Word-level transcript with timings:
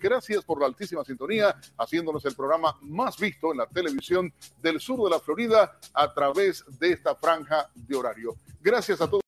Gracias 0.00 0.44
por 0.44 0.60
la 0.60 0.66
altísima 0.66 1.04
sintonía, 1.04 1.54
haciéndonos 1.76 2.24
el 2.24 2.34
programa 2.34 2.76
más 2.82 3.16
visto 3.16 3.52
en 3.52 3.58
la 3.58 3.66
televisión 3.66 4.32
del 4.62 4.80
sur 4.80 5.02
de 5.04 5.10
la 5.10 5.20
Florida 5.20 5.78
a 5.92 6.12
través 6.12 6.64
de 6.78 6.92
esta 6.92 7.14
franja 7.14 7.70
de 7.74 7.96
horario. 7.96 8.36
Gracias 8.60 9.00
a 9.00 9.08
todos. 9.08 9.25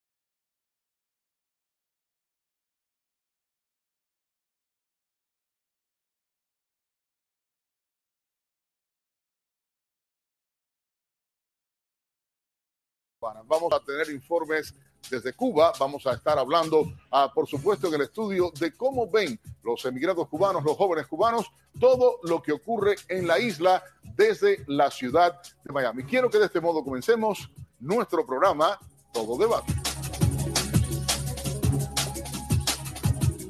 Vamos 13.20 13.72
a 13.72 13.80
tener 13.80 14.08
informes 14.10 14.72
desde 15.10 15.32
Cuba. 15.32 15.72
Vamos 15.78 16.06
a 16.06 16.12
estar 16.12 16.38
hablando, 16.38 16.92
ah, 17.10 17.30
por 17.34 17.48
supuesto, 17.48 17.88
en 17.88 17.94
el 17.94 18.02
estudio 18.02 18.52
de 18.60 18.72
cómo 18.72 19.10
ven 19.10 19.40
los 19.64 19.84
emigrados 19.84 20.28
cubanos, 20.28 20.62
los 20.62 20.76
jóvenes 20.76 21.08
cubanos, 21.08 21.50
todo 21.80 22.20
lo 22.22 22.40
que 22.40 22.52
ocurre 22.52 22.94
en 23.08 23.26
la 23.26 23.40
isla 23.40 23.82
desde 24.14 24.64
la 24.68 24.90
ciudad 24.90 25.40
de 25.64 25.72
Miami. 25.72 26.04
Quiero 26.04 26.30
que 26.30 26.38
de 26.38 26.46
este 26.46 26.60
modo 26.60 26.84
comencemos 26.84 27.50
nuestro 27.80 28.24
programa 28.24 28.78
Todo 29.12 29.36
Debate. 29.36 29.87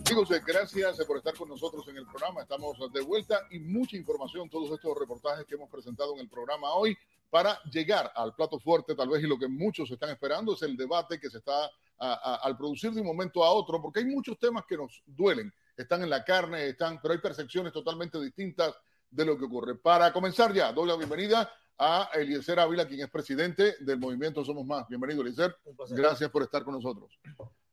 Amigos, 0.08 0.30
gracias 0.46 1.04
por 1.04 1.19
estar 1.19 1.34
con 1.34 1.50
nosotros 1.50 1.86
en 1.88 1.98
el 1.98 2.06
programa. 2.06 2.41
Estamos 2.41 2.78
de 2.94 3.02
vuelta 3.02 3.46
y 3.50 3.58
mucha 3.58 3.94
información, 3.94 4.48
todos 4.48 4.70
estos 4.70 4.98
reportajes 4.98 5.44
que 5.44 5.54
hemos 5.54 5.69
presentado 5.69 6.14
en 6.14 6.20
el 6.20 6.30
programa 6.30 6.72
hoy 6.72 6.96
para 7.28 7.62
llegar 7.64 8.10
al 8.16 8.34
plato 8.34 8.58
fuerte, 8.58 8.94
tal 8.94 9.10
vez, 9.10 9.22
y 9.22 9.26
lo 9.26 9.38
que 9.38 9.48
muchos 9.48 9.91
están 9.91 10.08
esperando 10.08 10.54
es 10.54 10.62
el 10.62 10.78
debate 10.78 11.20
que 11.20 11.28
se 11.28 11.36
está 11.36 11.70
al 11.98 12.56
producir 12.56 12.91
de 12.92 13.02
un 13.02 13.06
momento 13.06 13.44
a 13.44 13.50
otro, 13.50 13.82
porque 13.82 13.98
hay 13.98 14.06
muchos 14.06 14.38
temas 14.38 14.64
que 14.66 14.78
nos 14.78 15.02
duelen, 15.04 15.52
están 15.76 16.02
en 16.02 16.08
la 16.08 16.25
carne, 16.25 16.69
están, 16.69 16.98
pero 17.02 17.12
hay 17.12 17.20
percepciones 17.20 17.70
totalmente 17.70 18.19
distintas 18.19 18.75
de 19.10 19.26
lo 19.26 19.36
que 19.36 19.44
ocurre. 19.44 19.75
Para 19.75 20.10
comenzar 20.10 20.54
ya, 20.54 20.72
doy 20.72 20.88
la 20.88 20.96
bienvenida 20.96 21.52
a 21.76 22.08
Eliezer 22.14 22.58
Ávila, 22.58 22.88
quien 22.88 23.00
es 23.00 23.10
presidente 23.10 23.76
del 23.80 23.98
movimiento 23.98 24.42
Somos 24.42 24.64
Más. 24.64 24.88
Bienvenido, 24.88 25.20
Eliezer. 25.20 25.54
Gracias 25.90 26.30
por 26.30 26.44
estar 26.44 26.64
con 26.64 26.72
nosotros. 26.72 27.20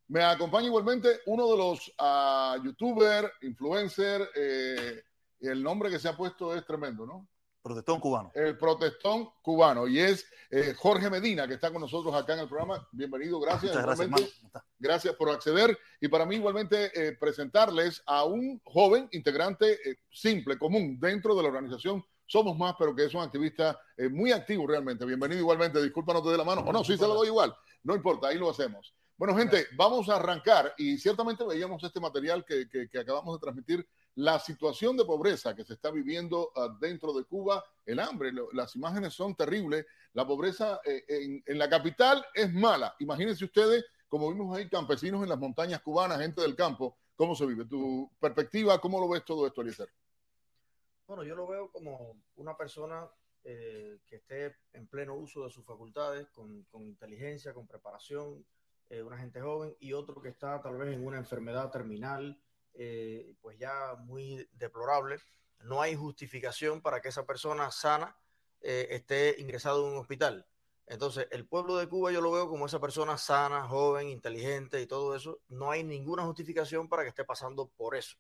Me 0.08 0.24
acompaña 0.24 0.68
igualmente 0.68 1.22
uno 1.26 1.48
de 1.50 1.58
los 1.58 1.88
uh, 2.00 2.64
youtuber, 2.64 3.32
influencer, 3.42 4.30
eh, 4.36 5.02
el 5.40 5.64
nombre 5.64 5.90
que 5.90 6.00
se 6.00 6.08
ha 6.08 6.16
puesto 6.16 6.56
es 6.56 6.66
tremendo, 6.66 7.06
¿no? 7.06 7.28
Protestón 7.66 8.00
cubano. 8.00 8.32
El 8.36 8.60
protestón 8.60 9.28
cubano. 9.42 9.88
Y 9.88 10.00
es 10.00 10.28
eh, 10.52 10.76
Jorge 10.78 11.10
Medina, 11.10 11.48
que 11.48 11.56
está 11.56 11.72
con 11.72 11.82
nosotros 11.82 12.14
acá 12.14 12.36
en 12.36 12.42
el 12.42 12.48
programa. 12.48 12.88
Bienvenido, 12.92 13.40
gracias. 13.40 13.76
gracias, 13.76 14.10
gracias 14.78 15.16
por 15.16 15.32
acceder. 15.32 15.76
Y 16.00 16.08
para 16.08 16.28
mí, 16.28 16.36
igualmente, 16.36 16.92
eh, 16.94 17.18
presentarles 17.20 18.04
a 18.06 18.24
un 18.24 18.62
joven 18.64 19.10
integrante 19.14 19.90
eh, 19.90 19.96
simple, 20.12 20.60
común, 20.60 21.00
dentro 21.00 21.34
de 21.34 21.42
la 21.42 21.48
organización 21.48 22.06
Somos 22.28 22.56
Más, 22.56 22.76
pero 22.78 22.96
que 22.96 23.06
es 23.06 23.14
un 23.16 23.22
activista 23.22 23.80
muy 24.12 24.32
activo 24.32 24.68
realmente. 24.68 25.04
Bienvenido 25.04 25.42
igualmente. 25.42 25.82
Disculpa, 25.82 26.14
no 26.14 26.22
te 26.22 26.30
dé 26.30 26.38
la 26.38 26.44
mano. 26.44 26.62
O 26.62 26.72
no, 26.72 26.84
sí 26.84 26.96
se 26.96 27.08
lo 27.08 27.16
doy 27.16 27.30
igual. 27.30 27.56
No 27.82 27.96
importa, 27.96 28.28
ahí 28.28 28.38
lo 28.38 28.52
hacemos. 28.52 28.94
Bueno, 29.18 29.36
gente, 29.36 29.68
vamos 29.76 30.10
a 30.10 30.18
arrancar 30.18 30.74
y 30.78 30.98
ciertamente 30.98 31.46
veíamos 31.46 31.84
este 31.84 32.00
material 32.00 32.44
que, 32.44 32.68
que 32.68 33.00
acabamos 33.00 33.36
de 33.36 33.42
transmitir 33.42 33.88
la 34.16 34.40
situación 34.40 34.96
de 34.96 35.06
pobreza 35.06 35.56
que 35.56 35.66
se 35.66 35.74
está 35.74 35.92
viviendo 35.92 36.52
ah, 36.56 36.76
dentro 36.80 37.14
de 37.14 37.26
Cuba, 37.26 37.64
el 37.86 38.00
hambre, 38.00 38.32
las 38.54 38.76
imágenes 38.76 39.14
son 39.14 39.36
terribles, 39.36 39.86
la 40.14 40.26
pobreza 40.26 40.80
eh, 40.86 41.04
en, 41.46 41.58
la 41.58 41.70
capital 41.70 42.26
es 42.34 42.52
mala. 42.54 42.96
Imagínense 43.00 43.44
ustedes, 43.44 43.86
como 44.08 44.32
vimos 44.32 44.58
ahí, 44.58 44.70
campesinos 44.70 45.22
en 45.22 45.30
las 45.30 45.38
montañas 45.38 45.82
cubanas, 45.82 46.20
gente 46.20 46.42
del 46.42 46.56
campo, 46.56 46.98
¿cómo 47.16 47.36
se 47.36 47.46
vive? 47.46 47.66
Tu 47.66 48.10
perspectiva, 48.20 48.80
¿cómo 48.80 49.02
lo 49.02 49.10
ves 49.10 49.26
todo 49.26 49.46
esto, 49.46 49.62
Eliezer? 49.62 49.90
Bueno, 51.08 51.24
yo 51.24 51.36
lo 51.36 51.46
veo 51.46 51.70
como 51.70 52.16
una 52.38 52.56
persona 52.56 53.08
eh, 53.44 54.00
que 54.08 54.16
esté 54.16 54.56
en 54.74 54.88
pleno 54.88 55.16
uso 55.16 55.44
de 55.44 55.50
sus 55.50 55.66
facultades, 55.66 56.30
con, 56.30 56.64
con 56.64 56.84
inteligencia, 56.84 57.54
con 57.54 57.68
preparación, 57.68 58.46
eh, 58.90 59.02
una 59.02 59.18
gente 59.18 59.42
joven, 59.42 59.76
y 59.80 59.94
otro 59.94 60.22
que 60.22 60.30
está 60.30 60.62
tal 60.62 60.78
vez 60.78 60.94
en 60.94 61.06
una 61.06 61.18
enfermedad 61.18 61.72
terminal, 61.72 62.40
eh, 62.74 63.36
pues 63.42 63.58
ya 63.58 63.96
muy 64.00 64.48
deplorable. 64.54 65.18
No 65.60 65.82
hay 65.82 65.96
justificación 65.96 66.82
para 66.82 67.02
que 67.02 67.10
esa 67.10 67.26
persona 67.26 67.72
sana 67.72 68.16
eh, 68.62 68.88
esté 68.92 69.36
ingresado 69.40 69.86
en 69.88 69.94
un 69.94 70.00
hospital. 70.00 70.46
Entonces, 70.88 71.28
el 71.32 71.48
pueblo 71.48 71.78
de 71.78 71.88
Cuba 71.88 72.12
yo 72.12 72.22
lo 72.22 72.32
veo 72.32 72.48
como 72.48 72.68
esa 72.68 72.80
persona 72.80 73.18
sana, 73.18 73.68
joven, 73.68 74.10
inteligente 74.10 74.82
y 74.82 74.86
todo 74.86 75.16
eso. 75.16 75.40
No 75.48 75.72
hay 75.72 75.84
ninguna 75.84 76.24
justificación 76.24 76.88
para 76.88 77.04
que 77.04 77.10
esté 77.10 77.26
pasando 77.26 77.68
por 77.70 77.96
eso. 77.96 78.18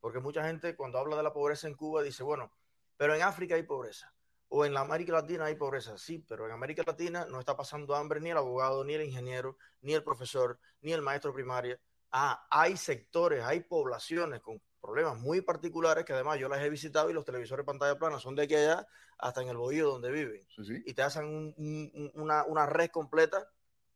Porque 0.00 0.18
mucha 0.18 0.44
gente 0.44 0.74
cuando 0.74 0.98
habla 0.98 1.16
de 1.16 1.22
la 1.22 1.32
pobreza 1.32 1.68
en 1.68 1.74
Cuba 1.74 2.02
dice, 2.02 2.22
bueno, 2.24 2.50
pero 2.96 3.14
en 3.14 3.22
África 3.22 3.54
hay 3.54 3.62
pobreza. 3.62 4.12
O 4.52 4.64
en 4.64 4.74
la 4.74 4.80
América 4.80 5.12
Latina 5.12 5.44
hay 5.44 5.54
pobreza, 5.54 5.96
sí, 5.96 6.24
pero 6.28 6.44
en 6.44 6.52
América 6.52 6.82
Latina 6.84 7.24
no 7.24 7.38
está 7.38 7.56
pasando 7.56 7.94
hambre 7.94 8.20
ni 8.20 8.30
el 8.30 8.36
abogado, 8.36 8.84
ni 8.84 8.94
el 8.94 9.02
ingeniero, 9.02 9.56
ni 9.80 9.94
el 9.94 10.02
profesor, 10.02 10.58
ni 10.80 10.92
el 10.92 11.02
maestro 11.02 11.32
primaria. 11.32 11.80
Ah, 12.10 12.46
hay 12.50 12.76
sectores, 12.76 13.44
hay 13.44 13.60
poblaciones 13.60 14.40
con 14.40 14.60
problemas 14.80 15.18
muy 15.18 15.40
particulares 15.42 16.04
que 16.04 16.14
además 16.14 16.38
yo 16.40 16.48
las 16.48 16.60
he 16.62 16.68
visitado 16.68 17.10
y 17.10 17.12
los 17.12 17.24
televisores 17.24 17.64
pantalla 17.64 17.96
plana 17.96 18.18
son 18.18 18.34
de 18.34 18.42
aquí 18.42 18.56
allá 18.56 18.86
hasta 19.18 19.42
en 19.42 19.48
el 19.48 19.56
bohío 19.56 19.88
donde 19.88 20.10
viven. 20.10 20.44
Y 20.84 20.94
te 20.94 21.02
hacen 21.02 21.54
una, 22.14 22.44
una, 22.44 22.66
red 22.66 22.90
completa 22.90 23.46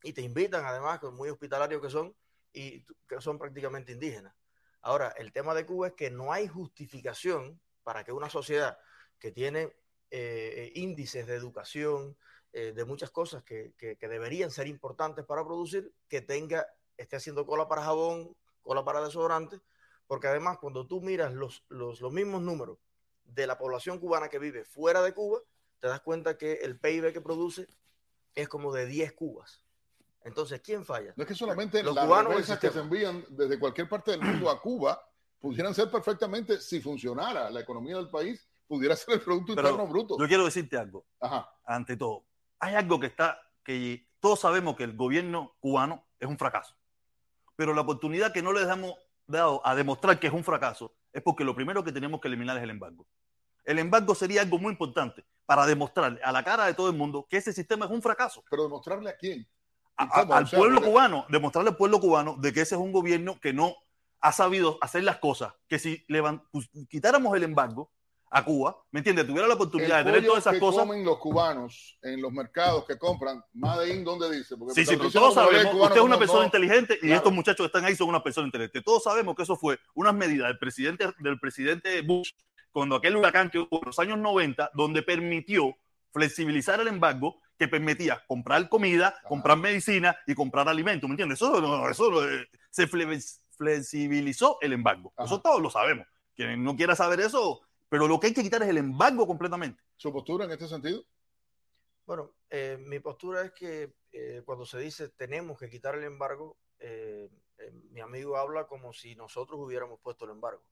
y 0.03 0.13
te 0.13 0.21
invitan 0.21 0.65
además, 0.67 1.03
muy 1.13 1.31
hospitalarios 1.31 1.83
que 1.83 1.91
son, 1.91 2.15
y 2.53 2.85
que 3.09 3.21
son 3.21 3.39
prácticamente 3.39 3.93
indígenas. 3.93 4.35
Ahora, 4.83 5.09
el 5.17 5.33
tema 5.33 5.55
de 5.55 5.67
Cuba 5.67 5.89
es 5.89 5.95
que 5.95 6.11
no 6.11 6.33
hay 6.33 6.47
justificación 6.47 7.61
para 7.83 8.05
que 8.05 8.13
una 8.13 8.29
sociedad 8.29 8.79
que 9.19 9.33
tiene 9.33 9.75
eh, 10.17 10.71
índices 10.77 11.27
de 11.27 11.35
educación, 11.35 12.17
eh, 12.53 12.73
de 12.73 12.85
muchas 12.85 13.11
cosas 13.11 13.43
que, 13.43 13.75
que, 13.77 13.97
que, 13.97 14.07
deberían 14.07 14.53
ser 14.53 14.69
importantes 14.69 15.25
para 15.25 15.45
producir, 15.45 15.93
que 16.07 16.21
tenga, 16.21 16.65
esté 16.97 17.17
haciendo 17.17 17.45
cola 17.45 17.67
para 17.67 17.83
jabón, 17.83 18.37
cola 18.63 18.85
para 18.85 19.03
desodorante, 19.03 19.61
porque 20.07 20.29
además 20.29 20.59
cuando 20.59 20.87
tú 20.87 21.01
miras 21.01 21.35
los, 21.35 21.65
los, 21.69 22.01
los 22.01 22.13
mismos 22.13 22.43
números 22.43 22.79
de 23.25 23.49
la 23.49 23.59
población 23.59 23.99
cubana 23.99 24.29
que 24.29 24.39
vive 24.39 24.65
fuera 24.65 25.03
de 25.03 25.13
Cuba, 25.15 25.41
te 25.81 25.89
das 25.89 26.01
cuenta 26.01 26.39
que 26.39 26.61
el 26.63 26.79
PIB 26.79 27.13
que 27.13 27.21
produce 27.21 27.67
es 28.37 28.49
como 28.49 28.73
de 28.73 28.87
10 28.87 29.15
cubas. 29.15 29.65
Entonces, 30.23 30.61
¿quién 30.61 30.85
falla? 30.85 31.13
No 31.17 31.25
es 31.25 31.29
que 31.29 31.35
solamente 31.35 31.83
los 31.83 31.93
las 31.93 32.05
cubanos 32.07 32.59
que 32.61 32.71
se 32.71 32.79
envían 32.79 33.25
desde 33.31 33.59
cualquier 33.59 33.89
parte 33.89 34.13
del 34.13 34.21
mundo 34.21 34.49
a 34.49 34.61
Cuba 34.61 35.05
pudieran 35.41 35.75
ser 35.75 35.91
perfectamente, 35.91 36.61
si 36.61 36.81
funcionara 36.81 37.51
la 37.51 37.61
economía 37.61 37.97
del 37.97 38.11
país, 38.11 38.49
pudiera 38.67 38.97
ser 38.97 39.15
el 39.15 39.21
Producto 39.21 39.53
Interno 39.53 39.87
Bruto. 39.87 40.19
Yo 40.19 40.27
quiero 40.27 40.45
decirte 40.45 40.77
algo. 40.77 41.05
Ajá. 41.21 41.51
Ante 41.65 41.97
todo, 41.97 42.25
hay 42.59 42.75
algo 42.75 43.01
que 43.01 43.07
está, 43.07 43.39
que 43.63 44.09
todos 44.21 44.41
sabemos 44.41 44.77
que 44.77 44.85
el 44.85 44.97
gobierno 44.97 45.55
cubano 45.61 46.07
es 46.19 46.29
un 46.29 46.39
fracaso. 46.39 46.75
Pero 47.57 47.75
la 47.75 47.83
oportunidad 47.83 48.33
que 48.33 48.43
no 48.43 48.53
le 48.53 48.65
damos 48.65 48.95
dado 49.27 49.67
a 49.67 49.75
demostrar 49.75 50.19
que 50.19 50.27
es 50.27 50.33
un 50.33 50.45
fracaso 50.45 50.95
es 51.13 51.23
porque 51.23 51.45
lo 51.45 51.55
primero 51.55 51.85
que 51.85 51.93
tenemos 51.93 52.21
que 52.21 52.29
eliminar 52.29 52.57
es 52.57 52.63
el 52.63 52.71
embargo. 52.71 53.07
El 53.65 53.79
embargo 53.79 54.15
sería 54.15 54.43
algo 54.43 54.59
muy 54.59 54.73
importante 54.73 55.25
para 55.47 55.67
demostrarle 55.67 56.21
a 56.23 56.33
la 56.33 56.43
cara 56.43 56.67
de 56.67 56.75
todo 56.75 56.89
el 56.89 56.97
mundo 56.97 57.27
que 57.29 57.39
ese 57.39 57.53
sistema 57.53 57.87
es 57.87 57.91
un 57.91 58.03
fracaso. 58.03 58.45
Pero 58.51 58.65
demostrarle 58.65 59.11
a 59.11 59.17
quién? 59.17 59.47
al 59.97 60.51
pueblo 60.51 60.83
cubano, 60.83 61.25
demostrarle 61.29 61.71
al 61.71 61.77
pueblo 61.77 62.01
cubano 62.01 62.37
de 62.37 62.53
que 62.53 62.63
ese 62.63 62.75
es 62.75 62.81
un 62.81 62.91
gobierno 62.91 63.39
que 63.41 63.53
no 63.53 63.77
ha 64.21 64.33
sabido 64.33 64.79
hacer 64.81 65.05
las 65.05 65.19
cosas, 65.19 65.53
que 65.69 65.79
si 65.79 66.05
pues, 66.51 66.69
quitáramos 66.89 67.37
el 67.37 67.43
embargo, 67.45 67.93
a 68.37 68.45
Cuba, 68.45 68.77
¿me 68.91 68.99
entiendes? 68.99 69.29
Tuviera 69.29 69.47
la 69.47 69.55
oportunidad 69.55 69.99
de 69.99 70.11
tener 70.11 70.27
todas 70.27 70.41
esas 70.41 70.55
que 70.55 70.59
cosas. 70.59 70.81
comen 70.81 71.05
los 71.05 71.19
cubanos 71.19 71.97
en 72.03 72.21
los 72.21 72.33
mercados 72.33 72.85
que 72.85 72.99
compran, 72.99 73.41
Made 73.53 73.95
in, 73.95 74.03
¿dónde 74.03 74.29
dice? 74.37 74.57
Porque 74.57 74.75
sí, 74.75 74.85
sí, 74.85 74.97
pero 74.97 75.09
todos 75.09 75.35
sabemos, 75.35 75.73
usted 75.73 75.97
es 75.97 76.03
una 76.03 76.19
persona 76.19 76.45
inteligente 76.45 76.99
y 77.01 77.13
estos 77.13 77.33
muchachos 77.33 77.59
que 77.59 77.67
están 77.67 77.85
ahí 77.85 77.95
son 77.95 78.09
una 78.09 78.25
persona 78.25 78.47
inteligente. 78.47 78.83
Todos 78.83 79.05
sabemos 79.05 79.37
que 79.37 79.45
eso 79.45 79.55
fue 79.55 79.79
unas 79.95 80.15
medidas 80.15 80.49
del 80.49 80.59
presidente, 80.59 81.13
del 81.21 81.39
presidente 81.39 82.03
Bush 82.03 82.33
cuando 82.73 82.97
aquel 82.97 83.15
huracán 83.15 83.51
que 83.51 83.61
hubo 83.61 83.79
en 83.79 83.87
los 83.87 83.99
años 84.01 84.19
90, 84.19 84.73
donde 84.75 85.03
permitió 85.05 85.77
flexibilizar 86.13 86.81
el 86.81 86.89
embargo 86.89 87.41
que 87.57 87.69
permitía 87.69 88.21
comprar 88.27 88.69
comida, 88.69 89.15
comprar 89.29 89.59
medicina 89.59 90.17
y 90.27 90.35
comprar 90.35 90.69
alimentos, 90.69 91.09
¿me 91.09 91.13
entiendes? 91.13 91.41
Eso, 91.41 91.89
eso 91.89 92.29
eh, 92.29 92.49
se 92.69 92.89
flexibilizó 92.89 94.59
el 94.61 94.73
embargo. 94.73 95.13
Eso 95.25 95.41
todos 95.41 95.63
lo 95.63 95.71
sabemos. 95.71 96.05
Quien 96.35 96.65
no 96.65 96.75
quiera 96.75 96.97
saber 96.97 97.21
eso, 97.21 97.61
pero 97.89 98.09
lo 98.09 98.19
que 98.19 98.29
hay 98.29 98.35
que 98.35 98.43
quitar 98.43 98.63
es 98.63 98.69
el 98.69 98.79
embargo 98.79 99.27
completamente. 99.27 99.83
¿Su 99.97 100.13
postura 100.13 100.45
en 100.45 100.53
este 100.53 100.69
sentido? 100.69 101.05
Bueno, 102.07 102.35
eh, 102.51 102.77
mi 102.79 103.01
postura 103.01 103.43
es 103.43 103.53
que 103.53 103.95
eh, 104.13 104.43
cuando 104.45 104.67
se 104.67 104.79
dice 104.79 105.09
tenemos 105.09 105.59
que 105.59 105.71
quitar 105.71 105.95
el 105.95 106.05
embargo, 106.05 106.59
eh, 106.79 107.31
mi 107.91 108.01
amigo 108.01 108.37
habla 108.37 108.67
como 108.67 108.93
si 108.93 109.15
nosotros 109.15 109.59
hubiéramos 109.59 110.01
puesto 110.01 110.25
el 110.25 110.33
embargo. 110.33 110.63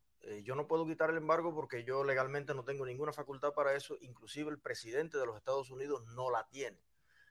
yo 0.45 0.55
no 0.55 0.69
puedo 0.69 0.87
quitar 0.87 1.11
el 1.11 1.17
embargo 1.17 1.55
porque 1.55 1.85
yo 1.85 2.05
legalmente 2.05 2.55
no 2.55 2.65
tengo 2.65 2.85
ninguna 2.85 3.13
facultad 3.13 3.55
para 3.55 3.75
eso, 3.75 3.97
inclusive 4.01 4.51
el 4.51 4.59
presidente 4.59 5.17
de 5.19 5.27
los 5.27 5.37
Estados 5.37 5.71
Unidos 5.71 6.05
no 6.15 6.31
la 6.31 6.47
tiene. 6.49 6.79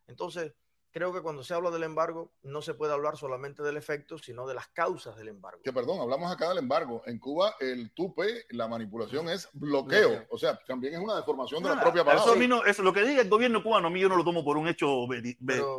Entonces, 0.07 0.53
creo 0.91 1.13
que 1.13 1.21
cuando 1.21 1.43
se 1.43 1.53
habla 1.53 1.71
del 1.71 1.83
embargo 1.83 2.33
no 2.43 2.61
se 2.61 2.73
puede 2.73 2.93
hablar 2.93 3.17
solamente 3.17 3.63
del 3.63 3.77
efecto, 3.77 4.17
sino 4.17 4.45
de 4.45 4.53
las 4.53 4.67
causas 4.67 5.15
del 5.15 5.29
embargo. 5.29 5.61
Que 5.63 5.73
perdón, 5.73 5.99
hablamos 5.99 6.31
acá 6.31 6.49
del 6.49 6.59
embargo. 6.59 7.01
En 7.05 7.17
Cuba 7.19 7.55
el 7.59 7.91
tupe, 7.93 8.45
la 8.49 8.67
manipulación 8.67 9.29
es 9.29 9.49
bloqueo. 9.53 10.25
O 10.29 10.37
sea, 10.37 10.59
también 10.67 10.93
es 10.93 10.99
una 10.99 11.15
deformación 11.15 11.63
de 11.63 11.69
la 11.69 11.81
propia 11.81 12.03
palabra. 12.03 12.33
Eso, 12.33 12.65
eso, 12.65 12.83
lo 12.83 12.93
que 12.93 13.03
diga 13.03 13.21
el 13.21 13.29
gobierno 13.29 13.63
cubano, 13.63 13.87
a 13.87 13.91
mí 13.91 13.99
yo 13.99 14.09
no 14.09 14.17
lo 14.17 14.23
tomo 14.23 14.43
por 14.43 14.57
un 14.57 14.67
hecho 14.67 15.07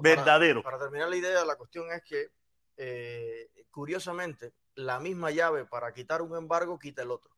verdadero. 0.01 0.63
Para, 0.63 0.79
terminar 0.79 1.09
la 1.09 1.17
idea, 1.17 1.45
la 1.45 1.57
cuestión 1.57 1.91
es 1.93 2.03
que, 2.03 2.31
eh, 2.77 3.51
curiosamente, 3.71 4.55
la 4.75 4.99
misma 4.99 5.31
llave 5.31 5.67
para 5.67 5.93
quitar 5.93 6.23
un 6.23 6.37
embargo 6.37 6.79
quita 6.79 7.03
el 7.03 7.11
otro. 7.11 7.31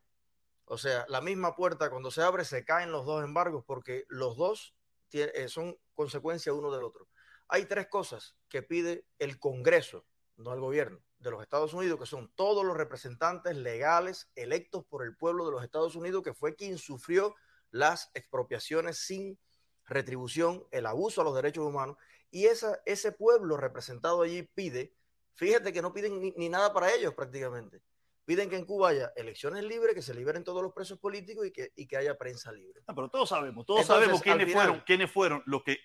O 0.66 0.78
sea, 0.78 1.04
la 1.08 1.20
misma 1.20 1.56
puerta 1.56 1.90
cuando 1.90 2.10
se 2.10 2.22
abre 2.22 2.44
se 2.44 2.64
caen 2.64 2.90
los 2.90 3.04
dos 3.04 3.22
embargos 3.22 3.64
porque 3.64 4.04
los 4.08 4.36
dos 4.36 4.74
eh, 5.12 5.48
son 5.48 5.76
consecuencia 5.94 6.52
uno 6.52 6.72
del 6.72 6.84
otro. 6.84 7.06
Hay 7.54 7.66
tres 7.66 7.86
cosas 7.86 8.36
que 8.48 8.64
pide 8.64 9.06
el 9.20 9.38
Congreso, 9.38 10.04
no 10.36 10.52
el 10.54 10.58
gobierno 10.58 10.98
de 11.18 11.30
los 11.30 11.40
Estados 11.40 11.72
Unidos, 11.72 12.00
que 12.00 12.06
son 12.06 12.32
todos 12.34 12.64
los 12.64 12.76
representantes 12.76 13.56
legales 13.56 14.28
electos 14.34 14.84
por 14.86 15.04
el 15.04 15.16
pueblo 15.16 15.46
de 15.46 15.52
los 15.52 15.62
Estados 15.62 15.94
Unidos, 15.94 16.24
que 16.24 16.34
fue 16.34 16.56
quien 16.56 16.78
sufrió 16.78 17.36
las 17.70 18.10
expropiaciones 18.14 18.98
sin 18.98 19.38
retribución, 19.86 20.64
el 20.72 20.84
abuso 20.84 21.20
a 21.20 21.24
los 21.24 21.36
derechos 21.36 21.64
humanos, 21.64 21.96
y 22.28 22.46
esa, 22.46 22.80
ese 22.86 23.12
pueblo 23.12 23.56
representado 23.56 24.22
allí 24.22 24.42
pide, 24.42 24.92
fíjate 25.34 25.72
que 25.72 25.80
no 25.80 25.92
piden 25.92 26.34
ni, 26.36 26.48
nada 26.48 26.72
para 26.72 26.92
ellos 26.92 27.14
prácticamente, 27.14 27.82
piden 28.24 28.50
que 28.50 28.56
en 28.56 28.66
Cuba 28.66 28.88
haya 28.88 29.12
elecciones 29.14 29.62
libres, 29.62 29.94
que 29.94 30.02
se 30.02 30.12
liberen 30.12 30.42
todos 30.42 30.60
los 30.60 30.72
presos 30.72 30.98
políticos 30.98 31.46
y 31.46 31.52
que, 31.52 31.70
y 31.76 31.86
que 31.86 31.98
haya 31.98 32.18
prensa 32.18 32.50
libre. 32.50 32.82
Ah, 32.88 32.96
pero 32.96 33.08
todos 33.10 33.28
sabemos, 33.28 33.64
todos 33.64 33.86
sabemos 33.86 34.20
quiénes, 34.20 34.52
fueron, 34.52 34.80
quiénes 34.80 35.08
fueron 35.08 35.40
los 35.46 35.62
que 35.62 35.78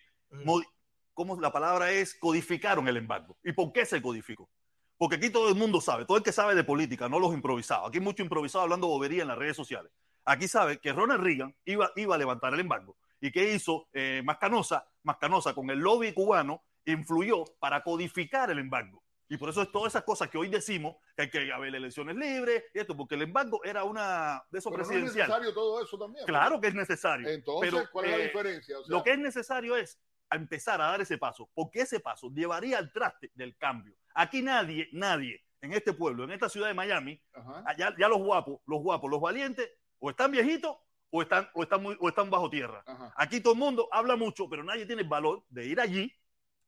la 1.40 1.52
palabra 1.52 1.92
es, 1.92 2.16
codificaron 2.16 2.88
el 2.88 2.98
embargo. 2.98 3.38
¿Y 3.44 3.54
por 3.54 3.72
qué 3.72 3.86
se 3.86 4.02
codificó? 4.02 4.50
Porque 4.98 5.16
aquí 5.16 5.30
todo 5.30 5.50
el 5.50 5.56
mundo 5.56 5.80
sabe, 5.80 6.06
todo 6.06 6.18
el 6.18 6.24
que 6.24 6.32
sabe 6.32 6.56
de 6.56 6.64
política, 6.64 7.08
no 7.08 7.20
los 7.20 7.34
improvisados. 7.34 7.88
Aquí 7.88 7.98
hay 7.98 8.04
mucho 8.04 8.22
improvisado 8.22 8.64
hablando 8.64 8.88
bobería 8.88 9.22
en 9.22 9.30
las 9.30 9.38
redes 9.38 9.56
sociales. 9.56 9.92
Aquí 10.26 10.48
sabe 10.48 10.80
que 10.80 10.92
Ronald 10.92 11.24
Reagan 11.24 11.56
iba, 11.66 11.92
iba 11.96 12.16
a 12.16 12.18
levantar 12.18 12.54
el 12.54 12.60
embargo. 12.60 12.98
¿Y 13.22 13.32
qué 13.32 13.54
hizo 13.54 13.88
eh, 13.94 14.22
Mascanosa? 14.24 14.88
Mascanosa 15.04 15.54
con 15.54 15.70
el 15.70 15.80
lobby 15.80 16.14
cubano 16.14 16.64
influyó 16.86 17.46
para 17.60 17.84
codificar 17.84 18.50
el 18.50 18.60
embargo. 18.60 19.04
Y 19.32 19.38
por 19.38 19.50
eso 19.50 19.62
es 19.62 19.72
todas 19.72 19.94
esas 19.94 20.04
cosas 20.04 20.28
que 20.30 20.40
hoy 20.40 20.50
decimos 20.50 20.98
que 21.16 21.22
hay 21.24 21.30
que 21.30 21.52
haber 21.52 21.74
elecciones 21.76 22.16
libres 22.16 22.64
y 22.74 22.80
esto, 22.80 22.98
porque 22.98 23.14
el 23.14 23.22
embargo 23.22 23.64
era 23.64 23.84
una 23.84 24.44
de 24.50 24.58
esos 24.58 24.74
presidenciales. 24.74 25.16
es 25.16 25.28
necesario 25.28 25.54
todo 25.54 25.84
eso 25.84 26.00
también. 26.00 26.26
Claro 26.26 26.60
que 26.60 26.68
es 26.68 26.74
necesario. 26.74 27.30
Entonces, 27.30 27.90
¿cuál 27.92 28.06
es 28.06 28.12
la 28.12 28.18
eh, 28.18 28.24
diferencia? 28.24 28.76
lo 28.88 29.04
que 29.04 29.12
es 29.12 29.20
necesario 29.20 29.78
es 29.78 30.00
a 30.30 30.36
empezar 30.36 30.82
a 30.82 30.92
dar 30.92 31.02
ese 31.02 31.18
paso, 31.18 31.50
porque 31.54 31.82
ese 31.82 32.00
paso 32.00 32.30
llevaría 32.30 32.78
al 32.78 32.92
traste 32.92 33.32
del 33.34 33.58
cambio. 33.58 33.96
Aquí 34.14 34.42
nadie, 34.42 34.90
nadie 34.92 35.44
en 35.62 35.74
este 35.74 35.94
pueblo, 35.94 36.24
en 36.24 36.32
esta 36.32 36.50
ciudad 36.50 36.68
de 36.68 36.74
Miami, 36.74 37.22
allá, 37.66 37.94
ya 37.98 38.08
los 38.08 38.20
guapos, 38.20 38.62
los 38.66 38.82
guapos, 38.82 39.10
los 39.10 39.20
valientes, 39.20 39.70
o 40.00 40.10
están 40.10 40.32
viejitos 40.32 40.78
o 41.12 41.22
están, 41.22 41.50
o 41.54 41.64
están, 41.64 41.82
muy, 41.82 41.98
o 42.00 42.10
están 42.10 42.30
bajo 42.30 42.50
tierra. 42.50 42.84
Aquí 43.16 43.42
todo 43.42 43.54
el 43.54 43.60
mundo 43.60 43.88
habla 43.92 44.16
mucho, 44.16 44.48
pero 44.50 44.64
nadie 44.64 44.86
tiene 44.86 45.02
el 45.02 45.08
valor 45.08 45.44
de 45.50 45.66
ir 45.66 45.80
allí 45.80 46.14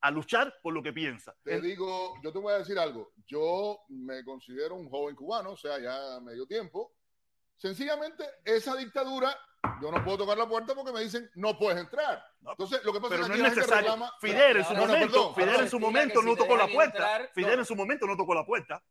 a 0.01 0.09
luchar 0.09 0.55
por 0.63 0.73
lo 0.73 0.81
que 0.81 0.91
piensa. 0.91 1.35
Te 1.43 1.61
digo, 1.61 2.15
yo 2.23 2.33
te 2.33 2.39
voy 2.39 2.53
a 2.53 2.57
decir 2.57 2.77
algo. 2.79 3.13
Yo 3.27 3.81
me 3.89 4.23
considero 4.23 4.75
un 4.75 4.89
joven 4.89 5.15
cubano, 5.15 5.51
o 5.51 5.57
sea, 5.57 5.79
ya 5.79 6.19
medio 6.21 6.47
tiempo. 6.47 6.95
Sencillamente, 7.55 8.25
esa 8.43 8.75
dictadura 8.75 9.37
yo 9.81 9.91
no 9.91 10.03
puedo 10.03 10.19
tocar 10.19 10.37
la 10.37 10.47
puerta 10.47 10.73
porque 10.75 10.91
me 10.91 11.01
dicen 11.01 11.29
no 11.35 11.57
puedes 11.57 11.79
entrar. 11.79 12.23
Entonces, 12.47 12.83
lo 12.83 12.93
que 12.93 12.99
pasa 12.99 13.09
pero 13.11 13.23
es 13.23 13.29
que 13.29 13.37
no 13.37 13.47
es 13.47 13.55
necesario. 13.55 13.95
Fidel 14.19 14.57
en 14.57 14.65
su 14.65 14.73
momento, 14.73 15.33
Fidel 15.35 15.59
en 15.61 15.69
su 15.69 15.79
momento 15.79 16.21
no 16.21 16.35
tocó 16.35 16.57
la 16.57 16.67
puerta. 16.67 17.29
Fidel 17.33 17.59
en 17.59 17.65
su 17.65 17.75
momento 17.75 18.07
no 18.07 18.17
tocó 18.17 18.33
la 18.33 18.45
puerta. 18.45 18.83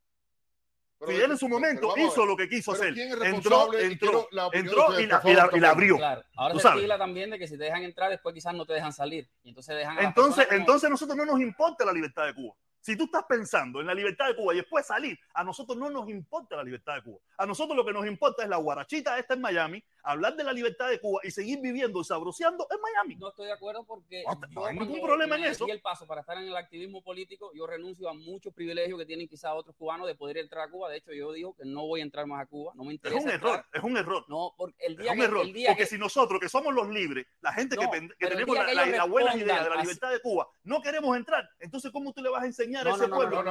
Fidel 1.07 1.31
en 1.31 1.39
su 1.39 1.49
momento 1.49 1.95
hizo 1.97 2.27
lo 2.27 2.37
que 2.37 2.49
quiso 2.49 2.73
hacer. 2.73 2.97
entró, 2.99 3.73
entró, 3.75 4.29
entró 4.53 5.00
y 5.00 5.07
la, 5.07 5.50
y 5.53 5.61
la, 5.61 5.71
abrió. 5.71 5.97
Claro. 5.97 6.23
Ahora 6.37 6.59
se 6.59 6.69
estila 6.69 6.99
también 6.99 7.31
de 7.31 7.39
que 7.39 7.49
si 7.49 7.57
te 7.57 7.65
dejan 7.65 7.83
entrar, 7.83 8.11
después 8.11 8.35
quizás 8.35 8.55
no 8.55 8.67
te 8.67 8.75
dejan 8.75 8.93
salir. 8.93 9.27
Y 9.43 9.49
entonces 9.49 9.77
dejan 9.77 9.99
entonces, 9.99 10.47
entonces 10.50 10.91
nosotros 10.91 11.17
no 11.17 11.25
nos 11.25 11.41
importa 11.41 11.87
la 11.87 11.93
libertad 11.93 12.27
de 12.27 12.35
Cuba. 12.35 12.55
Si 12.81 12.97
tú 12.97 13.05
estás 13.05 13.25
pensando 13.29 13.81
en 13.81 13.87
la 13.87 13.95
libertad 13.95 14.29
de 14.29 14.37
Cuba 14.37 14.55
y 14.55 14.59
después 14.59 14.87
salir, 14.87 15.19
a 15.35 15.45
nosotros 15.45 15.77
no 15.77 15.91
nos 15.91 16.09
importa 16.09 16.57
la 16.57 16.65
libertad 16.65 16.97
de 16.97 17.03
Cuba. 17.03 17.19
A 17.39 17.47
nosotros 17.47 17.77
lo 17.77 17.85
que 17.85 17.93
nos 17.93 18.07
importa 18.07 18.43
es 18.43 18.49
la 18.49 18.57
guarachita 18.57 19.19
esta 19.19 19.35
en 19.35 19.41
Miami, 19.41 19.85
hablar 20.02 20.37
de 20.37 20.45
la 20.45 20.52
libertad 20.52 20.88
de 20.88 21.00
Cuba 21.00 21.21
y 21.23 21.30
seguir 21.30 21.61
viviendo 21.61 22.00
y 22.00 22.04
sabroseando 22.04 22.66
en 22.71 22.80
Miami. 22.80 23.16
No 23.16 23.28
estoy 23.28 23.47
de 23.47 23.52
acuerdo 23.52 23.85
porque 23.85 24.25
no, 24.50 24.64
hay 24.64 24.78
ningún 24.78 25.00
problema 25.00 25.37
en 25.37 25.45
eso. 25.45 25.66
Y 25.66 25.71
el 25.71 25.80
paso 25.80 26.07
para 26.07 26.21
estar 26.21 26.37
en 26.38 26.45
el 26.45 26.57
activismo 26.57 27.02
político, 27.02 27.50
yo 27.54 27.66
renuncio 27.66 28.09
a 28.09 28.14
muchos 28.14 28.52
privilegios 28.54 28.99
que 28.99 29.07
tienen 29.07 29.28
quizás 29.28 29.52
otros 29.54 29.75
cubanos 29.76 30.07
de 30.07 30.14
poder 30.14 30.38
entrar 30.38 30.69
a 30.69 30.71
Cuba. 30.71 30.90
De 30.90 30.99
hecho, 30.99 31.12
yo 31.12 31.33
digo 31.33 31.54
que 31.54 31.64
no 31.64 31.87
voy 31.87 32.00
a 32.00 32.02
entrar 32.02 32.26
más 32.26 32.42
a 32.42 32.47
Cuba, 32.47 32.73
no 32.75 32.85
me 32.85 32.92
interesa. 32.92 33.19
Es 33.19 33.25
un 33.25 33.30
error, 33.30 33.66
es 33.73 33.83
un 33.83 33.97
error. 33.97 34.25
No, 34.28 34.54
porque 34.57 34.76
el 34.87 34.97
día 34.97 35.12
es 35.12 35.19
un 35.19 35.25
error. 35.25 35.47
porque 35.66 35.87
si 35.87 35.99
nosotros 35.99 36.40
que 36.40 36.49
somos 36.49 36.75
los 36.75 36.88
libres, 36.88 37.26
la 37.40 37.52
gente 37.52 37.76
que, 37.76 37.87
tenemos 38.19 38.57
la, 38.57 39.04
buena 39.04 39.37
idea 39.37 39.64
de 39.64 39.71
la 39.71 39.76
libertad 39.76 40.11
de 40.11 40.21
Cuba, 40.21 40.49
no 40.64 40.80
queremos 40.80 41.16
entrar, 41.16 41.49
entonces 41.59 41.90
¿cómo 41.90 42.12
tú 42.12 42.23
le 42.23 42.30
vas 42.30 42.42
a 42.42 42.47
enseñar 42.47 42.87
a 42.87 42.92
ese 42.92 43.09
pueblo? 43.09 43.42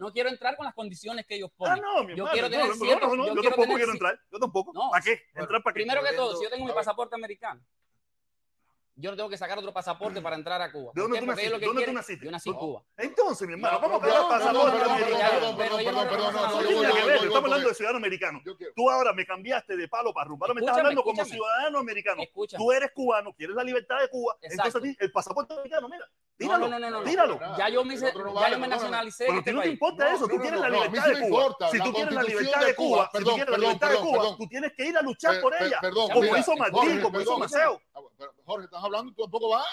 no, 0.00 0.12
quiero 0.12 0.28
entrar 0.28 0.56
con 0.56 0.64
las 0.66 0.74
condiciones 0.74 1.26
que 1.26 1.36
ellos 1.36 1.50
ponen. 1.56 1.78
Ah, 1.78 1.80
no, 1.80 2.04
mi 2.04 2.16
yo 2.16 2.26
quiero 2.32 2.50
tener 2.50 2.72
cierto, 2.74 3.14
yo, 3.14 3.34
yo 3.34 3.42
tampoco 3.42 3.74
quiero 3.74 3.92
entrar. 3.92 4.20
Yo 4.32 4.38
tampoco. 4.38 4.72
¿Para 4.90 5.04
qué? 5.04 5.22
¿Entrar 5.34 5.62
para 5.62 5.74
qué? 5.74 5.80
Primero 5.80 6.02
que 6.02 6.12
todo, 6.14 6.36
si 6.36 6.44
yo 6.44 6.50
tengo 6.50 6.66
mi 6.66 6.72
pasaporte 6.72 7.14
americano, 7.14 7.60
yo 9.00 9.12
no 9.12 9.16
tengo 9.16 9.28
que 9.28 9.36
sacar 9.36 9.56
otro 9.56 9.72
pasaporte 9.72 10.20
para 10.20 10.34
entrar 10.34 10.60
a 10.60 10.72
Cuba. 10.72 10.90
¿De 10.92 11.02
dónde, 11.02 11.20
tú 11.20 11.26
naciste? 11.26 11.58
¿Dónde 11.60 11.84
tú 11.84 11.92
naciste? 11.92 12.24
Yo 12.24 12.32
nací 12.32 12.48
en 12.50 12.56
Cuba. 12.56 12.82
Entonces, 12.96 13.46
mi 13.46 13.54
hermano, 13.54 13.80
¿cómo 13.80 14.00
que 14.00 14.08
pasaporte 14.08 14.90
americano? 14.90 15.56
Perdón, 15.56 15.56
perdón, 15.56 16.08
perdón. 16.08 16.34
Estamos 17.22 17.44
hablando 17.44 17.68
de 17.68 17.74
ciudadano 17.74 17.98
americano. 17.98 18.42
Tú 18.74 18.90
ahora 18.90 19.12
me 19.12 19.24
cambiaste 19.24 19.76
de 19.76 19.86
palo 19.86 20.12
para 20.12 20.28
rumbo. 20.28 20.44
Ahora 20.44 20.54
me 20.54 20.60
estás 20.60 20.78
hablando 20.78 21.04
como 21.04 21.24
ciudadano 21.24 21.78
americano. 21.78 22.22
Tú 22.56 22.72
eres 22.72 22.90
cubano, 22.90 23.32
quieres 23.32 23.54
la 23.54 23.62
libertad 23.62 24.00
de 24.00 24.08
Cuba. 24.08 24.36
Entonces, 24.42 24.96
el 24.98 25.12
pasaporte 25.12 25.54
americano, 25.54 25.88
mira. 25.88 26.04
Tíralo, 26.38 26.68
no, 26.68 26.78
no, 26.78 26.90
no, 26.90 27.02
tíralo. 27.02 27.40
Ya 27.58 27.68
yo 27.68 27.84
me, 27.84 27.96
ya 27.96 28.12
yo 28.50 28.58
me 28.60 28.68
nacionalicé. 28.68 29.26
Pero 29.26 29.40
a 29.40 29.42
ti 29.42 29.52
no 29.52 29.60
te 29.60 29.68
importa 29.70 30.14
eso. 30.14 30.28
Tú 30.28 30.38
quieres 30.38 30.60
la 30.60 30.68
libertad 30.68 31.08
de 31.08 31.28
Cuba. 31.28 31.56
Si 31.70 31.78
tú 31.80 31.92
quieres 31.92 32.14
la 32.14 32.22
libertad 32.22 32.60
de 32.60 32.74
Cuba, 32.76 33.10
si 33.12 33.24
tú 33.24 33.30
quieres 33.34 33.50
la 33.50 33.58
libertad 33.58 33.90
de 33.90 33.96
Cuba, 33.96 34.36
tú 34.36 34.48
tienes 34.48 34.72
que 34.74 34.86
ir 34.86 34.96
a 34.96 35.02
luchar 35.02 35.40
por 35.40 35.54
ella. 35.60 35.80
Como 36.12 36.36
hizo 36.36 36.56
Martín, 36.56 37.00
como 37.02 37.20
hizo 37.20 37.38
Maceo. 37.38 37.80
Jorge, 38.44 38.64
estás 38.64 38.82
hablando, 38.82 39.12
tú 39.12 39.22
tampoco 39.22 39.50
vas. 39.50 39.66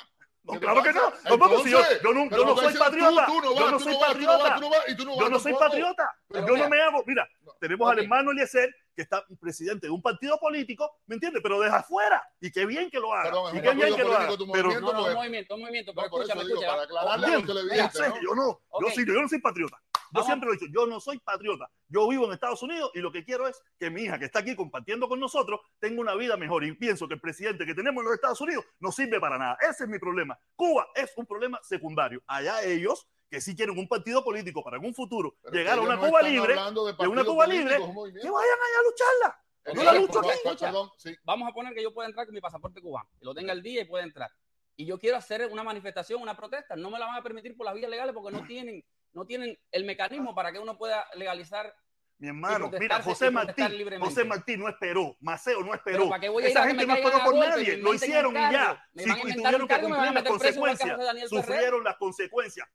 No, 0.44 0.60
claro 0.60 0.84
que 0.84 0.94
no. 0.94 1.12
Tampoco 1.24 1.64
si 1.64 1.72
yo, 1.72 1.80
yo 2.04 2.14
no, 2.14 2.30
yo 2.30 2.46
no 2.46 2.56
soy 2.56 2.74
patriota. 2.74 3.28
Yo 3.28 3.72
no 3.72 3.80
soy 3.80 3.96
patriota. 4.00 4.60
Yo 4.98 5.30
no 5.30 5.40
soy 5.40 5.54
patriota. 5.54 6.16
Yo 6.30 6.58
no 6.58 6.70
me 6.70 6.82
hago. 6.82 7.04
Mira, 7.06 7.28
tenemos 7.60 7.92
al 7.92 8.00
hermano 8.00 8.32
Eliezer, 8.32 8.76
que 8.96 9.02
está 9.02 9.26
presidente 9.40 9.88
de 9.88 9.92
un 9.92 10.02
partido 10.02 10.38
político, 10.40 11.00
¿me 11.06 11.16
entiendes? 11.16 11.42
Pero 11.44 11.60
deja 11.60 11.78
afuera. 11.78 12.24
Y 12.40 12.52
qué 12.52 12.66
bien 12.66 12.90
que 12.90 13.00
lo 13.00 13.14
haga. 13.14 13.32
y 13.54 13.62
qué 13.62 13.74
bien 13.74 13.96
que 13.96 14.04
lo 14.04 14.16
haga. 14.16 14.36
Pero 14.54 14.80
no, 14.80 14.94
no, 14.94 15.06
un 15.06 15.14
movimiento, 15.14 15.56
un 15.56 15.62
movimiento. 15.62 15.94
Pero 15.94 16.08
escúchame, 16.08 16.42
escúchame. 16.42 16.68
Para 16.68 16.84
aclararle 16.84 17.28
a 17.28 17.30
los 17.32 17.46
televidentes. 17.46 18.02
Yo 18.22 18.36
no. 18.36 18.62
Yo 18.82 18.90
sí, 18.90 19.06
yo 19.06 19.22
no 19.22 19.28
soy 19.28 19.40
patriota. 19.40 19.82
Yo 20.16 20.24
siempre 20.24 20.48
lo 20.48 20.54
he 20.54 20.58
dicho, 20.58 20.72
yo 20.72 20.86
no 20.86 21.00
soy 21.00 21.20
patriota. 21.20 21.70
Yo 21.90 22.08
vivo 22.08 22.26
en 22.26 22.34
Estados 22.34 22.62
Unidos 22.64 22.92
y 22.94 23.00
lo 23.00 23.12
que 23.12 23.26
quiero 23.26 23.48
es 23.48 23.62
que 23.78 23.90
mi 23.90 24.04
hija, 24.04 24.18
que 24.18 24.26
está 24.26 24.40
aquí 24.40 24.56
compartiendo 24.56 25.10
con 25.10 25.20
nosotros, 25.20 25.60
tenga 25.80 26.00
una 26.00 26.16
vida 26.16 26.38
mejor. 26.38 26.64
Y 26.64 26.74
pienso 26.74 27.08
que 27.08 27.16
el 27.16 27.20
presidente 27.20 27.66
que 27.66 27.76
tenemos 27.76 28.02
en 28.02 28.06
los 28.06 28.16
Estados 28.16 28.40
Unidos 28.40 28.66
no 28.80 28.92
sirve 28.92 29.20
para 29.20 29.38
nada. 29.38 29.58
Ese 29.62 29.84
es 29.84 29.90
mi 29.90 30.00
problema. 30.00 30.38
Cuba 30.56 30.88
es 30.96 31.12
un 31.18 31.26
problema 31.26 31.60
secundario. 31.64 32.24
Allá 32.28 32.64
ellos 32.64 33.08
que 33.36 33.42
si 33.42 33.54
quieren 33.54 33.78
un 33.78 33.86
partido 33.86 34.24
político 34.24 34.64
para 34.64 34.78
en 34.78 34.86
un 34.86 34.94
futuro 34.94 35.36
llegar 35.52 35.78
a 35.78 35.82
una 35.82 36.00
Cuba 36.00 36.22
libre, 36.22 36.56
de, 36.56 37.08
una 37.08 37.26
Cuba 37.26 37.46
libre, 37.46 37.76
que 37.76 37.82
vayan 37.84 38.24
allá 38.32 38.80
a 38.80 38.84
lucharla. 38.84 39.42
No 39.74 39.84
la 39.84 39.94
lucho 39.94 40.22
aquí. 40.22 41.18
Vamos 41.26 41.50
a 41.50 41.54
poner 41.54 41.74
que 41.74 41.84
yo 41.84 41.94
pueda 41.94 42.08
entrar 42.08 42.26
con 42.26 42.34
mi 42.34 42.40
pasaporte 42.40 42.80
cubano, 42.82 43.10
que 43.20 43.26
lo 43.26 43.36
tenga 43.36 43.52
el 43.52 43.62
día 43.62 43.82
y 43.82 43.86
pueda 43.86 44.06
entrar. 44.06 44.32
Y 44.78 44.86
yo 44.86 44.98
quiero 44.98 45.18
hacer 45.18 45.50
una 45.52 45.64
manifestación, 45.64 46.22
una 46.22 46.38
protesta. 46.38 46.78
No 46.78 46.90
me 46.90 46.98
la 46.98 47.08
van 47.08 47.18
a 47.18 47.24
permitir 47.24 47.58
por 47.58 47.66
las 47.66 47.76
vías 47.76 47.90
legales 47.90 48.14
porque 48.14 48.32
no 48.32 48.46
tienen 48.46 48.86
no 49.12 49.26
tienen 49.26 49.58
el 49.72 49.84
mecanismo 49.84 50.34
para 50.34 50.54
que 50.54 50.60
uno 50.60 50.78
pueda 50.78 51.06
legalizar. 51.16 51.74
Mi 52.18 52.30
hermano, 52.30 52.72
mira, 52.80 53.02
José 53.02 53.30
Martín, 53.30 53.68
José 54.00 54.24
Martín 54.24 54.62
no 54.62 54.70
esperó, 54.70 55.18
Maceo 55.20 55.62
no 55.62 55.74
esperó. 55.74 56.10
Esa 56.40 56.68
gente 56.68 56.86
no 56.86 56.96
esperó 56.96 57.24
por 57.26 57.36
nadie, 57.36 57.78
lo 57.78 57.94
hicieron 57.94 58.32
y 58.32 58.40
ya. 58.40 58.82
Si, 58.96 59.10
y 59.10 59.34
tuvieron 59.36 59.68
que 59.68 59.82
cumplir 59.82 60.14
las 60.14 60.24
consecuencias, 60.24 61.00
sufrieron 61.30 61.84
las 61.84 61.98
consecuencias. 61.98 62.70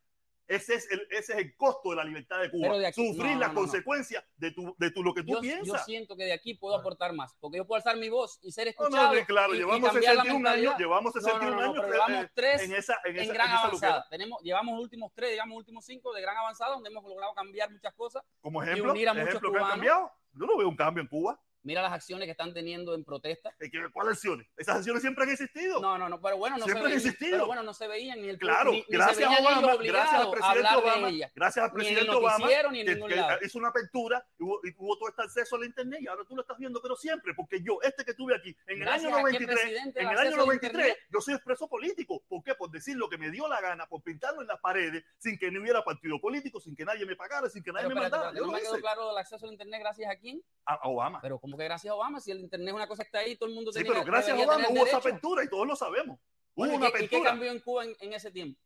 Ese 0.51 0.75
es, 0.75 0.91
el, 0.91 1.07
ese 1.11 1.33
es 1.33 1.39
el 1.39 1.57
costo 1.57 1.91
de 1.91 1.97
la 1.97 2.03
libertad 2.03 2.41
de 2.41 2.51
Cuba. 2.51 2.93
Sufrir 2.93 3.37
las 3.37 3.53
consecuencias 3.53 4.25
de, 4.37 4.51
tu, 4.51 4.75
de 4.79 4.91
tu, 4.91 5.05
lo 5.05 5.15
que 5.15 5.23
tú 5.23 5.39
piensas. 5.41 5.65
Yo 5.65 5.85
siento 5.85 6.17
que 6.17 6.25
de 6.25 6.33
aquí 6.33 6.55
puedo 6.55 6.75
aportar 6.75 7.13
más, 7.13 7.37
porque 7.39 7.59
yo 7.59 7.65
puedo 7.65 7.77
alzar 7.77 7.97
mi 7.97 8.09
voz 8.09 8.41
y 8.43 8.51
ser 8.51 8.67
escuchado. 8.67 9.15
No, 9.15 9.27
claro, 9.27 9.53
llevamos 9.53 9.93
61 9.93 10.49
años, 10.49 10.75
llevamos 10.77 11.13
61 11.13 11.61
años 11.61 11.87
llevamos 11.87 12.27
tres 12.35 12.63
en, 12.63 12.75
esa, 12.75 12.99
en, 13.05 13.19
esa, 13.19 13.33
gran 13.33 13.49
avanzada. 13.49 14.09
Tenemos, 14.11 14.43
llevamos 14.43 14.75
los 14.75 14.83
últimos 14.83 15.13
tres, 15.15 15.31
digamos, 15.31 15.57
últimos 15.57 15.85
cinco 15.85 16.13
de 16.13 16.21
gran 16.21 16.37
avanzada, 16.37 16.73
donde 16.73 16.91
hemos 16.91 17.05
logrado 17.05 17.33
cambiar 17.33 17.71
muchas 17.71 17.95
cosas. 17.95 18.25
Como 18.41 18.61
ejemplo, 18.61 18.89
y 18.89 18.91
unir 18.91 19.09
a 19.09 19.15
muchos 19.15 19.29
ejemplo 19.29 19.53
que 19.53 19.59
han 19.59 19.69
cambiado. 19.69 20.11
Yo 20.33 20.47
no 20.47 20.57
veo 20.57 20.69
un 20.69 20.77
cambio 20.77 21.01
en 21.01 21.07
Cuba. 21.07 21.41
Mira 21.63 21.83
las 21.83 21.93
acciones 21.93 22.27
que 22.27 22.31
están 22.31 22.55
teniendo 22.55 22.95
en 22.95 23.05
protesta. 23.05 23.55
¿Cuáles 23.93 24.15
acciones? 24.15 24.47
Esas 24.57 24.77
acciones 24.77 25.03
siempre 25.03 25.25
han 25.25 25.31
existido. 25.31 25.81
No, 25.81 25.99
no, 25.99 26.09
no, 26.09 26.21
pero 26.21 26.39
bueno, 26.39 26.57
no 26.57 26.65
siempre 26.65 26.85
se 26.85 26.93
han 26.93 26.97
existido. 26.97 27.33
Pero 27.33 27.47
bueno, 27.47 27.63
no 27.63 27.75
se 27.75 27.87
veían 27.87 28.21
ni 28.21 28.29
el 28.29 28.39
Claro, 28.39 28.73
ni, 28.73 28.85
gracias 28.89 29.31
a 29.31 29.43
Obama, 29.43 29.77
gracias 29.77 30.21
al 30.21 30.31
presidente 30.31 30.75
Obama, 30.75 31.11
gracias 31.35 31.65
al 31.65 31.73
presidente 31.73 32.11
Obama, 32.11 32.49
ni 32.71 32.85
que, 32.85 32.99
que 32.99 33.47
hizo 33.47 33.59
una 33.59 33.69
apertura 33.69 34.27
y 34.39 34.43
hubo, 34.43 34.61
y 34.65 34.75
hubo, 34.79 34.97
todo 34.97 35.09
este 35.09 35.23
acceso 35.23 35.57
a 35.57 35.59
la 35.61 35.67
internet 35.67 36.01
y 36.03 36.07
ahora 36.07 36.25
tú 36.27 36.35
lo 36.35 36.43
estás 36.43 36.57
viendo, 36.57 36.81
pero 36.81 36.97
siempre, 36.97 37.35
porque 37.35 37.63
yo, 37.63 37.79
este 37.83 38.05
que 38.05 38.15
tuve 38.15 38.35
aquí, 38.35 38.57
en 38.67 38.83
el 38.83 38.89
año 38.89 39.11
93, 39.11 39.95
en 39.95 40.09
el 40.09 40.19
año 40.19 40.37
93, 40.37 40.97
yo 41.13 41.21
soy 41.21 41.35
expreso 41.35 41.69
político. 41.69 42.23
¿Por 42.29 42.43
qué? 42.43 42.55
Por 42.55 42.71
decir 42.71 42.97
lo 42.97 43.09
que 43.09 43.19
me 43.19 43.31
dio 43.31 43.47
la 43.49 43.61
gana, 43.61 43.87
por 43.87 44.03
pintarlo 44.03 44.41
en 44.41 44.49
las 44.49 44.61
paredes, 44.61 45.05
sin 45.19 45.39
que 45.39 45.51
no 45.51 45.61
hubiera 45.61 45.85
partido 45.85 46.21
político, 46.21 46.61
sin 46.61 46.75
que 46.75 46.85
nadie 46.85 47.05
me 47.05 47.17
pagara, 47.17 47.49
sin 47.51 47.63
que 47.63 47.73
nadie 47.73 47.89
me 47.89 47.95
mandara. 47.95 48.33
Yo 48.35 48.47
no 48.47 48.53
me 48.53 48.61
quedó 48.61 48.79
claro 48.79 49.11
el 49.11 49.19
acceso 49.19 49.47
al 49.47 49.53
internet 49.53 49.81
gracias 49.81 50.11
a 50.11 50.17
quién? 50.17 50.43
A 50.65 50.89
Obama. 50.89 51.21
Pero 51.21 51.39
como 51.51 51.59
que 51.59 51.65
gracias 51.65 51.91
a 51.91 51.95
Obama, 51.97 52.21
si 52.21 52.31
el 52.31 52.39
internet 52.39 52.69
es 52.69 52.75
una 52.75 52.87
cosa 52.87 53.03
que 53.03 53.09
está 53.09 53.19
ahí, 53.19 53.35
todo 53.37 53.49
el 53.49 53.57
mundo 53.57 53.73
Sí, 53.73 53.83
pero 53.83 54.05
gracias 54.05 54.39
a 54.39 54.41
Obama 54.41 54.69
hubo 54.71 54.87
esa 54.87 54.99
apertura 54.99 55.43
y 55.43 55.49
todos 55.49 55.67
lo 55.67 55.75
sabemos. 55.75 56.21
Hubo 56.55 56.75
una 56.75 56.87
apertura. 56.87 57.05
¿Y 57.05 57.09
qué 57.09 57.23
cambió 57.23 57.51
en 57.51 57.61
Cuba 57.61 57.85
en, 57.85 58.13
ese 58.13 58.31
tiempo? 58.31 58.61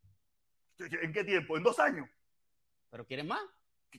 ¿En 0.79 1.13
qué 1.13 1.25
tiempo? 1.25 1.57
¿En 1.57 1.63
dos 1.63 1.79
años? 1.79 2.07
¿Pero 2.91 3.07
quieres 3.07 3.25
más? 3.25 3.41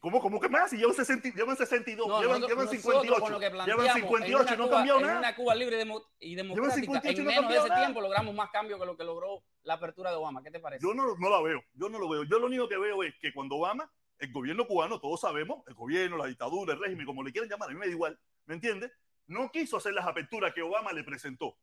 ¿Cómo, 0.02 0.20
cómo 0.20 0.40
que 0.40 0.50
más? 0.50 0.70
Si 0.70 0.78
llevan, 0.78 0.94
60, 0.94 1.30
llevan 1.30 1.56
62, 1.56 2.08
no, 2.08 2.22
llevan, 2.22 2.42
llevan 2.42 2.68
58, 2.68 3.40
llevan 3.66 3.94
58 3.94 4.54
y 4.54 4.58
no 4.58 4.66
ha 4.66 4.70
cambiado 4.70 5.00
nada. 5.00 5.14
En 5.14 5.18
una 5.20 5.36
Cuba 5.36 5.56
libre 5.56 5.86
y 6.20 6.36
democrática, 6.36 7.02
en 7.04 7.26
menos 7.26 7.50
de 7.50 7.58
ese 7.58 7.70
tiempo 7.70 8.02
logramos 8.02 8.36
más 8.36 8.52
cambio 8.52 8.78
que 8.78 8.86
lo 8.86 8.98
que 8.98 9.06
logró 9.06 9.44
la 9.64 9.76
apertura 9.76 10.12
de 10.12 10.18
Obama. 10.18 10.44
¿Qué 10.44 10.52
te 10.52 10.60
parece? 10.60 10.86
Yo 10.86 10.94
no, 10.94 11.16
no 11.18 11.30
la 11.30 11.42
veo, 11.42 11.64
yo 11.74 11.90
no 11.90 11.98
lo 11.98 12.10
veo. 12.10 12.24
Yo 12.24 12.40
lo 12.40 12.48
único 12.48 12.68
que 12.68 12.78
veo 12.78 13.04
es 13.04 13.16
que 13.22 13.34
cuando 13.34 13.56
Obama, 13.56 13.90
el 14.20 14.32
gobierno 14.32 14.68
cubano, 14.68 15.00
todos 15.00 15.22
sabemos, 15.22 15.64
el 15.68 15.74
gobierno, 15.74 16.18
la 16.18 16.28
dictadura, 16.28 16.74
el 16.74 16.80
régimen, 16.80 17.06
como 17.06 17.24
le 17.24 17.32
quieran 17.32 17.50
llamar, 17.50 17.70
a 17.70 17.74
mí 17.74 17.80
me 17.80 17.86
da 17.86 17.92
igual, 17.92 18.20
¿me 18.46 18.56
entiendes? 18.56 18.92
no 19.28 19.52
quiso 19.52 19.78
hacer 19.78 19.94
las 19.94 20.06
aperturas 20.06 20.54
que 20.54 20.62
Obama 20.62 20.94
le 20.94 21.04
presentó. 21.04 21.58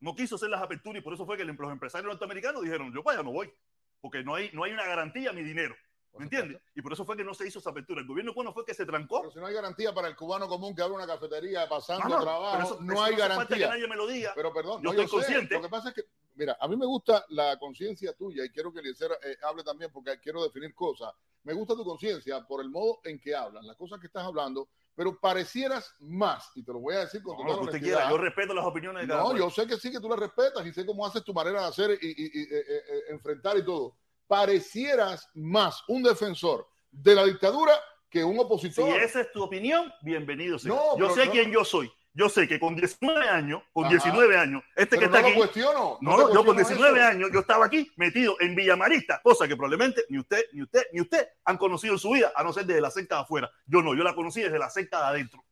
No 0.00 0.14
quiso 0.14 0.36
hacer 0.36 0.50
las 0.50 0.62
aperturas 0.62 1.00
y 1.00 1.04
por 1.04 1.14
eso 1.14 1.26
fue 1.26 1.36
que 1.36 1.44
los 1.44 1.56
empresarios 1.72 2.08
norteamericanos 2.08 2.62
dijeron, 2.62 2.92
yo 2.92 3.02
vaya, 3.02 3.22
no 3.22 3.32
voy, 3.32 3.52
porque 4.00 4.22
no 4.22 4.34
hay, 4.34 4.50
no 4.52 4.64
hay 4.64 4.72
una 4.72 4.86
garantía 4.86 5.30
a 5.30 5.32
mi 5.32 5.42
dinero. 5.42 5.74
¿Me 6.16 6.24
entiendes? 6.24 6.60
Y 6.74 6.82
por 6.82 6.92
eso 6.92 7.04
fue 7.04 7.16
que 7.16 7.22
no 7.22 7.32
se 7.32 7.46
hizo 7.46 7.60
esa 7.60 7.70
apertura. 7.70 8.00
El 8.00 8.06
gobierno 8.06 8.34
cubano 8.34 8.52
fue 8.52 8.64
que 8.64 8.74
se 8.74 8.84
trancó. 8.84 9.20
Pero 9.20 9.30
si 9.30 9.38
no 9.38 9.46
hay 9.46 9.54
garantía 9.54 9.94
para 9.94 10.08
el 10.08 10.16
cubano 10.16 10.48
común 10.48 10.74
que 10.74 10.82
abre 10.82 10.94
una 10.96 11.06
cafetería 11.06 11.68
pasando 11.68 12.20
trabajo, 12.20 12.78
no 12.80 13.02
hay 13.02 13.14
garantía. 13.14 13.56
que 13.56 13.66
nadie 13.66 13.86
me 13.86 13.94
lo 13.94 14.06
diga. 14.06 14.32
Pero 14.34 14.52
perdón, 14.52 14.82
yo 14.82 14.90
estoy 14.90 15.06
consciente. 15.06 15.54
Lo 15.54 15.62
que 15.62 15.68
pasa 15.68 15.90
es 15.90 15.94
que, 15.94 16.02
mira, 16.34 16.56
a 16.60 16.66
mí 16.66 16.76
me 16.76 16.86
gusta 16.86 17.24
la 17.28 17.56
conciencia 17.56 18.14
tuya 18.14 18.44
y 18.44 18.50
quiero 18.50 18.72
que 18.72 18.80
Eliezer 18.80 19.12
eh, 19.22 19.36
hable 19.42 19.62
también 19.62 19.92
porque 19.92 20.18
quiero 20.18 20.42
definir 20.42 20.74
cosas. 20.74 21.12
Me 21.44 21.52
gusta 21.52 21.74
tu 21.74 21.84
conciencia 21.84 22.44
por 22.44 22.62
el 22.62 22.70
modo 22.70 22.98
en 23.04 23.20
que 23.20 23.36
hablas, 23.36 23.64
las 23.64 23.76
cosas 23.76 24.00
que 24.00 24.08
estás 24.08 24.24
hablando 24.24 24.68
pero 24.98 25.16
parecieras 25.16 25.94
más, 26.00 26.50
y 26.56 26.64
te 26.64 26.72
lo 26.72 26.80
voy 26.80 26.96
a 26.96 26.98
decir 26.98 27.22
con 27.22 27.36
no, 27.46 27.60
usted 27.60 27.80
quiera. 27.80 28.10
Yo 28.10 28.18
respeto 28.18 28.52
las 28.52 28.66
opiniones 28.66 29.02
de 29.02 29.08
cada 29.08 29.22
No, 29.22 29.36
yo 29.36 29.48
sé 29.48 29.64
que 29.64 29.76
sí, 29.76 29.92
que 29.92 30.00
tú 30.00 30.08
las 30.08 30.18
respetas 30.18 30.66
y 30.66 30.72
sé 30.72 30.84
cómo 30.84 31.06
haces 31.06 31.22
tu 31.22 31.32
manera 31.32 31.60
de 31.60 31.68
hacer 31.68 31.96
y, 32.02 32.08
y, 32.08 32.42
eh, 32.42 32.46
eh, 32.52 32.64
eh, 32.68 33.00
enfrentar 33.10 33.56
y 33.56 33.64
todo. 33.64 33.94
Parecieras 34.26 35.30
más 35.34 35.84
un 35.86 36.02
defensor 36.02 36.66
de 36.90 37.14
la 37.14 37.24
dictadura 37.26 37.74
que 38.10 38.24
un 38.24 38.40
opositor. 38.40 38.90
Si 38.90 38.96
esa 38.96 39.20
es 39.20 39.30
tu 39.30 39.40
opinión, 39.40 39.88
bienvenido 40.02 40.58
sea. 40.58 40.74
yo 40.98 41.10
sé 41.10 41.30
quién 41.30 41.52
yo 41.52 41.64
soy 41.64 41.92
yo 42.18 42.28
sé 42.28 42.48
que 42.48 42.58
con 42.58 42.74
19 42.74 43.28
años, 43.28 43.62
con 43.72 43.88
19 43.88 44.36
años, 44.36 44.64
este 44.74 44.98
que 44.98 45.04
está 45.04 45.20
aquí. 45.20 45.34
Cuestiono, 45.34 45.98
no, 46.00 46.18
no 46.18 46.34
yo 46.34 46.44
con 46.44 46.56
19 46.56 47.00
años, 47.00 47.30
yo 47.32 47.38
estaba 47.38 47.66
aquí 47.66 47.92
metido 47.94 48.34
en 48.40 48.56
Villamarista, 48.56 49.20
cosa 49.22 49.46
que 49.46 49.54
probablemente 49.54 50.02
ni 50.08 50.18
usted, 50.18 50.44
ni 50.52 50.62
usted, 50.62 50.82
ni 50.92 51.00
usted 51.00 51.28
han 51.44 51.56
conocido 51.56 51.94
en 51.94 52.00
su 52.00 52.10
vida, 52.10 52.32
a 52.34 52.42
no 52.42 52.52
ser 52.52 52.66
desde 52.66 52.80
la 52.80 52.90
secta 52.90 53.14
de 53.14 53.20
afuera. 53.20 53.48
Yo 53.66 53.82
no, 53.82 53.94
yo 53.94 54.02
la 54.02 54.16
conocí 54.16 54.40
desde 54.40 54.58
la 54.58 54.68
secta 54.68 54.98
de 54.98 55.06
adentro. 55.06 55.44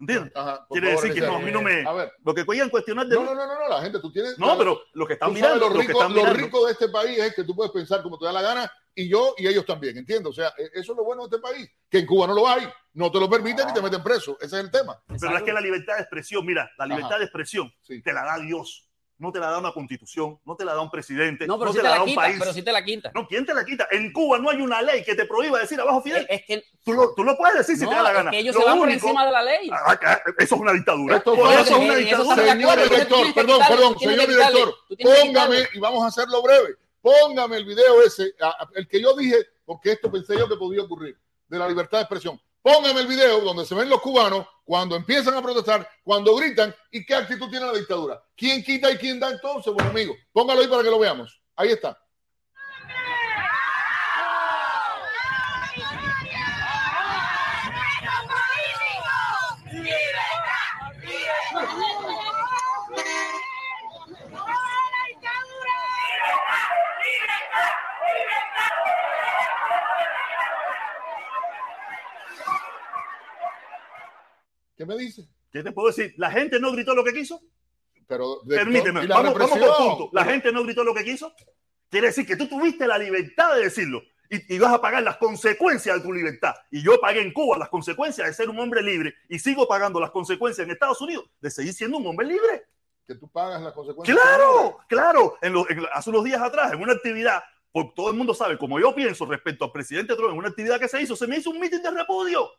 ¿Entiendes? 0.00 0.32
Quiere 0.70 0.90
decir 0.90 1.14
que 1.14 1.20
no, 1.20 1.36
a 1.36 1.40
mí 1.40 1.50
no 1.50 1.62
me. 1.62 1.86
A 1.86 1.92
ver. 1.92 2.12
Lo 2.24 2.34
que 2.34 2.44
podían 2.44 2.70
cuestionar 2.70 3.06
de. 3.06 3.16
No, 3.16 3.24
no, 3.24 3.34
no, 3.34 3.46
no, 3.46 3.68
la 3.68 3.82
gente, 3.82 4.00
tú 4.00 4.12
tienes. 4.12 4.38
No, 4.38 4.56
pero 4.56 4.80
lo 4.94 5.06
que 5.06 5.14
están 5.14 5.32
mirando. 5.32 5.68
Lo 5.68 5.80
rico, 5.80 6.08
lo 6.08 6.32
rico 6.32 6.66
de 6.66 6.72
este 6.72 6.88
país 6.88 7.18
es 7.18 7.34
que 7.34 7.44
tú 7.44 7.54
puedes 7.54 7.72
pensar 7.72 8.02
como 8.02 8.18
te 8.18 8.26
da 8.26 8.32
la 8.32 8.42
gana 8.42 8.72
y 8.98 9.08
yo 9.08 9.34
y 9.38 9.46
ellos 9.46 9.64
también, 9.64 9.96
¿entiendes? 9.96 10.30
O 10.30 10.32
sea, 10.32 10.52
e, 10.58 10.64
eso 10.74 10.92
es 10.92 10.96
lo 10.96 11.04
bueno 11.04 11.28
de 11.28 11.36
este 11.36 11.40
país, 11.40 11.70
que 11.88 11.98
en 11.98 12.06
Cuba 12.06 12.26
no 12.26 12.34
lo 12.34 12.48
hay, 12.48 12.68
no 12.94 13.12
te 13.12 13.20
lo 13.20 13.30
permiten 13.30 13.68
y 13.68 13.72
te 13.72 13.80
meten 13.80 14.02
preso, 14.02 14.36
ese 14.40 14.58
es 14.58 14.64
el 14.64 14.70
tema. 14.72 15.00
Pero 15.06 15.36
es 15.36 15.42
que 15.44 15.52
la 15.52 15.60
libertad 15.60 15.94
de 15.94 16.00
expresión, 16.00 16.44
mira, 16.44 16.68
la 16.76 16.86
libertad 16.86 17.18
de 17.18 17.24
expresión 17.24 17.72
te 17.86 18.12
la 18.12 18.24
da 18.24 18.38
Dios 18.38 18.87
no 19.18 19.32
te 19.32 19.40
la 19.40 19.50
da 19.50 19.58
una 19.58 19.72
constitución, 19.72 20.38
no 20.44 20.54
te 20.54 20.64
la 20.64 20.74
da 20.74 20.80
un 20.80 20.90
presidente, 20.90 21.46
no, 21.46 21.58
te, 21.58 21.82
la, 21.82 21.90
da 21.90 22.02
un 22.04 22.14
país. 22.14 22.36
Pero 22.38 22.52
sí 22.52 22.62
te 22.62 22.70
la 22.70 22.84
quita. 22.84 23.10
No, 23.14 23.26
¿quién 23.26 23.44
te 23.44 23.52
la 23.52 23.64
quita? 23.64 23.88
En 23.90 24.12
Cuba 24.12 24.38
no 24.38 24.48
hay 24.48 24.60
una 24.60 24.80
ley 24.80 25.02
que 25.02 25.16
te 25.16 25.24
prohíba 25.24 25.58
decir 25.58 25.80
abajo 25.80 26.00
Fidel. 26.02 26.24
Es, 26.28 26.44
que 26.44 26.64
tú 26.84 26.92
lo, 26.92 27.14
tú 27.14 27.24
lo, 27.24 27.36
puedes 27.36 27.58
decir 27.58 27.76
si 27.76 27.84
te 27.86 27.94
da 27.94 28.02
la 28.02 28.12
gana. 28.12 28.30
Es 28.30 28.36
que 28.36 28.38
ellos 28.40 28.56
se 28.56 28.64
van 28.64 28.78
por 28.78 28.88
encima 28.88 29.26
de 29.26 29.32
la 29.32 29.42
ley. 29.42 29.70
Ah, 29.72 30.20
eso 30.38 30.54
es 30.54 30.60
una 30.60 30.72
dictadura. 30.72 31.16
Esto, 31.16 31.34
eso 31.34 31.60
es 31.60 31.70
una 31.70 31.96
dictadura. 31.96 32.36
Señor 32.36 32.82
director, 32.82 33.34
perdón, 33.34 33.60
perdón, 33.68 33.98
señor 33.98 34.28
director, 34.28 34.74
póngame, 35.02 35.68
y 35.74 35.80
vamos 35.80 36.04
a 36.04 36.06
hacerlo 36.06 36.40
breve, 36.42 36.76
póngame 37.02 37.56
el 37.56 37.64
video 37.64 38.02
ese, 38.02 38.34
el 38.74 38.86
que 38.86 39.00
yo 39.00 39.16
dije, 39.16 39.36
porque 39.64 39.92
esto 39.92 40.10
pensé 40.10 40.38
yo 40.38 40.48
que 40.48 40.56
podía 40.56 40.82
ocurrir, 40.82 41.18
de 41.48 41.58
la 41.58 41.68
libertad 41.68 41.98
de 41.98 42.02
expresión. 42.02 42.40
Póngame 42.62 43.00
el 43.00 43.06
video 43.06 43.40
donde 43.40 43.64
se 43.64 43.74
ven 43.74 43.88
los 43.88 44.00
cubanos 44.00 44.46
cuando 44.64 44.96
empiezan 44.96 45.34
a 45.34 45.42
protestar, 45.42 45.88
cuando 46.02 46.34
gritan 46.36 46.74
y 46.90 47.04
qué 47.04 47.14
actitud 47.14 47.48
tiene 47.48 47.66
la 47.66 47.72
dictadura. 47.72 48.22
¿Quién 48.36 48.62
quita 48.62 48.90
y 48.90 48.96
quién 48.96 49.18
da 49.18 49.30
entonces, 49.30 49.72
buen 49.72 49.86
amigo? 49.86 50.14
Póngalo 50.32 50.60
ahí 50.60 50.68
para 50.68 50.82
que 50.82 50.90
lo 50.90 50.98
veamos. 50.98 51.40
Ahí 51.56 51.70
está. 51.70 51.98
Me 74.88 74.96
dice? 74.96 75.28
¿Qué 75.52 75.62
te 75.62 75.72
puedo 75.72 75.88
decir? 75.88 76.14
¿La 76.16 76.30
gente 76.30 76.58
no 76.58 76.72
gritó 76.72 76.94
lo 76.94 77.04
que 77.04 77.12
quiso? 77.12 77.40
Pero 78.06 78.40
Permíteme, 78.48 79.06
vamos, 79.06 79.34
vamos 79.34 79.58
por 79.58 79.76
punto. 79.76 80.10
¿La 80.12 80.24
gente 80.24 80.50
no 80.50 80.64
gritó 80.64 80.82
lo 80.82 80.94
que 80.94 81.04
quiso? 81.04 81.34
Quiere 81.90 82.08
decir 82.08 82.26
que 82.26 82.36
tú 82.36 82.48
tuviste 82.48 82.86
la 82.86 82.98
libertad 82.98 83.54
de 83.54 83.64
decirlo 83.64 84.02
y, 84.30 84.54
y, 84.54 84.58
vas 84.58 84.74
a 84.74 84.80
pagar 84.80 85.02
las 85.02 85.16
consecuencias 85.16 85.96
de 85.96 86.02
tu 86.02 86.12
libertad. 86.12 86.54
Y 86.70 86.82
yo 86.82 87.00
pagué 87.00 87.20
en 87.22 87.32
Cuba 87.32 87.56
las 87.56 87.68
consecuencias 87.68 88.26
de 88.26 88.34
ser 88.34 88.50
un 88.50 88.58
hombre 88.58 88.82
libre 88.82 89.14
y 89.28 89.38
sigo 89.38 89.66
pagando 89.66 90.00
las 90.00 90.10
consecuencias 90.10 90.66
en 90.66 90.72
Estados 90.72 91.00
Unidos 91.00 91.26
de 91.40 91.50
seguir 91.50 91.72
siendo 91.72 91.98
un 91.98 92.06
hombre 92.06 92.26
libre. 92.26 92.66
Que 93.06 93.14
tú 93.14 93.28
pagas 93.28 93.62
las 93.62 93.72
consecuencias. 93.72 94.18
Claro, 94.18 94.78
claro. 94.86 95.38
En 95.40 95.54
hace 95.92 96.10
unos 96.10 96.24
días 96.24 96.42
atrás, 96.42 96.72
en 96.72 96.82
una 96.82 96.92
actividad, 96.92 97.42
porque 97.72 97.92
todo 97.96 98.10
el 98.10 98.16
mundo 98.16 98.34
sabe 98.34 98.58
como 98.58 98.78
yo 98.78 98.94
pienso 98.94 99.24
respecto 99.24 99.64
al 99.64 99.72
presidente 99.72 100.14
Trump, 100.14 100.32
en 100.32 100.38
una 100.38 100.48
actividad 100.48 100.78
que 100.78 100.88
se 100.88 101.00
hizo, 101.00 101.16
se 101.16 101.26
me 101.26 101.38
hizo 101.38 101.50
un 101.50 101.58
mitin 101.58 101.82
de 101.82 101.90
repudio. 101.90 102.50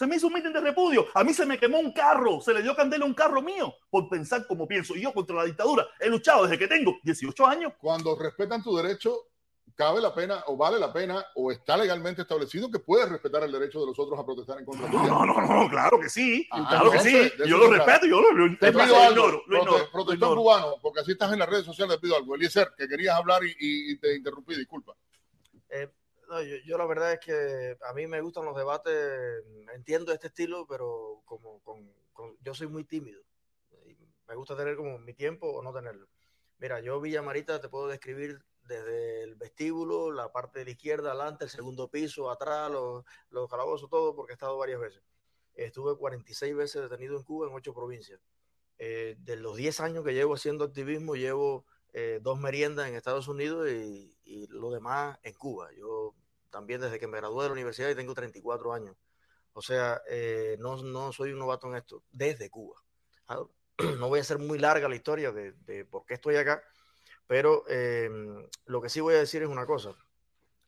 Se 0.00 0.06
me 0.06 0.16
hizo 0.16 0.28
un 0.28 0.32
mitin 0.32 0.50
de 0.50 0.62
repudio. 0.62 1.08
A 1.12 1.22
mí 1.22 1.34
se 1.34 1.44
me 1.44 1.58
quemó 1.58 1.78
un 1.78 1.92
carro, 1.92 2.40
se 2.40 2.54
le 2.54 2.62
dio 2.62 2.74
candela 2.74 3.04
a 3.04 3.06
un 3.06 3.12
carro 3.12 3.42
mío 3.42 3.74
por 3.90 4.08
pensar 4.08 4.46
como 4.46 4.66
pienso. 4.66 4.96
Y 4.96 5.02
yo 5.02 5.12
contra 5.12 5.36
la 5.36 5.44
dictadura 5.44 5.86
he 6.00 6.08
luchado 6.08 6.44
desde 6.44 6.58
que 6.58 6.66
tengo 6.66 6.96
18 7.02 7.46
años. 7.46 7.74
Cuando 7.78 8.18
respetan 8.18 8.62
tu 8.62 8.74
derecho, 8.74 9.26
cabe 9.74 10.00
la 10.00 10.14
pena 10.14 10.42
o 10.46 10.56
vale 10.56 10.78
la 10.78 10.90
pena 10.90 11.22
o 11.34 11.52
está 11.52 11.76
legalmente 11.76 12.22
establecido 12.22 12.70
que 12.70 12.78
puedes 12.78 13.10
respetar 13.10 13.42
el 13.42 13.52
derecho 13.52 13.78
de 13.80 13.88
los 13.88 13.98
otros 13.98 14.18
a 14.18 14.24
protestar 14.24 14.58
en 14.58 14.64
contra 14.64 14.90
tuya. 14.90 15.02
No, 15.02 15.26
no, 15.26 15.38
no, 15.38 15.68
claro 15.68 16.00
que 16.00 16.08
sí. 16.08 16.48
Ah, 16.50 16.66
claro 16.66 16.92
que 16.92 17.00
sí. 17.00 17.32
Yo 17.46 17.58
lo 17.58 17.70
respeto, 17.70 18.06
yo 18.06 18.22
lo, 18.22 18.32
lo, 18.32 18.56
te 18.56 18.72
pido 18.72 18.96
algo, 18.96 19.42
Protestón 19.92 20.34
cubano, 20.34 20.76
porque 20.80 21.00
así 21.00 21.12
estás 21.12 21.30
en 21.34 21.40
las 21.40 21.48
redes 21.50 21.66
sociales, 21.66 21.96
te 21.96 22.00
pido 22.00 22.16
algo. 22.16 22.34
Eliezer, 22.36 22.72
que 22.74 22.88
querías 22.88 23.16
hablar 23.16 23.42
y, 23.44 23.98
te 23.98 24.16
interrumpí, 24.16 24.54
disculpa. 24.56 24.94
Eh, 25.68 25.90
no, 26.30 26.40
yo, 26.42 26.78
la 26.78 26.86
verdad 26.86 27.12
es 27.14 27.20
que 27.20 27.76
a 27.84 27.92
mí 27.92 28.06
me 28.06 28.20
gustan 28.20 28.44
los 28.44 28.56
debates, 28.56 29.44
entiendo 29.74 30.12
este 30.12 30.28
estilo, 30.28 30.64
pero 30.66 31.22
como 31.24 31.60
con, 31.60 31.92
yo 32.40 32.54
soy 32.54 32.68
muy 32.68 32.84
tímido. 32.84 33.22
Me 34.28 34.36
gusta 34.36 34.56
tener 34.56 34.76
como 34.76 34.96
mi 34.98 35.12
tiempo 35.12 35.48
o 35.48 35.60
no 35.60 35.72
tenerlo. 35.72 36.08
Mira, 36.58 36.80
yo 36.80 37.00
Villa 37.00 37.20
Marita 37.20 37.60
te 37.60 37.68
puedo 37.68 37.88
describir 37.88 38.44
desde 38.62 39.24
el 39.24 39.34
vestíbulo, 39.34 40.12
la 40.12 40.30
parte 40.30 40.60
de 40.60 40.66
la 40.66 40.70
izquierda, 40.70 41.10
adelante, 41.10 41.44
el 41.44 41.50
segundo 41.50 41.88
piso, 41.88 42.30
atrás, 42.30 42.70
los, 42.70 43.04
los 43.30 43.50
calabozos, 43.50 43.90
todo, 43.90 44.14
porque 44.14 44.32
he 44.32 44.34
estado 44.34 44.56
varias 44.56 44.80
veces. 44.80 45.02
Estuve 45.54 45.96
46 45.96 46.54
veces 46.54 46.82
detenido 46.82 47.16
en 47.16 47.24
Cuba, 47.24 47.48
en 47.48 47.54
ocho 47.54 47.74
provincias. 47.74 48.20
Eh, 48.78 49.16
de 49.18 49.36
los 49.36 49.56
10 49.56 49.80
años 49.80 50.04
que 50.04 50.14
llevo 50.14 50.34
haciendo 50.34 50.64
activismo, 50.64 51.16
llevo 51.16 51.66
eh, 51.92 52.20
dos 52.22 52.38
meriendas 52.38 52.88
en 52.88 52.94
Estados 52.94 53.26
Unidos 53.26 53.68
y, 53.68 54.16
y, 54.24 54.46
lo 54.46 54.70
demás 54.70 55.18
en 55.22 55.34
Cuba. 55.34 55.70
Yo 55.76 56.14
también 56.50 56.80
desde 56.80 56.98
que 56.98 57.06
me 57.06 57.18
gradué 57.18 57.44
de 57.44 57.48
la 57.48 57.54
universidad 57.54 57.88
y 57.88 57.94
tengo 57.94 58.14
34 58.14 58.72
años. 58.72 58.96
O 59.52 59.62
sea, 59.62 60.00
eh, 60.08 60.56
no, 60.60 60.82
no, 60.82 61.12
soy 61.12 61.32
un 61.32 61.38
novato 61.38 61.68
en 61.68 61.76
esto, 61.76 62.04
desde 62.10 62.50
Cuba. 62.50 62.82
No 63.98 64.08
voy 64.08 64.18
a 64.18 64.22
hacer 64.22 64.38
muy 64.38 64.58
larga 64.58 64.90
la 64.90 64.94
historia 64.94 65.32
de, 65.32 65.52
de 65.52 65.86
por 65.86 66.04
qué 66.04 66.14
estoy 66.14 66.36
acá, 66.36 66.62
pero 67.26 67.64
em, 67.68 68.44
lo 68.66 68.82
que 68.82 68.88
sí 68.88 69.00
voy 69.00 69.14
a 69.14 69.20
decir 69.20 69.42
es 69.42 69.48
una 69.48 69.64
cosa. 69.64 69.94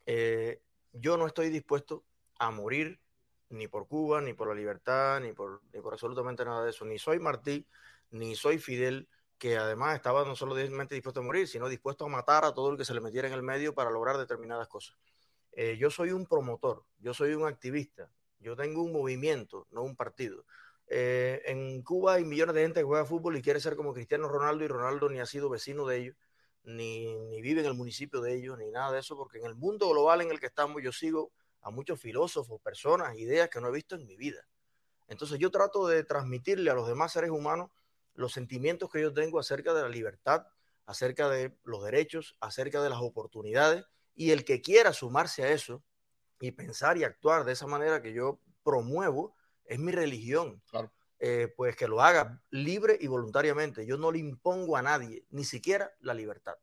Eh, 0.07 0.63
yo 0.93 1.17
no 1.17 1.27
estoy 1.27 1.51
dispuesto 1.51 2.05
a 2.39 2.51
morir 2.51 3.01
ni 3.49 3.69
por 3.69 3.87
Cuba, 3.89 4.21
ni 4.21 4.33
por 4.33 4.49
la 4.49 4.55
libertad, 4.55 5.21
ni 5.21 5.33
por, 5.33 5.61
ni 5.73 5.81
por 5.81 5.93
absolutamente 5.93 6.45
nada 6.45 6.65
de 6.65 6.71
eso. 6.71 6.85
Ni 6.85 6.99
soy 6.99 7.19
Martí, 7.19 7.67
ni 8.11 8.35
soy 8.35 8.59
Fidel, 8.59 9.09
que 9.39 9.59
además 9.59 9.97
estaba 9.97 10.25
no 10.25 10.37
solo 10.37 10.55
dispuesto 10.55 11.19
a 11.19 11.25
morir, 11.25 11.49
sino 11.49 11.69
dispuesto 11.69 12.05
a 12.05 12.09
matar 12.09 12.45
a 12.45 12.55
todo 12.55 12.71
el 12.71 12.79
que 12.79 12.85
se 12.85 12.95
le 12.95 13.01
metiera 13.01 13.27
en 13.29 13.35
el 13.35 13.43
medio 13.43 13.75
para 13.75 13.91
lograr 13.91 14.17
determinadas 14.17 14.69
cosas. 14.69 14.97
Eh, 15.53 15.77
yo 15.79 15.91
soy 15.91 16.13
un 16.13 16.27
promotor, 16.27 16.85
yo 16.99 17.13
soy 17.13 17.35
un 17.35 17.47
activista, 17.47 18.11
yo 18.41 18.57
tengo 18.57 18.83
un 18.83 18.93
movimiento, 18.93 19.67
no 19.71 19.83
un 19.83 19.97
partido. 19.97 20.45
Eh, 20.87 21.43
en 21.47 21.83
Cuba 21.83 22.15
hay 22.15 22.25
millones 22.25 22.55
de 22.55 22.63
gente 22.63 22.81
que 22.81 22.85
juega 22.85 23.05
fútbol 23.05 23.37
y 23.37 23.43
quiere 23.43 23.61
ser 23.61 23.77
como 23.77 23.93
Cristiano 23.93 24.29
Ronaldo 24.29 24.65
y 24.65 24.69
Ronaldo 24.69 25.09
ni 25.11 25.21
ha 25.21 25.27
sido 25.27 25.51
vecino 25.51 25.87
de 25.87 25.99
ellos, 25.99 26.17
ni, 26.65 27.15
ni 27.29 27.43
vive 27.43 27.61
en 27.61 27.67
el 27.67 27.75
municipio 27.75 28.21
de 28.21 28.35
ellos, 28.35 28.59
ni 28.59 28.71
nada 28.71 28.93
de 28.93 29.01
eso, 29.01 29.17
porque 29.17 29.39
en 29.39 29.47
el 29.47 29.55
mundo 29.55 29.91
global 29.91 30.23
en 30.23 30.31
el 30.31 30.41
que 30.41 30.47
estamos 30.47 30.83
yo 30.83 30.93
sigo 30.93 31.33
a 31.61 31.71
muchos 31.71 32.01
filósofos, 32.01 32.61
personas, 32.61 33.17
ideas 33.19 33.49
que 33.51 33.61
no 33.61 33.69
he 33.69 33.73
visto 33.73 33.95
en 33.95 34.07
mi 34.07 34.17
vida. 34.17 34.47
Entonces 35.09 35.39
yo 35.39 35.51
trato 35.51 35.87
de 35.87 36.03
transmitirle 36.05 36.71
a 36.71 36.75
los 36.75 36.89
demás 36.89 37.13
seres 37.13 37.31
humanos 37.31 37.71
los 38.15 38.33
sentimientos 38.33 38.91
que 38.91 39.01
yo 39.01 39.13
tengo 39.13 39.39
acerca 39.39 39.75
de 39.75 39.83
la 39.83 39.89
libertad, 39.89 40.47
acerca 40.87 41.29
de 41.29 41.57
los 41.65 41.85
derechos, 41.85 42.37
acerca 42.41 42.83
de 42.83 42.91
las 42.91 43.01
oportunidades 43.01 43.85
y 44.15 44.31
el 44.31 44.45
que 44.45 44.61
quiera 44.61 44.93
sumarse 44.93 45.43
a 45.43 45.53
eso 45.53 45.83
y 46.41 46.51
pensar 46.53 46.97
y 46.99 47.05
actuar 47.05 47.45
de 47.45 47.53
esa 47.53 47.67
manera 47.67 48.03
que 48.03 48.13
yo 48.13 48.41
promuevo, 48.63 49.35
es 49.65 49.79
mi 49.79 49.93
religión. 49.93 50.63
Eh, 51.25 51.55
pues 51.57 51.77
que 51.77 51.87
lo 51.87 52.03
haga 52.03 52.43
libre 52.51 52.99
y 53.01 53.07
voluntariamente. 53.07 53.87
Yo 53.87 53.97
no 53.97 54.11
le 54.11 54.19
impongo 54.19 54.77
a 54.77 54.83
nadie, 54.83 55.25
ni 55.31 55.45
siquiera 55.45 55.93
la 56.01 56.15
libertad. 56.15 56.57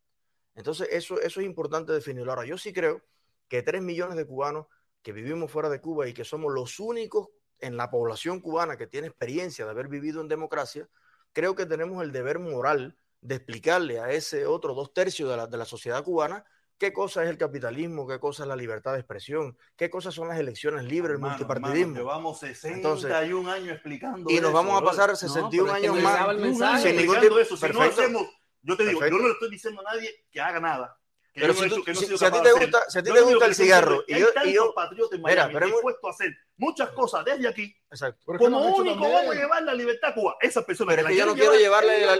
Entonces, 0.53 0.89
eso, 0.91 1.17
eso 1.21 1.39
es 1.39 1.45
importante 1.45 1.93
definirlo. 1.93 2.33
Ahora, 2.33 2.45
yo 2.45 2.57
sí 2.57 2.73
creo 2.73 3.01
que 3.47 3.63
tres 3.63 3.81
millones 3.81 4.17
de 4.17 4.27
cubanos 4.27 4.67
que 5.01 5.13
vivimos 5.13 5.49
fuera 5.49 5.69
de 5.69 5.79
Cuba 5.79 6.09
y 6.09 6.13
que 6.13 6.25
somos 6.25 6.53
los 6.53 6.77
únicos 6.81 7.29
en 7.59 7.77
la 7.77 7.89
población 7.89 8.41
cubana 8.41 8.75
que 8.75 8.85
tiene 8.85 9.07
experiencia 9.07 9.63
de 9.63 9.71
haber 9.71 9.87
vivido 9.87 10.19
en 10.19 10.27
democracia, 10.27 10.89
creo 11.31 11.55
que 11.55 11.65
tenemos 11.65 12.03
el 12.03 12.11
deber 12.11 12.39
moral 12.39 12.97
de 13.21 13.35
explicarle 13.35 14.01
a 14.01 14.11
ese 14.11 14.45
otro 14.45 14.73
dos 14.73 14.93
tercios 14.93 15.29
de 15.29 15.37
la, 15.37 15.47
de 15.47 15.57
la 15.57 15.65
sociedad 15.65 16.03
cubana 16.03 16.43
qué 16.79 16.93
cosa 16.93 17.23
es 17.23 17.29
el 17.29 17.37
capitalismo, 17.37 18.07
qué 18.07 18.19
cosa 18.19 18.43
es 18.43 18.49
la 18.49 18.55
libertad 18.55 18.93
de 18.93 18.99
expresión, 18.99 19.57
qué 19.75 19.89
cosas 19.89 20.13
son 20.15 20.29
las 20.29 20.39
elecciones 20.39 20.85
libres, 20.85 21.15
el 21.15 21.19
multipartidismo. 21.19 21.95
llevamos 21.95 22.39
61 22.39 23.51
años 23.51 23.73
explicando 23.73 24.31
Y 24.31 24.39
nos 24.39 24.53
vamos 24.53 24.81
a 24.81 24.83
pasar 24.83 25.15
61 25.15 25.71
años 25.71 26.01
más 26.01 26.81
sin 26.81 26.95
ningún 26.95 27.19
tipo 27.19 27.37
eso. 27.37 27.57
Si 27.57 27.67
no 27.67 27.81
hacemos, 27.81 28.23
yo 28.61 28.77
te 28.77 28.87
digo, 28.87 29.01
yo 29.01 29.17
no 29.17 29.27
le 29.27 29.33
estoy 29.33 29.51
diciendo 29.51 29.81
a 29.85 29.93
nadie 29.93 30.09
que 30.31 30.41
haga 30.41 30.59
nada. 30.59 30.98
Pero 31.39 31.53
si, 31.53 32.25
a 32.25 32.31
ti 32.31 32.37
te 32.43 32.51
gusta, 32.51 32.89
si 32.89 32.99
a 32.99 33.03
ti 33.03 33.11
te 33.11 33.21
gusta 33.21 33.45
el 33.45 33.55
cigarro 33.55 34.03
y 34.07 34.19
yo, 34.19 34.27
y 34.45 34.53
yo 34.53 34.73
mira, 35.25 35.49
pero 35.51 35.67
dispuesto 35.67 36.07
a 36.07 36.11
hacer 36.11 36.35
muchas 36.57 36.89
cosas 36.91 37.25
desde 37.25 37.47
aquí. 37.47 37.75
Exacto. 37.89 38.37
Como 38.37 38.75
único 38.75 38.99
vamos 38.99 39.35
a 39.35 39.39
llevar 39.39 39.63
la 39.63 39.73
libertad 39.73 40.11
a 40.11 40.13
Cuba. 40.13 40.37
Esas 40.41 40.65
personas 40.65 40.95
pero 40.95 41.07
que, 41.07 41.15
yo 41.15 41.25
no 41.25 41.33
quiero 41.33 41.55
llevarle 41.55 42.05
la, 42.05 42.17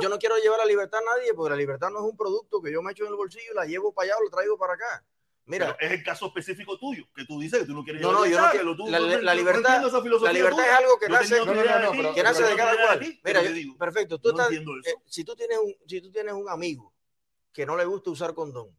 yo, 0.00 0.08
no 0.08 0.18
quiero 0.18 0.36
llevar 0.38 0.58
la 0.58 0.66
libertad 0.66 1.00
a 1.00 1.16
nadie 1.16 1.34
porque 1.34 1.50
la 1.50 1.56
libertad 1.56 1.90
no 1.90 1.98
es 1.98 2.10
un 2.10 2.16
producto 2.16 2.60
que 2.60 2.72
yo 2.72 2.82
me 2.82 2.92
echo 2.92 3.04
en 3.04 3.10
el 3.10 3.16
bolsillo, 3.16 3.54
la 3.54 3.64
llevo 3.64 3.92
para 3.92 4.06
allá 4.06 4.16
o 4.18 4.24
la 4.24 4.30
traigo 4.30 4.58
para 4.58 4.74
acá. 4.74 5.04
Mira, 5.44 5.76
es 5.80 5.90
el 5.90 6.02
caso 6.04 6.26
específico 6.26 6.78
tuyo, 6.78 7.04
que 7.14 7.24
tú 7.24 7.40
dices 7.40 7.60
que 7.60 7.66
tú 7.66 7.74
no 7.74 7.82
quieres 7.82 8.00
No, 8.00 8.12
no, 8.12 8.26
yo 8.26 8.40
no 8.40 8.50
quiero. 8.50 8.76
La, 8.88 9.00
la, 9.00 9.34
libertad, 9.34 9.82
la 10.22 10.32
libertad 10.32 10.66
es 10.66 10.72
algo 10.72 10.98
que 11.00 11.08
nace, 11.08 11.38
no, 11.38 11.46
no, 11.46 12.02
no, 12.02 12.14
que 12.14 12.22
nace 12.22 12.44
de 12.44 12.54
cada 12.56 12.76
cual. 12.76 13.20
Mira, 13.24 13.42
perfecto. 13.78 14.18
Tú 14.18 14.30
estás, 14.30 14.48
si, 15.06 15.24
tú 15.24 15.34
tienes 15.34 15.58
un, 15.58 15.74
si 15.86 16.00
tú 16.00 16.12
tienes 16.12 16.32
un 16.34 16.48
amigo 16.48 16.91
que 17.52 17.66
no 17.66 17.76
le 17.76 17.84
gusta 17.84 18.10
usar 18.10 18.34
condón, 18.34 18.74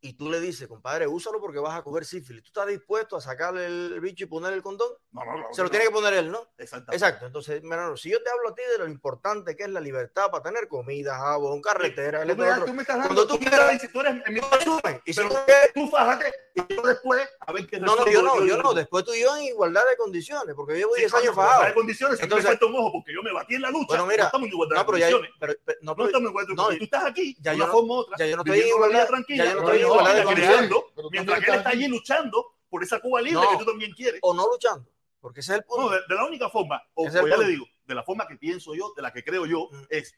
y 0.00 0.14
tú 0.14 0.28
le 0.30 0.40
dices, 0.40 0.66
compadre, 0.66 1.06
úsalo 1.06 1.40
porque 1.40 1.60
vas 1.60 1.78
a 1.78 1.82
coger 1.82 2.04
sífilis. 2.04 2.42
¿Tú 2.42 2.48
estás 2.48 2.66
dispuesto 2.66 3.16
a 3.16 3.20
sacarle 3.20 3.66
el 3.66 4.00
bicho 4.00 4.24
y 4.24 4.26
ponerle 4.26 4.56
el 4.56 4.62
condón? 4.62 4.90
No, 5.12 5.24
no, 5.26 5.36
no. 5.36 5.46
Se 5.52 5.62
lo 5.62 5.68
tiene 5.68 5.84
que 5.84 5.90
poner 5.90 6.14
él, 6.14 6.30
¿no? 6.30 6.48
Exacto. 6.56 6.90
Exacto. 6.90 7.26
Entonces, 7.26 7.60
si 7.96 8.10
yo 8.10 8.22
te 8.22 8.30
hablo 8.30 8.48
a 8.48 8.54
ti 8.54 8.62
de 8.72 8.78
lo 8.78 8.86
importante 8.88 9.54
que 9.54 9.64
es 9.64 9.68
la 9.68 9.78
libertad 9.80 10.30
para 10.30 10.42
tener 10.42 10.68
comida, 10.68 11.18
jabón, 11.18 11.60
carretera, 11.60 12.22
Tú 12.26 12.34
me, 12.34 12.46
das- 12.46 12.64
tú 12.64 12.72
me 12.72 12.80
estás 12.80 12.96
dando, 12.96 13.08
Cuando 13.14 13.26
tú 13.26 13.34
tú 13.34 13.40
quieras- 13.40 13.72
diciendo, 13.72 13.92
tú 13.92 14.00
eres 14.00 14.14
mi 14.28 14.40
y 15.04 15.12
si 15.12 15.20
pero 15.20 15.28
tú 15.28 15.36
quieres- 15.44 15.72
tú 15.74 15.88
fájate 15.90 16.32
y 16.54 16.74
yo 16.74 16.80
después 16.82 17.28
a 17.40 17.52
ver 17.52 17.66
qué 17.66 17.78
no, 17.78 17.94
no, 17.94 18.06
yo 18.10 18.22
no, 18.22 18.42
yo 18.46 18.56
no. 18.56 18.72
Después 18.72 19.04
tú 19.04 19.12
y 19.12 19.20
yo 19.20 19.36
en 19.36 19.42
igualdad 19.44 19.82
de 19.90 19.96
condiciones, 19.98 20.54
porque 20.54 20.72
yo 20.74 20.78
llevo 20.78 20.94
10 20.94 21.12
años 21.12 21.34
fajado. 21.34 21.64
De 21.66 21.74
condiciones, 21.74 22.16
si 22.18 22.24
Entonces- 22.24 22.58
me 22.60 22.66
un 22.66 22.76
ojo 22.76 22.92
porque 22.92 23.12
yo 23.12 23.22
me 23.22 23.32
batí 23.32 23.54
en 23.56 23.62
la 23.62 23.70
lucha. 23.70 23.86
Bueno, 23.88 24.06
mira, 24.06 24.22
no 24.22 24.26
estamos 24.28 24.46
en 24.46 24.52
igualdad 24.54 24.76
No, 24.76 24.80
de 24.82 24.86
condiciones. 24.86 25.30
pero, 25.38 25.52
pero- 25.64 25.78
no, 25.82 25.90
no 25.90 25.96
pero- 25.96 26.06
estamos 26.06 26.24
en 26.24 26.30
igualdad 26.30 26.48
de 26.48 26.54
no, 26.54 26.62
condiciones. 26.64 26.78
Tú 26.90 26.96
estás 26.96 27.10
aquí, 27.10 27.36
ya 27.38 27.52
yo 27.52 27.66
no- 27.66 28.06
ya 28.16 28.26
yo 28.26 28.36
no 28.36 28.42
estoy 28.44 28.60
en 28.60 28.66
igualdad- 28.68 29.06
tranquila, 29.08 29.44
ya 29.44 29.50
yo 29.50 29.56
no 29.56 29.62
estoy 29.62 29.78
en 29.80 29.86
igualdad 29.86 30.14
de 30.16 30.24
condiciones. 30.24 30.70
Mientras 31.10 31.40
que 31.44 31.50
él 31.50 31.56
está 31.58 31.68
allí 31.68 31.88
luchando 31.88 32.46
por 32.70 32.82
esa 32.82 32.98
Cuba 33.00 33.20
libre 33.20 33.42
No. 33.44 33.50
que 33.50 33.56
tú 33.58 33.64
también 33.66 33.92
quieres. 33.92 34.18
o 34.22 34.32
no 34.32 34.46
luchando, 34.50 34.88
porque 35.22 35.40
ese 35.40 35.52
es 35.52 35.58
el 35.60 35.64
punto. 35.64 35.84
No, 35.84 35.88
de, 35.90 36.00
de 36.06 36.14
la 36.14 36.26
única 36.26 36.50
forma, 36.50 36.82
o, 36.94 37.06
es 37.06 37.14
ya 37.14 37.22
le 37.22 37.46
digo, 37.46 37.64
de 37.86 37.94
la 37.94 38.02
forma 38.02 38.26
que 38.26 38.36
pienso 38.36 38.74
yo, 38.74 38.92
de 38.94 39.00
la 39.02 39.10
que 39.12 39.24
creo 39.24 39.46
yo, 39.46 39.68
Mm. 39.72 39.84
es 39.88 40.14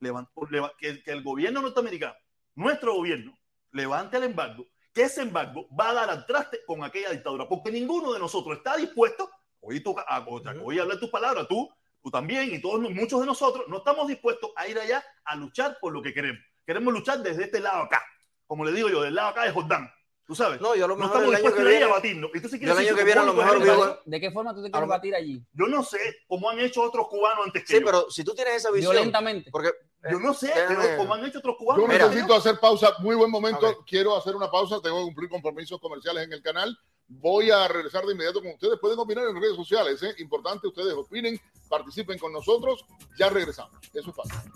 levant- 0.00 0.28
leva- 0.50 0.72
que, 0.78 1.02
que 1.02 1.12
el 1.12 1.22
gobierno 1.22 1.62
norteamericano, 1.62 2.14
nuestro 2.56 2.94
gobierno, 2.94 3.34
levante 3.72 4.18
el 4.18 4.24
embargo, 4.24 4.66
que 4.92 5.02
ese 5.04 5.22
embargo 5.22 5.68
va 5.78 5.90
a 5.90 5.94
dar 5.94 6.10
al 6.10 6.26
traste 6.26 6.60
con 6.66 6.82
aquella 6.84 7.10
dictadura, 7.10 7.48
porque 7.48 7.70
ninguno 7.70 8.12
de 8.12 8.18
nosotros 8.18 8.56
está 8.58 8.76
dispuesto, 8.76 9.30
oí, 9.60 9.80
tu, 9.80 9.94
a, 9.98 10.24
o 10.28 10.42
sea, 10.42 10.52
Ujú. 10.52 10.66
oí 10.68 10.78
hablar 10.78 10.98
tus 10.98 11.10
palabras, 11.10 11.46
tú, 11.48 11.70
tú 12.02 12.10
también, 12.10 12.52
y 12.54 12.60
todos 12.60 12.80
muchos 12.90 13.20
de 13.20 13.26
nosotros, 13.26 13.64
no 13.68 13.78
estamos 13.78 14.06
dispuestos 14.08 14.50
a 14.56 14.66
ir 14.68 14.78
allá 14.78 15.02
a 15.24 15.34
luchar 15.36 15.78
por 15.80 15.92
lo 15.92 16.02
que 16.02 16.12
queremos. 16.12 16.42
Queremos 16.66 16.92
luchar 16.92 17.20
desde 17.22 17.44
este 17.44 17.60
lado 17.60 17.82
acá, 17.82 18.02
como 18.46 18.64
le 18.64 18.72
digo 18.72 18.88
yo, 18.88 19.02
del 19.02 19.14
lado 19.14 19.28
acá 19.28 19.44
de 19.44 19.52
Jordán, 19.52 19.90
tú 20.26 20.34
sabes. 20.34 20.60
no, 20.60 20.74
yo 20.74 20.84
a 20.84 20.88
lo 20.88 20.96
no 20.96 21.04
mejor 21.04 21.22
estamos 21.22 21.40
el 21.40 21.46
año 21.46 21.54
que 21.78 21.84
a 21.84 21.86
a 21.86 21.90
batirnos. 21.90 22.30
Entonces, 22.34 22.60
yo 22.60 22.72
el 22.72 22.78
año 22.78 22.94
que 22.96 23.04
viene 23.04 23.20
a 23.20 23.24
lo 23.24 23.34
mejor 23.34 23.62
vivo- 23.62 23.98
¿De 24.04 24.20
qué 24.20 24.30
forma 24.30 24.54
tú 24.54 24.62
te 24.62 24.68
A 24.68 24.70
quieres 24.72 24.88
batir 24.88 25.14
allí? 25.14 25.42
yo 25.52 25.66
no 25.66 25.82
sé 25.84 25.98
cómo 26.26 26.50
han 26.50 26.58
hecho 26.60 26.82
otros 26.82 27.08
cubanos 27.08 27.46
antes 27.46 27.62
que 27.64 27.68
Sí, 27.74 27.80
yo. 27.80 27.86
pero 27.86 28.10
si 28.10 28.24
tú 28.24 28.34
tienes 28.34 28.54
esa 28.56 28.70
visión, 28.70 28.92
Violentamente. 28.92 29.50
porque 29.50 29.70
Yo 30.08 30.20
no 30.20 30.34
sé 30.34 30.46
Déjame- 30.54 30.96
cómo 30.98 31.14
han 31.14 31.24
hecho 31.24 31.38
otros 31.40 31.56
cubanos. 31.56 31.82
Yo 31.82 31.88
Mira. 31.92 32.06
necesito 32.06 32.32
hacer 32.34 32.60
pausa. 32.60 32.92
Muy 33.00 33.16
buen 33.16 33.28
momento. 33.28 33.82
Quiero 33.84 34.16
hacer 34.16 34.36
una 34.36 34.48
pausa. 34.48 34.80
Tengo 34.80 34.98
que 34.98 35.04
cumplir 35.06 35.28
compromisos 35.28 35.80
comerciales 35.80 36.22
en 36.24 36.32
el 36.32 36.42
canal. 36.42 36.78
Voy 37.08 37.50
a 37.50 37.66
regresar 37.66 38.04
de 38.06 38.12
inmediato 38.12 38.40
con 38.40 38.52
ustedes. 38.52 38.78
Pueden 38.80 39.00
opinar 39.00 39.26
en 39.26 39.34
redes 39.40 39.56
sociales. 39.56 40.00
¿eh? 40.04 40.14
Importante, 40.18 40.68
ustedes 40.68 40.92
opinen, 40.94 41.40
participen 41.68 42.18
con 42.20 42.32
nosotros. 42.32 42.84
Ya 43.18 43.30
regresamos. 43.30 43.80
Eso 43.92 44.10
es 44.10 44.16
fácil. 44.16 44.52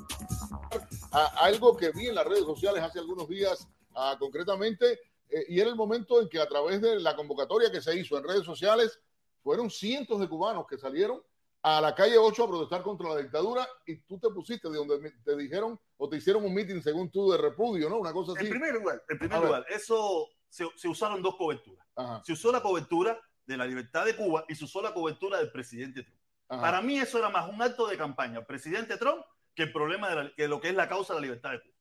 A- 1.11 1.26
algo 1.46 1.76
que 1.76 1.90
vi 1.90 2.06
en 2.09 2.14
las 2.14 2.26
redes 2.26 2.44
sociales 2.44 2.83
hace 2.85 3.00
algunos 3.00 3.28
días, 3.28 3.66
ah, 3.96 4.14
concretamente, 4.20 5.00
eh, 5.31 5.45
y 5.49 5.61
era 5.61 5.71
el 5.71 5.77
momento 5.77 6.21
en 6.21 6.29
que 6.29 6.40
a 6.40 6.47
través 6.49 6.81
de 6.81 6.99
la 7.01 7.14
convocatoria 7.16 7.71
que 7.71 7.81
se 7.81 7.95
hizo 7.97 8.16
en 8.19 8.25
redes 8.25 8.45
sociales, 8.45 9.01
fueron 9.43 9.71
cientos 9.71 10.21
de 10.21 10.29
cubanos 10.29 10.66
que 10.66 10.77
salieron 10.79 11.23
a 11.62 11.81
la 11.81 11.95
calle 11.95 12.16
8 12.19 12.45
a 12.45 12.49
protestar 12.49 12.83
contra 12.83 13.11
la 13.11 13.16
dictadura 13.19 13.66
y 13.87 13.97
tú 14.03 14.19
te 14.19 14.29
pusiste 14.31 14.69
de 14.71 14.77
donde 14.79 15.12
te 15.25 15.37
dijeron 15.37 15.79
o 15.99 16.09
te 16.09 16.16
hicieron 16.16 16.45
un 16.45 16.55
meeting 16.55 16.81
según 16.83 17.11
tú 17.11 17.31
de 17.31 17.38
repudio, 17.38 17.88
¿no? 17.90 17.99
Una 17.99 18.12
cosa 18.12 18.33
así. 18.33 18.45
En 18.47 18.51
primer 18.51 18.75
lugar, 18.75 19.03
en 19.09 19.19
primer 19.19 19.40
lugar 19.43 19.66
eso 19.69 20.29
se, 20.49 20.66
se 20.77 20.88
usaron 20.88 21.23
dos 21.23 21.37
coberturas. 21.37 21.87
Ajá, 21.97 22.23
Se 22.25 22.33
usó 22.33 22.51
la 22.51 22.62
cobertura 22.62 23.21
de 23.47 23.57
la 23.57 23.66
libertad 23.66 24.05
de 24.07 24.16
Cuba 24.16 24.45
y 24.49 24.55
se 24.55 24.64
usó 24.64 24.81
la 24.81 24.95
cobertura 24.95 25.38
del 25.38 25.51
presidente 25.53 26.03
Trump. 26.03 26.19
ajá. 26.49 26.61
Para 26.62 26.81
mí 26.83 26.99
eso 26.99 27.19
era 27.19 27.29
más 27.29 27.49
un 27.53 27.61
acto 27.61 27.87
de 27.87 27.97
campaña 27.99 28.45
presidente 28.45 28.97
Trump 28.97 29.23
que 29.55 29.64
el 29.64 29.73
problema 29.73 30.09
de 30.09 30.16
la- 30.16 30.35
que 30.35 30.49
lo 30.49 30.61
que 30.61 30.69
es 30.71 30.75
la 30.75 30.88
causa 30.88 31.12
de 31.14 31.21
la 31.21 31.25
libertad 31.27 31.51
de 31.53 31.61
Cuba. 31.61 31.75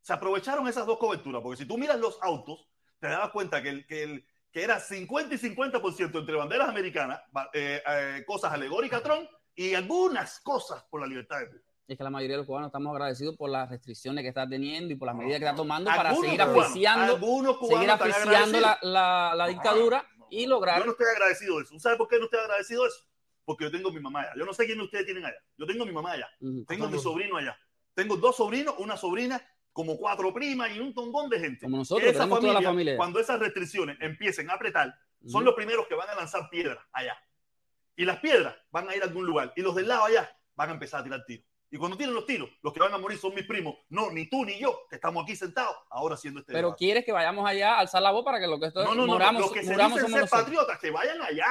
Se 0.00 0.12
aprovecharon 0.12 0.66
esas 0.66 0.86
dos 0.86 0.98
coberturas, 0.98 1.40
porque 1.42 1.58
si 1.62 1.68
tú 1.68 1.76
miras 1.78 2.00
los 2.00 2.18
autos, 2.22 2.66
te 3.00 3.08
das 3.08 3.30
cuenta 3.30 3.62
que, 3.62 3.70
el, 3.70 3.86
que, 3.86 4.02
el, 4.02 4.26
que 4.52 4.62
era 4.62 4.78
50 4.78 5.34
y 5.34 5.38
50% 5.38 6.18
entre 6.18 6.34
banderas 6.36 6.68
americanas, 6.68 7.20
eh, 7.54 7.82
eh, 7.86 8.24
cosas 8.26 8.52
alegóricas 8.52 9.02
Trump 9.02 9.28
y 9.54 9.74
algunas 9.74 10.40
cosas 10.40 10.84
por 10.90 11.00
la 11.00 11.06
libertad 11.06 11.40
de 11.40 11.48
Cuba. 11.48 11.60
Es 11.88 11.98
que 11.98 12.04
la 12.04 12.10
mayoría 12.10 12.34
de 12.34 12.38
los 12.38 12.46
cubanos 12.46 12.68
estamos 12.68 12.92
agradecidos 12.92 13.36
por 13.36 13.50
las 13.50 13.68
restricciones 13.68 14.22
que 14.22 14.28
está 14.28 14.48
teniendo 14.48 14.92
y 14.92 14.96
por 14.96 15.06
las 15.06 15.16
medidas 15.16 15.40
que 15.40 15.44
está 15.46 15.56
tomando 15.56 15.90
para 15.90 16.14
seguir 16.14 16.38
cubanos 16.38 16.72
seguir 17.68 17.90
asfixiando 17.90 18.60
la, 18.60 18.78
la- 18.82 19.32
la 19.34 19.46
dictadura 19.48 20.06
No, 20.12 20.18
no, 20.18 20.26
y 20.30 20.42
Yo 20.44 20.48
lograr. 20.50 20.84
no 20.86 20.92
estoy 20.92 21.06
agradecido 21.12 21.56
de 21.56 21.64
eso. 21.64 21.78
¿Sabe 21.80 21.96
por 21.96 22.06
qué 22.06 22.18
no 22.18 22.26
estoy 22.26 22.38
agradecido 22.38 22.82
de 22.84 22.90
eso? 22.90 23.00
Porque 23.44 23.64
yo 23.64 23.70
tengo 23.72 23.90
mi 23.90 23.98
mamá 23.98 24.20
allá. 24.20 24.32
Yo 24.36 24.44
no 24.44 24.52
sé 24.52 24.66
quién 24.66 24.78
de 24.78 24.84
ustedes 24.84 25.04
tienen 25.06 25.24
allá. 25.24 25.38
Yo 25.58 25.66
tengo 25.66 25.84
mi 25.84 25.90
mamá 25.90 26.12
allá. 26.12 26.28
Ujú. 26.40 26.64
Tengo 26.66 26.88
mi 26.88 26.98
sobrino 27.00 27.36
allá. 27.36 27.58
Tengo 27.94 28.16
dos 28.16 28.36
sobrinos, 28.36 28.76
una 28.78 28.96
sobrina, 28.96 29.42
como 29.72 29.96
cuatro 29.96 30.32
primas 30.34 30.70
y 30.74 30.80
un 30.80 30.92
tongón 30.94 31.28
de 31.30 31.38
gente. 31.40 31.64
Como 31.66 31.78
nosotros, 31.78 32.08
Esa 32.08 32.20
tenemos 32.20 32.40
toda 32.40 32.54
la 32.54 32.62
familia. 32.62 32.96
Cuando 32.96 33.20
esas 33.20 33.38
restricciones 33.38 33.96
empiecen 34.00 34.50
a 34.50 34.54
apretar, 34.54 34.94
son 35.26 35.44
los 35.44 35.54
primeros 35.54 35.86
que 35.86 35.94
van 35.94 36.08
a 36.08 36.14
lanzar 36.14 36.48
piedras 36.50 36.78
allá. 36.92 37.16
Y 37.96 38.04
las 38.04 38.18
piedras 38.20 38.56
van 38.70 38.88
a 38.88 38.96
ir 38.96 39.02
a 39.02 39.06
algún 39.06 39.26
lugar. 39.26 39.52
Y 39.56 39.62
los 39.62 39.74
del 39.74 39.88
lado 39.88 40.04
allá 40.04 40.30
van 40.54 40.70
a 40.70 40.72
empezar 40.72 41.00
a 41.00 41.04
tirar 41.04 41.24
tiros. 41.24 41.46
Y 41.72 41.76
cuando 41.76 41.96
tiren 41.96 42.12
los 42.14 42.26
tiros, 42.26 42.50
los 42.62 42.72
que 42.72 42.80
van 42.80 42.92
a 42.92 42.98
morir 42.98 43.16
son 43.18 43.32
mis 43.34 43.46
primos. 43.46 43.76
No, 43.90 44.10
ni 44.10 44.28
tú 44.28 44.44
ni 44.44 44.58
yo, 44.58 44.86
que 44.88 44.96
estamos 44.96 45.22
aquí 45.22 45.36
sentados, 45.36 45.76
ahora 45.90 46.14
haciendo 46.16 46.40
este 46.40 46.52
Pero 46.52 46.68
debate. 46.68 46.78
quieres 46.78 47.04
que 47.04 47.12
vayamos 47.12 47.46
allá 47.48 47.74
a 47.76 47.78
alzar 47.80 48.02
la 48.02 48.10
voz 48.10 48.24
para 48.24 48.40
que 48.40 48.48
lo 48.48 48.58
que 48.58 48.66
esto 48.66 48.82
No, 48.82 48.94
no, 48.94 49.06
no. 49.06 49.12
moramos, 49.12 49.40
Los 49.42 49.52
que 49.52 49.62
se 49.62 49.74
dicen 49.74 49.90
ser 49.92 50.02
nosotros. 50.02 50.30
patriotas, 50.30 50.78
que 50.80 50.90
vayan 50.90 51.22
allá, 51.22 51.46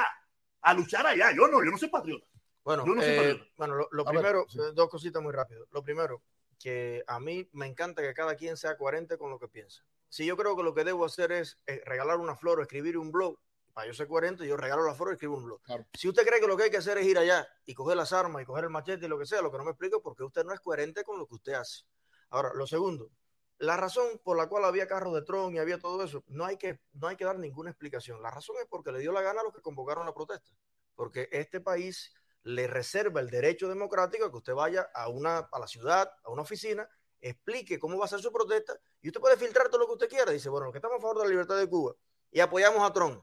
a 0.60 0.74
luchar 0.74 1.06
allá. 1.06 1.32
Yo 1.34 1.46
no, 1.48 1.64
yo 1.64 1.70
no 1.70 1.78
soy 1.78 1.88
patriota. 1.88 2.26
Bueno, 2.62 2.84
Yo 2.84 2.94
no 2.94 3.00
soy 3.00 3.10
eh, 3.12 3.16
patriota. 3.16 3.44
bueno, 3.56 3.74
lo, 3.76 3.88
lo 3.92 4.02
A 4.06 4.12
ver, 4.12 4.20
primero, 4.20 4.44
sí. 4.48 4.58
eh, 4.58 4.72
dos 4.74 4.90
cositas 4.90 5.22
muy 5.22 5.32
rápido. 5.32 5.66
Lo 5.70 5.82
primero, 5.82 6.22
que 6.60 7.02
a 7.06 7.18
mí 7.18 7.48
me 7.52 7.66
encanta 7.66 8.02
que 8.02 8.14
cada 8.14 8.36
quien 8.36 8.56
sea 8.56 8.76
coherente 8.76 9.18
con 9.18 9.30
lo 9.30 9.38
que 9.38 9.48
piensa. 9.48 9.82
Si 10.10 10.26
yo 10.26 10.36
creo 10.36 10.56
que 10.56 10.62
lo 10.62 10.74
que 10.74 10.84
debo 10.84 11.04
hacer 11.04 11.32
es 11.32 11.58
eh, 11.66 11.82
regalar 11.86 12.18
una 12.18 12.36
flor 12.36 12.60
o 12.60 12.62
escribir 12.62 12.98
un 12.98 13.10
blog, 13.10 13.38
para 13.72 13.86
yo 13.86 13.94
ser 13.94 14.08
coherente, 14.08 14.46
yo 14.46 14.56
regalo 14.56 14.84
la 14.84 14.94
flor 14.94 15.10
y 15.10 15.12
escribo 15.14 15.36
un 15.36 15.44
blog. 15.44 15.62
Claro. 15.62 15.86
Si 15.94 16.08
usted 16.08 16.26
cree 16.26 16.40
que 16.40 16.46
lo 16.46 16.56
que 16.56 16.64
hay 16.64 16.70
que 16.70 16.76
hacer 16.76 16.98
es 16.98 17.06
ir 17.06 17.16
allá 17.16 17.48
y 17.64 17.74
coger 17.74 17.96
las 17.96 18.12
armas 18.12 18.42
y 18.42 18.44
coger 18.44 18.64
el 18.64 18.70
machete 18.70 19.06
y 19.06 19.08
lo 19.08 19.18
que 19.18 19.26
sea, 19.26 19.40
lo 19.40 19.50
que 19.50 19.58
no 19.58 19.64
me 19.64 19.70
explico 19.70 19.98
es 19.98 20.02
porque 20.02 20.22
usted 20.22 20.44
no 20.44 20.52
es 20.52 20.60
coherente 20.60 21.02
con 21.02 21.18
lo 21.18 21.26
que 21.26 21.36
usted 21.36 21.54
hace. 21.54 21.84
Ahora, 22.28 22.50
lo 22.54 22.66
segundo, 22.66 23.10
la 23.58 23.76
razón 23.76 24.20
por 24.24 24.36
la 24.36 24.48
cual 24.48 24.64
había 24.64 24.86
carros 24.86 25.14
de 25.14 25.22
Tron 25.22 25.54
y 25.54 25.58
había 25.58 25.78
todo 25.78 26.02
eso, 26.02 26.24
no 26.26 26.44
hay 26.44 26.56
que, 26.56 26.80
no 26.92 27.08
hay 27.08 27.16
que 27.16 27.24
dar 27.24 27.38
ninguna 27.38 27.70
explicación. 27.70 28.20
La 28.22 28.30
razón 28.30 28.56
es 28.60 28.66
porque 28.68 28.92
le 28.92 28.98
dio 28.98 29.12
la 29.12 29.22
gana 29.22 29.40
a 29.40 29.44
los 29.44 29.54
que 29.54 29.62
convocaron 29.62 30.04
la 30.04 30.14
protesta. 30.14 30.50
Porque 30.94 31.28
este 31.30 31.60
país 31.60 32.12
le 32.44 32.66
reserva 32.66 33.20
el 33.20 33.28
derecho 33.30 33.68
democrático 33.68 34.24
a 34.26 34.30
que 34.30 34.36
usted 34.36 34.54
vaya 34.54 34.88
a, 34.94 35.08
una, 35.08 35.48
a 35.52 35.58
la 35.58 35.66
ciudad, 35.66 36.10
a 36.24 36.30
una 36.30 36.42
oficina, 36.42 36.88
explique 37.20 37.78
cómo 37.78 37.98
va 37.98 38.06
a 38.06 38.08
ser 38.08 38.20
su 38.20 38.32
protesta 38.32 38.78
y 39.02 39.08
usted 39.08 39.20
puede 39.20 39.36
filtrar 39.36 39.68
todo 39.68 39.80
lo 39.80 39.86
que 39.86 39.92
usted 39.92 40.08
quiera. 40.08 40.32
Dice, 40.32 40.48
bueno, 40.48 40.66
los 40.66 40.72
que 40.72 40.78
estamos 40.78 40.98
a 40.98 41.00
favor 41.00 41.18
de 41.18 41.24
la 41.24 41.30
libertad 41.30 41.56
de 41.58 41.68
Cuba 41.68 41.94
y 42.30 42.40
apoyamos 42.40 42.82
a 42.88 42.92
Trump 42.92 43.22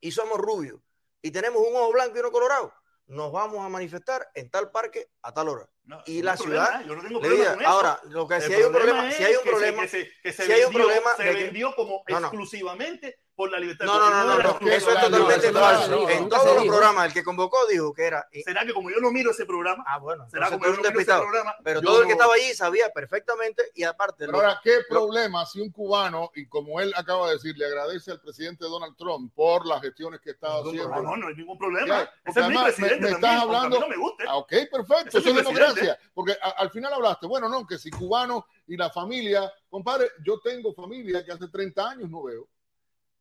y 0.00 0.10
somos 0.10 0.38
rubios 0.38 0.80
y 1.22 1.30
tenemos 1.30 1.60
un 1.64 1.74
ojo 1.76 1.92
blanco 1.92 2.16
y 2.16 2.20
uno 2.20 2.32
colorado, 2.32 2.72
nos 3.06 3.30
vamos 3.32 3.64
a 3.64 3.68
manifestar 3.68 4.28
en 4.34 4.50
tal 4.50 4.70
parque 4.70 5.08
a 5.22 5.32
tal 5.32 5.48
hora. 5.48 5.68
No, 5.84 6.02
Y 6.06 6.18
no 6.18 6.24
la 6.26 6.36
ciudad 6.36 6.84
yo 6.84 6.94
no 6.96 7.02
tengo 7.02 7.20
problema 7.20 7.52
con 7.52 7.60
eso. 7.62 7.70
ahora, 7.70 8.00
lo 8.04 8.28
que 8.28 8.40
si 8.40 8.52
hay 8.52 8.62
un 8.64 8.72
problema, 8.72 9.10
si 9.12 9.24
hay 9.24 9.34
un 9.36 9.42
problema, 9.44 9.88
se, 9.88 10.10
que 10.22 10.32
se 10.32 10.44
si 10.44 10.52
hay 10.52 10.60
un 10.64 10.72
vendió, 10.72 10.84
problema 10.84 11.16
se 11.16 11.22
de 11.22 11.34
que- 11.34 11.44
vendió 11.44 11.74
como 11.74 12.02
no. 12.08 12.18
exclusivamente 12.18 13.20
por 13.38 13.52
la 13.52 13.60
libertad. 13.60 13.86
no, 13.86 14.00
no, 14.00 14.10
no, 14.10 14.24
no, 14.24 14.42
no, 14.42 14.48
exclusiva. 14.50 14.76
eso 14.76 14.88
es 14.90 14.94
no, 14.96 15.00
totalmente 15.16 15.52
no, 15.52 15.60
falso. 15.60 15.90
no, 15.92 15.96
no, 16.02 16.08
en 16.10 16.28
todos 16.28 16.54
los 16.56 16.66
programas, 16.66 17.06
el 17.06 17.12
que 17.12 17.22
convocó 17.22 17.66
dijo 17.68 17.94
que 17.94 18.02
era. 18.02 18.28
¿Será 18.44 18.66
que 18.66 18.74
como 18.74 18.90
yo 18.90 18.96
no 19.00 19.12
miro 19.12 19.30
ese 19.30 19.46
programa? 19.46 19.84
Ah, 19.86 19.98
bueno, 19.98 20.28
¿Será 20.28 20.50
como 20.50 20.64
yo 20.64 20.72
no 20.72 20.76
miro 20.78 20.98
ese 21.00 21.04
programa? 21.04 21.54
Pero 21.62 21.80
Yo 21.80 21.86
todo 21.86 21.98
el 22.00 22.08
que 22.08 22.08
no- 22.08 22.12
estaba 22.14 22.34
allí 22.34 22.52
sabía 22.54 22.90
perfectamente 22.90 23.62
y 23.76 23.84
aparte. 23.84 24.26
Pero 24.26 24.32
lo- 24.32 24.38
ahora, 24.38 24.60
¿qué 24.64 24.78
lo- 24.78 24.88
problema 24.88 25.46
si 25.46 25.60
un 25.60 25.70
cubano, 25.70 26.32
y 26.34 26.46
como 26.48 26.80
él 26.80 26.92
acaba 26.96 27.28
de 27.28 27.34
decir, 27.34 27.56
le 27.56 27.66
agradece 27.66 28.10
al 28.10 28.20
presidente 28.20 28.64
Donald 28.64 28.96
Trump 28.96 29.32
por 29.36 29.64
las 29.66 29.82
gestiones 29.82 30.20
que 30.20 30.30
está 30.30 30.58
haciendo? 30.58 30.88
No, 30.88 31.00
no, 31.02 31.16
no 31.16 31.28
hay 31.28 31.36
ningún 31.36 31.56
problema. 31.56 32.10
Ese 32.24 32.40
es 32.40 32.48
mi 32.48 32.58
presidente 32.58 33.00
me 33.02 33.10
estás 33.10 33.40
hablando- 33.42 33.78
no 33.78 33.86
me 33.88 33.96
guste. 33.96 34.24
Ah, 34.26 34.34
ok, 34.36 34.52
perfecto, 34.68 35.18
eso 35.18 35.28
es 35.30 35.36
democracia. 35.36 35.96
Porque 36.12 36.36
al 36.56 36.70
final 36.70 36.92
hablaste, 36.92 37.28
bueno, 37.28 37.48
no, 37.48 37.64
que 37.64 37.78
si 37.78 37.88
cubano 37.88 38.46
y 38.66 38.76
la 38.76 38.90
familia, 38.90 39.48
compadre, 39.70 40.10
yo 40.24 40.40
tengo 40.40 40.74
familia 40.74 41.24
que 41.24 41.30
hace 41.30 41.46
30 41.46 41.88
años 41.90 42.10
no 42.10 42.24
veo, 42.24 42.48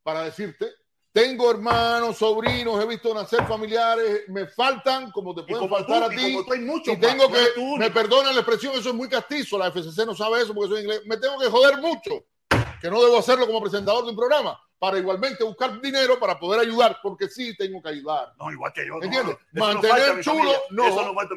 para 0.08 0.24
decirte, 0.24 0.74
tengo 1.12 1.52
hermanos, 1.52 2.16
sobrinos, 2.16 2.82
he 2.82 2.88
visto 2.88 3.14
nacer 3.14 3.46
familiares, 3.46 4.22
me 4.30 4.48
faltan, 4.48 5.12
como 5.12 5.36
te 5.36 5.42
Y 5.42 5.44
pueden 5.44 5.68
como 5.68 5.76
faltar 5.76 6.06
tú, 6.06 6.10
a 6.10 6.14
y 6.14 6.18
ti, 6.18 6.32
como 6.32 6.46
tú 6.46 6.54
hay 6.54 6.60
muchos 6.62 6.94
y 6.94 6.98
tengo 6.98 7.30
más, 7.30 7.38
que, 7.38 7.60
me 7.60 7.66
único. 7.74 7.94
perdonan 7.94 8.34
la 8.34 8.40
expresión, 8.40 8.74
eso 8.76 8.88
es 8.88 8.96
muy 8.96 9.10
castizo, 9.10 9.58
la 9.58 9.70
FCC 9.70 10.06
no 10.06 10.16
sabe 10.16 10.44
eso 10.44 10.54
porque 10.54 10.70
soy 10.70 10.84
inglés, 10.84 11.02
me 11.08 11.18
tengo 11.18 11.38
que 11.40 11.48
joder 11.48 11.80
mucho, 11.80 12.24
que 12.82 12.90
no 12.90 13.04
debo 13.04 13.18
hacerlo 13.18 13.46
como 13.48 13.60
presentador 13.60 14.06
de 14.06 14.12
un 14.12 14.16
programa, 14.16 14.58
para 14.80 14.98
igualmente 14.98 15.44
buscar 15.44 15.82
dinero 15.82 16.18
para 16.18 16.40
poder 16.40 16.62
ayudar, 16.62 17.00
porque 17.04 17.28
sí 17.28 17.54
tengo 17.58 17.82
que 17.82 17.90
ayudar. 17.90 18.32
No, 18.40 18.50
igual 18.50 18.72
que 18.72 18.88
yo. 18.88 18.94
¿Entiendes? 19.02 19.36
no, 19.52 19.74
no 19.74 19.74
Mantener 19.74 20.24
chulo, 20.24 20.54
no, 20.70 20.86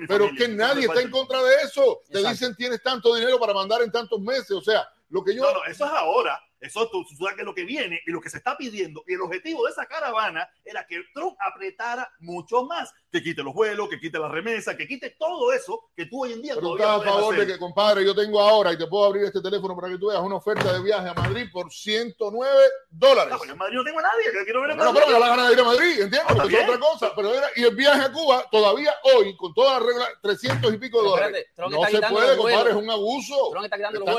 pero 0.07 0.27
familia, 0.27 0.47
que 0.47 0.49
nadie 0.49 0.87
está 0.87 1.01
en 1.01 1.11
contra 1.11 1.43
de 1.43 1.55
eso. 1.65 2.03
Te 2.09 2.23
dicen 2.25 2.55
tienes 2.55 2.81
tanto 2.85 3.17
dinero 3.17 3.41
para 3.41 3.53
mandar 3.53 3.83
en 3.83 3.91
tantos 3.91 4.21
meses, 4.21 4.53
o 4.53 4.61
sea, 4.61 4.89
lo 5.09 5.25
que 5.25 5.35
yo... 5.35 5.43
No, 5.43 5.55
no, 5.55 5.65
eso 5.65 5.85
es 5.87 5.91
ahora. 5.91 6.41
Eso 6.61 6.89
tú, 6.91 7.05
sabes 7.19 7.37
que 7.37 7.43
lo 7.43 7.55
que 7.55 7.65
viene 7.65 8.03
y 8.07 8.11
lo 8.11 8.21
que 8.21 8.29
se 8.29 8.37
está 8.37 8.57
pidiendo 8.57 9.03
y 9.07 9.15
el 9.15 9.21
objetivo 9.23 9.65
de 9.65 9.73
esa 9.73 9.87
caravana 9.87 10.49
era 10.65 10.87
que 10.87 11.03
Trump 11.15 11.37
apretara 11.41 12.11
mucho 12.21 12.65
más, 12.65 12.93
que 13.11 13.23
quite 13.23 13.43
los 13.43 13.55
vuelos, 13.55 13.89
que 13.89 13.99
quite 13.99 14.19
la 14.19 14.29
remesa, 14.29 14.77
que 14.77 14.87
quite 14.87 15.17
todo 15.19 15.53
eso 15.53 15.91
que 15.97 16.07
tú 16.07 16.25
hoy 16.25 16.35
en 16.35 16.43
día 16.43 16.55
Pero 16.55 16.77
estás 16.77 17.01
a 17.01 17.03
favor 17.03 17.37
de 17.37 17.47
que, 17.47 17.59
compadre, 17.59 18.05
yo 18.05 18.15
tengo 18.15 18.41
ahora 18.41 18.73
y 18.73 18.79
te 18.79 18.87
puedo 18.87 19.07
abrir 19.07 19.25
este 19.25 19.41
teléfono 19.41 19.75
para 19.75 19.89
que 19.89 19.99
tú 19.99 20.09
veas 20.09 20.21
una 20.21 20.37
oferta 20.37 20.73
de 20.73 20.83
viaje 20.83 21.09
a 21.09 21.15
Madrid 21.15 21.47
por 21.51 21.73
109 21.73 22.53
dólares. 22.91 23.35
No, 23.35 23.53
en 23.53 23.59
Madrid 23.59 23.77
no 23.77 23.85
tengo 23.85 23.99
a 23.99 24.03
nadie, 24.03 24.25
que 24.31 24.45
quiero 24.45 24.61
ver 24.61 24.73
a 24.73 24.75
Madrid. 24.75 24.93
pero 24.95 25.13
me 25.13 25.19
la 25.19 25.29
gana 25.29 25.47
de 25.47 25.53
ir 25.55 25.61
a 25.61 25.65
Madrid, 25.65 26.01
¿entiendes? 26.03 26.37
No, 26.37 26.45
es 26.45 26.65
otra 26.65 26.79
cosa. 26.79 27.13
Pero 27.17 27.35
era, 27.35 27.47
y 27.57 27.63
el 27.65 27.75
viaje 27.75 28.03
a 28.03 28.13
Cuba, 28.13 28.45
todavía 28.51 28.95
hoy, 29.17 29.35
con 29.37 29.55
todas 29.55 29.81
las 29.81 29.89
reglas, 29.89 30.09
300 30.23 30.75
y 30.75 30.79
pico 30.79 31.03
de 31.03 31.09
dólares. 31.09 31.47
no 31.57 31.85
se 31.87 32.01
puede, 32.03 32.37
compadre, 32.37 32.71
es 32.71 32.77
un 32.77 32.91
abuso. 32.91 33.53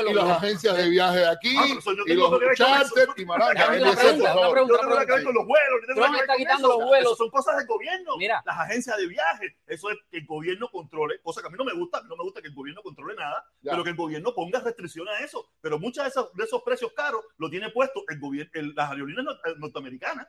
y 0.08 0.12
las 0.12 0.28
agencias 0.28 0.76
de 0.76 0.88
viaje 0.88 1.24
aquí, 1.24 1.54
ah, 1.56 1.66
y 2.06 2.14
los 2.14 2.31
charters, 2.54 3.12
y 3.16 3.24
Maranga. 3.24 3.68
Una 3.68 3.94
pregunta, 3.94 4.36
una 4.36 4.50
pregunta. 4.50 4.74
Yo 4.74 4.88
tengo 4.88 5.06
que 5.06 5.12
ver 5.12 5.24
con 5.24 5.34
los 5.34 5.46
vuelos. 5.46 5.80
Trump 5.94 6.16
está 6.20 6.36
quitando 6.36 6.68
los 6.68 6.84
vuelos. 6.84 7.18
Son 7.18 7.30
cosas 7.30 7.56
del 7.56 7.66
gobierno. 7.66 8.16
Mira. 8.18 8.42
Las 8.44 8.58
agencias 8.58 8.96
de 8.96 9.06
viaje. 9.06 9.56
Eso 9.66 9.90
es 9.90 9.98
que 10.10 10.18
el 10.18 10.26
gobierno 10.26 10.68
controle, 10.70 11.20
cosa 11.22 11.40
que 11.40 11.48
a 11.48 11.50
mí 11.50 11.56
no 11.56 11.64
me 11.64 11.74
gusta. 11.74 12.02
No 12.02 12.16
me 12.16 12.24
gusta 12.24 12.40
que 12.40 12.48
el 12.48 12.54
gobierno 12.54 12.82
controle 12.82 13.14
nada, 13.14 13.44
pero 13.62 13.84
que 13.84 13.90
el 13.90 13.96
gobierno 13.96 14.34
ponga 14.34 14.60
restricciones 14.60 15.14
a 15.14 15.24
eso. 15.24 15.50
Pero 15.60 15.78
muchos 15.78 16.04
de 16.04 16.10
esos, 16.10 16.32
de 16.34 16.44
esos 16.44 16.62
precios 16.62 16.92
caros 16.94 17.24
lo 17.38 17.50
tiene 17.50 17.70
puesto 17.70 18.02
el 18.08 18.18
gobierno, 18.18 18.50
las 18.74 18.90
aerolíneas 18.90 19.26
norteamericanas. 19.58 20.28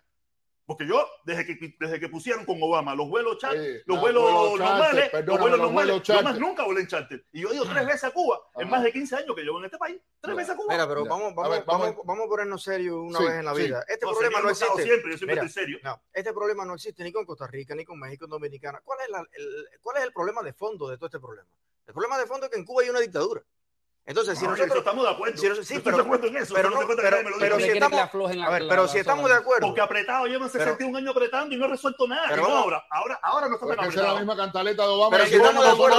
Porque 0.65 0.88
yo, 0.88 1.06
desde 1.26 1.45
que, 1.45 1.76
desde 1.78 1.99
que 1.99 2.08
pusieron 2.08 2.45
con 2.45 2.62
Obama 2.63 2.95
los 2.95 3.10
vuelos 3.10 3.38
chat, 3.38 3.54
los, 3.86 3.99
vuelos 3.99 4.58
normales, 4.58 5.12
los 5.26 5.39
vuelos 5.39 5.60
normales, 5.60 6.02
yo 6.04 6.21
más 6.21 6.39
nunca 6.39 6.63
volé 6.63 6.82
en 6.82 6.88
charter. 6.88 7.26
Y 7.34 7.41
yo 7.41 7.52
he 7.52 7.56
ido 7.56 7.65
tres 7.65 7.86
veces 7.86 8.06
a 8.06 8.12
Cuba 8.12 8.39
en 8.56 8.69
más 8.69 8.82
de 8.82 8.93
15 8.93 9.15
años 9.17 9.36
que 9.36 9.41
llevo 9.43 9.60
en 9.60 9.65
este 9.65 9.78
país. 9.78 9.99
Tres 10.21 10.36
veces 10.36 10.52
a 10.52 10.56
Cuba. 10.56 10.73
Mira, 10.73 10.88
pero 10.88 11.06
vamos, 11.06 11.36
vamos, 11.36 11.65
vamos, 11.65 11.95
vamos, 12.06 12.26
a 12.26 12.30
ponernos 12.30 12.63
serios 12.63 12.95
una 12.95 13.19
vez 13.19 13.32
en 13.32 13.45
la 13.45 13.54
vida. 13.54 13.84
Este 13.88 14.06
problema 14.06 14.39
no 14.39 14.49
existe. 14.49 14.84
Siempre, 14.84 15.12
yo 15.12 15.17
siempre 15.17 15.36
estoy 15.36 15.49
serio. 15.49 15.80
No, 15.84 16.02
este 16.13 16.32
problema 16.32 16.63
no 16.63 16.76
existe 16.76 17.04
ni 17.04 17.12
con 17.12 17.26
Costa 17.26 17.45
Rica, 17.47 17.76
ni 17.76 17.84
con 17.84 17.99
México, 17.99 18.26
ni 18.26 18.32
Dominicana. 18.32 18.80
¿Cuál 18.86 18.99
es, 19.02 19.10
la, 19.10 19.19
el, 19.19 19.67
¿Cuál 19.82 19.97
es 19.97 20.04
el 20.04 20.13
problema 20.13 20.41
de 20.43 20.54
fondo 20.54 20.88
de 20.88 20.95
todo 20.95 21.08
este 21.08 21.19
problema? 21.19 21.47
El 21.86 21.93
problema 21.93 22.17
de 22.17 22.26
fondo 22.26 22.45
es 22.45 22.52
que 22.52 22.58
en 22.58 22.65
Cuba 22.65 22.84
hay 22.84 22.89
una 22.89 23.02
dictadura. 23.02 23.43
Entonces, 24.05 24.37
si 24.37 24.45
nosotros 24.45 24.79
estamos 24.79 25.05
de 25.05 25.11
acuerdo, 25.11 25.37
si 25.37 25.63
sí, 25.63 25.79
pero, 25.81 25.95
de 25.95 26.03
acuerdo 26.03 26.27
en 26.27 26.35
eso, 26.35 26.53
pero, 26.53 26.69
no, 26.69 26.79
pero, 26.85 26.97
pero, 27.39 27.57
si 27.57 27.69
estamos, 27.69 27.99
a 28.01 28.49
ver, 28.49 28.63
pero 28.67 28.87
si 28.89 28.97
estamos 28.97 29.29
de 29.29 29.35
acuerdo, 29.35 29.67
porque 29.67 29.79
apretado 29.79 30.25
llevan 30.25 30.49
61 30.49 30.97
años 30.97 31.11
apretando 31.11 31.55
y 31.55 31.57
no 31.57 31.65
he 31.65 31.67
resuelto 31.69 32.05
nada. 32.05 32.27
Pero 32.27 32.45
ahora, 32.45 32.85
ahora, 32.89 33.19
ahora 33.23 33.47
no 33.47 33.55
está 33.55 33.67
tan 33.67 33.79
apretado. 33.79 34.07
es 34.07 34.13
la 34.13 34.19
misma 34.19 34.35
cantaleta 34.35 34.83
de 34.83 34.89
Obama. 34.89 35.17
Pero 35.17 35.29
si 35.29 35.35
estamos 35.35 35.63
de 35.63 35.71
acuerdo 35.71 35.97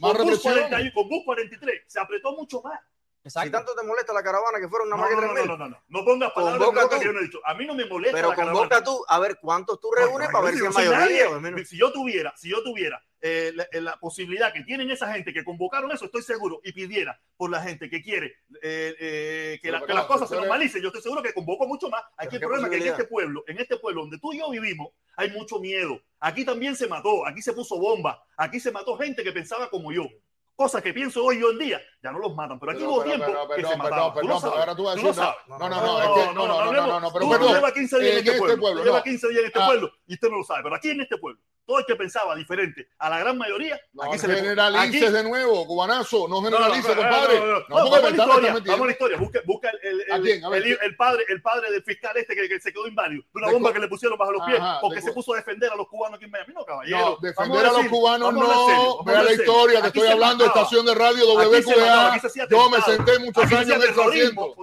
con 0.00 0.26
Bush 0.26 0.42
41, 0.42 0.90
con 0.92 1.08
Bush 1.08 1.24
43 1.24 1.82
se 1.86 1.98
apretó 1.98 2.32
mucho 2.32 2.60
más. 2.60 2.78
Si 3.24 3.50
tanto 3.50 3.74
te 3.74 3.82
molesta 3.84 4.12
la 4.12 4.22
caravana 4.22 4.60
que 4.60 4.68
fueron 4.68 4.88
una 4.88 4.96
más 4.98 5.08
que 5.08 5.16
no, 5.16 5.22
no, 5.22 5.34
no, 5.34 5.56
no, 5.56 5.68
no, 5.68 5.82
no 5.88 6.04
pongas 6.04 6.30
palabras 6.32 6.88
que 6.90 7.04
yo 7.04 7.12
no 7.12 7.20
he 7.20 7.24
dicho. 7.24 7.40
A 7.44 7.54
mí 7.54 7.66
no 7.66 7.74
me 7.74 7.86
molesta 7.86 8.16
Pero 8.16 8.28
la 8.28 8.36
convoca 8.36 8.68
caravana. 8.68 8.84
tú 8.84 9.04
a 9.08 9.18
ver 9.18 9.38
cuántos 9.40 9.80
tú 9.80 9.90
reúnes 9.90 10.28
para 10.28 10.44
ver 10.44 10.54
si 10.54 10.64
es 10.64 10.74
mayoría. 10.74 11.64
Si 11.64 11.78
yo 11.78 11.90
tuviera, 11.90 12.34
si 12.36 12.50
yo 12.50 12.62
tuviera 12.62 13.02
eh, 13.20 13.52
eh, 13.72 13.80
la, 13.80 13.96
posibilidad 13.96 14.52
que 14.52 14.62
tienen 14.62 14.90
esa 14.90 15.12
gente 15.12 15.32
que 15.32 15.44
convocaron 15.44 15.90
eso, 15.90 16.04
estoy 16.04 16.22
seguro, 16.22 16.60
y 16.62 16.72
pidiera 16.72 17.18
por 17.36 17.50
la 17.50 17.62
gente 17.62 17.88
que 17.88 18.02
quiere 18.02 18.34
eh, 18.62 19.58
que, 19.62 19.70
las 19.70 20.06
cosas 20.06 20.28
se 20.28 20.36
normalicen, 20.36 20.82
yo 20.82 20.88
estoy 20.88 21.02
seguro 21.02 21.22
que 21.22 21.32
convoco 21.32 21.66
mucho 21.66 21.88
más. 21.88 22.02
Aquí 22.16 22.36
el 22.36 22.42
problema 22.42 22.68
es 22.68 22.70
que 22.70 22.86
en 22.86 22.92
este 22.92 23.04
pueblo, 23.04 23.44
en 23.46 23.58
este 23.58 23.76
pueblo 23.78 24.02
donde 24.02 24.18
tú 24.18 24.32
y 24.32 24.38
yo 24.38 24.50
vivimos, 24.50 24.88
hay 25.16 25.30
mucho 25.30 25.58
miedo. 25.58 26.00
Aquí 26.20 26.44
también 26.44 26.76
se 26.76 26.86
mató, 26.86 27.26
aquí 27.26 27.42
se 27.42 27.52
puso 27.52 27.78
bomba, 27.78 28.22
aquí 28.36 28.60
se 28.60 28.70
mató 28.70 28.96
gente 28.96 29.24
que 29.24 29.32
pensaba 29.32 29.70
como 29.70 29.92
yo 29.92 30.08
cosas 30.56 30.82
que 30.82 30.92
pienso 30.94 31.22
hoy 31.22 31.36
en 31.36 31.58
día, 31.58 31.80
ya 32.02 32.10
no 32.10 32.18
los 32.18 32.34
matan. 32.34 32.58
Pero 32.58 32.72
aquí 32.72 32.82
hubo 32.82 33.04
tiempo 33.04 33.26
que 33.54 33.62
se 33.62 33.76
mataban. 33.76 34.14
Perdón, 34.14 34.40
perdón, 34.42 34.58
ahora 34.58 34.74
tú 34.74 34.84
vas 34.84 34.96
a 34.96 35.00
decir, 35.02 35.22
no, 35.48 35.58
no, 35.58 35.68
no, 35.68 35.68
no, 35.68 36.32
no, 36.32 36.32
no, 36.32 36.72
no, 36.72 36.86
no, 36.86 37.00
no, 37.00 37.12
pero 37.12 37.28
perdón. 37.28 37.54
Lleva 37.54 37.72
15 37.72 38.00
días 38.00 38.12
en 38.12 38.26
este 38.26 38.56
pueblo, 38.56 38.82
lleva 38.82 39.02
15 39.02 39.28
días 39.28 39.40
en 39.40 39.46
este 39.46 39.60
pueblo 39.60 39.92
y 40.06 40.14
usted 40.14 40.30
no 40.30 40.38
lo 40.38 40.44
sabe, 40.44 40.62
pero 40.62 40.74
aquí 40.74 40.90
en 40.90 41.02
este 41.02 41.18
pueblo 41.18 41.40
todo 41.66 41.80
el 41.80 41.86
que 41.86 41.96
pensaba 41.96 42.34
diferente 42.36 42.88
a 42.98 43.10
la 43.10 43.18
gran 43.18 43.36
mayoría. 43.36 43.78
No 43.92 44.04
aquí 44.04 44.18
se 44.18 44.28
generalices 44.32 45.12
de 45.12 45.22
nuevo, 45.24 45.66
cubanazo, 45.66 46.28
no 46.28 46.40
generalice, 46.40 46.94
compadre. 46.94 47.40
No, 47.68 47.74
vamos 47.74 47.98
a 47.98 48.00
la 48.02 48.10
historia, 48.10 48.52
vamos 48.52 48.80
a 48.80 48.86
la 48.86 48.92
historia. 48.92 49.16
Busca, 49.18 49.40
busca 49.44 49.70
el, 49.82 50.00
el, 50.00 50.78
el, 50.80 50.96
padre, 50.96 51.24
el 51.28 51.42
padre 51.42 51.70
del 51.70 51.82
fiscal 51.82 52.16
este 52.16 52.34
que, 52.34 52.60
se 52.60 52.72
quedó 52.72 52.86
inválido 52.86 53.24
de 53.34 53.40
una 53.42 53.52
bomba 53.52 53.72
que 53.72 53.80
le 53.80 53.88
pusieron 53.88 54.16
bajo 54.16 54.32
los 54.32 54.46
pies 54.46 54.60
porque 54.80 55.02
se 55.02 55.12
puso 55.12 55.34
a 55.34 55.36
defender 55.36 55.70
a 55.70 55.76
los 55.76 55.88
cubanos 55.88 56.16
aquí 56.16 56.26
en 56.26 56.30
Miami. 56.30 56.54
No, 56.54 56.64
caballero. 56.64 57.18
defender 57.20 57.66
a, 57.66 57.72
los 57.72 57.86
cubanos 57.88 58.32
no. 58.32 59.02
Vea 59.04 59.22
la 59.22 59.32
historia 59.32 59.80
que 59.82 59.88
estoy 59.88 60.08
hablando, 60.08 60.44
estación 60.44 60.86
de 60.86 60.94
radio 60.94 61.34
WQA. 61.34 62.20
Yo 62.48 62.70
me 62.70 62.80
senté 62.82 63.18
muchos 63.18 63.44
años 63.52 63.76
en 63.76 63.90
ese 63.90 64.00
asiento. 64.00 64.54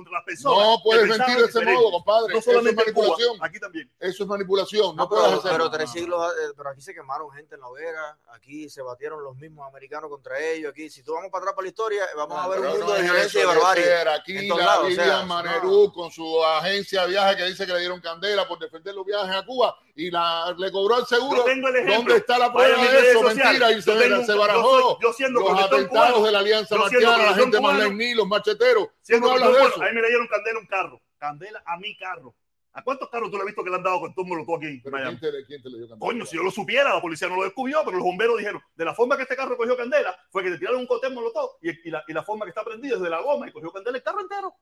No 0.43 0.77
puedes 0.83 1.07
mentir 1.09 1.37
de 1.37 1.45
ese 1.45 1.65
modo, 1.65 1.91
compadre. 1.91 2.37
Eso 2.37 2.51
es 2.59 2.75
manipulación. 2.75 3.37
Aquí 3.41 3.59
también. 3.59 3.91
Eso 3.99 4.23
es 4.23 4.29
manipulación. 4.29 4.95
No 4.95 5.09
puedes 5.09 5.33
hacer. 5.33 5.51
Pero 5.51 5.69
tres 5.69 5.91
siglos, 5.91 6.31
eh, 6.31 6.53
pero 6.55 6.69
aquí 6.69 6.81
se 6.81 6.92
quemaron 6.93 7.31
gente 7.31 7.55
en 7.55 7.61
la 7.61 7.67
hoguera, 7.67 8.17
aquí 8.27 8.69
se 8.69 8.81
batieron 8.81 9.23
los 9.23 9.35
mismos 9.35 9.67
americanos 9.67 10.09
contra 10.09 10.39
ellos, 10.39 10.71
aquí 10.71 10.89
si 10.89 11.03
tú 11.03 11.13
vamos 11.13 11.29
para 11.31 11.43
atrás 11.43 11.55
para 11.55 11.63
la 11.63 11.69
historia, 11.69 12.05
vamos 12.15 12.37
a 12.37 12.47
ver 12.47 12.59
un 12.59 12.67
mundo 12.67 12.93
de 12.93 13.01
violencia 13.01 13.41
y 13.41 13.45
barbarie. 13.45 13.93
Aquí 14.13 14.47
la 14.47 14.81
Vivian 14.81 15.27
Manerú 15.27 15.91
con 15.93 16.11
su 16.11 16.43
agencia 16.43 17.03
de 17.03 17.09
viajes 17.09 17.35
que 17.37 17.45
dice 17.45 17.65
que 17.65 17.73
le 17.73 17.79
dieron 17.79 18.01
candela 18.01 18.47
por 18.47 18.59
defender 18.59 18.93
los 18.93 19.05
viajes 19.05 19.35
a 19.35 19.45
Cuba 19.45 19.77
y 19.95 20.11
la, 20.11 20.53
le 20.57 20.71
cobró 20.71 20.99
el 20.99 21.05
seguro. 21.05 21.43
¿Dónde 21.43 22.17
está 22.17 22.37
la 22.37 22.51
prueba 22.51 22.77
de 22.77 23.11
eso? 23.11 23.21
Mentira, 23.21 23.71
y 23.71 23.81
se, 23.81 24.25
se 24.25 24.33
barajó 24.33 24.99
yo, 24.99 25.13
siendo 25.13 25.39
los 25.41 25.59
atentados 25.59 26.23
de 26.23 26.31
la 26.31 26.39
Alianza 26.39 26.75
Marciana, 26.75 27.17
la 27.17 27.33
gente 27.33 27.59
más 27.59 27.77
los 27.77 28.27
macheteros. 28.27 28.89
Siendo 29.01 29.27
no 29.27 29.33
hablas 29.33 29.53
de 29.53 29.63
eso? 29.63 29.81
A 29.81 29.85
mí 29.85 29.93
me 29.93 30.01
le 30.01 30.07
dieron 30.07 30.27
candela 30.27 30.59
un 30.59 30.67
carro, 30.67 31.01
candela 31.17 31.63
a 31.65 31.77
mi 31.77 31.95
carro 31.97 32.35
¿A 32.75 32.83
cuántos 32.83 33.09
carros 33.09 33.29
tú 33.29 33.37
le 33.37 33.41
has 33.41 33.45
visto 33.47 33.63
que 33.63 33.69
le 33.69 33.75
han 33.75 33.83
dado 33.83 33.99
con 33.99 34.15
todo 34.15 34.25
molotov 34.25 34.57
aquí? 34.57 34.81
¿quién, 34.81 35.19
te, 35.19 35.45
¿Quién 35.45 35.61
te 35.61 35.69
dio 35.69 35.87
candela? 35.87 35.99
Coño, 35.99 36.25
si 36.25 36.35
yo 36.35 36.43
lo 36.43 36.49
supiera, 36.49 36.93
la 36.93 37.01
policía 37.01 37.29
no 37.29 37.35
lo 37.35 37.43
descubrió, 37.43 37.81
pero 37.85 37.97
los 37.97 38.05
bomberos 38.05 38.37
dijeron, 38.37 38.61
de 38.75 38.85
la 38.85 38.95
forma 38.95 39.15
que 39.15 39.23
este 39.23 39.35
carro 39.35 39.55
cogió 39.55 39.77
candela, 39.77 40.17
fue 40.31 40.43
que 40.43 40.49
le 40.49 40.57
tiraron 40.57 40.79
un 40.79 40.87
cóctel 40.87 41.13
molotov 41.13 41.51
y, 41.61 41.87
y, 41.87 41.91
la, 41.91 42.03
y 42.07 42.13
la 42.13 42.23
forma 42.23 42.45
que 42.45 42.49
está 42.49 42.63
prendido 42.63 42.95
es 42.95 43.01
de 43.01 43.09
la 43.09 43.21
goma 43.21 43.47
y 43.47 43.51
cogió 43.51 43.71
candela 43.71 43.97
el 43.97 44.03
carro 44.03 44.21
entero. 44.21 44.55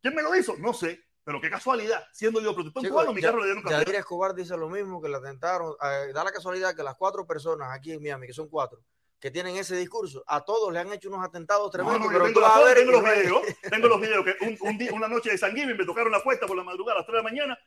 ¿Quién 0.00 0.14
me 0.14 0.22
lo 0.22 0.34
hizo? 0.34 0.56
No 0.56 0.72
sé. 0.72 1.04
Pero 1.22 1.38
qué 1.38 1.50
casualidad, 1.50 2.02
siendo 2.12 2.40
yo 2.40 2.54
protector 2.54 2.88
cubano, 2.88 3.12
mi 3.12 3.20
carro 3.20 3.40
le 3.40 3.44
dieron 3.44 3.62
candela. 3.62 3.98
Escobar 3.98 4.34
dice 4.34 4.56
lo 4.56 4.70
mismo, 4.70 5.02
que 5.02 5.08
le 5.10 5.16
atentaron. 5.16 5.74
Eh, 5.82 6.12
da 6.14 6.24
la 6.24 6.32
casualidad 6.32 6.74
que 6.74 6.82
las 6.82 6.96
cuatro 6.96 7.26
personas 7.26 7.68
aquí 7.72 7.92
en 7.92 8.02
Miami, 8.02 8.26
que 8.26 8.32
son 8.32 8.48
cuatro, 8.48 8.82
que 9.20 9.30
tienen 9.30 9.56
ese 9.56 9.76
discurso. 9.76 10.24
A 10.26 10.40
todos 10.40 10.72
le 10.72 10.78
han 10.78 10.92
hecho 10.92 11.08
unos 11.08 11.24
atentados 11.24 11.70
tremendos. 11.70 12.08
pero 12.10 12.24
tengo, 12.24 12.40
tengo 12.74 12.92
los 12.92 13.02
videos, 13.04 13.42
tengo 13.70 13.88
los 13.88 14.00
videos 14.00 14.24
que 14.24 14.36
un, 14.44 14.56
un 14.60 14.78
día, 14.78 14.92
una 14.92 15.08
noche 15.08 15.30
de 15.30 15.38
San 15.38 15.54
Giving 15.54 15.76
me 15.76 15.84
tocaron 15.84 16.10
la 16.10 16.22
puerta 16.22 16.46
por 16.46 16.56
la 16.56 16.64
madrugada 16.64 16.96
a 16.96 17.00
las 17.00 17.06
3 17.06 17.12
de 17.12 17.22
la 17.22 17.30
mañana 17.30 17.58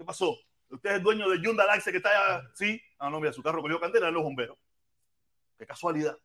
¿Qué 0.00 0.04
pasó? 0.06 0.34
Usted 0.70 0.92
es 0.92 1.02
dueño 1.02 1.28
de 1.28 1.36
Hyundai 1.40 1.66
Laxe 1.66 1.90
que 1.90 1.98
está 1.98 2.08
allá. 2.08 2.50
Sí. 2.54 2.80
Ah, 2.98 3.10
no, 3.10 3.20
mira, 3.20 3.34
su 3.34 3.42
carro 3.42 3.60
cogió 3.60 3.78
candela 3.78 4.08
en 4.08 4.14
los 4.14 4.22
bomberos. 4.22 4.56
Qué 5.58 5.66
casualidad. 5.66 6.16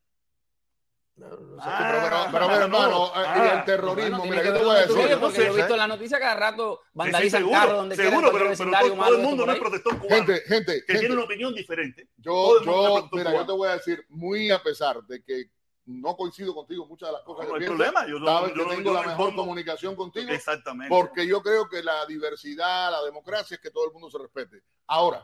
Ah, 1.60 2.30
pero, 2.32 2.48
pero, 2.48 2.64
hermano, 2.64 3.12
ah, 3.14 3.58
el 3.58 3.66
terrorismo, 3.66 4.26
mira, 4.26 4.42
¿qué 4.42 4.52
te 4.52 4.64
voy 4.64 4.76
a 4.76 4.80
decir? 4.80 5.18
Porque 5.20 5.38
yo 5.38 5.54
he 5.54 5.56
visto 5.56 5.74
en 5.74 5.80
la 5.80 5.88
noticia 5.88 6.20
cada 6.20 6.36
rato 6.36 6.82
vandalizan 6.94 7.42
sí, 7.42 7.48
sí, 7.48 7.54
seguro, 7.54 7.78
donde 7.78 7.96
seguro, 7.96 8.32
pero, 8.32 8.46
pero 8.58 8.72
todo, 8.72 8.96
todo, 8.96 9.16
el 9.16 9.22
mundo 9.22 9.46
no 9.46 9.52
es 9.52 9.60
protector 9.60 10.00
cubano. 10.00 10.16
Gente, 10.16 10.42
gente. 10.42 10.74
Que 10.86 10.94
gente, 10.94 11.00
tiene 11.00 11.14
una 11.16 11.24
opinión 11.24 11.54
diferente. 11.54 12.10
Yo, 12.18 12.64
yo, 12.64 13.10
mira, 13.12 13.34
yo 13.34 13.46
te 13.46 13.52
voy 13.52 13.70
a 13.70 13.74
decir, 13.74 14.06
muy 14.10 14.52
a 14.52 14.62
pesar 14.62 15.02
de 15.04 15.24
que 15.24 15.50
no 15.86 16.16
coincido 16.16 16.54
contigo 16.54 16.86
muchas 16.88 17.10
de 17.10 17.14
las 17.14 17.22
cosas. 17.24 17.46
No, 17.46 17.54
no 17.54 17.60
hay 17.60 17.66
problema. 17.66 18.08
Yo, 18.08 18.20
sabes 18.24 18.54
que 18.54 18.76
tengo 18.76 18.94
la 18.94 19.04
mejor 19.04 19.36
comunicación 19.36 19.96
contigo. 19.96 20.32
Exactamente. 20.32 20.90
Porque 20.90 21.28
yo 21.28 21.42
creo 21.42 21.70
que 21.70 21.84
la 21.84 22.06
diversidad, 22.06 22.92
la 22.92 23.04
democracia 23.04 23.56
es 23.56 23.62
que 23.62 23.72
todo 23.72 23.86
el 23.86 23.94
mundo 23.94 24.10
se 24.10 24.18
respete. 24.18 24.64
Ahora, 24.88 25.24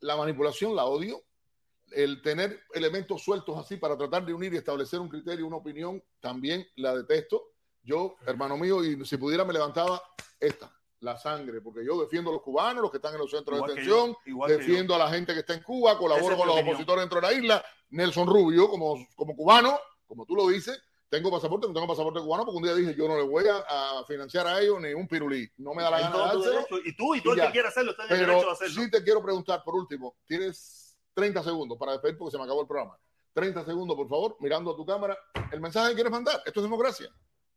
la 0.00 0.16
manipulación 0.16 0.76
la 0.76 0.84
odio. 0.84 1.22
El 1.92 2.20
tener 2.22 2.60
elementos 2.74 3.22
sueltos 3.22 3.56
así 3.58 3.76
para 3.76 3.96
tratar 3.96 4.26
de 4.26 4.34
unir 4.34 4.52
y 4.52 4.56
establecer 4.56 5.00
un 5.00 5.08
criterio, 5.08 5.46
una 5.46 5.56
opinión, 5.56 6.02
también 6.20 6.66
la 6.76 6.94
detesto. 6.94 7.52
Yo, 7.82 8.16
hermano 8.26 8.56
mío, 8.56 8.84
y 8.84 9.04
si 9.04 9.16
pudiera 9.16 9.44
me 9.44 9.52
levantaba 9.52 10.02
esta 10.40 10.72
la 11.00 11.16
sangre, 11.16 11.60
porque 11.60 11.84
yo 11.84 12.00
defiendo 12.00 12.30
a 12.30 12.32
los 12.34 12.42
cubanos, 12.42 12.82
los 12.82 12.90
que 12.90 12.96
están 12.96 13.14
en 13.14 13.20
los 13.20 13.30
centros 13.30 13.60
de 13.60 13.68
detención, 13.68 14.16
defiendo 14.48 14.94
a 14.94 14.98
la 14.98 15.10
gente 15.10 15.34
que 15.34 15.40
está 15.40 15.54
en 15.54 15.62
Cuba, 15.62 15.98
colaboro 15.98 16.36
con 16.36 16.48
los 16.48 16.60
opositores 16.60 17.02
dentro 17.02 17.20
de 17.20 17.26
la 17.26 17.32
isla. 17.32 17.64
Nelson 17.90 18.26
Rubio, 18.26 18.68
como, 18.68 19.06
como 19.14 19.36
cubano, 19.36 19.78
como 20.06 20.24
tú 20.26 20.34
lo 20.34 20.48
dices, 20.48 20.80
tengo 21.08 21.30
pasaporte, 21.30 21.68
no 21.68 21.72
tengo 21.72 21.86
pasaporte 21.86 22.20
cubano, 22.20 22.44
porque 22.44 22.56
un 22.56 22.62
día 22.64 22.74
dije, 22.74 22.94
yo 22.96 23.06
no 23.06 23.16
le 23.16 23.22
voy 23.22 23.44
a, 23.48 24.04
financiar 24.08 24.46
a 24.46 24.60
ellos 24.60 24.80
ni 24.80 24.92
un 24.92 25.06
pirulí. 25.06 25.48
No 25.58 25.74
me 25.74 25.82
da 25.82 25.90
la 25.90 26.00
gana 26.00 26.34
de 26.34 26.38
Y 26.84 26.96
tú, 26.96 27.14
y 27.14 27.20
tú 27.20 27.32
el 27.32 27.40
que 27.40 27.50
quiera 27.52 27.68
hacerlo, 27.68 27.92
está 27.92 28.04
en 28.04 28.26
derecho 28.26 28.50
a 28.50 28.52
hacerlo. 28.52 28.82
Sí 28.82 28.90
te 28.90 29.02
quiero 29.04 29.22
preguntar, 29.22 29.62
por 29.64 29.74
último, 29.74 30.16
tienes 30.26 30.85
30 31.16 31.42
segundos 31.42 31.78
para 31.78 31.92
despedir 31.92 32.18
porque 32.18 32.32
se 32.32 32.36
me 32.36 32.44
acabó 32.44 32.60
el 32.60 32.66
programa. 32.66 32.98
30 33.32 33.64
segundos, 33.64 33.96
por 33.96 34.06
favor, 34.06 34.36
mirando 34.38 34.70
a 34.70 34.76
tu 34.76 34.84
cámara. 34.84 35.16
El 35.50 35.62
mensaje 35.62 35.88
que 35.88 35.94
quieres 35.94 36.12
mandar, 36.12 36.42
esto 36.44 36.60
es 36.60 36.64
democracia. 36.64 37.08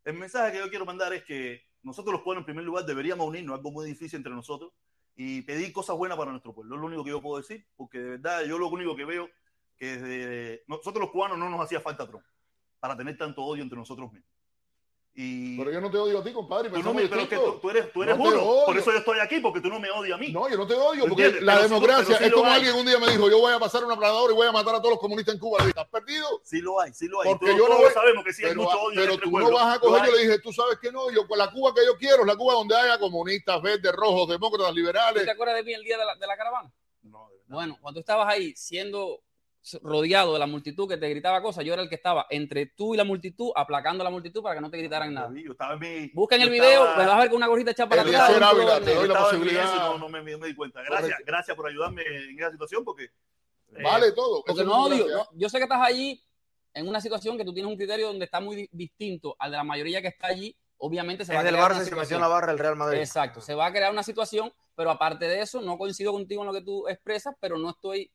El 0.06 0.14
mensaje 0.14 0.54
que 0.54 0.60
yo 0.60 0.70
quiero 0.70 0.86
mandar 0.86 1.14
es 1.14 1.26
que 1.26 1.62
nosotros 1.84 2.14
los 2.14 2.22
pueblos, 2.22 2.44
en 2.44 2.46
primer 2.46 2.64
lugar, 2.64 2.86
deberíamos 2.86 3.28
unirnos, 3.28 3.58
algo 3.58 3.72
muy 3.72 3.86
difícil 3.86 4.16
entre 4.16 4.34
nosotros, 4.34 4.72
y 5.18 5.42
pedir 5.42 5.74
cosas 5.74 5.98
buenas 5.98 6.18
para 6.18 6.32
nuestro 6.32 6.54
pueblo. 6.54 6.76
Es 6.76 6.82
lo 6.82 6.88
único 6.88 7.04
que 7.04 7.10
yo 7.10 7.22
puedo 7.22 7.42
decir, 7.42 7.68
porque 7.76 8.00
de 8.00 8.10
verdad 8.12 8.46
yo 8.46 8.58
lo 8.58 8.70
único 8.70 8.96
que 8.96 9.04
veo 9.04 9.30
que 9.76 9.98
desde 9.98 10.64
nosotros 10.68 11.02
los 11.02 11.12
cubanos 11.12 11.38
no 11.38 11.50
nos 11.50 11.60
hacía 11.60 11.82
falta 11.82 12.08
Trump 12.08 12.24
para 12.80 12.96
tener 12.96 13.18
tanto 13.18 13.44
odio 13.44 13.62
entre 13.62 13.78
nosotros 13.78 14.10
mismos. 14.14 14.32
Pero 15.16 15.72
yo 15.72 15.82
no 15.82 15.92
te 15.92 15.98
odio 15.98 16.20
a 16.20 16.24
ti, 16.24 16.32
compadre. 16.32 16.70
Tú, 16.70 16.82
no 16.82 16.94
me, 16.94 17.06
pero 17.08 17.28
que 17.28 17.36
tú, 17.36 17.70
eres, 17.70 17.92
tú 17.92 18.04
eres 18.04 18.16
uno. 18.18 18.64
Por 18.66 18.78
eso 18.78 18.92
yo 18.92 19.00
estoy 19.00 19.20
aquí, 19.20 19.42
porque 19.42 19.60
tú 19.60 19.68
no 19.68 19.80
me 19.80 19.90
odias 19.90 20.18
a 20.18 20.22
mí. 20.22 20.32
No, 20.32 20.48
yo 20.48 20.56
no 20.56 20.66
te 20.66 20.76
odio, 20.76 21.08
porque 21.08 21.42
la 21.42 21.62
democracia 21.62 22.16
es 22.18 22.32
como 22.32 22.50
alguien 22.50 22.74
un 22.76 22.86
día 22.86 22.98
me 23.00 23.12
dijo, 23.12 23.30
yo 23.30 23.40
voy 23.40 23.54
a 23.54 23.60
pasar 23.60 23.84
una 23.84 23.98
planadora 23.98 24.32
y 24.32 24.36
voy 24.36 24.48
a 24.48 24.52
matar 24.52 24.76
a 24.76 24.78
todos 24.78 24.92
los 24.92 25.00
comunistas 25.00 25.34
en 25.36 25.40
Cuba. 25.40 25.60
Le 25.60 25.68
dije, 25.68 25.80
¿estás 25.80 25.90
perdido? 25.90 26.42
Sí 26.44 26.62
lo 26.62 26.80
hay, 26.80 26.94
sí 26.94 27.08
lo 27.08 27.22
hay. 27.22 27.30
Porque 27.30 27.48
yo 27.58 27.68
no 27.68 27.78
sabemos 27.94 28.24
que 28.24 28.32
sí 28.32 28.46
hay 28.46 28.56
mucho 28.56 28.80
odio 28.80 29.02
Pero 29.02 29.18
tú 29.18 29.30
no 29.32 29.52
vas 29.52 29.76
a 29.76 29.80
coger, 29.80 30.06
yo 30.06 30.16
le 30.16 30.22
dije, 30.22 30.40
tú 30.40 30.54
sabes 30.54 30.80
que 30.80 30.92
no, 30.92 31.12
yo 31.12 31.28
con 31.28 31.38
la 31.38 31.52
Cuba 31.52 31.74
que 31.74 31.86
yo 31.86 31.98
quiero 31.98 32.22
es 32.22 32.28
la 32.28 32.38
Cuba 32.38 32.54
donde 32.54 32.76
haya 32.76 32.98
comunistas, 32.98 33.62
verdes, 33.62 33.92
rojos, 33.92 34.30
demócratas, 34.30 34.74
liberales. 34.74 35.26
¿Te 35.26 35.32
acuerdas 35.32 35.58
de 35.58 35.64
mí 35.64 35.74
el 35.74 35.84
día 35.84 35.98
de 35.98 36.06
la, 36.06 36.16
de 36.16 36.28
la 36.28 36.38
caravana? 36.38 36.72
No, 37.04 37.30
Bueno, 37.48 37.78
cuando 37.82 37.98
tú 37.98 38.02
estabas 38.02 38.28
ahí 38.28 38.54
siendo 38.56 39.22
rodeado 39.82 40.34
de 40.34 40.40
la 40.40 40.48
multitud 40.48 40.88
que 40.88 40.98
te 40.98 41.10
gritaba 41.10 41.42
cosas, 41.42 41.66
yo 41.66 41.74
era 41.74 41.82
el 41.82 41.90
que 41.90 41.96
estaba 41.96 42.26
entre 42.30 42.68
tú 42.68 42.94
y 42.94 42.98
la 42.98 43.04
multitud, 43.04 43.52
aplacando 43.56 44.04
a 44.04 44.06
la 44.06 44.10
multitud 44.10 44.42
para 44.42 44.56
que 44.56 44.62
no 44.62 44.70
te 44.70 44.78
gritaran 44.78 45.14
nada. 45.14 45.32
Busquen 46.14 46.42
el 46.42 46.50
video, 46.50 46.96
me 46.98 47.06
vas 47.06 47.16
a 47.16 47.20
ver 47.20 47.30
con 47.30 47.38
una 47.38 47.48
gorrita 47.48 47.72
echada 47.72 47.90
para 47.90 48.02
atrás. 48.02 48.84
te 48.84 48.96
doy 48.96 49.08
la 49.08 49.20
posibilidad. 49.20 49.76
No, 49.76 49.98
no 49.98 50.10
me, 50.10 50.22
me, 50.22 50.48
di 50.48 50.56
cuenta. 50.56 50.82
Gracias, 50.84 51.20
gracias 51.26 51.56
por 51.56 51.68
ayudarme 51.68 52.04
en 52.04 52.40
esa 52.40 52.52
situación 52.52 52.84
porque... 52.84 53.06
Eh, 53.06 53.84
vale 53.84 54.12
todo. 54.14 54.44
Porque 54.46 54.64
no 54.64 54.86
odio. 54.86 55.06
yo 55.34 55.50
sé 55.50 55.58
que 55.58 55.64
estás 55.64 55.82
allí 55.82 56.24
en 56.74 56.88
una 56.88 57.02
situación 57.02 57.38
que 57.38 57.46
tú 57.46 57.54
tienes 57.54 57.70
un 57.70 57.78
criterio 57.78 58.08
donde 58.08 58.26
está 58.26 58.40
muy 58.40 58.68
distinto 58.72 59.36
al 59.38 59.52
de 59.52 59.58
la 59.58 59.64
mayoría 59.64 60.02
que 60.02 60.08
está 60.08 60.28
allí. 60.28 60.56
Obviamente 60.78 61.26
se 61.26 61.34
va 61.34 61.42
a 61.42 61.44
crear 61.44 61.72
Barça 61.72 61.84
se 61.84 61.96
metió 61.96 62.18
la 62.20 62.30
barra 62.30 62.54
el 62.54 62.58
Real 62.58 62.78
Madrid. 62.78 63.00
Exacto, 63.00 63.42
se 63.42 63.54
va 63.54 63.66
a 63.66 63.72
crear 63.72 63.92
una 63.92 64.02
situación, 64.02 64.54
pero 64.76 64.90
aparte 64.90 65.26
de 65.26 65.42
eso, 65.42 65.62
no 65.62 65.78
coincido 65.78 66.14
contigo 66.14 66.42
en 66.42 66.48
lo 66.48 66.54
que 66.54 66.62
tú 66.62 66.88
expresas, 66.88 67.36
pero 67.42 67.58
no 67.58 67.72
estoy 67.72 68.10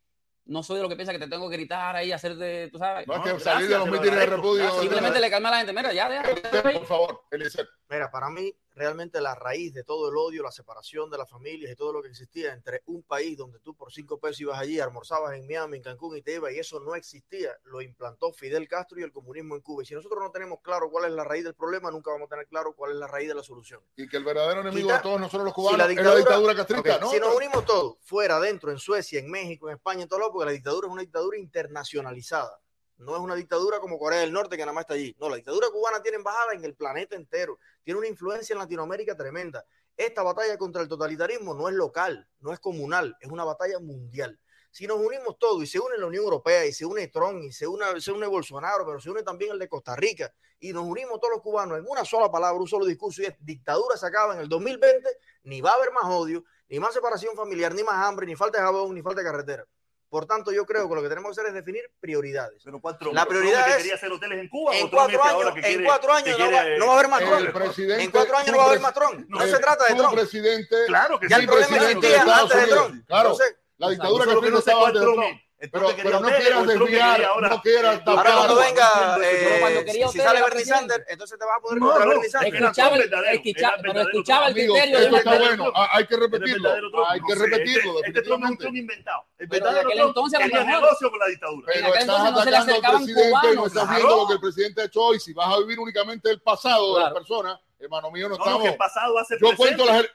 no 0.46 0.62
soy 0.62 0.76
de 0.76 0.82
lo 0.82 0.88
que 0.88 0.96
piensa 0.96 1.12
que 1.12 1.18
te 1.18 1.28
tengo 1.28 1.48
que 1.48 1.56
gritar 1.56 1.96
ahí, 1.96 2.12
hacerte, 2.12 2.68
tú 2.68 2.78
sabes. 2.78 3.06
No, 3.06 3.22
que 3.22 3.40
salir 3.40 3.68
de 3.68 3.78
los 3.78 3.88
mítines 3.88 4.16
de 4.16 4.26
repudio. 4.26 4.80
Simplemente 4.80 5.20
le 5.20 5.30
calma 5.30 5.48
a 5.48 5.52
la 5.52 5.58
gente. 5.58 5.72
Mira, 5.72 5.92
ya, 5.92 6.08
ya. 6.08 6.62
Por 6.72 6.86
favor, 6.86 7.24
Eliezer. 7.30 7.68
Mira, 7.88 8.10
para 8.10 8.28
mí, 8.28 8.54
realmente 8.74 9.20
la 9.20 9.34
raíz 9.34 9.72
de 9.72 9.84
todo 9.84 10.08
el 10.08 10.16
odio, 10.16 10.42
la 10.42 10.50
separación 10.50 11.10
de 11.10 11.18
las 11.18 11.30
familias 11.30 11.70
y 11.70 11.76
todo 11.76 11.92
lo 11.92 12.02
que 12.02 12.08
existía 12.08 12.52
entre 12.52 12.82
un 12.86 13.02
país 13.02 13.36
donde 13.36 13.60
tú 13.60 13.74
por 13.74 13.92
cinco 13.92 14.18
pesos 14.18 14.40
ibas 14.40 14.58
allí, 14.58 14.80
almorzabas 14.80 15.34
en 15.34 15.46
Miami, 15.46 15.76
en 15.76 15.82
Cancún 15.82 16.16
y 16.16 16.22
te 16.22 16.34
ibas, 16.34 16.52
y 16.52 16.58
eso 16.58 16.80
no 16.80 16.94
existía, 16.94 17.50
lo 17.64 17.80
implantó 17.80 18.32
Fidel 18.32 18.68
Castro 18.68 18.98
y 18.98 19.02
el 19.02 19.12
comunismo 19.12 19.54
en 19.54 19.62
Cuba. 19.62 19.82
Y 19.82 19.86
si 19.86 19.94
nosotros 19.94 20.20
no 20.22 20.30
tenemos 20.30 20.60
claro 20.60 20.90
cuál 20.90 21.06
es 21.06 21.12
la 21.12 21.24
raíz 21.24 21.44
del 21.44 21.54
problema, 21.54 21.90
nunca 21.90 22.10
vamos 22.10 22.26
a 22.26 22.30
tener 22.30 22.46
claro 22.46 22.74
cuál 22.74 22.92
es 22.92 22.96
la 22.98 23.06
raíz 23.06 23.28
de 23.28 23.34
la 23.34 23.42
solución. 23.42 23.80
Y 23.96 24.08
que 24.08 24.16
el 24.16 24.24
verdadero 24.24 24.60
enemigo 24.60 24.92
de 24.92 24.98
todos 25.00 25.20
nosotros 25.20 25.44
los 25.44 25.54
cubanos 25.54 25.88
es 25.88 25.96
la 25.96 26.16
dictadura 26.16 26.54
castrista, 26.54 26.98
¿no? 26.98 27.10
Si 27.10 27.20
nos 27.20 27.34
unimos 27.34 27.64
todos, 27.64 27.96
fuera, 28.02 28.40
dentro, 28.40 28.70
en 28.70 28.78
Suecia, 28.78 29.20
en 29.20 29.30
México, 29.30 29.68
en 29.68 29.76
España, 29.76 30.02
en 30.02 30.08
todo 30.08 30.18
lado, 30.18 30.32
porque 30.32 30.46
la 30.46 30.52
dictadura 30.52 30.88
es 30.88 30.92
una 30.92 31.02
dictadura 31.02 31.38
internacionalizada. 31.38 32.60
No 32.96 33.14
es 33.16 33.20
una 33.20 33.34
dictadura 33.34 33.80
como 33.80 33.98
Corea 33.98 34.20
del 34.20 34.32
Norte 34.32 34.56
que 34.56 34.62
nada 34.62 34.72
más 34.72 34.82
está 34.82 34.94
allí. 34.94 35.16
No, 35.18 35.28
la 35.28 35.36
dictadura 35.36 35.68
cubana 35.70 36.02
tiene 36.02 36.16
embajada 36.16 36.52
en 36.54 36.64
el 36.64 36.74
planeta 36.74 37.16
entero. 37.16 37.58
Tiene 37.82 37.98
una 37.98 38.08
influencia 38.08 38.54
en 38.54 38.60
Latinoamérica 38.60 39.16
tremenda. 39.16 39.64
Esta 39.96 40.22
batalla 40.22 40.56
contra 40.58 40.82
el 40.82 40.88
totalitarismo 40.88 41.54
no 41.54 41.68
es 41.68 41.74
local, 41.74 42.28
no 42.40 42.52
es 42.52 42.58
comunal, 42.58 43.16
es 43.20 43.30
una 43.30 43.44
batalla 43.44 43.78
mundial. 43.78 44.38
Si 44.70 44.88
nos 44.88 44.98
unimos 44.98 45.38
todos 45.38 45.62
y 45.62 45.68
se 45.68 45.78
une 45.78 45.96
la 45.96 46.06
Unión 46.06 46.24
Europea 46.24 46.66
y 46.66 46.72
se 46.72 46.84
une 46.84 47.06
Trump 47.06 47.44
y 47.44 47.52
se 47.52 47.64
une, 47.68 48.00
se 48.00 48.10
une 48.10 48.26
Bolsonaro, 48.26 48.84
pero 48.84 49.00
se 49.00 49.08
une 49.08 49.22
también 49.22 49.52
el 49.52 49.58
de 49.60 49.68
Costa 49.68 49.94
Rica 49.94 50.34
y 50.58 50.72
nos 50.72 50.84
unimos 50.84 51.20
todos 51.20 51.34
los 51.34 51.42
cubanos 51.42 51.78
en 51.78 51.84
una 51.86 52.04
sola 52.04 52.28
palabra, 52.28 52.60
un 52.60 52.66
solo 52.66 52.84
discurso 52.84 53.22
y 53.22 53.26
es 53.26 53.36
dictadura 53.38 53.96
se 53.96 54.06
acaba 54.06 54.34
en 54.34 54.40
el 54.40 54.48
2020, 54.48 55.08
ni 55.44 55.60
va 55.60 55.70
a 55.70 55.74
haber 55.74 55.92
más 55.92 56.06
odio, 56.06 56.42
ni 56.68 56.80
más 56.80 56.92
separación 56.92 57.36
familiar, 57.36 57.72
ni 57.72 57.84
más 57.84 57.94
hambre, 57.96 58.26
ni 58.26 58.34
falta 58.34 58.58
de 58.58 58.64
jabón, 58.64 58.94
ni 58.94 59.02
falta 59.02 59.20
de 59.20 59.26
carretera. 59.26 59.66
Por 60.14 60.26
tanto, 60.26 60.52
yo 60.52 60.64
creo 60.64 60.88
que 60.88 60.94
lo 60.94 61.02
que 61.02 61.08
tenemos 61.08 61.34
que 61.34 61.40
hacer 61.40 61.48
es 61.48 61.54
definir 61.54 61.90
prioridades. 61.98 62.62
Pero 62.64 62.80
cuatro, 62.80 63.12
la 63.12 63.26
prioridad 63.26 63.68
es 63.70 63.76
quería 63.78 63.96
hacer 63.96 64.12
hoteles 64.12 64.38
en 64.38 64.48
Cuba. 64.48 64.76
En 64.76 64.88
cuatro 64.88 65.24
años, 65.24 65.56
en 65.56 65.84
cuatro 65.84 66.12
años 66.12 66.38
no, 66.38 66.52
va, 66.52 66.64
no, 66.78 66.86
va, 66.86 66.92
a 66.92 66.98
haber 66.98 67.08
más 67.08 67.20
Trump. 67.24 67.78
En 67.98 68.10
cuatro 68.12 68.36
años 68.36 68.52
no 68.52 68.58
va 68.58 68.62
a 68.62 68.66
haber 68.68 68.80
más 68.80 68.94
Trump. 68.94 69.26
No, 69.28 69.40
se 69.40 69.58
trata 69.58 69.86
de 69.88 69.96
Trump. 69.96 70.14
Presidente, 70.14 70.76
claro 70.86 71.18
que 71.18 71.28
ya 71.28 71.34
sí, 71.34 71.42
el 71.42 71.48
problema 71.48 71.76
existía 71.90 72.22
antes 72.22 72.56
de 72.56 72.66
Trump. 72.68 73.06
Claro, 73.08 73.30
Entonces, 73.30 73.56
la 73.76 73.90
dictadura 73.90 74.24
que 74.24 74.50
no 74.52 74.58
estaba 74.58 74.86
antes 74.86 75.00
de 75.00 75.06
Trump. 75.12 75.40
Pero, 75.70 75.88
pero 75.96 76.20
no 76.20 76.28
quieras 76.28 76.66
desviar, 76.66 77.24
ahora, 77.24 77.48
no 77.48 77.62
quieras 77.62 78.04
tapar. 78.04 78.26
Ahora 78.26 78.36
cuando 78.36 78.56
venga, 78.56 79.18
eh, 79.22 79.84
si, 79.88 80.08
si 80.08 80.18
sale 80.18 80.42
Bernie 80.42 80.64
Sanders, 80.64 81.04
entonces 81.08 81.38
te 81.38 81.44
vas 81.44 81.58
a 81.58 81.60
poder 81.60 81.80
no, 81.80 81.86
contra 81.86 82.04
no, 82.04 82.10
Bernie 82.10 82.30
Sanders. 82.30 82.54
Escuchaba, 82.54 82.96
escuchaba, 83.32 83.76
pero 83.82 84.00
escuchaba 84.00 84.48
el 84.48 84.54
criterio. 84.54 84.98
Esto 84.98 85.16
está 85.16 85.38
bueno, 85.38 85.72
hay 85.74 86.06
que 86.06 86.16
repetirlo, 86.16 86.70
hay 87.08 87.20
que 87.20 87.34
repetirlo. 87.34 88.04
Este 88.04 88.22
Trump 88.22 88.44
es 88.60 88.66
un 88.66 88.76
inventado. 88.76 89.24
El 89.38 89.46
verdadero 89.46 90.12
Trump 90.12 90.32
negocio 90.66 91.10
con 91.10 91.18
la 91.18 91.26
dictadura. 91.26 91.72
Pero 91.72 91.94
estás 91.94 92.20
atacando 92.20 92.74
al 92.74 92.96
presidente 92.96 93.52
y 93.52 93.56
no 93.56 93.66
estás 93.66 93.90
viendo 93.90 94.16
lo 94.16 94.26
que 94.26 94.32
el 94.34 94.40
presidente 94.40 94.82
ha 94.82 94.84
hecho 94.84 95.00
hoy. 95.02 95.20
Si 95.20 95.32
vas 95.32 95.48
a 95.48 95.58
vivir 95.58 95.78
únicamente 95.78 96.30
el 96.30 96.40
pasado 96.40 96.96
de 96.96 97.04
las 97.04 97.12
personas, 97.12 97.60
hermano 97.78 98.10
mío, 98.10 98.28
no 98.28 98.36
estamos... 98.36 98.66
el 98.66 98.76
pasado 98.76 99.18
hace 99.18 99.36
presente. 99.36 99.50
Yo 99.50 99.56
cuento 99.56 99.84
las... 99.84 100.04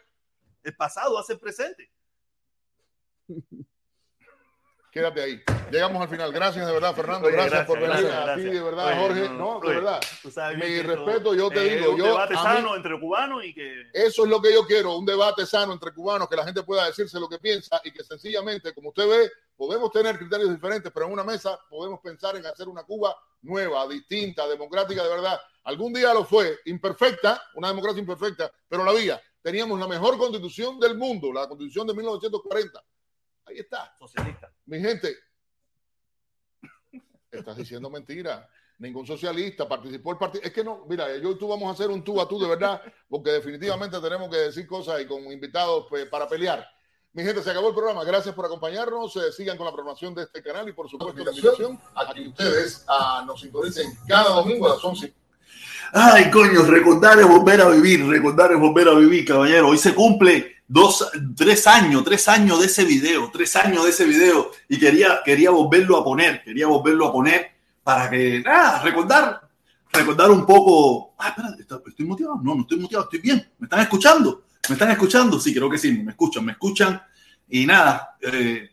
El 0.61 0.75
pasado 0.75 1.17
hace 1.17 1.37
presente. 1.37 1.89
Quédate 4.91 5.21
ahí. 5.21 5.41
Llegamos 5.71 6.01
al 6.01 6.09
final. 6.09 6.31
Gracias 6.31 6.65
de 6.65 6.73
verdad, 6.73 6.95
Fernando. 6.95 7.29
gracias, 7.29 7.65
por 7.67 7.79
venir 7.79 8.07
a 8.07 8.35
ti, 8.35 8.41
de 8.41 8.61
verdad, 8.61 8.99
Jorge. 8.99 9.29
No, 9.29 9.59
de 9.59 9.67
verdad. 9.67 10.01
Mi 10.55 10.81
respeto, 10.81 11.35
yo 11.35 11.49
te 11.49 11.63
digo. 11.63 11.91
Un 11.91 11.97
yo, 11.97 12.05
debate 12.05 12.33
sano 12.33 12.75
entre 12.75 12.99
cubanos 12.99 13.45
y 13.45 13.53
que. 13.53 13.83
Eso 13.93 14.23
es 14.23 14.29
lo 14.29 14.41
que 14.41 14.51
yo 14.51 14.65
quiero, 14.65 14.97
un 14.97 15.05
debate 15.05 15.45
sano 15.45 15.73
entre 15.73 15.93
cubanos, 15.93 16.27
que 16.27 16.35
la 16.35 16.43
gente 16.43 16.63
pueda 16.63 16.85
decirse 16.85 17.19
lo 17.19 17.29
que 17.29 17.37
piensa 17.37 17.79
y 17.83 17.91
que 17.91 18.03
sencillamente, 18.03 18.73
como 18.73 18.89
usted 18.89 19.07
ve, 19.07 19.31
podemos 19.55 19.91
tener 19.91 20.17
criterios 20.17 20.49
diferentes, 20.49 20.91
pero 20.91 21.05
en 21.05 21.13
una 21.13 21.23
mesa 21.23 21.59
podemos 21.69 21.99
pensar 21.99 22.35
en 22.35 22.45
hacer 22.47 22.67
una 22.67 22.83
Cuba 22.83 23.15
nueva, 23.41 23.87
distinta, 23.87 24.47
democrática 24.47 25.03
de 25.03 25.09
verdad. 25.09 25.39
Algún 25.65 25.93
día 25.93 26.13
lo 26.15 26.25
fue, 26.25 26.59
imperfecta, 26.65 27.43
una 27.53 27.67
democracia 27.67 27.99
imperfecta, 27.99 28.51
pero 28.67 28.83
la 28.83 28.91
había. 28.91 29.21
Teníamos 29.41 29.79
la 29.79 29.87
mejor 29.87 30.17
constitución 30.17 30.79
del 30.79 30.97
mundo, 30.97 31.31
la 31.31 31.47
constitución 31.47 31.85
de 31.85 31.93
1940 31.93 32.83
Ahí 33.49 33.59
está. 33.59 33.95
Socialista. 33.97 34.51
Mi 34.69 34.79
gente, 34.79 35.17
estás 37.31 37.57
diciendo 37.57 37.89
mentira. 37.89 38.47
Ningún 38.77 39.05
socialista 39.05 39.67
participó 39.67 40.11
el 40.11 40.17
partido. 40.19 40.43
Es 40.43 40.53
que 40.53 40.63
no, 40.63 40.85
mira, 40.87 41.17
yo 41.17 41.31
y 41.31 41.37
tú 41.39 41.47
vamos 41.47 41.67
a 41.67 41.73
hacer 41.73 41.89
un 41.89 42.03
tú 42.03 42.21
a 42.21 42.27
tú 42.27 42.39
de 42.39 42.47
verdad, 42.47 42.81
porque 43.09 43.31
definitivamente 43.31 43.99
tenemos 43.99 44.29
que 44.29 44.37
decir 44.37 44.67
cosas 44.67 45.01
y 45.01 45.07
con 45.07 45.23
invitados 45.31 45.87
pues, 45.89 46.05
para 46.05 46.29
pelear. 46.29 46.65
Mi 47.13 47.23
gente, 47.23 47.41
se 47.41 47.49
acabó 47.49 47.69
el 47.69 47.73
programa. 47.73 48.03
Gracias 48.03 48.35
por 48.35 48.45
acompañarnos. 48.45 49.15
Eh, 49.15 49.31
sigan 49.31 49.57
con 49.57 49.65
la 49.65 49.73
programación 49.73 50.13
de 50.13 50.21
este 50.21 50.43
canal 50.43 50.69
y 50.69 50.73
por 50.73 50.87
supuesto 50.87 51.23
la 51.23 51.31
invitación 51.31 51.81
a 51.95 52.13
que 52.13 52.27
ustedes 52.27 52.85
ah, 52.87 53.23
nos 53.25 53.41
sintonicen 53.41 53.91
cada 54.07 54.35
domingo 54.35 54.67
a 54.67 54.75
las 54.75 54.85
11 54.85 55.13
Ay, 55.91 56.29
coño, 56.29 56.63
recordar 56.63 57.19
es 57.19 57.27
volver 57.27 57.61
a 57.61 57.69
vivir, 57.69 58.05
recordar 58.05 58.51
es 58.51 58.59
volver 58.59 58.87
a 58.89 58.93
vivir, 58.93 59.25
caballero. 59.25 59.69
Hoy 59.69 59.77
se 59.79 59.95
cumple 59.95 60.57
dos, 60.67 61.09
tres 61.35 61.65
años, 61.65 62.03
tres 62.03 62.27
años 62.27 62.59
de 62.59 62.67
ese 62.67 62.85
video, 62.85 63.29
tres 63.33 63.55
años 63.55 63.83
de 63.85 63.89
ese 63.89 64.05
video 64.05 64.51
y 64.67 64.77
quería, 64.77 65.21
quería 65.25 65.49
volverlo 65.49 65.97
a 65.97 66.03
poner, 66.03 66.43
quería 66.43 66.67
volverlo 66.67 67.07
a 67.07 67.11
poner 67.11 67.51
para 67.83 68.07
que, 68.07 68.39
nada, 68.41 68.83
recordar, 68.83 69.41
recordar 69.91 70.29
un 70.29 70.45
poco. 70.45 71.15
Ah, 71.17 71.29
espera, 71.29 71.81
¿estoy 71.87 72.05
motivado? 72.05 72.39
No, 72.43 72.53
no 72.53 72.61
estoy 72.61 72.79
motivado, 72.79 73.05
estoy 73.05 73.21
bien. 73.21 73.49
¿Me 73.57 73.65
están 73.65 73.79
escuchando? 73.79 74.43
¿Me 74.67 74.73
están 74.73 74.91
escuchando? 74.91 75.39
Sí, 75.39 75.55
creo 75.55 75.71
que 75.71 75.79
sí, 75.79 75.91
me 75.91 76.11
escuchan, 76.11 76.45
me 76.45 76.51
escuchan. 76.51 77.01
Y 77.49 77.65
nada, 77.65 78.15
eh, 78.21 78.69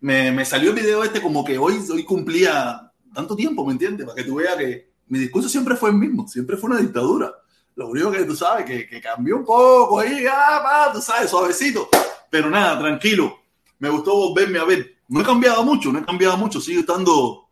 me, 0.00 0.32
me, 0.32 0.44
salió 0.46 0.70
el 0.70 0.76
video 0.76 1.04
este 1.04 1.20
como 1.20 1.44
que 1.44 1.58
hoy, 1.58 1.84
hoy 1.92 2.02
cumplía 2.04 2.90
tanto 3.12 3.36
tiempo, 3.36 3.66
¿me 3.66 3.72
entiendes? 3.72 4.06
Para 4.06 4.16
que 4.16 4.24
tú 4.24 4.36
veas 4.36 4.56
que 4.56 4.95
mi 5.08 5.18
discurso 5.18 5.48
siempre 5.48 5.76
fue 5.76 5.90
el 5.90 5.96
mismo, 5.96 6.26
siempre 6.26 6.56
fue 6.56 6.70
una 6.70 6.80
dictadura. 6.80 7.32
Lo 7.76 7.88
único 7.88 8.10
que 8.10 8.24
tú 8.24 8.34
sabes, 8.34 8.64
que, 8.64 9.00
cambió 9.00 9.36
un 9.36 9.44
poco 9.44 10.00
ahí, 10.00 10.24
ah, 10.30 10.90
tú 10.92 11.00
sabes, 11.00 11.30
suavecito. 11.30 11.88
Pero 12.30 12.50
nada, 12.50 12.78
tranquilo. 12.78 13.38
Me 13.78 13.90
gustó 13.90 14.14
volverme 14.14 14.58
a 14.58 14.64
ver. 14.64 14.96
No 15.08 15.20
he 15.20 15.24
cambiado 15.24 15.62
mucho, 15.62 15.92
no 15.92 15.98
he 15.98 16.04
cambiado 16.04 16.36
mucho. 16.36 16.60
Sigo 16.60 16.80
estando. 16.80 17.48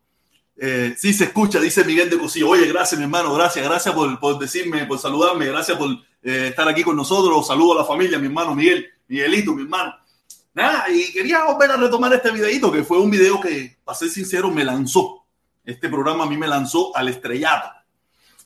Eh, 0.56 0.94
sí, 0.96 1.12
se 1.12 1.24
escucha, 1.24 1.60
dice 1.60 1.84
Miguel 1.84 2.08
de 2.08 2.18
Cosillo. 2.18 2.48
Oye, 2.48 2.66
gracias, 2.66 2.98
mi 2.98 3.04
hermano, 3.04 3.34
gracias, 3.34 3.64
gracias 3.64 3.94
por, 3.94 4.18
por 4.18 4.38
decirme, 4.38 4.86
por 4.86 4.98
saludarme, 4.98 5.46
gracias 5.46 5.76
por 5.76 5.90
eh, 6.22 6.48
estar 6.48 6.66
aquí 6.68 6.82
con 6.82 6.96
nosotros. 6.96 7.46
Saludo 7.46 7.74
a 7.74 7.82
la 7.82 7.84
familia, 7.84 8.18
mi 8.18 8.26
hermano 8.26 8.54
Miguel, 8.54 8.86
Miguelito, 9.08 9.54
mi 9.54 9.62
hermano. 9.62 9.94
Nada, 10.54 10.88
y 10.88 11.12
quería 11.12 11.44
volver 11.44 11.72
a 11.72 11.76
retomar 11.76 12.12
este 12.14 12.30
videito, 12.30 12.70
que 12.70 12.84
fue 12.84 12.98
un 12.98 13.10
video 13.10 13.40
que, 13.40 13.76
para 13.84 13.98
ser 13.98 14.08
sincero, 14.08 14.50
me 14.50 14.64
lanzó 14.64 15.23
este 15.64 15.88
programa 15.88 16.24
a 16.24 16.26
mí 16.26 16.36
me 16.36 16.46
lanzó 16.46 16.96
al 16.96 17.08
estrellato. 17.08 17.68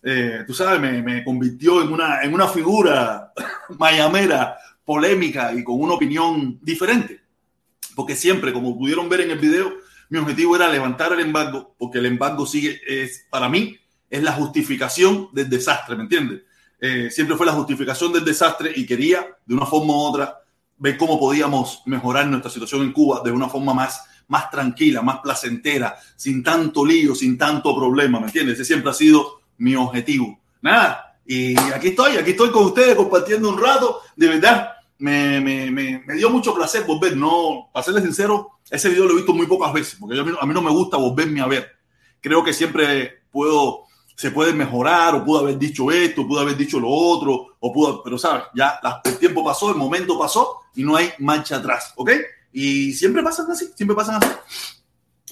Eh, 0.03 0.45
tú 0.47 0.55
sabes, 0.55 0.81
me, 0.81 1.03
me, 1.03 1.25
convirtió 1.25 1.83
en 1.83 1.93
una, 1.93 2.23
en 2.23 2.33
una 2.33 2.47
figura 2.47 3.33
mayamera, 3.79 4.57
polémica 4.85 5.53
y 5.53 5.65
con 5.65 5.81
una 5.81 5.95
opinión 5.95 6.59
diferente. 6.63 7.21
Porque 7.95 8.15
siempre, 8.15 8.53
como 8.53 8.79
pudieron 8.79 9.09
ver 9.09 9.23
en 9.23 9.33
el 9.33 9.39
video, 9.39 9.73
mi 10.09 10.19
objetivo 10.19 10.57
era 10.57 10.69
levantar 10.69 11.13
el 11.13 11.21
embargo, 11.21 11.75
porque 11.79 11.99
el 11.99 12.07
embargo 12.07 12.47
sigue, 12.47 12.81
es, 12.87 13.27
para 13.29 13.49
mí, 13.49 13.77
es 14.09 14.23
la 14.23 14.33
justificación 14.33 15.29
del 15.33 15.51
desastre, 15.51 15.97
¿me 15.97 16.05
entiendes? 16.05 16.43
Eh, 16.81 17.11
siempre 17.11 17.37
fue 17.37 17.45
la 17.45 17.53
justificación 17.53 18.13
del 18.13 18.25
desastre 18.25 18.73
y 18.75 18.87
quería, 18.87 19.27
de 19.45 19.55
una 19.55 19.67
forma 19.67 19.93
u 19.93 19.97
otra, 19.97 20.39
ver 20.79 20.97
cómo 20.97 21.19
podíamos 21.19 21.83
mejorar 21.87 22.27
nuestra 22.29 22.51
situación 22.51 22.83
en 22.83 22.93
Cuba 22.93 23.21
de 23.25 23.33
una 23.33 23.49
forma 23.49 23.75
más 23.75 24.03
más 24.29 24.51
tranquila, 24.51 25.03
más 25.03 25.19
placentera, 25.21 25.97
sin 26.17 26.43
tanto 26.43 26.85
lío, 26.85 27.15
sin 27.15 27.37
tanto 27.37 27.75
problema, 27.75 28.21
¿me 28.21 28.27
entiendes? 28.27 28.55
Ese 28.55 28.65
siempre 28.65 28.91
ha 28.91 28.95
sido 28.95 29.41
mi 29.59 29.75
objetivo. 29.75 30.39
Nada, 30.63 31.17
Y 31.27 31.57
aquí 31.75 31.89
estoy, 31.89 32.17
aquí 32.17 32.31
estoy 32.31 32.51
con 32.51 32.65
ustedes 32.65 32.95
compartiendo 32.95 33.51
un 33.51 33.61
rato. 33.61 34.01
De 34.17 34.29
verdad, 34.29 34.71
me, 34.99 35.41
me, 35.41 35.71
me, 35.71 36.03
me 36.07 36.15
dio 36.15 36.31
mucho 36.31 36.55
placer 36.55 36.85
volver. 36.85 37.17
No, 37.17 37.69
para 37.73 37.85
serles 37.85 38.05
sincero, 38.05 38.59
ese 38.71 38.89
video 38.89 39.05
lo 39.05 39.13
he 39.13 39.17
visto 39.17 39.35
muy 39.35 39.47
pocas 39.47 39.73
veces, 39.73 39.97
porque 39.99 40.23
mí, 40.23 40.33
a 40.39 40.47
mí 40.47 40.55
no 40.55 40.63
me 40.63 40.71
gusta 40.71 40.97
volverme 40.97 41.41
a 41.41 41.47
ver. 41.47 41.71
Creo 42.21 42.43
que 42.43 42.53
siempre 42.53 43.23
puedo, 43.31 43.85
se 44.15 44.31
puede 44.31 44.53
mejorar, 44.53 45.15
o 45.15 45.25
pudo 45.25 45.41
haber 45.41 45.59
dicho 45.59 45.91
esto, 45.91 46.27
pudo 46.27 46.41
haber 46.41 46.57
dicho 46.57 46.81
lo 46.81 46.89
otro, 46.89 47.57
o 47.61 47.73
pudo, 47.73 48.03
pero 48.03 48.19
sabes, 48.19 48.45
ya 48.55 48.81
el 49.05 49.19
tiempo 49.19 49.45
pasó, 49.45 49.71
el 49.71 49.77
momento 49.77 50.19
pasó 50.19 50.63
y 50.75 50.83
no 50.83 50.97
hay 50.97 51.11
marcha 51.19 51.57
atrás, 51.57 51.93
¿ok? 51.97 52.11
Y 52.53 52.93
siempre 52.93 53.23
pasan 53.23 53.51
así, 53.51 53.71
siempre 53.75 53.97
pasan 53.97 54.23
así. 54.23 54.33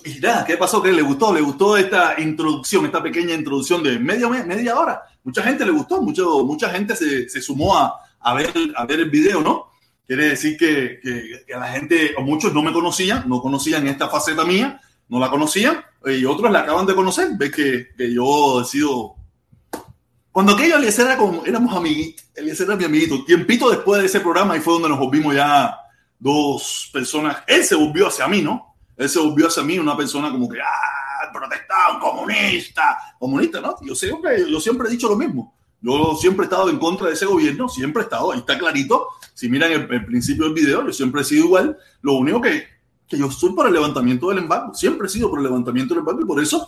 Y 0.05 0.21
nada, 0.21 0.45
¿qué 0.45 0.57
pasó? 0.57 0.81
¿Qué 0.83 0.93
le 0.93 1.03
gustó? 1.03 1.35
¿Le 1.35 1.41
gustó 1.41 1.77
esta 1.77 2.21
introducción, 2.21 2.85
esta 2.85 3.03
pequeña 3.03 3.35
introducción 3.35 3.83
de 3.83 3.99
media, 3.99 4.29
media 4.29 4.79
hora? 4.79 5.03
Mucha 5.25 5.43
gente 5.43 5.65
le 5.65 5.73
gustó, 5.73 6.01
mucho, 6.01 6.45
mucha 6.45 6.71
gente 6.71 6.95
se, 6.95 7.29
se 7.29 7.41
sumó 7.41 7.77
a, 7.77 7.95
a, 8.21 8.35
ver, 8.35 8.53
a 8.77 8.87
ver 8.87 9.01
el 9.01 9.11
video, 9.11 9.41
¿no? 9.41 9.73
Quiere 10.07 10.29
decir 10.29 10.57
que, 10.57 11.01
que, 11.03 11.45
que, 11.45 11.53
la 11.55 11.67
gente, 11.67 12.15
o 12.17 12.23
muchos 12.23 12.55
no 12.55 12.63
me 12.63 12.73
conocían, 12.73 13.29
no 13.29 13.41
conocían 13.43 13.89
esta 13.89 14.09
faceta 14.09 14.45
mía, 14.45 14.81
no 15.09 15.19
la 15.19 15.29
conocían, 15.29 15.85
y 16.05 16.25
otros 16.25 16.53
la 16.53 16.61
acaban 16.61 16.87
de 16.87 16.95
conocer. 16.95 17.31
Ves 17.37 17.51
que, 17.51 17.89
que 17.97 18.13
yo 18.13 18.61
he 18.61 18.65
sido... 18.65 19.17
Cuando 20.31 20.53
aquello 20.53 20.77
Eliezer 20.77 21.07
era 21.07 21.17
como, 21.17 21.45
éramos 21.45 21.75
amiguitos, 21.75 22.27
Eliezer 22.37 22.67
era 22.69 22.77
mi 22.77 22.85
amiguito. 22.85 23.25
Tiempito 23.25 23.71
después 23.71 24.01
de 24.01 24.07
ese 24.07 24.21
programa, 24.21 24.57
y 24.57 24.61
fue 24.61 24.75
donde 24.75 24.91
nos 24.91 25.01
volvimos 25.01 25.35
ya 25.35 25.77
dos 26.19 26.91
personas. 26.93 27.39
Él 27.47 27.65
se 27.65 27.75
volvió 27.75 28.09
hacia 28.09 28.29
mí, 28.29 28.43
¿no? 28.43 28.75
Él 28.97 29.09
se 29.09 29.19
volvió 29.19 29.49
hacia 29.49 29.63
mí 29.63 29.79
una 29.79 29.97
persona 29.97 30.31
como 30.31 30.49
que, 30.49 30.59
ah, 30.61 31.31
protestado, 31.33 32.01
comunista, 32.01 33.15
comunista, 33.19 33.61
¿no? 33.61 33.77
Yo 33.83 33.95
siempre, 33.95 34.51
yo 34.51 34.61
siempre 34.61 34.89
he 34.89 34.91
dicho 34.91 35.09
lo 35.09 35.17
mismo. 35.17 35.55
Yo 35.81 36.17
siempre 36.19 36.45
he 36.45 36.49
estado 36.49 36.71
en 36.71 36.79
contra 36.79 37.09
de 37.09 37.13
ese 37.13 37.27
gobierno, 37.27 37.69
siempre 37.69 38.03
he 38.03 38.05
estado, 38.05 38.33
ahí 38.33 38.39
está 38.39 38.59
clarito. 38.59 39.09
Si 39.35 39.49
miran 39.49 39.71
el, 39.73 39.93
el 39.93 40.07
principio 40.07 40.45
del 40.45 40.55
video, 40.55 40.87
yo 40.87 40.93
siempre 40.93 41.21
he 41.21 41.25
sido 41.25 41.45
igual. 41.45 41.77
Lo 42.01 42.15
único 42.15 42.41
que, 42.41 42.67
que 43.07 43.19
yo 43.19 43.31
soy 43.31 43.53
por 43.53 43.67
el 43.67 43.75
levantamiento 43.75 44.31
del 44.31 44.39
embargo, 44.39 44.75
siempre 44.75 45.07
he 45.07 45.11
sido 45.11 45.29
por 45.29 45.39
el 45.39 45.45
levantamiento 45.45 45.95
del 45.95 46.01
embargo 46.01 46.23
y 46.23 46.25
por 46.25 46.43
eso, 46.43 46.67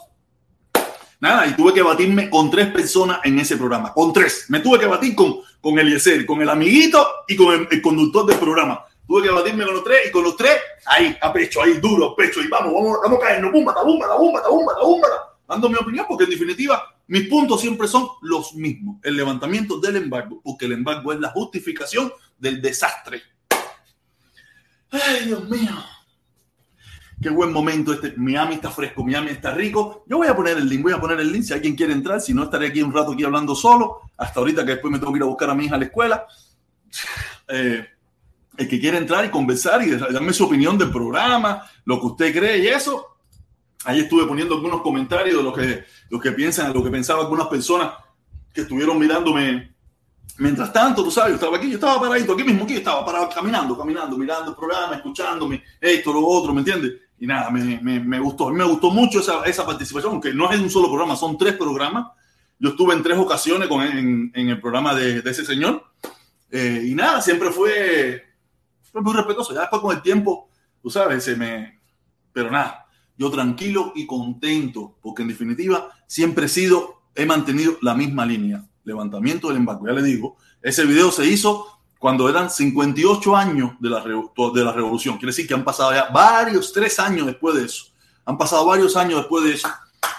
nada, 1.20 1.46
y 1.46 1.54
tuve 1.54 1.72
que 1.72 1.82
batirme 1.82 2.28
con 2.28 2.50
tres 2.50 2.68
personas 2.68 3.20
en 3.24 3.38
ese 3.38 3.56
programa, 3.56 3.92
con 3.94 4.12
tres. 4.12 4.44
Me 4.48 4.60
tuve 4.60 4.78
que 4.78 4.86
batir 4.86 5.14
con, 5.14 5.36
con 5.60 5.78
Eliezer, 5.78 6.26
con 6.26 6.42
el 6.42 6.48
amiguito 6.50 7.04
y 7.26 7.34
con 7.34 7.54
el, 7.54 7.68
el 7.70 7.82
conductor 7.82 8.26
del 8.26 8.38
programa 8.38 8.84
tuve 9.08 9.22
que 9.22 9.30
batirme 9.30 9.64
con 9.64 9.74
los 9.74 9.84
tres 9.84 10.00
y 10.06 10.10
con 10.12 10.22
los 10.22 10.36
tres, 10.36 10.52
ahí, 10.84 11.16
a 11.20 11.32
pecho, 11.32 11.62
ahí, 11.62 11.78
duro, 11.80 12.14
pecho, 12.14 12.42
y 12.42 12.48
vamos, 12.48 12.74
vamos, 12.74 12.98
vamos 13.02 13.18
a 13.18 13.26
caernos, 13.26 13.50
bumba, 13.50 13.74
ta, 13.74 13.82
bumba, 13.82 14.06
ta, 14.06 14.16
bumba, 14.16 14.42
ta, 14.42 14.48
bumba, 14.50 14.74
bumba, 14.80 15.08
dando 15.48 15.68
mi 15.70 15.76
opinión, 15.76 16.04
porque 16.06 16.24
en 16.24 16.30
definitiva 16.30 16.94
mis 17.06 17.26
puntos 17.26 17.62
siempre 17.62 17.88
son 17.88 18.06
los 18.20 18.54
mismos. 18.54 18.98
El 19.02 19.16
levantamiento 19.16 19.80
del 19.80 19.96
embargo, 19.96 20.42
porque 20.44 20.66
el 20.66 20.72
embargo 20.72 21.10
es 21.12 21.20
la 21.20 21.30
justificación 21.30 22.12
del 22.38 22.60
desastre. 22.60 23.22
Ay, 24.90 25.24
Dios 25.24 25.48
mío. 25.48 25.72
Qué 27.20 27.30
buen 27.30 27.50
momento 27.50 27.94
este. 27.94 28.12
Miami 28.16 28.56
está 28.56 28.70
fresco, 28.70 29.02
Miami 29.02 29.30
está 29.30 29.52
rico. 29.52 30.04
Yo 30.06 30.18
voy 30.18 30.28
a 30.28 30.36
poner 30.36 30.58
el 30.58 30.68
link, 30.68 30.82
voy 30.82 30.92
a 30.92 31.00
poner 31.00 31.18
el 31.18 31.32
link 31.32 31.44
si 31.44 31.54
alguien 31.54 31.74
quiere 31.74 31.94
entrar. 31.94 32.20
Si 32.20 32.32
no, 32.34 32.44
estaré 32.44 32.68
aquí 32.68 32.82
un 32.82 32.92
rato 32.92 33.12
aquí 33.12 33.24
hablando 33.24 33.54
solo. 33.54 34.02
Hasta 34.18 34.40
ahorita 34.40 34.64
que 34.64 34.72
después 34.72 34.92
me 34.92 34.98
tengo 34.98 35.12
que 35.12 35.18
ir 35.18 35.22
a 35.22 35.26
buscar 35.26 35.48
a 35.48 35.54
mi 35.54 35.64
hija 35.64 35.76
a 35.76 35.78
la 35.78 35.84
escuela. 35.86 36.26
Eh, 37.48 37.86
el 38.58 38.68
que 38.68 38.80
quiere 38.80 38.98
entrar 38.98 39.24
y 39.24 39.30
conversar 39.30 39.80
y 39.86 39.90
darme 39.90 40.32
su 40.32 40.44
opinión 40.44 40.76
del 40.76 40.90
programa, 40.90 41.62
lo 41.84 42.00
que 42.00 42.06
usted 42.06 42.36
cree 42.36 42.58
y 42.58 42.66
eso. 42.66 43.16
Ahí 43.84 44.00
estuve 44.00 44.26
poniendo 44.26 44.56
algunos 44.56 44.82
comentarios 44.82 45.36
de 45.36 45.42
lo 45.44 45.52
que, 45.52 45.84
lo 46.10 46.18
que 46.18 46.32
piensan, 46.32 46.74
lo 46.74 46.82
que 46.82 46.90
pensaban 46.90 47.22
algunas 47.22 47.46
personas 47.46 47.92
que 48.52 48.62
estuvieron 48.62 48.98
mirándome. 48.98 49.76
Mientras 50.38 50.72
tanto, 50.72 51.04
tú 51.04 51.10
sabes, 51.10 51.30
yo 51.30 51.34
estaba 51.36 51.56
aquí, 51.56 51.68
yo 51.68 51.76
estaba 51.76 52.00
paradito, 52.00 52.32
aquí 52.32 52.42
mismo, 52.42 52.64
aquí 52.64 52.74
estaba 52.74 53.06
parado, 53.06 53.28
caminando, 53.28 53.78
caminando, 53.78 54.18
mirando 54.18 54.50
el 54.50 54.56
programa, 54.56 54.96
escuchándome, 54.96 55.62
esto, 55.80 56.12
lo 56.12 56.26
otro, 56.26 56.52
¿me 56.52 56.60
entiendes? 56.60 56.94
Y 57.20 57.26
nada, 57.26 57.50
me, 57.50 57.80
me, 57.80 58.00
me, 58.00 58.18
gustó, 58.18 58.50
me 58.50 58.64
gustó 58.64 58.90
mucho 58.90 59.20
esa, 59.20 59.44
esa 59.44 59.64
participación, 59.64 60.14
aunque 60.14 60.34
no 60.34 60.50
es 60.50 60.58
un 60.58 60.70
solo 60.70 60.88
programa, 60.88 61.14
son 61.14 61.38
tres 61.38 61.54
programas. 61.54 62.08
Yo 62.58 62.70
estuve 62.70 62.94
en 62.94 63.04
tres 63.04 63.18
ocasiones 63.18 63.68
con, 63.68 63.82
en, 63.82 64.32
en 64.34 64.48
el 64.48 64.60
programa 64.60 64.94
de, 64.94 65.22
de 65.22 65.30
ese 65.30 65.44
señor. 65.44 65.84
Eh, 66.50 66.86
y 66.86 66.94
nada, 66.94 67.20
siempre 67.20 67.50
fue 67.50 68.27
fue 68.92 69.02
muy 69.02 69.14
respetuoso. 69.14 69.54
Ya 69.54 69.60
después 69.60 69.82
con 69.82 69.96
el 69.96 70.02
tiempo, 70.02 70.48
tú 70.82 70.90
sabes, 70.90 71.24
se 71.24 71.36
me... 71.36 71.80
Pero 72.32 72.50
nada, 72.50 72.86
yo 73.16 73.30
tranquilo 73.30 73.92
y 73.94 74.06
contento, 74.06 74.96
porque 75.02 75.22
en 75.22 75.28
definitiva 75.28 75.90
siempre 76.06 76.46
he 76.46 76.48
sido, 76.48 77.02
he 77.14 77.26
mantenido 77.26 77.76
la 77.82 77.94
misma 77.94 78.24
línea. 78.24 78.64
Levantamiento 78.84 79.48
del 79.48 79.58
embargo, 79.58 79.86
ya 79.86 79.92
le 79.92 80.02
digo. 80.02 80.36
Ese 80.62 80.84
video 80.84 81.10
se 81.10 81.26
hizo 81.26 81.66
cuando 81.98 82.28
eran 82.28 82.48
58 82.48 83.36
años 83.36 83.72
de 83.80 83.90
la, 83.90 84.02
de 84.02 84.64
la 84.64 84.72
revolución. 84.72 85.16
Quiere 85.16 85.30
decir 85.30 85.46
que 85.46 85.54
han 85.54 85.64
pasado 85.64 85.92
ya 85.92 86.08
varios, 86.10 86.72
tres 86.72 86.98
años 86.98 87.26
después 87.26 87.56
de 87.56 87.64
eso. 87.64 87.86
Han 88.24 88.38
pasado 88.38 88.66
varios 88.66 88.96
años 88.96 89.18
después 89.18 89.44
de 89.44 89.54
eso. 89.54 89.68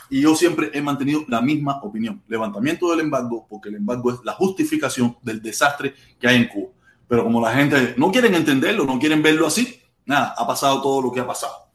Y 0.10 0.22
yo 0.22 0.36
siempre 0.36 0.72
he 0.74 0.82
mantenido 0.82 1.24
la 1.28 1.42
misma 1.42 1.80
opinión. 1.84 2.22
Levantamiento 2.28 2.90
del 2.90 3.02
embargo, 3.02 3.46
porque 3.50 3.70
el 3.70 3.76
embargo 3.76 4.12
es 4.12 4.20
la 4.24 4.34
justificación 4.34 5.16
del 5.22 5.42
desastre 5.42 5.94
que 6.20 6.28
hay 6.28 6.38
en 6.38 6.48
Cuba. 6.48 6.70
Pero 7.10 7.24
como 7.24 7.42
la 7.42 7.52
gente 7.52 7.96
no 7.98 8.12
quieren 8.12 8.36
entenderlo, 8.36 8.86
no 8.86 9.00
quieren 9.00 9.22
verlo 9.22 9.48
así, 9.48 9.82
nada, 10.06 10.36
ha 10.38 10.48
pasado 10.48 10.82
todo 10.82 11.02
lo 11.02 11.12
que 11.12 11.20
ha 11.20 11.28
pasado. 11.28 11.68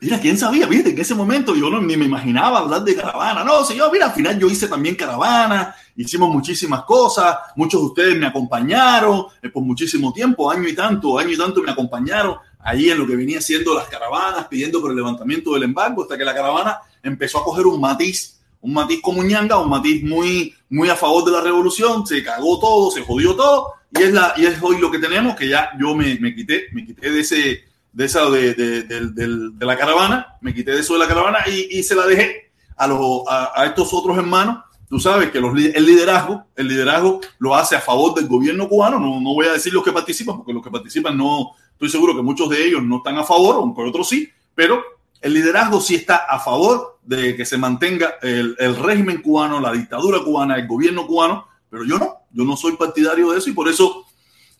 Mira, 0.00 0.20
¿quién 0.20 0.36
sabía? 0.36 0.66
Viste, 0.66 0.90
en 0.90 0.98
ese 1.00 1.14
momento 1.14 1.56
yo 1.56 1.70
no, 1.70 1.80
ni 1.80 1.96
me 1.96 2.04
imaginaba 2.04 2.58
hablar 2.58 2.84
de 2.84 2.94
caravana. 2.94 3.42
No, 3.42 3.64
señor, 3.64 3.90
mira, 3.92 4.06
al 4.06 4.12
final 4.12 4.38
yo 4.38 4.48
hice 4.48 4.68
también 4.68 4.96
caravana, 4.96 5.74
hicimos 5.96 6.30
muchísimas 6.30 6.82
cosas, 6.82 7.36
muchos 7.56 7.80
de 7.80 7.86
ustedes 7.86 8.18
me 8.18 8.26
acompañaron 8.26 9.26
eh, 9.40 9.48
por 9.48 9.62
muchísimo 9.62 10.12
tiempo, 10.12 10.50
año 10.50 10.68
y 10.68 10.74
tanto, 10.74 11.18
año 11.18 11.30
y 11.30 11.38
tanto 11.38 11.62
me 11.62 11.72
acompañaron 11.72 12.36
ahí 12.60 12.90
en 12.90 12.98
lo 12.98 13.06
que 13.06 13.16
venía 13.16 13.40
siendo 13.40 13.74
las 13.74 13.88
caravanas, 13.88 14.46
pidiendo 14.48 14.80
por 14.80 14.90
el 14.90 14.96
levantamiento 14.96 15.54
del 15.54 15.62
embargo, 15.64 16.02
hasta 16.02 16.18
que 16.18 16.24
la 16.24 16.34
caravana 16.34 16.78
empezó 17.02 17.38
a 17.38 17.44
coger 17.44 17.66
un 17.66 17.80
matiz, 17.80 18.40
un 18.60 18.74
matiz 18.74 19.00
como 19.00 19.22
ñanga, 19.22 19.58
un 19.58 19.68
matiz 19.68 20.02
muy, 20.04 20.54
muy 20.68 20.88
a 20.88 20.96
favor 20.96 21.24
de 21.24 21.32
la 21.32 21.40
revolución, 21.40 22.06
se 22.06 22.22
cagó 22.22 22.58
todo, 22.60 22.90
se 22.90 23.02
jodió 23.02 23.34
todo, 23.34 23.72
y 23.90 24.02
es, 24.02 24.12
la, 24.12 24.34
y 24.36 24.46
es 24.46 24.58
hoy 24.62 24.78
lo 24.78 24.90
que 24.90 24.98
tenemos, 24.98 25.34
que 25.34 25.48
ya 25.48 25.70
yo 25.78 25.94
me, 25.94 26.18
me 26.20 26.34
quité, 26.34 26.66
me 26.72 26.84
quité 26.84 27.10
de 27.10 27.20
ese, 27.20 27.64
de 27.92 28.04
esa, 28.04 28.28
de, 28.30 28.54
de, 28.54 28.82
de, 28.82 29.66
la 29.66 29.76
caravana, 29.76 30.36
me 30.40 30.54
quité 30.54 30.72
de 30.72 30.80
eso 30.80 30.92
de 30.94 31.00
la 31.00 31.08
caravana 31.08 31.38
y, 31.46 31.78
y 31.78 31.82
se 31.82 31.94
la 31.94 32.06
dejé 32.06 32.50
a, 32.76 32.86
los, 32.86 33.22
a, 33.28 33.62
a, 33.62 33.66
estos 33.66 33.92
otros 33.94 34.16
hermanos. 34.18 34.58
Tú 34.88 35.00
sabes 35.00 35.30
que 35.30 35.40
los, 35.40 35.56
el 35.56 35.84
liderazgo, 35.84 36.44
el 36.56 36.68
liderazgo 36.68 37.20
lo 37.38 37.54
hace 37.54 37.76
a 37.76 37.80
favor 37.80 38.14
del 38.14 38.26
gobierno 38.26 38.68
cubano. 38.68 38.98
No, 38.98 39.20
no 39.20 39.34
voy 39.34 39.46
a 39.46 39.52
decir 39.52 39.72
los 39.72 39.84
que 39.84 39.92
participan, 39.92 40.36
porque 40.36 40.52
los 40.52 40.62
que 40.62 40.70
participan 40.70 41.16
no, 41.16 41.52
estoy 41.72 41.88
seguro 41.88 42.14
que 42.14 42.22
muchos 42.22 42.48
de 42.50 42.66
ellos 42.66 42.82
no 42.82 42.98
están 42.98 43.16
a 43.18 43.24
favor, 43.24 43.56
aunque 43.56 43.82
otros 43.82 44.08
sí, 44.08 44.28
pero 44.54 44.82
el 45.20 45.34
liderazgo 45.34 45.80
sí 45.80 45.94
está 45.94 46.16
a 46.16 46.38
favor 46.38 46.98
de 47.04 47.36
que 47.36 47.44
se 47.44 47.58
mantenga 47.58 48.14
el, 48.22 48.54
el 48.58 48.76
régimen 48.76 49.22
cubano, 49.22 49.60
la 49.60 49.72
dictadura 49.72 50.20
cubana, 50.20 50.56
el 50.56 50.66
gobierno 50.66 51.06
cubano, 51.06 51.48
pero 51.70 51.84
yo 51.84 51.98
no, 51.98 52.17
yo 52.30 52.44
no 52.44 52.56
soy 52.56 52.76
partidario 52.76 53.30
de 53.30 53.38
eso 53.38 53.50
y 53.50 53.52
por 53.52 53.68
eso 53.68 54.04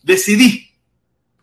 decidí 0.03 0.69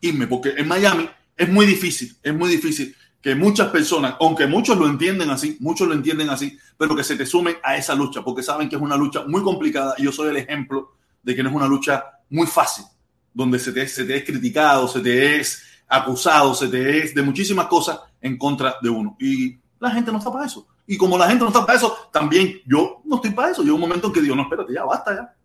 irme, 0.01 0.27
porque 0.27 0.53
en 0.57 0.67
Miami 0.67 1.09
es 1.35 1.49
muy 1.49 1.65
difícil, 1.65 2.15
es 2.21 2.33
muy 2.33 2.49
difícil 2.49 2.95
que 3.21 3.35
muchas 3.35 3.69
personas, 3.69 4.15
aunque 4.19 4.47
muchos 4.47 4.77
lo 4.77 4.87
entienden 4.87 5.29
así, 5.29 5.57
muchos 5.59 5.87
lo 5.87 5.93
entienden 5.93 6.29
así, 6.29 6.57
pero 6.77 6.95
que 6.95 7.03
se 7.03 7.15
te 7.15 7.25
sumen 7.25 7.57
a 7.63 7.75
esa 7.75 7.95
lucha, 7.95 8.23
porque 8.23 8.43
saben 8.43 8.69
que 8.69 8.75
es 8.75 8.81
una 8.81 8.95
lucha 8.95 9.25
muy 9.27 9.41
complicada 9.41 9.95
y 9.97 10.03
yo 10.03 10.11
soy 10.11 10.29
el 10.29 10.37
ejemplo 10.37 10.93
de 11.23 11.35
que 11.35 11.43
no 11.43 11.49
es 11.49 11.55
una 11.55 11.67
lucha 11.67 12.03
muy 12.29 12.47
fácil, 12.47 12.85
donde 13.33 13.59
se 13.59 13.71
te, 13.71 13.87
se 13.87 14.05
te 14.05 14.17
es 14.17 14.23
criticado, 14.23 14.87
se 14.87 15.01
te 15.01 15.39
es 15.39 15.63
acusado, 15.87 16.53
se 16.53 16.67
te 16.67 17.03
es 17.03 17.15
de 17.15 17.21
muchísimas 17.21 17.67
cosas 17.67 17.99
en 18.21 18.37
contra 18.37 18.75
de 18.81 18.89
uno. 18.89 19.15
Y 19.19 19.57
la 19.79 19.91
gente 19.91 20.11
no 20.11 20.17
está 20.19 20.31
para 20.31 20.45
eso. 20.45 20.67
Y 20.85 20.97
como 20.97 21.17
la 21.17 21.27
gente 21.27 21.41
no 21.41 21.49
está 21.49 21.65
para 21.65 21.77
eso, 21.77 22.09
también 22.11 22.61
yo 22.65 23.01
no 23.05 23.17
estoy 23.17 23.31
para 23.31 23.51
eso. 23.51 23.63
Yo 23.63 23.75
un 23.75 23.81
momento 23.81 24.07
en 24.07 24.13
que 24.13 24.21
digo, 24.21 24.35
no, 24.35 24.43
espérate, 24.43 24.73
ya 24.73 24.85
basta 24.85 25.13
ya. 25.13 25.35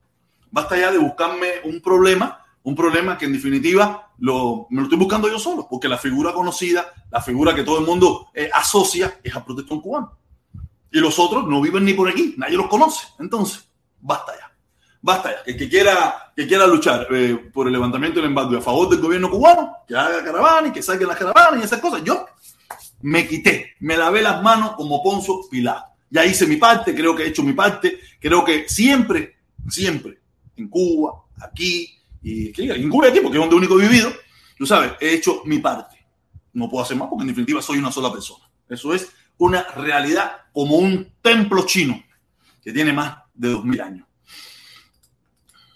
Basta 0.53 0.77
ya 0.77 0.93
de 0.93 0.99
buscarme 0.99 1.47
un 1.65 1.81
problema, 1.81 2.45
un 2.65 2.77
problema 2.77 3.17
que 3.17 3.25
en 3.25 3.33
definitiva 3.33 4.13
lo, 4.19 4.67
me 4.69 4.83
lo 4.83 4.83
estoy 4.83 4.99
buscando 4.99 5.27
yo 5.27 5.39
solo, 5.39 5.67
porque 5.69 5.89
la 5.89 5.97
figura 5.97 6.35
conocida, 6.35 6.93
la 7.11 7.23
figura 7.23 7.55
que 7.55 7.65
todo 7.65 7.79
el 7.79 7.87
mundo 7.87 8.29
eh, 8.35 8.51
asocia 8.53 9.19
es 9.25 9.35
a 9.35 9.43
protestón 9.43 9.81
cubano. 9.81 10.19
Y 10.91 11.01
los 11.01 11.19
otros 11.19 11.49
no 11.49 11.63
viven 11.63 11.87
ni 11.87 11.95
por 11.95 12.07
aquí, 12.07 12.35
nadie 12.37 12.59
los 12.59 12.69
conoce. 12.69 13.07
Entonces, 13.19 13.67
basta 13.99 14.33
ya. 14.39 14.53
Basta 15.01 15.31
ya. 15.31 15.43
Que, 15.43 15.57
que 15.57 15.71
quiera, 15.71 16.33
que 16.37 16.47
quiera 16.47 16.67
luchar 16.67 17.07
eh, 17.11 17.51
por 17.51 17.67
el 17.67 17.73
levantamiento 17.73 18.21
del 18.21 18.29
embargo 18.29 18.55
a 18.59 18.61
favor 18.61 18.91
del 18.91 19.01
gobierno 19.01 19.31
cubano, 19.31 19.75
que 19.89 19.97
haga 19.97 20.23
caravana 20.23 20.69
y 20.69 20.73
que 20.73 20.83
saquen 20.83 21.09
las 21.09 21.17
caravanas 21.17 21.63
y 21.63 21.65
esas 21.65 21.81
cosas. 21.81 22.05
Yo 22.05 22.27
me 23.01 23.27
quité, 23.27 23.73
me 23.81 23.97
lavé 23.97 24.21
las 24.21 24.43
manos 24.43 24.73
como 24.73 25.03
Ponzo 25.03 25.49
Pilar. 25.51 25.87
Ya 26.11 26.27
hice 26.27 26.47
mi 26.47 26.57
parte, 26.57 26.95
creo 26.95 27.17
que 27.17 27.23
he 27.23 27.29
hecho 27.29 27.43
mi 27.43 27.55
parte, 27.55 27.99
creo 28.21 28.45
que 28.45 28.69
siempre, 28.69 29.39
siempre 29.67 30.22
en 30.57 30.69
Cuba, 30.69 31.25
aquí, 31.41 31.99
y 32.23 32.53
en 32.61 32.91
Cuba 32.91 33.09
y 33.09 33.11
aquí, 33.11 33.21
porque 33.21 33.39
es 33.39 33.41
donde 33.41 33.57
único 33.57 33.81
he 33.81 33.89
vivido, 33.89 34.13
tú 34.59 34.67
sabes, 34.67 34.93
he 35.01 35.15
hecho 35.15 35.43
mi 35.45 35.59
parte. 35.59 35.97
No 36.53 36.69
puedo 36.69 36.85
hacer 36.85 36.97
más 36.97 37.09
porque 37.09 37.23
en 37.23 37.29
definitiva 37.29 37.63
soy 37.63 37.79
una 37.79 37.91
sola 37.91 38.13
persona. 38.13 38.45
Eso 38.69 38.95
es 38.95 39.11
una 39.39 39.65
realidad 39.75 40.33
como 40.53 40.77
un 40.77 41.13
templo 41.21 41.65
chino 41.67 42.03
que 42.63 42.73
tiene 42.73 42.93
más 42.93 43.17
de 43.35 43.49
dos 43.49 43.65
mil 43.65 43.81
años. 43.81 44.07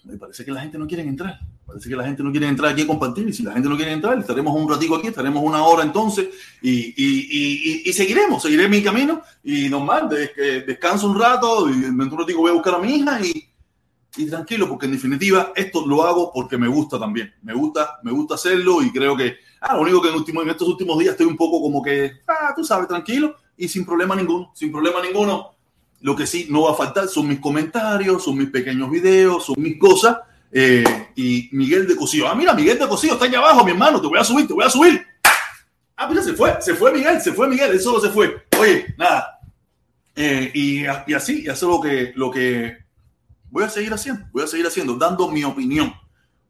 Me 0.03 0.17
parece 0.17 0.45
que 0.45 0.51
la 0.51 0.61
gente 0.61 0.77
no 0.77 0.87
quiere 0.87 1.03
entrar. 1.03 1.39
Parece 1.65 1.89
que 1.89 1.97
la 1.97 2.05
gente 2.05 2.23
no 2.23 2.31
quiere 2.31 2.47
entrar 2.47 2.71
aquí 2.71 2.83
a 2.83 2.87
compartir. 2.87 3.27
Y 3.27 3.33
si 3.33 3.43
la 3.43 3.51
gente 3.51 3.67
no 3.67 3.75
quiere 3.75 3.91
entrar, 3.91 4.17
estaremos 4.17 4.55
un 4.55 4.69
ratico 4.69 4.95
aquí, 4.95 5.07
estaremos 5.07 5.43
una 5.43 5.63
hora 5.63 5.83
entonces 5.83 6.29
y, 6.61 6.93
y, 6.95 7.89
y, 7.89 7.93
seguiremos, 7.93 8.41
seguiré 8.41 8.69
mi 8.69 8.81
camino 8.81 9.21
y 9.43 9.67
normal, 9.67 10.07
descanso 10.65 11.09
un 11.09 11.19
rato 11.19 11.69
y 11.69 11.73
dentro 11.73 12.05
de 12.05 12.13
un 12.13 12.19
ratico 12.19 12.39
voy 12.39 12.51
a 12.51 12.53
buscar 12.53 12.75
a 12.75 12.79
mi 12.79 12.95
hija 12.95 13.19
y, 13.19 13.49
y 14.17 14.29
tranquilo, 14.29 14.67
porque 14.67 14.85
en 14.85 14.93
definitiva 14.93 15.51
esto 15.55 15.85
lo 15.85 16.03
hago 16.03 16.31
porque 16.33 16.57
me 16.57 16.67
gusta 16.67 16.99
también. 16.99 17.33
Me 17.43 17.53
gusta, 17.53 17.99
me 18.03 18.11
gusta 18.11 18.35
hacerlo 18.35 18.81
y 18.81 18.91
creo 18.91 19.15
que, 19.15 19.37
ah, 19.61 19.75
lo 19.75 19.81
único 19.81 20.01
que 20.01 20.09
en, 20.09 20.49
estos 20.49 20.67
últimos 20.67 20.97
días 20.99 21.11
estoy 21.11 21.27
un 21.27 21.37
poco 21.37 21.61
como 21.61 21.81
que, 21.81 22.11
ah, 22.27 22.53
tú 22.55 22.63
sabes, 22.63 22.87
tranquilo 22.87 23.35
y 23.55 23.67
sin 23.67 23.85
problema 23.85 24.15
ninguno, 24.15 24.51
sin 24.53 24.71
problema 24.71 25.01
ninguno. 25.01 25.51
Lo 26.01 26.15
que 26.15 26.27
sí 26.27 26.47
no 26.49 26.63
va 26.63 26.71
a 26.71 26.75
faltar 26.75 27.07
son 27.07 27.27
mis 27.27 27.39
comentarios, 27.39 28.23
son 28.23 28.37
mis 28.37 28.49
pequeños 28.49 28.89
videos, 28.89 29.45
son 29.45 29.55
mis 29.57 29.79
cosas. 29.79 30.17
Eh, 30.51 30.83
y 31.15 31.49
Miguel 31.51 31.87
de 31.87 31.95
Cosío. 31.95 32.27
Ah, 32.27 32.35
mira, 32.35 32.53
Miguel 32.53 32.79
de 32.79 32.87
Cosío 32.87 33.13
está 33.13 33.25
allá 33.25 33.39
abajo, 33.39 33.65
mi 33.65 33.71
hermano. 33.71 33.99
Te 33.99 34.07
voy 34.07 34.19
a 34.19 34.23
subir, 34.23 34.47
te 34.47 34.53
voy 34.53 34.65
a 34.65 34.69
subir. 34.69 35.05
Ah, 35.95 36.07
mira, 36.07 36.21
se 36.21 36.33
fue, 36.33 36.55
se 36.61 36.75
fue 36.75 36.93
Miguel, 36.93 37.19
se 37.19 37.33
fue 37.33 37.47
Miguel, 37.47 37.71
él 37.71 37.81
solo 37.81 37.99
se 37.99 38.09
fue. 38.09 38.45
Oye, 38.59 38.93
nada. 38.97 39.39
Eh, 40.15 40.51
y, 40.53 40.81
y, 40.81 41.13
así, 41.13 41.43
y 41.43 41.49
es 41.49 41.61
lo 41.63 41.81
que, 41.81 42.11
lo 42.15 42.31
que 42.31 42.86
voy 43.49 43.63
a 43.63 43.69
seguir 43.69 43.93
haciendo, 43.93 44.25
voy 44.31 44.43
a 44.43 44.47
seguir 44.47 44.67
haciendo, 44.67 44.95
dando 44.95 45.29
mi 45.29 45.43
opinión. 45.43 45.93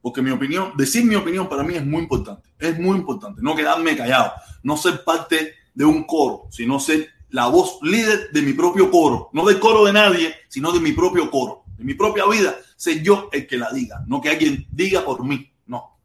Porque 0.02 0.22
mi 0.22 0.32
opinión, 0.32 0.74
decir 0.78 1.04
mi 1.04 1.16
opinión 1.16 1.50
para 1.50 1.64
mí 1.64 1.76
es 1.76 1.86
muy 1.86 2.02
importante. 2.02 2.50
Es 2.60 2.80
muy 2.80 2.98
importante. 2.98 3.42
No 3.42 3.56
quedarme 3.56 3.98
callado, 3.98 4.32
no 4.64 4.78
ser 4.78 5.04
parte 5.04 5.54
de 5.74 5.86
un 5.86 6.04
coro, 6.06 6.48
sino 6.52 6.80
ser 6.80 7.10
la 7.30 7.48
voz 7.48 7.80
líder 7.82 8.32
de 8.32 8.42
mi 8.42 8.54
propio 8.54 8.90
coro, 8.90 9.30
no 9.34 9.46
del 9.46 9.60
coro 9.60 9.86
de 9.86 9.94
nadie, 9.94 10.34
sino 10.48 10.72
de 10.72 10.80
mi 10.80 10.94
propio 10.94 11.30
coro, 11.30 11.64
de 11.78 11.84
mi 11.84 11.94
propia 11.94 12.26
vida, 12.26 12.56
ser 12.76 13.04
yo 13.04 13.30
el 13.32 13.48
que 13.48 13.58
la 13.58 13.72
diga, 13.72 14.04
no 14.08 14.22
que 14.22 14.30
alguien 14.30 14.66
diga 14.72 15.04
por 15.04 15.24
mí, 15.26 15.52
no. 15.66 16.00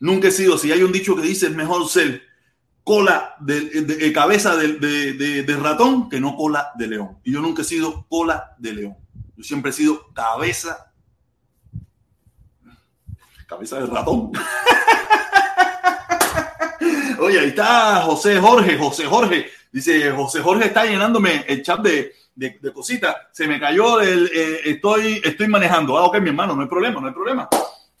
Nunca 0.00 0.28
he 0.28 0.30
sido, 0.30 0.58
si 0.58 0.70
hay 0.70 0.82
un 0.82 0.92
dicho 0.92 1.16
que 1.16 1.22
dice 1.22 1.46
es 1.46 1.54
mejor 1.54 1.88
ser 1.88 2.22
cola 2.84 3.36
de, 3.40 3.70
eh, 4.00 4.12
cabeza 4.12 4.56
de, 4.56 5.58
ratón 5.60 6.08
que 6.08 6.20
no 6.20 6.36
cola 6.36 6.70
de 6.78 6.86
león. 6.86 7.18
Y 7.22 7.32
yo 7.32 7.42
nunca 7.42 7.62
he 7.62 7.64
sido 7.64 8.06
cola 8.08 8.56
de 8.58 8.72
león. 8.72 8.96
Yo 9.38 9.44
siempre 9.44 9.70
he 9.70 9.72
sido 9.72 10.12
cabeza, 10.12 10.92
cabeza 13.46 13.78
de 13.78 13.86
ratón. 13.86 14.32
Oye, 17.20 17.38
ahí 17.38 17.50
está 17.50 18.02
José 18.02 18.40
Jorge, 18.40 18.76
José 18.76 19.06
Jorge. 19.06 19.46
Dice, 19.70 20.10
José 20.10 20.40
Jorge 20.40 20.66
está 20.66 20.86
llenándome 20.86 21.44
el 21.46 21.62
chat 21.62 21.78
de, 21.78 22.14
de, 22.34 22.72
cositas. 22.72 23.14
Se 23.30 23.46
me 23.46 23.60
cayó 23.60 24.00
el, 24.00 24.28
eh, 24.34 24.60
estoy, 24.64 25.20
estoy 25.22 25.46
manejando. 25.46 25.96
Ah, 25.96 26.06
ok, 26.06 26.18
mi 26.18 26.30
hermano, 26.30 26.56
no 26.56 26.62
hay 26.62 26.68
problema, 26.68 27.00
no 27.00 27.06
hay 27.06 27.14
problema. 27.14 27.48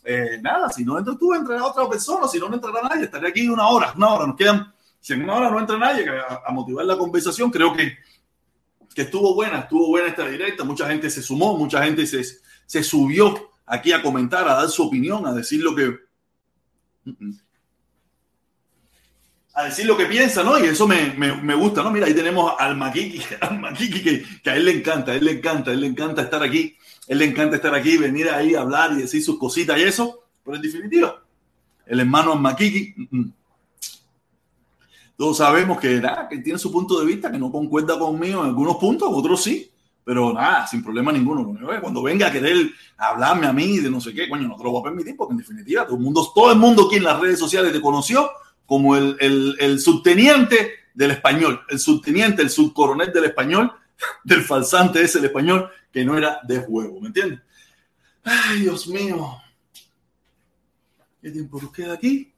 Eh, 0.02 0.40
nada, 0.42 0.68
si 0.70 0.84
no 0.84 0.98
entras 0.98 1.18
tú, 1.18 1.34
entrará 1.34 1.66
otra 1.66 1.88
persona, 1.88 2.26
si 2.26 2.40
no, 2.40 2.48
no 2.48 2.56
entrará 2.56 2.82
nadie. 2.82 3.04
Estaré 3.04 3.28
aquí 3.28 3.48
una 3.48 3.68
hora, 3.68 3.92
una 3.96 4.08
hora. 4.08 4.26
Nos 4.26 4.34
quedan, 4.34 4.74
si 4.98 5.12
en 5.12 5.22
una 5.22 5.34
hora 5.34 5.50
no 5.50 5.60
entra 5.60 5.78
nadie 5.78 6.04
a, 6.44 6.50
motivar 6.50 6.84
la 6.84 6.98
conversación, 6.98 7.48
creo 7.48 7.76
que, 7.76 7.96
que 8.98 9.02
estuvo 9.02 9.32
buena, 9.32 9.60
estuvo 9.60 9.86
buena 9.86 10.08
esta 10.08 10.26
directa. 10.26 10.64
Mucha 10.64 10.88
gente 10.88 11.08
se 11.08 11.22
sumó, 11.22 11.56
mucha 11.56 11.84
gente 11.84 12.04
se, 12.04 12.20
se 12.66 12.82
subió 12.82 13.52
aquí 13.64 13.92
a 13.92 14.02
comentar, 14.02 14.48
a 14.48 14.54
dar 14.54 14.68
su 14.68 14.82
opinión, 14.82 15.24
a 15.24 15.32
decir 15.32 15.62
lo 15.62 15.72
que 15.72 16.00
a 19.54 19.64
decir 19.66 19.86
lo 19.86 19.96
que 19.96 20.06
piensa, 20.06 20.42
¿no? 20.42 20.58
Y 20.58 20.66
eso 20.66 20.88
me, 20.88 21.12
me, 21.14 21.54
gusta, 21.54 21.84
¿no? 21.84 21.92
Mira, 21.92 22.06
ahí 22.06 22.12
tenemos 22.12 22.52
al 22.58 22.76
Maquiqui, 22.76 23.22
al 23.40 23.60
Maquiqui 23.60 24.02
que, 24.02 24.24
que, 24.42 24.50
a 24.50 24.56
él 24.56 24.64
le 24.64 24.72
encanta, 24.72 25.12
a 25.12 25.14
él 25.14 25.26
le 25.26 25.30
encanta, 25.30 25.70
a 25.70 25.74
él 25.74 25.80
le 25.82 25.86
encanta 25.86 26.22
estar 26.22 26.42
aquí, 26.42 26.76
a 27.08 27.12
él 27.12 27.18
le 27.18 27.26
encanta 27.26 27.54
estar 27.54 27.76
aquí, 27.76 27.98
venir 27.98 28.28
ahí 28.30 28.56
a 28.56 28.62
hablar 28.62 28.94
y 28.94 29.02
decir 29.02 29.22
sus 29.22 29.38
cositas 29.38 29.78
y 29.78 29.82
eso, 29.82 30.24
pero 30.44 30.56
en 30.56 30.62
definitiva, 30.62 31.22
el 31.86 32.00
hermano 32.00 32.34
Maquiqui, 32.34 32.94
mm, 32.96 33.16
mm. 33.16 33.32
Todos 35.18 35.38
sabemos 35.38 35.80
que, 35.80 36.00
que 36.30 36.38
tiene 36.38 36.60
su 36.60 36.70
punto 36.70 37.00
de 37.00 37.04
vista, 37.04 37.28
que 37.28 37.40
no 37.40 37.50
concuerda 37.50 37.98
conmigo 37.98 38.40
en 38.40 38.50
algunos 38.50 38.76
puntos, 38.76 39.10
otros 39.12 39.42
sí, 39.42 39.68
pero 40.04 40.32
nada, 40.32 40.64
sin 40.68 40.80
problema 40.80 41.10
ninguno. 41.10 41.58
Cuando 41.80 42.04
venga 42.04 42.28
a 42.28 42.32
querer 42.32 42.70
hablarme 42.96 43.48
a 43.48 43.52
mí 43.52 43.78
de 43.78 43.90
no 43.90 44.00
sé 44.00 44.14
qué, 44.14 44.28
coño, 44.28 44.46
no 44.46 44.56
te 44.56 44.62
lo 44.62 44.70
voy 44.70 44.80
a 44.80 44.84
permitir, 44.84 45.16
porque 45.16 45.32
en 45.32 45.38
definitiva 45.38 45.84
todo 45.84 45.96
el 45.96 46.02
mundo, 46.04 46.24
todo 46.32 46.52
el 46.52 46.58
mundo 46.58 46.86
aquí 46.86 46.98
en 46.98 47.02
las 47.02 47.18
redes 47.18 47.36
sociales 47.40 47.72
te 47.72 47.80
conoció 47.80 48.30
como 48.64 48.94
el, 48.94 49.16
el, 49.18 49.80
subteniente 49.80 50.74
del 50.94 51.10
español, 51.10 51.62
el 51.68 51.80
subteniente, 51.80 52.40
el 52.40 52.50
subcoronel 52.50 53.12
del 53.12 53.24
español, 53.24 53.72
del 54.22 54.42
falsante 54.42 55.02
ese 55.02 55.18
el 55.18 55.24
español, 55.24 55.68
que 55.90 56.04
no 56.04 56.16
era 56.16 56.38
de 56.44 56.60
juego, 56.60 57.00
¿me 57.00 57.08
entiendes? 57.08 57.40
Ay, 58.22 58.60
Dios 58.60 58.86
mío. 58.86 59.36
¿Qué 61.20 61.32
tiempo 61.32 61.60
nos 61.60 61.72
queda 61.72 61.94
aquí? 61.94 62.32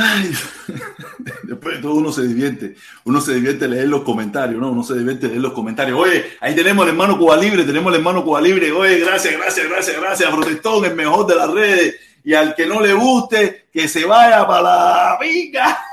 después 1.42 1.76
de 1.76 1.82
todo 1.82 1.94
uno 1.94 2.12
se 2.12 2.22
divierte, 2.22 2.76
uno 3.04 3.20
se 3.20 3.34
divierte 3.34 3.68
leer 3.68 3.88
los 3.88 4.02
comentarios, 4.02 4.60
¿no? 4.60 4.70
Uno 4.70 4.82
se 4.82 4.94
divierte 4.94 5.28
leer 5.28 5.40
los 5.40 5.52
comentarios. 5.52 5.98
Oye, 5.98 6.36
ahí 6.40 6.54
tenemos 6.54 6.84
el 6.84 6.90
hermano 6.90 7.18
Cuba 7.18 7.36
Libre, 7.36 7.64
tenemos 7.64 7.92
el 7.92 7.98
hermano 7.98 8.24
Cuba 8.24 8.40
Libre. 8.40 8.72
Oye, 8.72 8.98
gracias, 8.98 9.34
gracias, 9.36 9.68
gracias, 9.68 10.00
gracias, 10.00 10.30
Protestón, 10.30 10.84
el 10.84 10.94
mejor 10.94 11.26
de 11.26 11.34
las 11.34 11.50
redes. 11.50 11.96
Y 12.22 12.34
al 12.34 12.54
que 12.54 12.66
no 12.66 12.80
le 12.80 12.92
guste, 12.92 13.68
que 13.72 13.88
se 13.88 14.04
vaya 14.04 14.46
para 14.46 14.62
la 14.62 15.18
pica. 15.20 15.78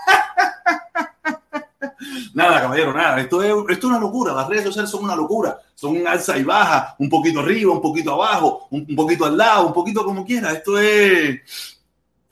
Nada, 2.33 2.61
caballero, 2.61 2.93
nada. 2.93 3.19
Esto 3.19 3.41
es, 3.41 3.49
esto 3.49 3.87
es 3.87 3.91
una 3.91 3.99
locura. 3.99 4.33
Las 4.33 4.47
redes 4.47 4.65
sociales 4.65 4.91
son 4.91 5.03
una 5.03 5.15
locura. 5.15 5.57
Son 5.73 5.97
un 5.97 6.07
alza 6.07 6.37
y 6.37 6.43
baja, 6.43 6.95
un 6.99 7.09
poquito 7.09 7.39
arriba, 7.39 7.71
un 7.71 7.81
poquito 7.81 8.13
abajo, 8.13 8.67
un, 8.69 8.85
un 8.87 8.95
poquito 8.95 9.25
al 9.25 9.35
lado, 9.35 9.67
un 9.67 9.73
poquito 9.73 10.05
como 10.05 10.23
quiera. 10.23 10.51
Esto 10.51 10.77
es 10.77 11.76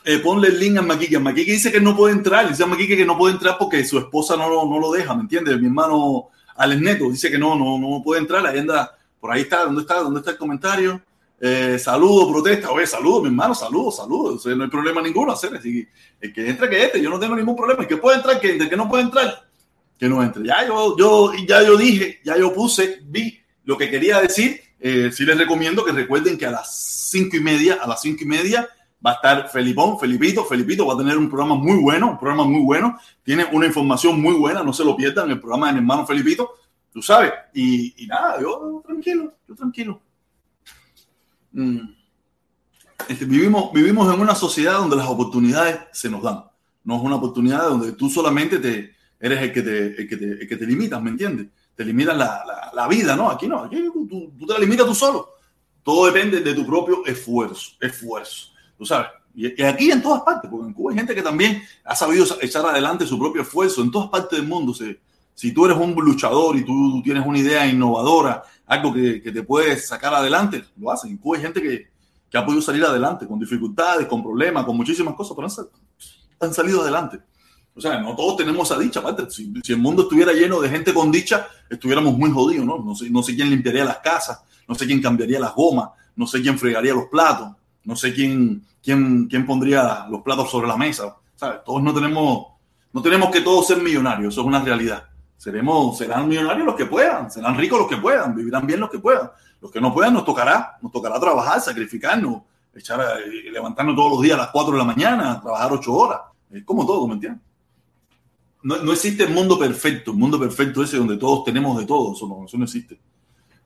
eh, 0.06 0.20
ponle 0.20 0.50
el 0.50 0.60
link 0.60 0.78
a 0.78 0.82
Maquique. 0.82 1.20
Maquique 1.20 1.52
dice 1.52 1.72
que 1.72 1.82
no 1.82 1.96
puede 1.96 2.14
entrar. 2.14 2.48
Dice 2.48 2.64
a 2.64 2.68
Maquique 2.68 2.96
que 2.96 3.06
no 3.06 3.18
puede 3.18 3.34
entrar 3.34 3.58
porque 3.58 3.84
su 3.84 3.98
esposa 3.98 4.36
no, 4.38 4.48
no 4.48 4.80
lo 4.80 4.92
deja, 4.92 5.14
¿me 5.16 5.22
entiendes? 5.22 5.60
Mi 5.60 5.68
hermano 5.68 6.30
Alex 6.56 6.82
Neto 6.82 7.10
dice 7.10 7.30
que 7.30 7.38
no, 7.38 7.56
no, 7.56 7.78
no 7.78 8.02
puede 8.04 8.22
entrar. 8.22 8.46
Ahí 8.46 8.60
anda, 8.60 8.98
por 9.20 9.32
ahí 9.32 9.42
está, 9.42 9.66
¿dónde 9.66 9.82
está? 9.82 9.96
¿Dónde 9.96 10.20
está 10.20 10.32
el 10.32 10.38
comentario? 10.38 11.02
Eh, 11.40 11.78
saludo, 11.80 12.32
protesta. 12.32 12.72
Oye, 12.72 12.88
saludo, 12.88 13.22
mi 13.22 13.28
hermano, 13.28 13.54
saludo, 13.54 13.92
saludo. 13.92 14.40
no 14.56 14.64
hay 14.64 14.70
problema 14.70 15.02
ninguno 15.02 15.34
hacer. 15.34 15.56
Así 15.56 15.88
el 16.22 16.34
que 16.34 16.50
entre, 16.50 16.70
que 16.70 16.84
entre. 16.84 17.02
Yo 17.02 17.10
no 17.10 17.20
tengo 17.20 17.36
ningún 17.36 17.56
problema. 17.56 17.82
El 17.82 17.88
que 17.88 17.98
puede 17.98 18.18
entrar, 18.18 18.40
que 18.40 18.52
entre. 18.52 18.66
El 18.66 18.70
que 18.70 18.78
no 18.78 18.88
puede 18.88 19.04
entrar, 19.04 19.48
que 19.98 20.08
no 20.08 20.24
entre. 20.24 20.46
Ya 20.46 20.66
yo, 20.68 20.96
yo, 20.98 21.34
ya 21.48 21.64
yo 21.64 21.76
dije, 21.76 22.22
ya 22.24 22.38
yo 22.38 22.54
puse, 22.54 23.00
vi 23.04 23.40
lo 23.64 23.78
que 23.78 23.90
quería 23.90 24.22
decir 24.22 24.62
eh, 24.88 25.10
sí 25.12 25.26
les 25.26 25.36
recomiendo 25.36 25.84
que 25.84 25.92
recuerden 25.92 26.38
que 26.38 26.46
a 26.46 26.52
las 26.52 27.10
cinco 27.10 27.38
y 27.38 27.40
media, 27.40 27.80
a 27.82 27.88
las 27.88 28.02
cinco 28.02 28.24
y 28.24 28.28
media, 28.28 28.70
va 29.06 29.12
a 29.12 29.14
estar 29.16 29.50
Felipón, 29.50 30.00
Felipito, 30.00 30.44
Felipito 30.46 30.86
va 30.86 30.94
a 30.94 30.98
tener 30.98 31.18
un 31.18 31.30
programa 31.30 31.56
muy 31.56 31.80
bueno, 31.80 32.12
un 32.12 32.18
programa 32.18 32.46
muy 32.46 32.62
bueno, 32.62 32.98
tiene 33.24 33.46
una 33.52 33.68
información 33.68 34.20
muy 34.20 34.36
buena, 34.36 34.64
no 34.64 34.74
se 34.74 34.84
lo 34.84 34.96
pierdan, 34.96 35.30
el 35.30 35.40
programa 35.40 35.68
de 35.68 35.74
mi 35.74 35.80
hermano 35.80 36.08
Felipito, 36.08 36.56
tú 36.92 37.02
sabes, 37.02 37.32
y, 37.54 37.94
nada, 38.08 38.42
yo 38.42 38.82
tranquilo, 38.86 39.34
yo 39.48 39.56
tranquilo. 39.56 40.02
Mm. 41.52 41.80
Este, 43.08 43.26
vivimos, 43.26 43.72
vivimos 43.74 44.12
en 44.14 44.20
una 44.20 44.34
sociedad 44.34 44.80
donde 44.80 44.96
las 44.96 45.08
oportunidades 45.08 45.80
se 45.92 46.10
nos 46.10 46.24
dan, 46.24 46.44
no 46.84 46.96
es 46.96 47.02
una 47.04 47.16
oportunidad 47.16 47.70
donde 47.70 47.92
tú 47.92 48.10
solamente 48.10 48.58
te, 48.58 48.96
eres 49.20 49.42
el 49.42 49.54
que 49.54 49.62
te, 49.62 50.02
el 50.02 50.08
que 50.08 50.18
te, 50.18 50.32
el 50.32 50.48
que 50.48 50.58
te 50.58 50.66
limitas, 50.66 51.02
¿me 51.02 51.12
entiendes? 51.12 51.48
Te 51.76 51.84
limitas 51.84 52.18
la, 52.18 52.44
la, 52.46 52.72
la, 52.74 52.88
vida, 52.88 53.16
¿no? 53.16 53.30
Aquí 53.30 53.48
no, 53.48 53.60
aquí 53.60 53.84
tú, 53.94 54.08
tú, 54.08 54.46
te 54.46 54.54
la 54.54 54.60
limitas 54.60 54.86
tú 54.86 54.96
solo. 54.96 55.30
Todo 55.84 56.06
depende 56.08 56.40
de 56.40 56.54
tu 56.54 56.66
propio 56.66 57.06
esfuerzo, 57.06 57.74
esfuerzo, 57.80 58.55
tú 58.78 58.86
sabes. 58.86 59.08
Y, 59.36 59.62
aquí 59.64 59.92
en 59.92 60.02
todas 60.02 60.22
partes, 60.22 60.50
porque 60.50 60.68
en 60.68 60.74
Cuba 60.74 60.92
hay 60.92 60.98
gente 60.98 61.14
que 61.14 61.22
también 61.22 61.62
ha 61.84 61.96
sabido 61.96 62.26
echar 62.42 62.66
adelante 62.66 63.06
su 63.06 63.20
propio 63.20 63.42
esfuerzo, 63.42 63.82
en 63.82 63.92
todas 63.92 64.10
partes 64.10 64.40
del 64.40 64.48
mundo. 64.48 64.74
Se, 64.74 65.00
si 65.34 65.54
tú 65.54 65.66
eres 65.66 65.78
un 65.78 65.94
luchador 65.94 66.56
y 66.56 66.64
tú, 66.64 66.92
tú 66.92 67.02
tienes 67.04 67.26
una 67.26 67.38
idea 67.38 67.68
innovadora, 67.68 68.44
algo 68.66 68.94
que, 68.94 69.22
que, 69.22 69.32
te 69.32 69.44
puede 69.44 69.78
sacar 69.78 70.14
adelante, 70.14 70.64
lo 70.78 70.92
hacen. 70.92 71.12
En 71.12 71.18
Cuba 71.18 71.38
hay 71.38 71.44
gente 71.44 71.62
que, 71.62 71.88
que 72.30 72.38
ha 72.38 72.46
podido 72.46 72.62
salir 72.62 72.84
adelante 72.86 73.28
con 73.28 73.38
dificultades, 73.40 74.08
con 74.08 74.24
problemas, 74.24 74.66
con 74.66 74.78
muchísimas 74.78 75.16
cosas, 75.16 75.36
pero 75.36 75.48
han, 75.48 76.48
han 76.48 76.54
salido 76.54 76.82
adelante. 76.82 77.20
O 77.76 77.82
sea, 77.82 78.00
no 78.00 78.16
todos 78.16 78.38
tenemos 78.38 78.72
esa 78.72 78.80
dicha, 78.80 79.02
aparte. 79.02 79.30
Si, 79.30 79.54
si, 79.62 79.74
el 79.74 79.80
mundo 79.80 80.04
estuviera 80.04 80.32
lleno 80.32 80.62
de 80.62 80.70
gente 80.70 80.94
con 80.94 81.12
dicha, 81.12 81.48
estuviéramos 81.70 82.18
muy 82.18 82.32
jodidos, 82.32 82.66
¿no? 82.66 82.78
No 82.78 82.96
sé, 82.96 83.10
no 83.10 83.22
sé 83.22 83.36
quién 83.36 83.50
limpiaría 83.50 83.84
las 83.84 83.98
casas, 83.98 84.42
no 84.66 84.76
sé 84.76 84.86
quién 84.86 85.02
cambiaría 85.02 85.42
las 85.42 85.54
gomas, 85.54 85.90
no 86.16 86.26
sé 86.26 86.42
quién 86.42 86.58
fregaría 86.58 86.94
los 86.94 87.08
platos, 87.08 87.50
no 87.86 87.96
sé 87.96 88.14
quién, 88.14 88.66
quién, 88.84 89.28
quién 89.28 89.46
pondría 89.46 90.06
los 90.10 90.22
platos 90.22 90.50
sobre 90.50 90.68
la 90.68 90.78
mesa. 90.78 91.16
¿Sabes? 91.36 91.60
Todos 91.66 91.82
no 91.84 91.94
tenemos, 91.94 92.48
no 92.94 93.02
tenemos 93.02 93.30
que 93.30 93.42
todos 93.42 93.68
ser 93.68 93.78
millonarios, 93.82 94.34
eso 94.34 94.42
es 94.42 94.48
una 94.48 94.62
realidad. 94.62 95.04
Seremos, 95.38 95.98
serán 95.98 96.28
millonarios 96.28 96.66
los 96.66 96.76
que 96.76 96.86
puedan, 96.86 97.30
serán 97.30 97.58
ricos 97.58 97.80
los 97.80 97.90
que 97.90 97.98
puedan, 97.98 98.36
vivirán 98.36 98.66
bien 98.66 98.80
los 98.80 98.90
que 98.90 99.00
puedan. 99.00 99.30
Los 99.62 99.72
que 99.72 99.82
no 99.82 99.94
puedan 99.94 100.14
nos 100.14 100.26
tocará, 100.26 100.78
nos 100.82 100.92
tocará 100.92 101.20
trabajar, 101.20 101.62
sacrificarnos, 101.62 102.44
echar, 102.74 103.00
levantarnos 103.52 103.96
todos 103.96 104.12
los 104.14 104.22
días 104.22 104.36
a 104.36 104.44
las 104.44 104.50
4 104.50 104.74
de 104.74 104.78
la 104.78 104.86
mañana, 104.86 105.42
trabajar 105.42 105.74
8 105.74 105.94
horas. 105.94 106.20
Es 106.52 106.64
como 106.64 106.86
todo, 106.86 107.08
¿me 107.08 107.16
entiendes? 107.16 107.42
no, 108.66 108.78
no, 108.82 108.94
existe 108.94 109.24
el 109.24 109.32
mundo 109.32 109.60
perfecto, 109.60 110.10
el 110.10 110.18
mundo 110.18 110.40
perfecto 110.40 110.82
ese 110.82 110.98
donde 110.98 111.18
todos 111.18 111.44
tenemos 111.44 111.78
de 111.78 111.86
todo, 111.86 112.14
eso 112.14 112.58
no 112.58 112.64
existe. 112.64 113.00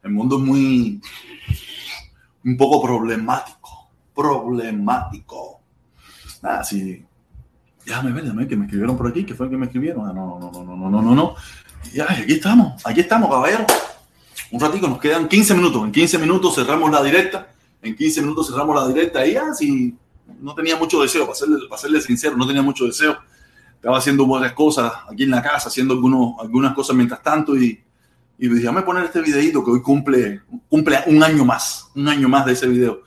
El 0.03 0.11
mundo 0.11 0.37
es 0.37 0.41
muy, 0.41 1.01
un 2.43 2.57
poco 2.57 2.81
problemático, 2.81 3.58
problemático. 4.19 5.61
Ah, 6.43 6.63
sí. 6.63 7.05
Déjame 7.85 8.11
ver, 8.11 8.23
déjame 8.23 8.39
ver, 8.39 8.47
que 8.49 8.57
me 8.57 8.65
escribieron 8.65 8.97
por 8.97 9.07
aquí, 9.07 9.23
que 9.23 9.33
fue 9.33 9.45
el 9.45 9.51
que 9.51 9.57
me 9.57 9.67
escribieron. 9.67 10.07
Ah, 10.07 10.13
no, 10.13 10.37
no, 10.39 10.51
no, 10.51 10.63
no, 10.63 10.75
no, 10.75 10.89
no, 10.89 11.01
no, 11.01 11.15
no. 11.15 11.35
Ya, 11.93 12.05
aquí 12.11 12.33
estamos, 12.33 12.85
aquí 12.85 12.99
estamos, 12.99 13.29
caballero. 13.29 13.65
Un 14.51 14.59
ratico, 14.59 14.87
nos 14.87 14.99
quedan 14.99 15.27
15 15.27 15.53
minutos. 15.55 15.83
En 15.85 15.91
15 15.91 16.17
minutos 16.17 16.55
cerramos 16.55 16.91
la 16.91 17.01
directa. 17.01 17.47
En 17.81 17.95
15 17.95 18.21
minutos 18.21 18.47
cerramos 18.49 18.75
la 18.75 18.87
directa. 18.87 19.25
Y 19.25 19.33
ya, 19.33 19.53
si 19.53 19.95
no 20.41 20.53
tenía 20.53 20.75
mucho 20.75 21.01
deseo, 21.01 21.25
para 21.25 21.35
serle, 21.35 21.57
para 21.69 21.81
serle 21.81 22.01
sincero, 22.01 22.35
no 22.35 22.45
tenía 22.45 22.61
mucho 22.61 22.85
deseo 22.85 23.17
estaba 23.79 23.97
haciendo 23.97 24.27
varias 24.27 24.51
cosas 24.51 24.91
aquí 25.09 25.23
en 25.23 25.31
la 25.31 25.41
casa, 25.41 25.69
haciendo 25.69 25.93
algunos, 25.93 26.33
algunas 26.41 26.73
cosas 26.73 26.97
mientras 26.97 27.23
tanto 27.23 27.55
y, 27.55 27.81
y 28.37 28.47
dije, 28.49 28.59
déjame 28.59 28.81
poner 28.81 29.05
este 29.05 29.21
videito 29.21 29.63
que 29.63 29.71
hoy 29.71 29.81
cumple, 29.81 30.41
cumple 30.67 30.99
un 31.07 31.23
año 31.23 31.45
más, 31.45 31.89
un 31.95 32.09
año 32.09 32.27
más 32.27 32.45
de 32.45 32.51
ese 32.53 32.67
video, 32.67 33.03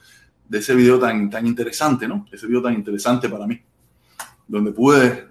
de 0.49 0.59
ese 0.59 0.74
video 0.74 0.99
tan, 0.99 1.30
tan 1.30 1.47
interesante, 1.47 2.07
¿no? 2.07 2.26
Ese 2.30 2.47
video 2.47 2.62
tan 2.62 2.74
interesante 2.74 3.28
para 3.28 3.47
mí, 3.47 3.61
donde 4.47 4.72
pude 4.72 5.28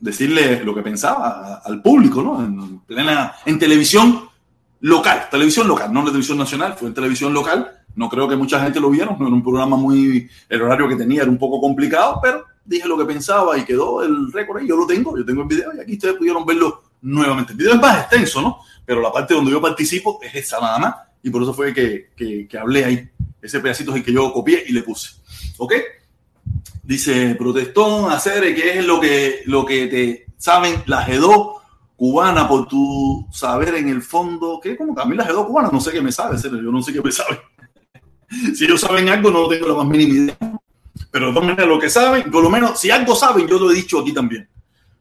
decirle 0.00 0.64
lo 0.64 0.74
que 0.74 0.82
pensaba 0.82 1.60
al 1.64 1.82
público, 1.82 2.22
¿no? 2.22 2.42
En, 2.42 2.80
plena, 2.80 3.34
en 3.44 3.58
televisión 3.58 4.28
local, 4.80 5.28
televisión 5.30 5.68
local, 5.68 5.92
no 5.92 6.00
en 6.00 6.06
la 6.06 6.10
televisión 6.10 6.38
nacional, 6.38 6.74
fue 6.74 6.88
en 6.88 6.94
televisión 6.94 7.34
local. 7.34 7.70
No 7.96 8.08
creo 8.08 8.28
que 8.28 8.36
mucha 8.36 8.60
gente 8.62 8.80
lo 8.80 8.88
vieron, 8.88 9.16
no 9.18 9.26
era 9.26 9.34
un 9.34 9.42
programa 9.42 9.76
muy, 9.76 10.28
el 10.48 10.62
horario 10.62 10.88
que 10.88 10.96
tenía 10.96 11.22
era 11.22 11.30
un 11.30 11.38
poco 11.38 11.60
complicado, 11.60 12.18
pero 12.22 12.44
dije 12.64 12.86
lo 12.86 12.96
que 12.96 13.04
pensaba 13.04 13.58
y 13.58 13.64
quedó 13.64 14.02
el 14.02 14.32
récord 14.32 14.58
ahí. 14.58 14.68
Yo 14.68 14.76
lo 14.76 14.86
tengo, 14.86 15.16
yo 15.18 15.24
tengo 15.24 15.42
el 15.42 15.48
video 15.48 15.74
y 15.76 15.80
aquí 15.80 15.94
ustedes 15.94 16.14
pudieron 16.14 16.46
verlo 16.46 16.82
nuevamente. 17.02 17.52
El 17.52 17.58
video 17.58 17.74
es 17.74 17.80
más 17.80 17.98
extenso, 17.98 18.40
¿no? 18.40 18.58
Pero 18.86 19.00
la 19.00 19.12
parte 19.12 19.34
donde 19.34 19.50
yo 19.50 19.60
participo 19.60 20.18
es 20.22 20.34
esa 20.34 20.60
nada 20.60 20.78
más 20.78 20.94
y 21.22 21.30
por 21.30 21.42
eso 21.42 21.52
fue 21.52 21.74
que, 21.74 22.10
que, 22.16 22.46
que 22.48 22.58
hablé 22.58 22.84
ahí. 22.84 23.10
Ese 23.42 23.60
pedacito 23.60 23.92
es 23.92 23.98
el 23.98 24.04
que 24.04 24.12
yo 24.12 24.32
copié 24.32 24.64
y 24.66 24.72
le 24.72 24.82
puse. 24.82 25.10
¿Ok? 25.58 25.74
Dice 26.82 27.34
Protestón, 27.36 28.10
hacer 28.10 28.54
que 28.54 28.78
es 28.78 28.84
lo 28.84 29.00
que, 29.00 29.42
lo 29.46 29.64
que 29.64 29.86
te 29.86 30.26
saben 30.36 30.82
la 30.86 31.06
G2 31.06 31.60
cubana 31.96 32.48
por 32.48 32.66
tu 32.66 33.26
saber 33.30 33.74
en 33.74 33.88
el 33.88 34.02
fondo. 34.02 34.58
¿Qué? 34.62 34.76
¿Cómo 34.76 34.94
que 34.94 35.02
a 35.02 35.04
mí 35.04 35.14
la 35.14 35.28
G2 35.28 35.46
cubana? 35.46 35.70
No 35.70 35.80
sé 35.80 35.92
qué 35.92 36.00
me 36.00 36.12
sabe, 36.12 36.36
yo 36.42 36.50
no 36.50 36.82
sé 36.82 36.92
qué 36.92 37.02
me 37.02 37.12
sabe. 37.12 37.40
si 38.54 38.64
ellos 38.64 38.80
saben 38.80 39.08
algo, 39.08 39.30
no 39.30 39.48
tengo 39.48 39.68
la 39.68 39.74
más 39.74 39.86
mínima 39.86 40.14
idea. 40.14 40.60
Pero 41.10 41.26
de 41.28 41.32
todas 41.32 41.48
maneras, 41.48 41.68
lo 41.68 41.78
que 41.78 41.90
saben, 41.90 42.30
por 42.30 42.42
lo 42.42 42.50
menos, 42.50 42.80
si 42.80 42.90
algo 42.90 43.14
saben, 43.14 43.46
yo 43.46 43.58
lo 43.58 43.70
he 43.70 43.74
dicho 43.74 44.00
aquí 44.00 44.12
también. 44.12 44.48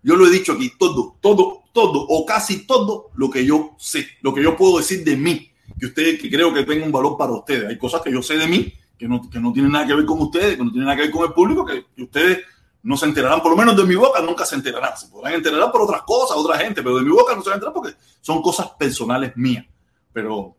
Yo 0.01 0.15
lo 0.15 0.27
he 0.27 0.29
dicho 0.29 0.53
aquí, 0.53 0.71
todo, 0.77 1.17
todo, 1.21 1.63
todo, 1.73 2.05
o 2.07 2.25
casi 2.25 2.65
todo 2.65 3.11
lo 3.15 3.29
que 3.29 3.45
yo 3.45 3.75
sé, 3.77 4.07
lo 4.21 4.33
que 4.33 4.41
yo 4.41 4.55
puedo 4.55 4.77
decir 4.77 5.03
de 5.03 5.15
mí, 5.17 5.49
que 5.80 5.86
ustedes, 5.88 6.21
que 6.21 6.30
creo 6.30 6.53
que 6.53 6.63
tenga 6.63 6.86
un 6.86 6.91
valor 6.91 7.17
para 7.17 7.32
ustedes. 7.32 7.69
Hay 7.69 7.77
cosas 7.77 8.01
que 8.01 8.11
yo 8.11 8.21
sé 8.21 8.38
de 8.38 8.47
mí, 8.47 8.73
que 8.97 9.07
no, 9.07 9.30
que 9.30 9.39
no 9.39 9.53
tienen 9.53 9.71
nada 9.71 9.88
que 9.88 9.95
ver 9.95 10.05
con 10.05 10.21
ustedes, 10.21 10.57
que 10.57 10.63
no 10.63 10.71
tienen 10.71 10.86
nada 10.86 10.97
que 10.97 11.03
ver 11.03 11.11
con 11.11 11.25
el 11.25 11.34
público, 11.34 11.65
que, 11.65 11.86
ustedes 12.03 12.39
no 12.82 12.95
se 12.95 13.05
enterarán, 13.05 13.41
por 13.41 13.51
lo 13.51 13.57
menos 13.57 13.75
de 13.75 13.84
mi 13.84 13.95
boca 13.95 14.21
nunca 14.21 14.45
se 14.45 14.55
enterarán. 14.55 14.97
Se 14.97 15.07
podrán 15.07 15.34
enterar 15.34 15.71
por 15.71 15.82
otras 15.82 16.01
cosas, 16.03 16.38
otra 16.38 16.57
gente, 16.57 16.82
pero 16.82 16.97
de 16.97 17.03
mi 17.03 17.11
boca 17.11 17.36
no 17.36 17.41
se 17.41 17.49
van 17.49 17.55
a 17.55 17.57
enterar 17.57 17.73
porque 17.73 17.95
son 18.21 18.41
cosas 18.41 18.69
personales 18.77 19.36
mías. 19.36 19.65
Pero 20.11 20.55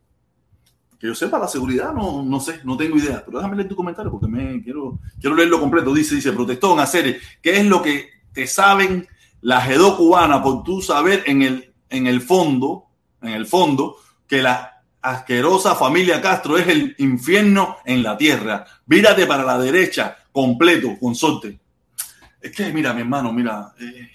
que 0.99 1.07
yo 1.07 1.15
sepa 1.15 1.39
la 1.39 1.49
seguridad, 1.49 1.95
no, 1.95 2.23
no 2.23 2.41
sé, 2.41 2.61
no 2.65 2.77
tengo 2.77 2.97
idea. 2.97 3.23
Pero 3.25 3.39
déjame 3.39 3.57
leer 3.57 3.69
tu 3.69 3.77
comentario 3.77 4.11
porque 4.11 4.27
me 4.27 4.63
quiero, 4.63 4.99
quiero 5.19 5.35
leerlo 5.35 5.59
completo. 5.59 5.95
Dice, 5.95 6.15
dice, 6.15 6.33
protestón, 6.33 6.79
hacer, 6.79 7.19
¿qué 7.41 7.57
es 7.57 7.67
lo 7.67 7.81
que 7.81 8.11
te 8.33 8.47
saben 8.47 9.09
la 9.41 9.67
G2 9.67 9.97
cubana 9.97 10.43
por 10.43 10.63
tu 10.63 10.83
saber 10.83 11.25
en 11.27 11.41
el, 11.41 11.73
en 11.89 12.07
el 12.07 12.21
fondo, 12.21 12.87
en 13.23 13.31
el 13.31 13.47
fondo, 13.47 13.97
que 14.27 14.43
la 14.43 14.80
asquerosa 15.03 15.75
familia 15.75 16.21
Castro 16.21 16.59
es 16.59 16.69
el 16.69 16.95
infierno 16.99 17.79
en 17.85 18.03
la 18.03 18.17
tierra? 18.17 18.67
Vírate 18.87 19.27
para 19.27 19.45
la 19.45 19.59
derecha, 19.59 20.17
completo, 20.33 20.97
consorte. 20.99 21.59
Es 22.41 22.53
que, 22.53 22.73
mira, 22.73 22.93
mi 22.93 23.03
hermano, 23.03 23.33
mira, 23.33 23.75
eh, 23.79 24.11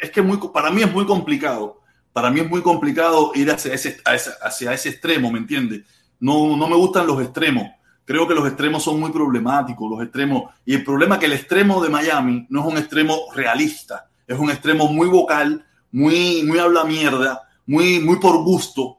es 0.00 0.10
que, 0.10 0.22
muy, 0.22 0.38
para 0.52 0.70
mí 0.70 0.82
es 0.82 0.92
muy 0.92 1.06
complicado 1.06 1.84
para 2.14 2.30
mí 2.30 2.40
es 2.40 2.48
muy 2.48 2.62
complicado 2.62 3.32
ir 3.34 3.50
hacia 3.50 3.74
ese, 3.74 3.98
hacia 4.04 4.72
ese 4.72 4.88
extremo, 4.88 5.32
¿me 5.32 5.40
entiendes? 5.40 5.82
No, 6.20 6.56
no 6.56 6.68
me 6.68 6.76
gustan 6.76 7.08
los 7.08 7.20
extremos. 7.20 7.68
Creo 8.04 8.28
que 8.28 8.36
los 8.36 8.46
extremos 8.46 8.84
son 8.84 9.00
muy 9.00 9.10
problemáticos, 9.10 9.90
los 9.90 10.00
extremos. 10.00 10.44
Y 10.64 10.74
el 10.74 10.84
problema 10.84 11.16
es 11.16 11.20
que 11.20 11.26
el 11.26 11.32
extremo 11.32 11.82
de 11.82 11.90
Miami 11.90 12.46
no 12.50 12.60
es 12.60 12.66
un 12.72 12.78
extremo 12.78 13.18
realista, 13.34 14.08
es 14.28 14.38
un 14.38 14.48
extremo 14.48 14.86
muy 14.86 15.08
vocal, 15.08 15.66
muy, 15.90 16.44
muy 16.44 16.60
habla 16.60 16.84
mierda, 16.84 17.48
muy, 17.66 17.98
muy 17.98 18.20
por 18.20 18.44
gusto. 18.44 18.98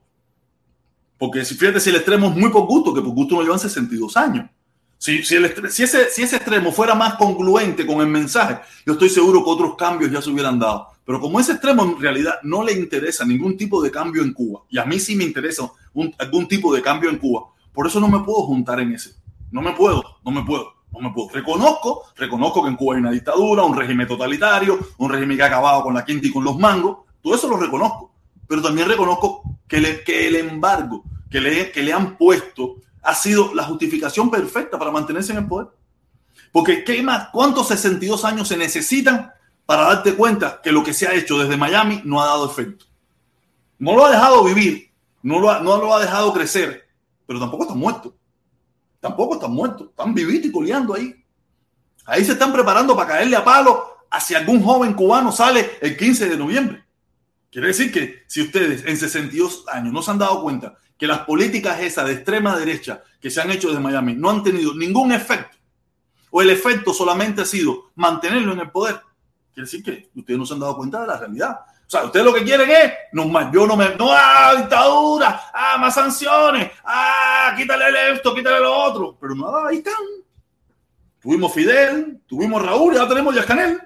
Porque 1.17 1.45
si 1.45 1.55
fíjate, 1.55 1.79
si 1.79 1.89
el 1.89 1.97
extremo 1.97 2.29
es 2.29 2.35
muy 2.35 2.49
por 2.49 2.65
gusto, 2.65 2.93
que 2.93 3.01
por 3.01 3.13
gusto 3.13 3.35
no 3.35 3.41
llevan 3.41 3.59
62 3.59 4.17
años. 4.17 4.49
Si, 4.97 5.19
ese, 5.19 6.35
extremo 6.35 6.71
fuera 6.71 6.95
más 6.95 7.15
congruente 7.15 7.85
con 7.85 8.01
el 8.01 8.07
mensaje, 8.07 8.59
yo 8.85 8.93
estoy 8.93 9.09
seguro 9.09 9.43
que 9.43 9.49
otros 9.49 9.75
cambios 9.75 10.11
ya 10.11 10.21
se 10.21 10.31
hubieran 10.31 10.57
dado. 10.57 10.87
Pero 11.05 11.19
como 11.21 11.39
ese 11.39 11.51
extremo 11.51 11.83
en 11.83 11.99
realidad 11.99 12.35
no 12.43 12.63
le 12.63 12.73
interesa 12.73 13.23
ningún 13.23 13.55
tipo 13.55 13.83
de 13.83 13.91
cambio 13.91 14.23
en 14.23 14.33
Cuba, 14.33 14.63
y 14.69 14.79
a 14.79 14.85
mí 14.85 14.99
sí 14.99 15.15
me 15.15 15.23
interesa 15.23 15.69
algún 16.17 16.47
tipo 16.47 16.73
de 16.73 16.81
cambio 16.81 17.09
en 17.09 17.17
Cuba, 17.17 17.43
por 17.71 17.85
eso 17.85 17.99
no 17.99 18.07
me 18.07 18.23
puedo 18.23 18.47
juntar 18.47 18.79
en 18.79 18.93
ese. 18.93 19.11
No 19.51 19.61
me 19.61 19.73
puedo, 19.73 20.01
no 20.23 20.31
me 20.31 20.43
puedo, 20.43 20.73
no 20.91 21.01
me 21.01 21.11
puedo. 21.13 21.29
Reconozco, 21.29 22.05
reconozco 22.15 22.63
que 22.63 22.69
en 22.69 22.75
Cuba 22.75 22.95
hay 22.95 23.01
una 23.01 23.11
dictadura, 23.11 23.63
un 23.63 23.77
régimen 23.77 24.07
totalitario, 24.07 24.79
un 24.97 25.11
régimen 25.11 25.37
que 25.37 25.43
ha 25.43 25.47
acabado 25.47 25.83
con 25.83 25.93
la 25.93 26.03
quinta 26.03 26.25
y 26.25 26.31
con 26.31 26.43
los 26.43 26.57
mangos, 26.57 26.99
todo 27.21 27.35
eso 27.35 27.47
lo 27.47 27.57
reconozco. 27.57 28.14
Pero 28.47 28.61
también 28.61 28.87
reconozco 28.87 29.43
que, 29.67 29.77
el 30.05 30.35
embargo 30.35 31.03
que 31.29 31.41
le, 31.41 31.71
que 31.71 31.83
le 31.83 31.93
han 31.93 32.17
puesto 32.17 32.77
ha 33.01 33.13
sido 33.13 33.53
la 33.53 33.63
justificación 33.63 34.29
perfecta 34.31 34.77
para 34.77 34.91
mantenerse 34.91 35.31
en 35.31 35.39
el 35.39 35.47
poder. 35.47 35.67
Porque 36.51 36.83
¿qué 36.83 37.01
más? 37.03 37.29
¿Cuántos 37.31 37.67
62 37.67 38.25
años 38.25 38.47
se 38.47 38.57
necesitan 38.57 39.31
para 39.65 39.83
darte 39.83 40.15
cuenta 40.15 40.61
que 40.61 40.71
lo 40.71 40.83
que 40.83 40.93
se 40.93 41.07
ha 41.07 41.13
hecho 41.13 41.37
desde 41.37 41.57
Miami 41.57 42.01
no 42.05 42.21
ha 42.21 42.27
dado 42.27 42.45
efecto. 42.45 42.85
No 43.79 43.95
lo 43.95 44.05
ha 44.05 44.11
dejado 44.11 44.43
vivir, 44.43 44.91
no 45.23 45.39
lo 45.39 45.49
ha, 45.49 45.59
no 45.59 45.77
lo 45.77 45.93
ha 45.93 45.99
dejado 45.99 46.33
crecer, 46.33 46.87
pero 47.25 47.39
tampoco 47.39 47.63
está 47.63 47.75
muerto. 47.75 48.15
Tampoco 48.99 49.35
está 49.35 49.47
muerto. 49.47 49.85
Están 49.85 50.13
vivitos 50.13 50.47
y 50.47 50.51
coleando 50.51 50.93
ahí. 50.93 51.15
Ahí 52.05 52.23
se 52.23 52.33
están 52.33 52.53
preparando 52.53 52.95
para 52.95 53.09
caerle 53.09 53.35
a 53.35 53.43
palo 53.43 53.97
hacia 54.09 54.37
algún 54.37 54.63
joven 54.63 54.93
cubano 54.93 55.31
sale 55.31 55.77
el 55.81 55.97
15 55.97 56.29
de 56.29 56.37
noviembre. 56.37 56.84
Quiere 57.55 57.69
decir 57.69 57.89
que 57.89 58.25
si 58.27 58.41
ustedes 58.41 58.83
en 58.85 58.97
62 58.97 59.63
años 59.69 59.93
no 59.93 60.01
se 60.01 60.11
han 60.11 60.17
dado 60.17 60.41
cuenta 60.41 60.73
que 60.97 61.07
las 61.07 61.19
políticas 61.19 61.79
esas 61.79 62.05
de 62.05 62.11
extrema 62.11 62.57
derecha 62.57 63.01
que 63.21 63.29
se 63.29 63.39
han 63.39 63.49
hecho 63.49 63.69
desde 63.69 63.79
Miami 63.79 64.13
no 64.13 64.29
han 64.29 64.43
tenido 64.43 64.75
ningún 64.75 65.13
efecto, 65.13 65.55
o 66.31 66.41
el 66.41 66.49
efecto 66.49 66.93
solamente 66.93 67.43
ha 67.43 67.45
sido 67.45 67.91
mantenerlo 67.95 68.51
en 68.51 68.59
el 68.59 68.71
poder, 68.71 68.99
quiere 69.53 69.67
decir 69.67 69.81
que 69.81 70.09
ustedes 70.19 70.37
no 70.37 70.45
se 70.45 70.53
han 70.53 70.59
dado 70.59 70.75
cuenta 70.75 70.99
de 70.99 71.07
la 71.07 71.17
realidad. 71.17 71.59
O 71.87 71.89
sea, 71.89 72.03
ustedes 72.03 72.25
lo 72.25 72.33
que 72.33 72.43
quieren 72.43 72.69
es, 72.69 72.91
no 73.13 73.23
yo 73.53 73.65
no 73.65 73.77
me, 73.77 73.95
no, 73.95 74.09
ah, 74.11 74.53
dictadura, 74.57 75.43
ah, 75.53 75.77
más 75.77 75.95
sanciones, 75.95 76.71
ah, 76.83 77.55
quítale 77.55 78.11
esto, 78.11 78.35
quítale 78.35 78.59
lo 78.59 78.77
otro. 78.77 79.17
Pero 79.17 79.33
nada, 79.33 79.69
ahí 79.69 79.77
están. 79.77 79.93
Tuvimos 81.21 81.53
Fidel, 81.53 82.19
tuvimos 82.27 82.61
Raúl, 82.61 82.95
ya 82.95 83.07
tenemos 83.07 83.33
Yascanel. 83.33 83.79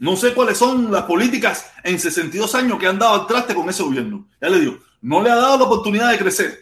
No 0.00 0.16
sé 0.16 0.32
cuáles 0.32 0.56
son 0.56 0.90
las 0.90 1.02
políticas 1.02 1.72
en 1.84 2.00
62 2.00 2.54
años 2.54 2.78
que 2.78 2.86
han 2.86 2.98
dado 2.98 3.20
al 3.20 3.26
traste 3.26 3.54
con 3.54 3.68
ese 3.68 3.82
gobierno. 3.82 4.26
Ya 4.40 4.48
le 4.48 4.60
digo, 4.60 4.78
no 5.02 5.22
le 5.22 5.30
ha 5.30 5.34
dado 5.34 5.58
la 5.58 5.64
oportunidad 5.64 6.10
de 6.10 6.16
crecer, 6.16 6.58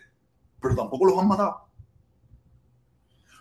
pero 0.60 0.74
tampoco 0.74 1.06
los 1.06 1.16
han 1.16 1.28
matado. 1.28 1.68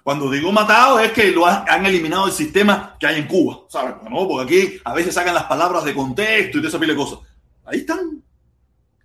Cuando 0.04 0.30
digo 0.30 0.52
matado 0.52 1.00
es 1.00 1.12
que 1.14 1.32
lo 1.32 1.48
han, 1.48 1.84
eliminado 1.84 2.28
del 2.28 2.36
sistema 2.36 2.96
que 3.00 3.08
hay 3.08 3.22
en 3.22 3.28
Cuba, 3.28 3.62
¿sabes? 3.70 3.96
Porque 4.08 4.44
aquí 4.44 4.82
a 4.86 4.94
veces 4.94 5.16
sacan 5.16 5.34
las 5.34 5.46
palabras 5.46 5.84
de 5.84 5.96
contexto 5.96 6.60
y 6.60 6.62
de 6.62 6.68
esa 6.68 6.80
pile 6.80 6.94
de 6.94 7.00
cosas. 7.00 7.20
Ahí 7.66 7.80
están, 7.80 8.24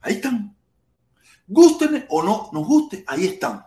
ahí 0.03 0.15
están. 0.17 0.55
Gusten 1.47 2.05
o 2.11 2.23
no 2.23 2.51
nos 2.53 2.67
guste, 2.67 3.03
ahí 3.07 3.25
están. 3.29 3.65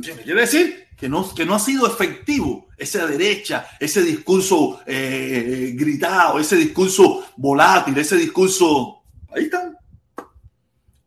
Quiere 0.00 0.40
decir 0.40 0.85
que 0.96 1.08
no, 1.08 1.34
que 1.34 1.44
no 1.44 1.54
ha 1.54 1.58
sido 1.58 1.86
efectivo 1.86 2.68
esa 2.76 3.06
derecha, 3.06 3.66
ese 3.78 4.02
discurso 4.02 4.80
eh, 4.86 5.72
gritado, 5.76 6.38
ese 6.38 6.56
discurso 6.56 7.24
volátil, 7.36 7.96
ese 7.98 8.16
discurso... 8.16 9.02
Ahí 9.34 9.44
están. 9.44 9.76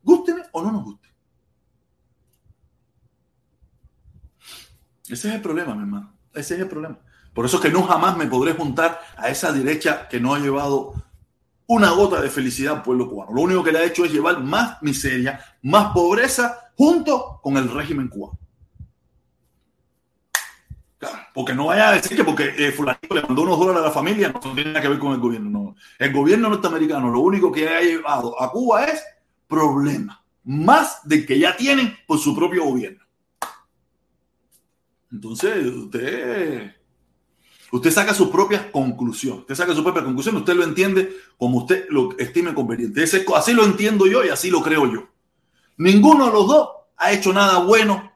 Gusten 0.03 0.43
o 0.51 0.61
no 0.61 0.71
nos 0.71 0.83
guste. 0.83 1.07
Ese 5.09 5.29
es 5.29 5.35
el 5.35 5.41
problema, 5.41 5.73
mi 5.73 5.81
hermano. 5.81 6.13
Ese 6.33 6.55
es 6.55 6.61
el 6.61 6.67
problema. 6.67 6.99
Por 7.33 7.45
eso 7.45 7.57
es 7.57 7.63
que 7.63 7.71
no 7.71 7.83
jamás 7.83 8.15
me 8.15 8.27
podré 8.27 8.53
juntar 8.53 9.01
a 9.17 9.29
esa 9.29 9.51
derecha 9.51 10.07
que 10.07 10.19
no 10.19 10.35
ha 10.35 10.39
llevado 10.39 10.93
una 11.65 11.91
gota 11.91 12.21
de 12.21 12.29
felicidad 12.29 12.77
al 12.77 12.83
pueblo 12.83 13.09
cubano. 13.09 13.31
Lo 13.31 13.41
único 13.41 13.63
que 13.63 13.71
le 13.71 13.79
ha 13.79 13.83
hecho 13.83 14.05
es 14.05 14.11
llevar 14.11 14.43
más 14.43 14.81
miseria, 14.81 15.39
más 15.61 15.93
pobreza 15.93 16.71
junto 16.75 17.39
con 17.41 17.57
el 17.57 17.71
régimen 17.71 18.07
cubano. 18.07 18.38
Porque 21.39 21.55
no 21.55 21.67
vaya 21.67 21.87
a 21.87 21.93
decir 21.93 22.17
que 22.17 22.25
porque 22.25 22.53
eh, 22.57 22.73
fulanito 22.73 23.15
le 23.15 23.21
mandó 23.21 23.43
unos 23.43 23.57
dólares 23.57 23.81
a 23.81 23.85
la 23.85 23.91
familia 23.91 24.27
no 24.27 24.41
tiene 24.41 24.73
nada 24.73 24.81
que 24.81 24.89
ver 24.89 24.99
con 24.99 25.13
el 25.13 25.21
gobierno. 25.21 25.49
No. 25.49 25.75
El 25.97 26.11
gobierno 26.11 26.49
norteamericano 26.49 27.09
lo 27.09 27.21
único 27.21 27.49
que 27.49 27.65
ha 27.69 27.79
llevado 27.79 28.41
a 28.43 28.51
Cuba 28.51 28.83
es 28.83 29.01
problemas, 29.47 30.19
más 30.43 30.99
de 31.05 31.25
que 31.25 31.39
ya 31.39 31.55
tienen 31.55 31.95
por 32.05 32.19
su 32.19 32.35
propio 32.35 32.65
gobierno. 32.65 33.05
Entonces, 35.09 35.65
usted, 35.65 36.75
usted 37.71 37.89
saca 37.89 38.13
sus 38.13 38.27
propias 38.27 38.63
conclusiones. 38.63 39.43
Usted 39.43 39.55
saca 39.55 39.73
su 39.73 39.81
propia 39.81 40.03
conclusión, 40.03 40.35
usted 40.35 40.55
lo 40.55 40.65
entiende 40.65 41.09
como 41.37 41.59
usted 41.59 41.85
lo 41.87 42.17
estime 42.17 42.53
conveniente. 42.53 43.01
así 43.01 43.53
lo 43.53 43.63
entiendo 43.63 44.07
yo 44.07 44.25
y 44.25 44.27
así 44.27 44.49
lo 44.49 44.61
creo 44.61 44.91
yo. 44.91 45.07
Ninguno 45.77 46.25
de 46.25 46.33
los 46.33 46.47
dos 46.49 46.69
ha 46.97 47.13
hecho 47.13 47.31
nada 47.31 47.59
bueno 47.59 48.08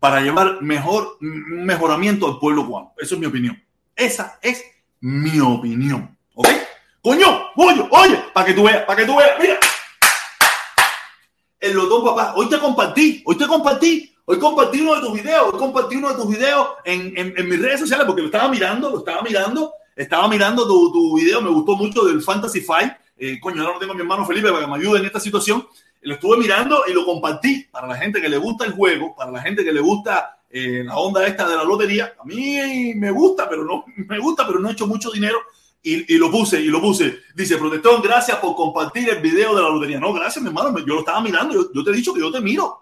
para 0.00 0.20
llevar 0.20 0.60
mejor 0.62 1.18
mejoramiento 1.20 2.26
al 2.26 2.38
pueblo 2.38 2.66
cubano. 2.66 2.94
Eso 2.98 3.14
es 3.14 3.20
mi 3.20 3.26
opinión. 3.26 3.62
Esa 3.94 4.38
es 4.42 4.64
mi 5.00 5.38
opinión. 5.38 6.16
¿Ok? 6.34 6.48
Coño, 7.02 7.50
oye, 7.54 7.86
oye, 7.90 8.24
para 8.34 8.46
que 8.46 8.54
tú 8.54 8.64
veas, 8.64 8.84
para 8.84 9.00
que 9.00 9.06
tú 9.06 9.16
veas, 9.16 9.38
mira. 9.40 9.58
El 11.60 11.74
lotón, 11.74 12.04
papá, 12.04 12.32
hoy 12.34 12.48
te 12.48 12.58
compartí, 12.58 13.22
hoy 13.26 13.36
te 13.36 13.46
compartí 13.46 14.10
Hoy 14.30 14.38
compartí 14.38 14.80
uno 14.80 14.94
de 14.94 15.00
tus 15.00 15.12
videos, 15.12 15.52
hoy 15.52 15.58
compartí 15.58 15.96
uno 15.96 16.10
de 16.10 16.14
tus 16.14 16.28
videos 16.28 16.68
en, 16.84 17.12
en, 17.16 17.48
mis 17.48 17.60
redes 17.60 17.80
sociales 17.80 18.06
porque 18.06 18.22
lo 18.22 18.28
estaba 18.28 18.48
mirando, 18.48 18.88
lo 18.88 18.98
estaba 18.98 19.22
mirando, 19.22 19.72
estaba 19.96 20.28
mirando 20.28 20.68
tu, 20.68 20.92
tu 20.92 21.16
video, 21.16 21.42
me 21.42 21.50
gustó 21.50 21.74
mucho 21.74 22.04
del 22.04 22.22
Fantasy 22.22 22.60
Fight. 22.60 22.92
Eh, 23.18 23.40
coño, 23.40 23.60
ahora 23.60 23.74
no 23.74 23.80
tengo 23.80 23.92
a 23.92 23.96
mi 23.96 24.02
hermano 24.02 24.24
Felipe 24.24 24.52
para 24.52 24.60
que 24.64 24.70
me 24.70 24.76
ayude 24.76 25.00
en 25.00 25.06
esta 25.06 25.18
situación. 25.18 25.66
Lo 26.02 26.14
estuve 26.14 26.38
mirando 26.38 26.84
y 26.88 26.92
lo 26.92 27.04
compartí 27.04 27.66
para 27.70 27.86
la 27.86 27.96
gente 27.96 28.20
que 28.20 28.28
le 28.28 28.38
gusta 28.38 28.64
el 28.64 28.72
juego, 28.72 29.14
para 29.14 29.30
la 29.30 29.42
gente 29.42 29.64
que 29.64 29.72
le 29.72 29.80
gusta 29.80 30.40
eh, 30.48 30.82
la 30.84 30.96
onda 30.96 31.26
esta 31.26 31.48
de 31.48 31.56
la 31.56 31.64
lotería. 31.64 32.14
A 32.18 32.24
mí 32.24 32.94
me 32.94 33.10
gusta, 33.10 33.48
pero 33.48 33.64
no 33.64 33.84
me 33.96 34.18
gusta, 34.18 34.46
pero 34.46 34.58
no 34.58 34.68
he 34.68 34.72
hecho 34.72 34.86
mucho 34.86 35.10
dinero. 35.10 35.38
Y, 35.82 36.14
y, 36.14 36.18
lo 36.18 36.30
puse, 36.30 36.60
y 36.60 36.66
lo 36.66 36.80
puse. 36.80 37.20
Dice, 37.34 37.56
protestón, 37.56 38.02
gracias 38.02 38.36
por 38.38 38.54
compartir 38.54 39.08
el 39.08 39.22
video 39.22 39.54
de 39.54 39.62
la 39.62 39.68
lotería. 39.70 39.98
No, 39.98 40.12
gracias, 40.12 40.42
mi 40.42 40.48
hermano. 40.48 40.78
Yo 40.78 40.94
lo 40.94 41.00
estaba 41.00 41.22
mirando. 41.22 41.72
Yo, 41.72 41.82
te 41.82 41.90
he 41.90 41.94
dicho 41.94 42.12
que 42.12 42.20
yo 42.20 42.30
te 42.30 42.40
miro 42.40 42.80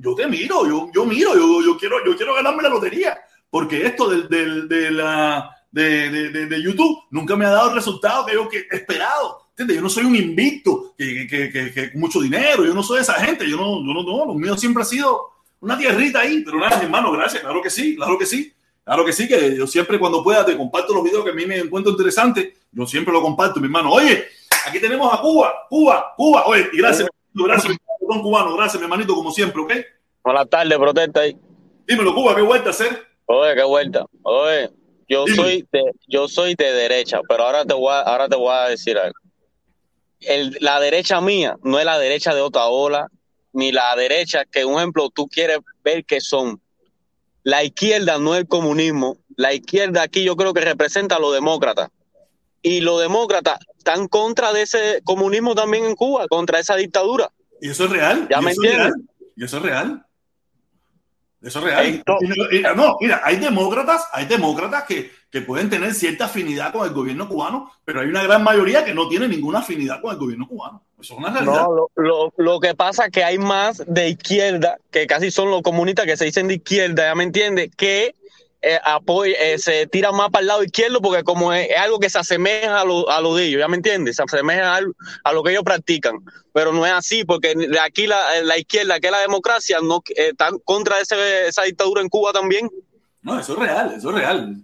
yo 0.00 0.14
te 0.14 0.26
miro, 0.26 0.66
yo, 0.66 0.90
yo 0.94 1.04
miro, 1.04 1.34
yo, 1.34 1.62
yo, 1.62 1.76
quiero, 1.76 2.02
yo 2.04 2.16
quiero 2.16 2.34
ganarme 2.34 2.62
la 2.62 2.70
lotería, 2.70 3.20
porque 3.50 3.84
esto 3.84 4.08
del, 4.08 4.28
del, 4.28 4.66
de, 4.66 4.90
la, 4.90 5.54
de, 5.70 6.10
de, 6.10 6.46
de, 6.46 6.62
YouTube 6.62 7.04
nunca 7.10 7.36
me 7.36 7.44
ha 7.44 7.50
dado 7.50 7.68
el 7.68 7.74
resultado 7.74 8.24
que 8.24 8.34
yo 8.34 8.48
que 8.48 8.66
esperado. 8.70 9.39
¿Entiendes? 9.60 9.76
Yo 9.76 9.82
no 9.82 9.90
soy 9.90 10.04
un 10.04 10.16
invicto, 10.16 10.94
que, 10.96 11.26
que, 11.28 11.50
que, 11.52 11.72
que, 11.72 11.90
mucho 11.94 12.20
dinero, 12.20 12.64
yo 12.64 12.72
no 12.72 12.82
soy 12.82 13.00
esa 13.00 13.14
gente, 13.14 13.48
yo 13.48 13.56
no, 13.56 13.78
yo 13.84 13.92
no, 13.92 14.02
no, 14.02 14.26
lo 14.26 14.34
mío 14.34 14.56
siempre 14.56 14.82
ha 14.82 14.86
sido 14.86 15.30
una 15.60 15.76
tierrita 15.76 16.20
ahí, 16.20 16.42
pero 16.42 16.58
nada, 16.58 16.80
hermano, 16.82 17.12
gracias, 17.12 17.42
claro 17.42 17.60
que 17.60 17.68
sí, 17.68 17.96
claro 17.96 18.18
que 18.18 18.26
sí. 18.26 18.52
Claro 18.82 19.04
que 19.04 19.12
sí, 19.12 19.28
que 19.28 19.54
yo 19.56 19.66
siempre 19.66 19.98
cuando 19.98 20.24
pueda 20.24 20.44
te 20.44 20.56
comparto 20.56 20.94
los 20.94 21.04
videos 21.04 21.22
que 21.22 21.30
a 21.30 21.34
mí 21.34 21.44
me 21.46 21.58
encuentro 21.58 21.92
interesantes, 21.92 22.48
yo 22.72 22.86
siempre 22.86 23.12
lo 23.12 23.20
comparto, 23.20 23.60
mi 23.60 23.66
hermano. 23.66 23.92
Oye, 23.92 24.24
aquí 24.66 24.80
tenemos 24.80 25.12
a 25.12 25.20
Cuba, 25.20 25.66
Cuba, 25.68 26.14
Cuba, 26.16 26.46
oye, 26.46 26.68
y 26.72 26.78
gracias, 26.78 27.08
gracias 27.32 27.76
cubano. 28.18 28.56
Gracias, 28.56 28.80
mi 28.80 28.84
hermanito, 28.84 29.14
como 29.14 29.30
siempre, 29.30 29.62
¿ok? 29.62 29.72
Buenas 30.24 30.48
tardes, 30.48 30.76
protesta 30.78 31.20
ahí. 31.20 31.36
Dímelo, 31.86 32.14
Cuba, 32.14 32.34
¿qué 32.34 32.42
vuelta 32.42 32.68
a 32.68 32.70
hacer? 32.70 33.06
Oye, 33.26 33.54
qué 33.54 33.62
vuelta. 33.62 34.06
Oye, 34.22 34.70
yo 35.08 35.26
soy 35.26 35.66
de, 35.70 35.82
yo 36.08 36.26
soy 36.26 36.54
de 36.54 36.72
derecha, 36.72 37.20
pero 37.28 37.44
ahora 37.44 37.64
te 37.64 37.74
voy 37.74 37.92
a, 37.92 38.00
ahora 38.00 38.28
te 38.28 38.36
voy 38.36 38.52
a 38.52 38.68
decir 38.68 38.98
algo. 38.98 39.14
El, 40.20 40.56
la 40.60 40.80
derecha 40.80 41.20
mía 41.20 41.56
no 41.62 41.78
es 41.78 41.84
la 41.84 41.98
derecha 41.98 42.34
de 42.34 42.42
ola 42.42 43.08
ni 43.52 43.72
la 43.72 43.94
derecha 43.96 44.44
que, 44.44 44.64
un 44.64 44.76
ejemplo, 44.76 45.10
tú 45.10 45.26
quieres 45.28 45.58
ver 45.82 46.04
que 46.04 46.20
son. 46.20 46.60
La 47.42 47.64
izquierda 47.64 48.18
no 48.18 48.34
es 48.34 48.42
el 48.42 48.48
comunismo. 48.48 49.16
La 49.36 49.52
izquierda 49.52 50.02
aquí 50.02 50.22
yo 50.22 50.36
creo 50.36 50.52
que 50.52 50.60
representa 50.60 51.16
a 51.16 51.18
los 51.20 51.32
demócratas. 51.32 51.88
Y 52.62 52.80
los 52.80 53.00
demócratas 53.00 53.58
están 53.78 54.06
contra 54.08 54.52
de 54.52 54.62
ese 54.62 55.00
comunismo 55.04 55.54
también 55.54 55.86
en 55.86 55.94
Cuba, 55.94 56.28
contra 56.28 56.60
esa 56.60 56.76
dictadura. 56.76 57.30
¿Y 57.60 57.70
eso 57.70 57.84
es 57.84 57.90
real? 57.90 58.28
¿Ya 58.30 58.40
me 58.40 58.52
entiendes? 58.52 58.92
¿Y 59.36 59.44
eso 59.44 59.56
es 59.56 59.62
real? 59.62 60.04
Eso 61.42 61.58
es 61.60 61.64
real. 61.64 62.04
No, 62.76 62.96
mira, 63.00 63.22
hay 63.24 63.36
demócratas, 63.36 64.06
hay 64.12 64.26
demócratas 64.26 64.84
que, 64.84 65.10
que, 65.30 65.40
pueden 65.40 65.70
tener 65.70 65.94
cierta 65.94 66.26
afinidad 66.26 66.72
con 66.72 66.86
el 66.86 66.92
gobierno 66.92 67.28
cubano, 67.28 67.72
pero 67.84 68.00
hay 68.00 68.08
una 68.08 68.22
gran 68.22 68.44
mayoría 68.44 68.84
que 68.84 68.92
no 68.92 69.08
tiene 69.08 69.26
ninguna 69.26 69.60
afinidad 69.60 70.02
con 70.02 70.12
el 70.12 70.18
gobierno 70.18 70.46
cubano. 70.46 70.82
Eso 71.00 71.14
es 71.14 71.18
una 71.18 71.30
realidad. 71.30 71.62
No, 71.62 71.72
lo, 71.72 71.90
lo, 71.96 72.34
lo 72.36 72.60
que 72.60 72.74
pasa 72.74 73.06
es 73.06 73.10
que 73.10 73.24
hay 73.24 73.38
más 73.38 73.82
de 73.86 74.10
izquierda, 74.10 74.76
que 74.90 75.06
casi 75.06 75.30
son 75.30 75.50
los 75.50 75.62
comunistas 75.62 76.04
que 76.04 76.18
se 76.18 76.26
dicen 76.26 76.46
de 76.46 76.54
izquierda, 76.54 77.04
¿ya 77.04 77.14
me 77.14 77.24
entiendes? 77.24 77.70
Que 77.74 78.14
eh, 78.62 78.78
eh, 79.38 79.58
se 79.58 79.86
tira 79.86 80.12
más 80.12 80.30
para 80.30 80.42
el 80.42 80.46
lado 80.48 80.64
izquierdo 80.64 81.00
porque 81.00 81.24
como 81.24 81.52
es, 81.52 81.68
algo 81.78 81.98
que 81.98 82.10
se 82.10 82.18
asemeja 82.18 82.80
a 82.80 82.84
lo, 82.84 83.08
a 83.08 83.20
lo, 83.20 83.34
de 83.34 83.46
ellos, 83.46 83.60
¿ya 83.60 83.68
me 83.68 83.76
entiendes? 83.76 84.16
Se 84.16 84.22
asemeja 84.22 84.78
a, 85.24 85.32
lo 85.32 85.42
que 85.42 85.52
ellos 85.52 85.64
practican, 85.64 86.16
pero 86.52 86.72
no 86.72 86.84
es 86.84 86.92
así 86.92 87.24
porque 87.24 87.54
de 87.54 87.80
aquí 87.80 88.06
la, 88.06 88.42
la 88.42 88.58
izquierda, 88.58 89.00
que 89.00 89.06
es 89.06 89.12
la 89.12 89.20
democracia, 89.20 89.78
no 89.82 90.02
eh, 90.14 90.28
está 90.30 90.50
contra 90.64 91.00
ese, 91.00 91.48
esa 91.48 91.62
dictadura 91.62 92.02
en 92.02 92.08
Cuba 92.08 92.32
también. 92.32 92.68
No, 93.22 93.38
eso 93.38 93.52
es 93.52 93.58
real, 93.58 93.94
eso 93.96 94.08
es 94.10 94.14
real. 94.14 94.56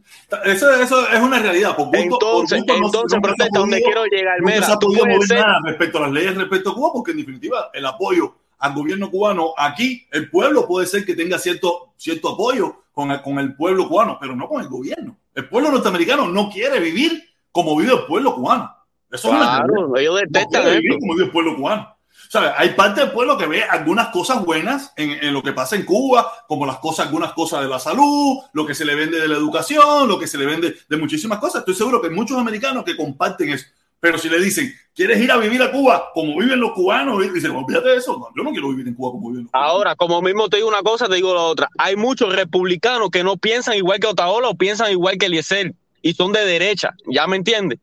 Eso, 0.44 0.72
eso 0.74 1.08
es 1.10 1.20
una 1.20 1.38
realidad. 1.38 1.76
Por 1.76 1.94
entonces, 1.94 2.62
entonces, 2.66 3.20
protesta 3.20 3.58
donde 3.58 3.82
quiero 3.82 4.04
llegar. 4.06 4.40
No 4.40 4.48
se 4.48 4.72
ha 4.72 4.78
podido 4.78 5.04
mover 5.04 5.28
nada 5.28 5.60
respecto 5.64 5.98
a 5.98 6.00
las 6.02 6.12
leyes 6.12 6.34
respecto 6.34 6.70
a 6.70 6.74
Cuba, 6.74 6.90
porque 6.92 7.10
en 7.10 7.18
definitiva 7.18 7.70
el 7.74 7.84
apoyo 7.84 8.34
al 8.58 8.74
gobierno 8.74 9.10
cubano 9.10 9.52
aquí, 9.56 10.06
el 10.10 10.30
pueblo 10.30 10.66
puede 10.66 10.86
ser 10.86 11.04
que 11.04 11.14
tenga 11.14 11.38
cierto, 11.38 11.92
cierto 11.96 12.30
apoyo, 12.30 12.82
con 12.96 13.10
el, 13.10 13.20
con 13.20 13.38
el 13.38 13.54
pueblo 13.54 13.90
cubano, 13.90 14.16
pero 14.18 14.34
no 14.34 14.48
con 14.48 14.62
el 14.62 14.68
gobierno. 14.68 15.18
El 15.34 15.50
pueblo 15.50 15.70
norteamericano 15.70 16.28
no 16.28 16.48
quiere 16.48 16.80
vivir 16.80 17.22
como 17.52 17.76
vive 17.76 17.92
el 17.92 18.06
pueblo 18.06 18.34
cubano. 18.34 18.74
Eso 19.10 19.28
claro, 19.28 19.94
es 19.94 20.00
ellos 20.00 20.20
detestan 20.22 20.64
no 20.64 20.70
vivir 20.70 20.98
como 20.98 21.12
vive 21.12 21.26
el 21.26 21.30
pueblo 21.30 21.56
cubano. 21.56 21.94
¿Sabe? 22.30 22.52
Hay 22.56 22.70
parte 22.70 23.02
del 23.02 23.12
pueblo 23.12 23.36
que 23.36 23.46
ve 23.46 23.64
algunas 23.64 24.08
cosas 24.08 24.42
buenas 24.42 24.94
en, 24.96 25.10
en, 25.10 25.34
lo 25.34 25.42
que 25.42 25.52
pasa 25.52 25.76
en 25.76 25.84
Cuba, 25.84 26.26
como 26.48 26.64
las 26.64 26.78
cosas, 26.78 27.04
algunas 27.04 27.34
cosas 27.34 27.60
de 27.60 27.68
la 27.68 27.78
salud, 27.78 28.38
lo 28.54 28.64
que 28.64 28.74
se 28.74 28.86
le 28.86 28.94
vende 28.94 29.20
de 29.20 29.28
la 29.28 29.36
educación, 29.36 30.08
lo 30.08 30.18
que 30.18 30.26
se 30.26 30.38
le 30.38 30.46
vende 30.46 30.74
de 30.88 30.96
muchísimas 30.96 31.38
cosas. 31.38 31.60
Estoy 31.60 31.74
seguro 31.74 32.00
que 32.00 32.08
hay 32.08 32.14
muchos 32.14 32.38
americanos 32.38 32.82
que 32.82 32.96
comparten 32.96 33.50
eso. 33.50 33.66
Pero 34.00 34.18
si 34.18 34.28
le 34.28 34.38
dicen, 34.40 34.72
¿quieres 34.94 35.20
ir 35.20 35.30
a 35.30 35.36
vivir 35.36 35.62
a 35.62 35.70
Cuba 35.70 36.10
como 36.14 36.38
viven 36.38 36.60
los 36.60 36.72
cubanos? 36.72 37.24
Y 37.24 37.30
dicen, 37.30 37.52
olvídate 37.52 37.88
de 37.88 37.96
eso. 37.96 38.28
yo 38.36 38.42
no 38.42 38.50
quiero 38.50 38.68
vivir 38.68 38.86
en 38.88 38.94
Cuba 38.94 39.12
como 39.12 39.30
viven 39.30 39.44
los 39.44 39.52
cubanos. 39.52 39.70
Ahora, 39.70 39.96
como 39.96 40.22
mismo 40.22 40.48
te 40.48 40.58
digo 40.58 40.68
una 40.68 40.82
cosa, 40.82 41.08
te 41.08 41.16
digo 41.16 41.34
la 41.34 41.42
otra. 41.42 41.68
Hay 41.78 41.96
muchos 41.96 42.34
republicanos 42.34 43.10
que 43.10 43.24
no 43.24 43.36
piensan 43.36 43.76
igual 43.76 43.98
que 43.98 44.06
Otaola 44.06 44.48
o 44.48 44.54
piensan 44.54 44.90
igual 44.90 45.18
que 45.18 45.26
Eliezer 45.26 45.74
y 46.02 46.14
son 46.14 46.32
de 46.32 46.44
derecha. 46.44 46.94
¿Ya 47.06 47.26
me 47.26 47.36
entiendes? 47.36 47.78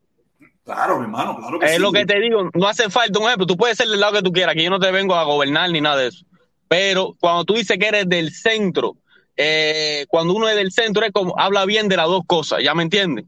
Claro, 0.64 0.98
mi 0.98 1.04
hermano, 1.04 1.36
claro 1.38 1.60
que 1.60 1.66
es 1.66 1.74
sí. 1.74 1.82
lo 1.82 1.92
que 1.92 2.06
te 2.06 2.20
digo, 2.22 2.50
no 2.54 2.68
hace 2.68 2.90
falta 2.90 3.20
un 3.20 3.26
ejemplo. 3.26 3.46
Tú 3.46 3.58
puedes 3.58 3.78
ser 3.78 3.88
del 3.88 4.00
lado 4.00 4.14
que 4.14 4.22
tú 4.22 4.32
quieras, 4.32 4.56
que 4.56 4.64
yo 4.64 4.70
no 4.70 4.80
te 4.80 4.92
vengo 4.92 5.16
a 5.16 5.24
gobernar 5.24 5.70
ni 5.70 5.82
nada 5.82 5.98
de 5.98 6.08
eso. 6.08 6.26
Pero 6.70 7.16
cuando 7.20 7.44
tú 7.44 7.56
dices 7.56 7.78
que 7.78 7.88
eres 7.88 8.08
del 8.08 8.32
centro, 8.32 8.96
eh, 9.36 10.06
cuando 10.08 10.34
uno 10.34 10.48
es 10.48 10.56
del 10.56 10.72
centro, 10.72 11.04
es 11.06 11.12
como 11.12 11.38
habla 11.38 11.66
bien 11.66 11.90
de 11.90 11.98
las 11.98 12.08
dos 12.08 12.24
cosas, 12.26 12.64
¿ya 12.64 12.74
me 12.74 12.84
entiendes? 12.84 13.26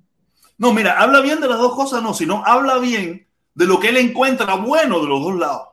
No, 0.57 0.73
mira, 0.73 0.99
habla 0.99 1.21
bien 1.21 1.39
de 1.41 1.47
las 1.47 1.57
dos 1.57 1.75
cosas, 1.75 2.01
no, 2.01 2.13
sino 2.13 2.43
habla 2.45 2.77
bien 2.77 3.27
de 3.53 3.65
lo 3.65 3.79
que 3.79 3.89
él 3.89 3.97
encuentra 3.97 4.55
bueno 4.55 4.99
de 4.99 5.07
los 5.07 5.21
dos 5.21 5.35
lados. 5.35 5.67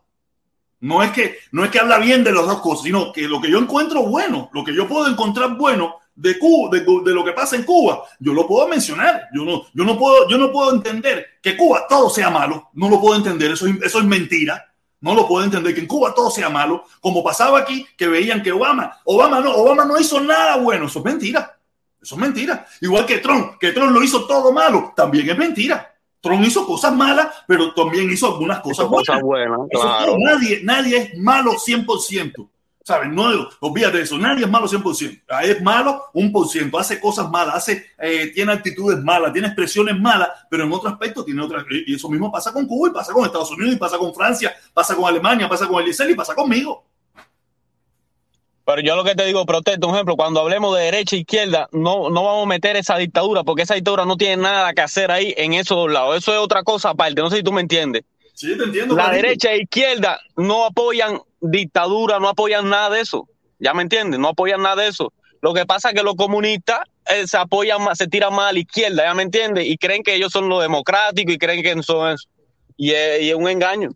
No 0.80 1.02
es 1.02 1.12
que, 1.12 1.36
no 1.52 1.64
es 1.64 1.70
que 1.70 1.78
habla 1.78 1.98
bien 1.98 2.24
de 2.24 2.32
las 2.32 2.44
dos 2.44 2.60
cosas, 2.60 2.84
sino 2.84 3.12
que 3.12 3.22
lo 3.22 3.40
que 3.40 3.50
yo 3.50 3.58
encuentro 3.58 4.02
bueno, 4.02 4.50
lo 4.52 4.64
que 4.64 4.74
yo 4.74 4.88
puedo 4.88 5.06
encontrar 5.06 5.56
bueno 5.56 5.96
de 6.14 6.38
Cuba, 6.38 6.70
de, 6.70 6.80
de, 6.80 7.14
lo 7.14 7.24
que 7.24 7.32
pasa 7.32 7.56
en 7.56 7.62
Cuba, 7.62 8.02
yo 8.18 8.32
lo 8.32 8.46
puedo 8.46 8.68
mencionar. 8.68 9.28
Yo 9.32 9.44
no, 9.44 9.62
yo 9.72 9.84
no 9.84 9.98
puedo, 9.98 10.28
yo 10.28 10.38
no 10.38 10.50
puedo 10.50 10.74
entender 10.74 11.26
que 11.40 11.56
Cuba 11.56 11.86
todo 11.88 12.10
sea 12.10 12.30
malo. 12.30 12.70
No 12.74 12.88
lo 12.88 13.00
puedo 13.00 13.16
entender. 13.16 13.52
Eso, 13.52 13.66
eso 13.66 13.98
es 13.98 14.04
mentira. 14.04 14.72
No 15.00 15.14
lo 15.14 15.26
puedo 15.26 15.44
entender 15.44 15.74
que 15.74 15.80
en 15.80 15.86
Cuba 15.86 16.14
todo 16.14 16.30
sea 16.30 16.48
malo, 16.48 16.84
como 17.00 17.24
pasaba 17.24 17.58
aquí, 17.58 17.86
que 17.96 18.06
veían 18.06 18.42
que 18.42 18.52
Obama, 18.52 19.00
Obama 19.04 19.40
no, 19.40 19.52
Obama 19.52 19.84
no 19.84 19.98
hizo 19.98 20.20
nada 20.20 20.56
bueno. 20.56 20.86
Eso 20.86 21.00
es 21.00 21.04
mentira. 21.04 21.58
Eso 22.02 22.16
es 22.16 22.20
mentira. 22.20 22.66
Igual 22.80 23.06
que 23.06 23.18
Trump, 23.18 23.58
que 23.60 23.72
Trump 23.72 23.92
lo 23.92 24.02
hizo 24.02 24.26
todo 24.26 24.52
malo, 24.52 24.92
también 24.96 25.30
es 25.30 25.38
mentira. 25.38 25.94
Trump 26.20 26.44
hizo 26.44 26.66
cosas 26.66 26.94
malas, 26.94 27.28
pero 27.46 27.72
también 27.74 28.10
hizo 28.10 28.26
algunas 28.26 28.60
cosas 28.60 28.88
buenas. 28.88 29.08
Cosas 29.08 29.22
buenas 29.22 29.58
claro. 29.70 30.16
nadie, 30.18 30.60
nadie 30.62 30.96
es 30.96 31.18
malo 31.18 31.52
100%. 31.52 32.48
¿Sabes? 32.84 33.10
No, 33.10 33.48
olvídate 33.60 33.98
de 33.98 34.02
eso. 34.02 34.18
Nadie 34.18 34.44
es 34.44 34.50
malo 34.50 34.66
100%. 34.66 35.22
Es 35.44 35.62
malo 35.62 36.06
un 36.14 36.32
por 36.32 36.48
ciento. 36.48 36.78
Hace 36.78 36.98
cosas 36.98 37.30
malas, 37.30 37.54
hace, 37.54 37.92
eh, 37.98 38.32
tiene 38.34 38.52
actitudes 38.52 38.98
malas, 38.98 39.32
tiene 39.32 39.48
expresiones 39.48 39.98
malas, 40.00 40.28
pero 40.50 40.64
en 40.64 40.72
otro 40.72 40.88
aspecto 40.88 41.24
tiene 41.24 41.42
otras. 41.42 41.64
Y 41.86 41.94
eso 41.94 42.08
mismo 42.08 42.32
pasa 42.32 42.52
con 42.52 42.66
Cuba 42.66 42.88
y 42.88 42.92
pasa 42.92 43.12
con 43.12 43.24
Estados 43.24 43.52
Unidos 43.52 43.74
y 43.74 43.78
pasa 43.78 43.98
con 43.98 44.12
Francia, 44.12 44.52
pasa 44.74 44.96
con 44.96 45.04
Alemania, 45.04 45.48
pasa 45.48 45.68
con 45.68 45.80
Eliezer 45.80 46.10
y 46.10 46.14
pasa 46.14 46.34
conmigo. 46.34 46.84
Pero 48.74 48.86
yo 48.86 48.96
lo 48.96 49.04
que 49.04 49.14
te 49.14 49.26
digo, 49.26 49.44
protesto, 49.44 49.86
un 49.86 49.94
ejemplo, 49.94 50.16
cuando 50.16 50.40
hablemos 50.40 50.74
de 50.74 50.84
derecha 50.84 51.14
e 51.14 51.18
izquierda, 51.18 51.68
no, 51.72 52.08
no 52.08 52.24
vamos 52.24 52.44
a 52.44 52.48
meter 52.48 52.74
esa 52.76 52.96
dictadura, 52.96 53.44
porque 53.44 53.62
esa 53.62 53.74
dictadura 53.74 54.06
no 54.06 54.16
tiene 54.16 54.38
nada 54.38 54.72
que 54.72 54.80
hacer 54.80 55.10
ahí 55.10 55.34
en 55.36 55.52
esos 55.52 55.76
dos 55.76 55.92
lados. 55.92 56.16
Eso 56.16 56.32
es 56.32 56.38
otra 56.38 56.62
cosa 56.62 56.88
aparte. 56.88 57.20
No 57.20 57.28
sé 57.28 57.36
si 57.36 57.42
tú 57.42 57.52
me 57.52 57.60
entiendes. 57.60 58.04
Sí, 58.32 58.56
te 58.56 58.64
entiendo. 58.64 58.96
La 58.96 59.10
derecha 59.10 59.52
e 59.52 59.64
izquierda 59.64 60.18
no 60.38 60.64
apoyan 60.64 61.20
dictadura, 61.42 62.18
no 62.18 62.30
apoyan 62.30 62.70
nada 62.70 62.88
de 62.88 63.02
eso. 63.02 63.28
¿Ya 63.58 63.74
me 63.74 63.82
entiendes? 63.82 64.18
No 64.18 64.28
apoyan 64.28 64.62
nada 64.62 64.82
de 64.82 64.88
eso. 64.88 65.12
Lo 65.42 65.52
que 65.52 65.66
pasa 65.66 65.90
es 65.90 65.94
que 65.94 66.02
los 66.02 66.14
comunistas 66.14 66.80
eh, 67.10 67.26
se 67.26 67.36
apoyan 67.36 67.84
más, 67.84 67.98
se 67.98 68.06
tiran 68.06 68.34
más 68.34 68.48
a 68.48 68.52
la 68.54 68.60
izquierda, 68.60 69.04
¿ya 69.04 69.12
me 69.12 69.24
entiendes? 69.24 69.66
Y 69.66 69.76
creen 69.76 70.02
que 70.02 70.14
ellos 70.14 70.32
son 70.32 70.48
los 70.48 70.62
democráticos 70.62 71.34
y 71.34 71.38
creen 71.38 71.62
que 71.62 71.82
son 71.82 72.14
eso. 72.14 72.26
Y 72.78 72.92
es, 72.92 73.20
y 73.20 73.28
es 73.28 73.36
un 73.36 73.50
engaño. 73.50 73.90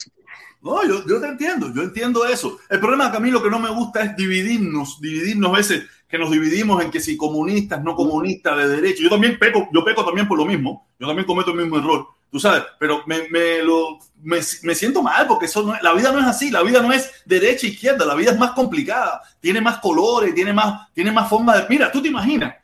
No, 0.66 0.84
yo, 0.84 1.06
yo, 1.06 1.20
te 1.20 1.28
entiendo, 1.28 1.72
yo 1.72 1.82
entiendo 1.82 2.26
eso. 2.26 2.58
El 2.68 2.80
problema 2.80 3.08
que 3.12 3.18
a 3.18 3.20
mí 3.20 3.30
lo 3.30 3.40
que 3.40 3.50
no 3.50 3.60
me 3.60 3.70
gusta 3.70 4.02
es 4.02 4.16
dividirnos, 4.16 5.00
dividirnos 5.00 5.52
a 5.52 5.56
veces, 5.58 5.84
que 6.08 6.18
nos 6.18 6.28
dividimos 6.28 6.82
en 6.82 6.90
que 6.90 6.98
si 6.98 7.16
comunistas, 7.16 7.84
no 7.84 7.94
comunistas, 7.94 8.56
de 8.56 8.68
derecha. 8.68 9.00
Yo 9.00 9.08
también 9.08 9.38
peco, 9.38 9.68
yo 9.72 9.84
peco 9.84 10.04
también 10.04 10.26
por 10.26 10.36
lo 10.36 10.44
mismo, 10.44 10.88
yo 10.98 11.06
también 11.06 11.24
cometo 11.24 11.52
el 11.52 11.58
mismo 11.58 11.78
error, 11.78 12.08
tú 12.32 12.40
sabes, 12.40 12.64
pero 12.80 13.04
me, 13.06 13.62
lo, 13.62 14.00
me, 14.24 14.38
me 14.62 14.74
siento 14.74 15.04
mal 15.04 15.28
porque 15.28 15.44
eso 15.44 15.62
no, 15.62 15.76
la 15.80 15.92
vida 15.92 16.10
no 16.10 16.18
es 16.18 16.26
así, 16.26 16.50
la 16.50 16.64
vida 16.64 16.82
no 16.82 16.92
es 16.92 17.12
derecha 17.24 17.68
e 17.68 17.70
izquierda, 17.70 18.04
la 18.04 18.16
vida 18.16 18.32
es 18.32 18.38
más 18.38 18.50
complicada, 18.50 19.22
tiene 19.38 19.60
más 19.60 19.78
colores, 19.78 20.34
tiene 20.34 20.52
más, 20.52 20.92
tiene 20.92 21.12
más 21.12 21.28
forma 21.28 21.56
de... 21.56 21.66
Mira, 21.68 21.92
tú 21.92 22.02
te 22.02 22.08
imaginas 22.08 22.56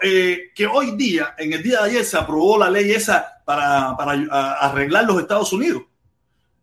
eh, 0.00 0.52
que 0.54 0.64
hoy 0.64 0.92
día, 0.92 1.34
en 1.36 1.52
el 1.52 1.62
día 1.64 1.80
de 1.80 1.90
ayer, 1.90 2.04
se 2.04 2.18
aprobó 2.18 2.56
la 2.56 2.70
ley 2.70 2.92
esa 2.92 3.42
para, 3.44 3.96
para 3.96 4.12
arreglar 4.60 5.06
los 5.06 5.20
Estados 5.20 5.52
Unidos. 5.52 5.82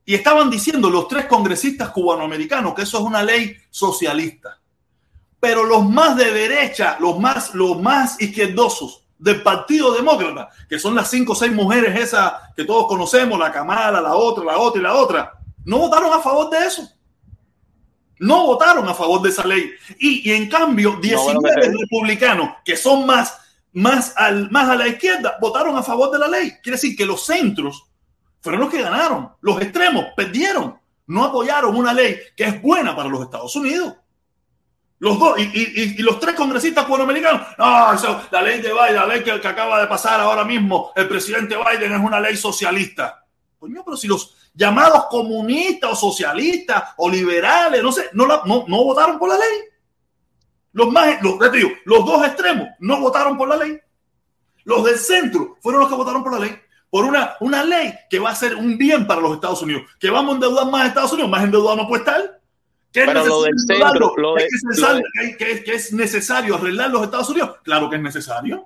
Y 0.05 0.13
estaban 0.13 0.49
diciendo 0.49 0.89
los 0.89 1.07
tres 1.07 1.25
congresistas 1.25 1.89
cubanoamericanos 1.89 2.75
que 2.75 2.83
eso 2.83 2.99
es 2.99 3.03
una 3.03 3.23
ley 3.23 3.57
socialista. 3.71 4.59
Pero 5.39 5.63
los 5.63 5.87
más 5.87 6.15
de 6.15 6.31
derecha, 6.31 6.97
los 6.99 7.19
más, 7.19 7.55
los 7.55 7.81
más 7.81 8.21
izquierdosos 8.21 9.03
del 9.17 9.41
Partido 9.41 9.93
Demócrata, 9.93 10.49
que 10.69 10.77
son 10.77 10.93
las 10.95 11.09
cinco 11.09 11.33
o 11.33 11.35
seis 11.35 11.51
mujeres 11.51 11.99
esas 11.99 12.33
que 12.55 12.65
todos 12.65 12.87
conocemos, 12.87 13.39
la 13.39 13.51
Kamala, 13.51 14.01
la 14.01 14.15
otra, 14.15 14.43
la 14.43 14.57
otra 14.57 14.79
y 14.79 14.83
la 14.83 14.93
otra, 14.93 15.33
no 15.63 15.79
votaron 15.79 16.13
a 16.13 16.19
favor 16.19 16.49
de 16.49 16.65
eso. 16.65 16.87
No 18.19 18.45
votaron 18.45 18.87
a 18.87 18.93
favor 18.93 19.21
de 19.21 19.29
esa 19.29 19.45
ley. 19.45 19.71
Y, 19.99 20.29
y 20.29 20.33
en 20.33 20.47
cambio, 20.47 20.97
19 21.01 21.33
no, 21.33 21.41
bueno, 21.41 21.79
republicanos 21.81 22.49
que 22.63 22.77
son 22.77 23.05
más, 23.05 23.37
más, 23.73 24.13
al, 24.15 24.49
más 24.51 24.69
a 24.69 24.75
la 24.75 24.87
izquierda 24.87 25.37
votaron 25.41 25.75
a 25.75 25.83
favor 25.83 26.11
de 26.11 26.19
la 26.19 26.27
ley. 26.27 26.53
Quiere 26.63 26.77
decir 26.77 26.95
que 26.95 27.05
los 27.05 27.25
centros 27.25 27.85
fueron 28.45 28.61
los 28.61 28.69
que 28.69 28.81
ganaron. 28.83 29.31
Los 29.41 29.59
extremos 29.59 30.05
perdieron. 30.15 30.79
No 31.07 31.23
apoyaron 31.23 31.75
una 31.75 31.93
ley 31.93 32.15
que 32.37 32.43
es 32.43 32.61
buena 32.61 32.95
para 32.95 33.09
los 33.09 33.23
Estados 33.23 33.55
Unidos. 33.55 33.95
Los 34.99 35.17
dos, 35.17 35.39
y, 35.39 35.41
y, 35.41 35.95
y 35.97 36.01
los 36.03 36.19
tres 36.19 36.35
congresistas 36.35 36.85
cubanoamericanos, 36.85 37.41
no, 37.57 38.23
la 38.31 38.41
ley 38.43 38.61
de 38.61 38.71
Biden, 38.71 38.95
la 38.95 39.05
ley 39.07 39.23
que, 39.23 39.41
que, 39.41 39.47
acaba 39.47 39.81
de 39.81 39.87
pasar 39.87 40.19
ahora 40.19 40.45
mismo, 40.45 40.93
el 40.95 41.07
presidente 41.07 41.55
Biden 41.57 41.93
es 41.93 41.99
una 41.99 42.19
ley 42.19 42.37
socialista. 42.37 43.25
Coño, 43.59 43.83
pero 43.83 43.97
si 43.97 44.07
los 44.07 44.35
llamados 44.53 45.07
comunistas 45.07 45.91
o 45.91 45.95
socialistas 45.95 46.93
o 46.97 47.09
liberales, 47.09 47.81
no 47.83 47.91
sé, 47.91 48.09
no, 48.13 48.25
la, 48.25 48.43
no, 48.45 48.65
no 48.67 48.83
votaron 48.83 49.17
por 49.17 49.29
la 49.29 49.37
ley. 49.37 49.59
Los, 50.71 50.91
más, 50.91 51.21
los, 51.21 51.51
digo, 51.51 51.69
los 51.85 52.05
dos 52.05 52.25
extremos 52.25 52.67
no 52.79 52.99
votaron 53.01 53.37
por 53.37 53.49
la 53.49 53.57
ley. 53.57 53.79
Los 54.63 54.83
del 54.85 54.97
centro 54.97 55.57
fueron 55.61 55.81
los 55.81 55.89
que 55.89 55.95
votaron 55.95 56.23
por 56.23 56.33
la 56.33 56.45
ley 56.45 56.64
por 56.95 57.03
una, 57.03 57.35
una 57.41 57.61
ley 57.65 57.93
que 58.09 58.19
va 58.19 58.29
a 58.29 58.35
ser 58.35 58.55
un 58.55 58.77
bien 58.77 59.05
para 59.05 59.19
los 59.19 59.33
Estados 59.33 59.61
Unidos. 59.61 59.81
Que 59.99 60.09
vamos 60.09 60.31
a 60.31 60.35
endeudar 60.35 60.65
más 60.67 60.83
a 60.83 60.87
Estados 60.87 61.11
Unidos, 61.11 61.29
más 61.29 61.43
endeudado 61.43 61.75
no 61.75 61.89
puede 61.89 62.03
estar. 62.03 62.39
¿Que 62.93 63.01
es, 63.01 63.05
Pero 63.05 63.25
lo 63.25 63.43
del 63.43 63.59
centro, 63.59 64.13
lo 64.15 64.35
de, 64.35 64.45
¿Es, 64.45 64.63
necesario, 64.63 65.03
lo 65.13 65.23
de... 65.27 65.35
que, 65.35 65.63
que 65.65 65.73
es 65.73 65.91
necesario 65.91 66.55
arreglar 66.55 66.91
los 66.91 67.03
Estados 67.03 67.29
Unidos? 67.31 67.57
Claro 67.65 67.89
que 67.89 67.97
es 67.97 68.01
necesario. 68.01 68.63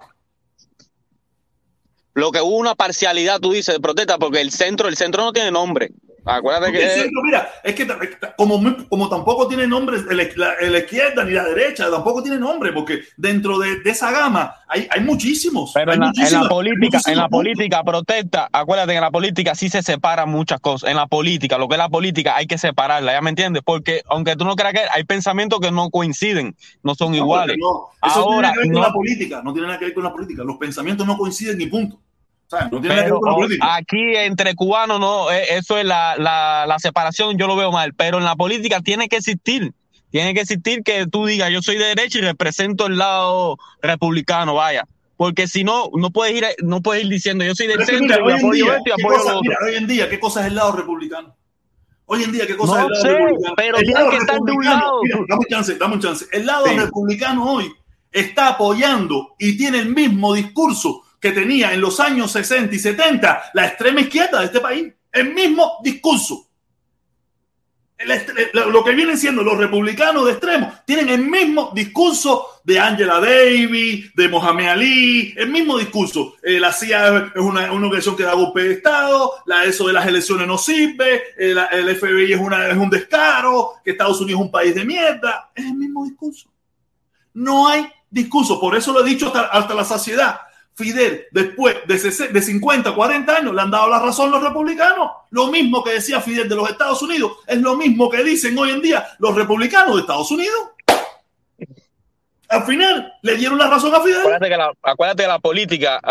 Lo 2.14 2.30
que 2.30 2.40
hubo 2.40 2.56
una 2.58 2.76
parcialidad, 2.76 3.40
tú 3.40 3.52
dices, 3.52 3.74
de 3.74 3.82
protesta, 3.82 4.20
porque 4.20 4.42
el 4.42 4.52
centro, 4.52 4.88
el 4.90 4.96
centro 4.96 5.24
no 5.24 5.34
tiene 5.34 5.50
nombre. 5.50 5.90
Acuérdate 6.26 6.72
que. 6.72 6.84
El 6.84 7.02
centro, 7.02 7.22
mira, 7.24 7.50
es 7.64 7.76
que 7.76 7.88
como, 8.38 8.62
como 8.88 9.10
tampoco 9.10 9.48
tiene 9.48 9.68
nombre 9.68 9.98
la, 10.10 10.54
la, 10.62 10.78
izquierda 10.78 11.24
ni 11.24 11.32
la 11.32 11.44
derecha, 11.46 11.90
tampoco 11.90 12.22
tiene 12.22 12.38
nombre, 12.38 12.72
porque 12.74 13.02
dentro 13.18 13.58
de, 13.60 13.80
de 13.80 13.90
esa 13.90 14.12
gama 14.12 14.56
hay, 14.68 14.88
hay 14.90 15.02
muchísimos. 15.02 15.72
Pero 15.74 15.92
hay 15.92 15.98
en, 15.98 16.02
la, 16.02 16.12
en 16.16 16.34
la 16.34 16.50
política, 16.50 17.00
en 17.06 17.18
la 17.18 17.30
política, 17.30 17.84
protesta, 17.84 18.50
acuérdate 18.52 18.92
que 18.92 18.98
en 18.98 19.04
la 19.04 19.12
política 19.12 19.56
sí 19.56 19.70
se 19.70 19.82
separan 19.82 20.30
muchas 20.30 20.60
cosas. 20.60 20.90
En 20.90 20.98
la 20.98 21.08
política, 21.08 21.58
lo 21.58 21.68
que 21.68 21.76
es 21.76 21.80
la 21.80 21.90
política, 21.90 22.36
hay 22.36 22.48
que 22.48 22.58
separarla, 22.58 23.14
¿ya 23.14 23.22
me 23.22 23.30
entiendes? 23.30 23.64
Porque 23.66 24.02
aunque 24.10 24.36
tú 24.36 24.46
no 24.46 24.56
creas 24.56 24.74
que 24.74 24.82
hay 24.92 25.04
pensamientos 25.04 25.60
que 25.60 25.72
no 25.72 25.90
coinciden, 25.90 26.56
no 26.84 26.96
son 26.96 27.12
no, 27.12 27.18
iguales. 27.18 27.58
No, 27.60 27.90
eso 28.08 28.20
Ahora, 28.20 28.54
no 28.54 28.54
tiene 28.54 28.54
nada 28.54 28.54
que 28.54 28.68
ver 28.68 28.74
con 28.74 28.82
la 28.82 28.94
política, 28.94 29.42
no 29.44 29.54
tiene 29.54 29.68
nada 29.68 29.80
que 29.80 29.86
ver 29.86 29.94
con 29.94 30.04
la 30.04 30.12
política. 30.12 30.44
Los 30.44 30.58
pensamientos 30.58 31.08
no 31.08 31.18
coinciden 31.18 31.58
ni 31.58 31.68
punto. 31.68 32.00
O 32.52 32.58
sea, 32.58 32.68
no 32.72 32.82
pero 32.82 33.22
aquí 33.62 34.16
entre 34.16 34.56
cubanos 34.56 35.00
no, 35.00 35.30
eso 35.30 35.78
es 35.78 35.86
la, 35.86 36.16
la, 36.18 36.66
la, 36.68 36.80
separación, 36.80 37.38
yo 37.38 37.46
lo 37.46 37.56
veo 37.56 37.72
mal, 37.72 37.94
pero 37.94 38.18
en 38.18 38.24
la 38.24 38.36
política 38.36 38.82
tiene 38.82 39.08
que 39.08 39.18
existir, 39.18 39.72
tiene 40.10 40.34
que 40.34 40.42
existir 40.42 40.82
que 40.82 41.06
tú 41.06 41.28
digas 41.28 41.52
yo 41.52 41.62
soy 41.62 41.78
de 41.78 41.86
derecha 41.86 42.18
y 42.18 42.22
represento 42.22 42.88
el 42.88 42.98
lado 42.98 43.58
republicano, 43.84 44.56
vaya, 44.56 44.88
porque 45.16 45.48
si 45.48 45.64
no, 45.64 45.92
no 45.94 46.10
puedes 46.10 46.36
ir, 46.36 46.46
no 46.64 46.82
puedes 46.82 47.04
ir 47.04 47.10
diciendo 47.12 47.46
yo 47.46 47.54
soy 47.54 47.68
del 47.68 47.86
centro 47.86 48.26
mira, 48.26 48.38
y 48.38 48.40
apoyo 48.40 48.52
día, 48.52 48.78
esto 48.78 48.90
y 48.90 48.92
apoyo 48.94 49.18
cosa, 49.20 49.32
lo 49.34 49.38
otro. 49.40 49.50
Mira, 49.52 49.58
hoy 49.68 49.76
en 49.76 49.88
día, 49.88 50.10
¿qué 50.10 50.20
cosa 50.20 50.40
es 50.42 50.48
el 50.48 50.56
lado 50.56 50.72
republicano? 50.72 51.36
Hoy 52.06 52.24
en 52.24 52.32
día, 52.32 52.48
¿qué 52.48 52.58
cosa 52.58 52.72
no 52.72 52.80
es 52.80 52.86
el 52.86 52.90
lado 52.90 53.04
sé, 53.04 53.26
republicano? 53.26 53.56
pero 53.58 53.78
el 53.78 53.86
tiene 53.86 54.10
que 54.10 54.18
estar 54.18 54.40
de 54.40 54.52
un 54.52 54.66
lado. 54.66 55.02
Mira, 55.04 55.18
dame 55.28 55.40
un 55.40 55.48
chance, 55.48 55.76
dame 55.76 55.94
un 55.94 56.02
chance. 56.02 56.26
El 56.32 56.48
lado 56.48 56.66
Sí. 56.66 56.80
republicano 56.80 57.46
hoy 57.52 57.72
está 58.12 58.48
apoyando 58.48 59.36
y 59.38 59.56
tiene 59.56 59.78
el 59.78 59.94
mismo 59.94 60.34
discurso 60.34 61.04
que 61.20 61.32
tenía 61.32 61.74
en 61.74 61.82
los 61.82 62.00
años 62.00 62.32
60 62.32 62.74
y 62.76 62.80
70 62.80 63.52
la 63.54 63.68
extrema 63.68 64.02
izquierda 64.02 64.40
de 64.40 64.46
este 64.46 64.60
país. 64.60 64.94
El 65.12 65.34
mismo 65.34 65.78
discurso. 65.84 66.46
Estre- 67.98 68.54
lo 68.54 68.82
que 68.82 68.92
vienen 68.96 69.18
siendo 69.18 69.44
los 69.44 69.58
republicanos 69.58 70.26
de 70.26 70.32
extremo 70.32 70.74
tienen 70.86 71.10
el 71.10 71.20
mismo 71.20 71.72
discurso 71.76 72.62
de 72.64 72.80
Angela 72.80 73.20
Davis, 73.20 74.14
de 74.16 74.30
Mohamed 74.30 74.68
Ali, 74.68 75.34
el 75.36 75.50
mismo 75.50 75.78
discurso. 75.78 76.36
Eh, 76.42 76.62
la 76.62 76.72
CIA 76.72 77.34
es 77.36 77.42
una, 77.42 77.70
una 77.74 77.90
que 78.16 78.24
da 78.24 78.34
golpe 78.36 78.64
de 78.64 78.74
Estado, 78.76 79.34
la, 79.46 79.66
eso 79.66 79.86
de 79.86 79.92
las 79.92 80.08
elecciones 80.08 80.48
no 80.48 80.58
sirve, 80.58 81.24
eh, 81.38 81.54
el 81.74 81.94
FBI 81.98 82.32
es, 82.32 82.40
una, 82.40 82.70
es 82.70 82.78
un 82.78 82.90
descaro, 82.90 83.74
que 83.84 83.92
Estados 83.92 84.22
Unidos 84.22 84.40
es 84.40 84.46
un 84.46 84.52
país 84.52 84.74
de 84.74 84.86
mierda. 84.86 85.52
Es 85.54 85.66
el 85.66 85.74
mismo 85.76 86.06
discurso. 86.06 86.50
No 87.34 87.68
hay 87.68 87.86
discurso. 88.10 88.62
Por 88.62 88.78
eso 88.78 88.94
lo 88.94 89.06
he 89.06 89.10
dicho 89.10 89.28
hasta, 89.28 89.42
hasta 89.48 89.74
la 89.74 89.84
saciedad. 89.84 90.40
Fidel, 90.80 91.26
después 91.32 91.76
de, 91.88 91.96
sese- 92.00 92.30
de 92.30 92.42
50, 92.42 92.96
40 92.96 93.36
años, 93.36 93.54
le 93.54 93.62
han 93.62 93.70
dado 93.70 93.90
la 93.90 94.00
razón 94.00 94.32
los 94.32 94.42
republicanos. 94.42 95.12
Lo 95.30 95.48
mismo 95.48 95.84
que 95.84 95.92
decía 95.92 96.22
Fidel 96.22 96.48
de 96.48 96.56
los 96.56 96.70
Estados 96.70 97.02
Unidos 97.02 97.34
es 97.46 97.58
lo 97.60 97.76
mismo 97.76 98.10
que 98.10 98.24
dicen 98.24 98.58
hoy 98.58 98.72
en 98.72 98.82
día 98.82 99.06
los 99.20 99.36
republicanos 99.36 99.96
de 99.96 100.02
Estados 100.02 100.32
Unidos. 100.32 100.56
Al 102.52 102.64
final 102.64 103.14
le 103.22 103.36
dieron 103.36 103.60
la 103.60 103.68
razón 103.70 103.94
a 103.94 104.02
Fidel. 104.02 104.22
Acuérdate 104.22 104.50
que 104.50 104.58
la, 104.58 104.72
acuérdate 104.82 105.22
que 105.24 105.28
la 105.28 105.38
política, 105.38 106.02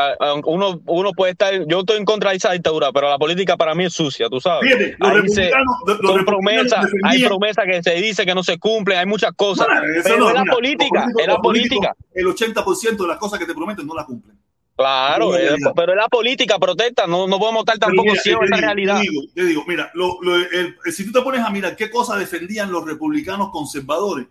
uno, 0.45 0.81
uno 0.87 1.13
puede 1.13 1.33
estar, 1.33 1.53
yo 1.67 1.81
estoy 1.81 1.97
en 1.97 2.05
contra 2.05 2.31
de 2.31 2.37
esa 2.37 2.53
dictadura, 2.53 2.93
pero 2.93 3.09
la 3.11 3.19
política 3.19 3.57
para 3.57 3.75
mí 3.75 3.87
es 3.87 3.93
sucia, 3.93 4.29
tú 4.29 4.41
sabes. 4.41 4.63
Fíjate, 4.71 4.97
los 5.01 5.13
republicanos, 5.15 5.77
son 6.15 6.25
promesas, 6.25 6.87
hay 7.03 7.25
promesas 7.25 7.65
que 7.65 7.83
se 7.83 7.95
dice 7.95 8.25
que 8.25 8.37
no 8.37 8.45
se 8.45 8.57
cumplen, 8.59 8.99
hay 8.99 9.07
muchas 9.07 9.33
cosas. 9.33 9.67
pero 10.05 10.29
es 10.29 10.35
la 10.35 10.45
política, 10.45 11.07
es 11.19 11.27
la 11.27 11.39
política. 11.39 11.97
El 12.15 12.27
80% 12.27 12.97
de 12.99 13.07
las 13.09 13.17
cosas 13.17 13.39
que 13.41 13.47
te 13.47 13.55
prometen 13.55 13.85
no 13.85 13.95
las 13.97 14.05
cumplen. 14.07 14.39
Claro, 14.79 15.33
pero 15.75 15.93
es 15.93 15.97
la 15.97 16.07
política 16.07 16.57
protesta, 16.57 17.05
no, 17.09 17.27
no 17.27 17.41
podemos 17.41 17.63
estar 17.63 17.79
tampoco 17.79 18.15
ciegos 18.15 18.43
a 18.43 18.45
esa 18.45 18.57
realidad. 18.59 19.01
Te 19.01 19.11
digo, 19.11 19.23
te 19.35 19.45
digo 19.45 19.65
mira, 19.67 19.91
lo, 19.95 20.23
lo, 20.23 20.37
el, 20.37 20.77
si 20.93 21.05
tú 21.05 21.11
te 21.11 21.21
pones 21.21 21.41
a 21.41 21.51
mirar 21.51 21.75
qué 21.75 21.91
cosas 21.91 22.21
defendían 22.21 22.71
los 22.71 22.87
republicanos 22.87 23.51
conservadores, 23.51 24.29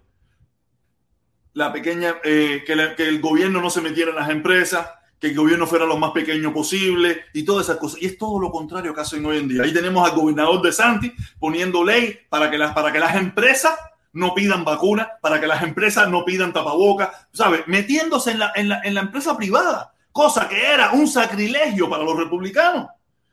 la 1.51 1.73
pequeña, 1.73 2.15
eh, 2.23 2.63
que, 2.65 2.95
que, 2.95 3.09
el 3.09 3.19
gobierno 3.19 3.59
no 3.59 3.69
se 3.69 3.81
metiera 3.81 4.11
en 4.11 4.15
las 4.15 4.29
empresas, 4.29 4.89
que 5.19 5.27
el 5.27 5.35
gobierno 5.35 5.67
fuera 5.67 5.85
lo 5.85 5.97
más 5.97 6.11
pequeño 6.11 6.53
posible 6.53 7.25
y 7.33 7.43
todas 7.43 7.65
esas 7.65 7.75
cosas. 7.75 8.01
Y 8.01 8.05
es 8.05 8.17
todo 8.17 8.39
lo 8.39 8.49
contrario 8.49 8.93
que 8.93 9.01
hacen 9.01 9.25
hoy 9.25 9.39
en 9.39 9.49
día. 9.49 9.63
Ahí 9.63 9.73
tenemos 9.73 10.09
al 10.09 10.15
gobernador 10.15 10.61
de 10.61 10.71
Santi 10.71 11.11
poniendo 11.39 11.83
ley 11.83 12.19
para 12.29 12.49
que 12.49 12.57
las, 12.57 12.73
para 12.73 12.93
que 12.93 12.99
las 12.99 13.17
empresas 13.17 13.77
no 14.13 14.33
pidan 14.33 14.63
vacunas, 14.63 15.09
para 15.21 15.41
que 15.41 15.47
las 15.47 15.61
empresas 15.61 16.09
no 16.09 16.23
pidan 16.23 16.53
tapabocas, 16.53 17.09
¿sabes? 17.33 17.67
Metiéndose 17.67 18.31
en 18.31 18.39
la, 18.39 18.53
en 18.55 18.69
la, 18.69 18.79
en 18.85 18.93
la 18.93 19.01
empresa 19.01 19.35
privada 19.35 19.93
cosa 20.17 20.49
que 20.49 20.59
era 20.59 20.93
un 20.93 21.07
sacrilegio 21.07 21.87
para 21.87 22.03
los 22.03 22.17
republicanos. 22.17 22.87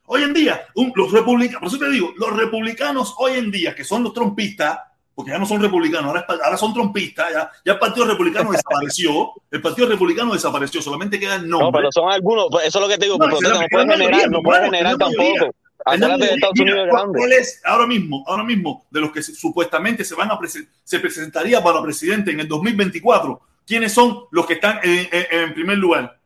Hoy 0.05 0.22
en 0.22 0.35
día, 0.35 0.66
los 0.95 1.12
republicanos, 1.12 1.61
por 1.61 1.68
eso 1.68 1.78
te 1.78 1.91
digo, 1.91 2.12
los 2.18 2.37
republicanos 2.37 3.14
hoy 3.16 3.39
en 3.39 3.51
día, 3.51 3.74
que 3.74 3.85
son 3.85 4.03
los 4.03 4.12
trompistas, 4.12 4.80
porque 5.14 5.30
ya 5.30 5.39
no 5.39 5.47
son 5.47 5.62
republicanos, 5.62 6.09
ahora, 6.09 6.26
ahora 6.28 6.59
son 6.59 6.74
trompistas, 6.74 7.32
ya, 7.32 7.51
ya, 7.64 7.72
el 7.72 7.78
Partido 7.78 8.05
Republicano 8.05 8.51
desapareció, 8.53 9.32
el 9.51 9.62
Partido 9.62 9.89
Republicano 9.89 10.35
desapareció, 10.35 10.82
solamente 10.82 11.18
queda 11.18 11.37
el 11.37 11.49
nombre. 11.49 11.68
No, 11.68 11.72
pero 11.72 11.91
son 11.91 12.12
algunos, 12.12 12.49
pues, 12.51 12.66
eso 12.66 12.78
es 12.78 12.82
lo 12.82 12.89
que 12.91 12.99
te 12.99 13.07
digo, 13.07 13.16
no, 13.16 13.28
no, 13.28 13.41
no 13.41 13.66
puede 13.70 13.91
generar, 13.91 14.30
no 14.30 14.43
puede 14.43 14.64
generar 14.66 14.99
tampoco. 14.99 15.55
Acuérdate 15.87 16.26
de 16.26 16.35
Estados 16.35 16.61
Unidos 16.61 16.87
grande. 16.87 17.18
¿Cuál 17.18 17.32
es 17.32 17.62
ahora 17.64 17.87
mismo, 17.87 18.24
ahora 18.26 18.45
mismo, 18.45 18.85
de 18.91 19.01
los 19.01 19.11
que 19.11 19.22
supuestamente 19.22 20.05
se 20.05 20.14
van 20.14 20.30
a 20.30 20.39
se 20.85 20.99
presentaría 20.99 21.64
para 21.64 21.82
presidente 21.82 22.30
en 22.30 22.41
el 22.41 22.49
2024? 22.49 23.41
¿Quiénes 23.66 23.91
son 23.95 24.24
los 24.30 24.45
que 24.45 24.55
están 24.55 24.80
en, 24.82 25.09
en, 25.11 25.26
en 25.30 25.55
primer 25.55 25.78
lugar? 25.78 26.18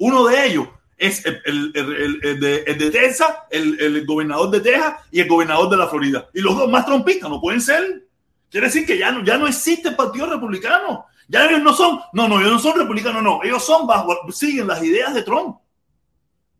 Uno 0.00 0.26
de 0.26 0.46
ellos 0.46 0.66
es 0.96 1.24
el, 1.26 1.72
de, 1.72 2.74
de, 2.74 2.90
Texas, 2.90 3.28
el, 3.50 4.06
gobernador 4.06 4.50
de 4.50 4.60
Texas 4.60 4.94
y 5.10 5.20
el 5.20 5.28
gobernador 5.28 5.68
de 5.68 5.76
la 5.76 5.88
Florida. 5.88 6.28
Y 6.32 6.40
los 6.40 6.56
dos 6.56 6.70
más 6.70 6.86
trompistas 6.86 7.28
no 7.28 7.38
pueden 7.38 7.60
ser. 7.60 8.08
Quiere 8.50 8.68
decir 8.68 8.86
que 8.86 8.96
ya 8.96 9.12
no, 9.12 9.22
ya 9.22 9.36
no 9.36 9.46
existe 9.46 9.90
el 9.90 9.96
Partido 9.96 10.26
Republicano. 10.26 11.04
Ya 11.28 11.44
ellos 11.46 11.62
no 11.62 11.74
son, 11.74 12.00
no, 12.14 12.28
no, 12.28 12.40
ellos 12.40 12.52
no 12.52 12.58
son 12.58 12.78
republicanos, 12.78 13.22
no. 13.22 13.40
Ellos 13.42 13.62
son 13.62 13.86
bajo, 13.86 14.16
siguen 14.32 14.68
las 14.68 14.82
ideas 14.82 15.12
de 15.12 15.22
Trump. 15.22 15.58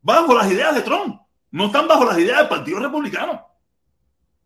Bajo 0.02 0.34
las 0.34 0.52
ideas 0.52 0.74
de 0.74 0.82
Trump. 0.82 1.18
No 1.50 1.66
están 1.66 1.88
bajo 1.88 2.04
las 2.04 2.18
ideas 2.18 2.40
del 2.40 2.48
Partido 2.48 2.78
Republicano. 2.78 3.42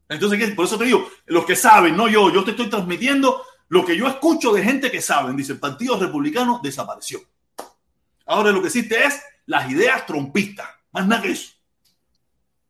Entonces, 0.09 0.55
por 0.55 0.67
eso 0.67 0.79
te 0.79 0.85
digo, 0.85 1.09
los 1.27 1.45
que 1.45 1.57
saben, 1.57 1.97
no 1.97 2.07
yo, 2.07 2.33
yo 2.33 2.45
te 2.45 2.53
estoy 2.53 2.71
transmitiendo 2.71 3.43
lo 3.69 3.85
que 3.85 3.97
yo 3.97 4.07
escucho 4.07 4.53
de 4.53 4.63
gente 4.63 4.89
que 4.91 5.03
saben. 5.03 5.37
Dice, 5.37 5.55
el 5.55 5.59
Partido 5.59 5.99
Republicano 5.99 6.61
desapareció. 6.63 7.19
Ahora 8.27 8.51
lo 8.53 8.61
que 8.61 8.69
existe 8.69 9.05
es 9.05 9.23
las 9.47 9.71
ideas 9.71 10.07
trompistas, 10.07 10.69
más 10.93 11.07
nada 11.07 11.23
que 11.23 11.33
eso. 11.33 11.55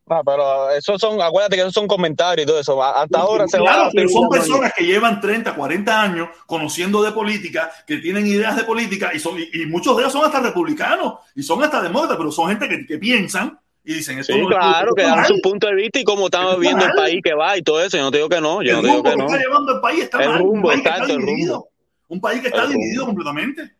Ah, 0.07 0.21
pero 0.23 0.71
eso 0.71 0.99
son, 0.99 1.21
acuérdate 1.23 1.57
que 1.57 1.63
esos 1.63 1.73
son 1.73 1.87
comentarios 1.89 2.45
y 2.45 2.47
todo 2.47 2.61
eso. 2.61 2.83
Hasta 2.83 3.21
ahora 3.21 3.49
se 3.49 3.57
claro, 3.57 3.89
pero 3.95 4.09
son 4.11 4.29
personas 4.29 4.73
que 4.77 4.85
llevan 4.85 5.19
30, 5.19 5.55
40 5.55 6.03
años 6.03 6.29
conociendo 6.47 7.03
de 7.03 7.13
política, 7.13 7.71
que 7.87 7.97
tienen 7.99 8.27
ideas 8.27 8.55
de 8.55 8.65
política 8.65 9.13
y, 9.15 9.19
son, 9.19 9.37
y, 9.39 9.65
muchos 9.65 9.97
de 9.97 10.03
ellos 10.03 10.13
son 10.13 10.25
hasta 10.25 10.41
republicanos 10.41 11.15
y 11.35 11.43
son 11.43 11.63
hasta 11.63 11.81
demócratas, 11.81 12.19
pero 12.19 12.31
son 12.31 12.51
gente 12.51 12.69
que, 12.69 12.87
que 12.87 12.99
piensan 12.99 13.59
y 13.83 13.95
dicen 13.95 14.19
eso. 14.19 14.31
Sí, 14.35 14.45
claro, 14.47 14.95
que 14.95 15.03
dan 15.03 15.25
su 15.25 15.41
punto 15.41 15.69
de 15.69 15.75
vista 15.75 15.99
y 15.99 16.05
cómo 16.05 16.27
estamos 16.27 16.61
viendo 16.61 16.85
el 16.85 16.93
país 16.93 17.21
que 17.25 17.33
va 17.33 17.57
y 17.57 17.63
todo 17.63 17.83
eso. 17.83 17.97
Yo 17.97 18.03
no 18.03 18.11
digo 18.11 18.29
que 18.29 18.43
no. 18.43 18.63
Yo 18.63 18.79
el 18.79 18.83
no 18.83 18.89
digo 18.91 19.03
que, 19.03 19.11
que 19.11 19.17
no. 19.17 19.25
está 19.27 19.39
llevando 19.39 19.73
el 19.73 19.81
país 19.81 20.03
está 20.05 20.23
el 20.23 20.29
mal. 20.29 20.39
Rumbo, 20.41 20.53
un 20.55 20.63
país 20.63 20.79
exacto, 20.81 21.07
que 21.07 21.13
está 21.13 21.15
el 21.15 21.27
dividido. 21.27 21.55
rumbo. 21.55 21.71
Un 22.09 22.21
país 22.21 22.41
que 22.43 22.49
está 22.49 22.63
El 22.65 22.69
dividido 22.73 23.07
rumbo. 23.07 23.07
completamente 23.07 23.75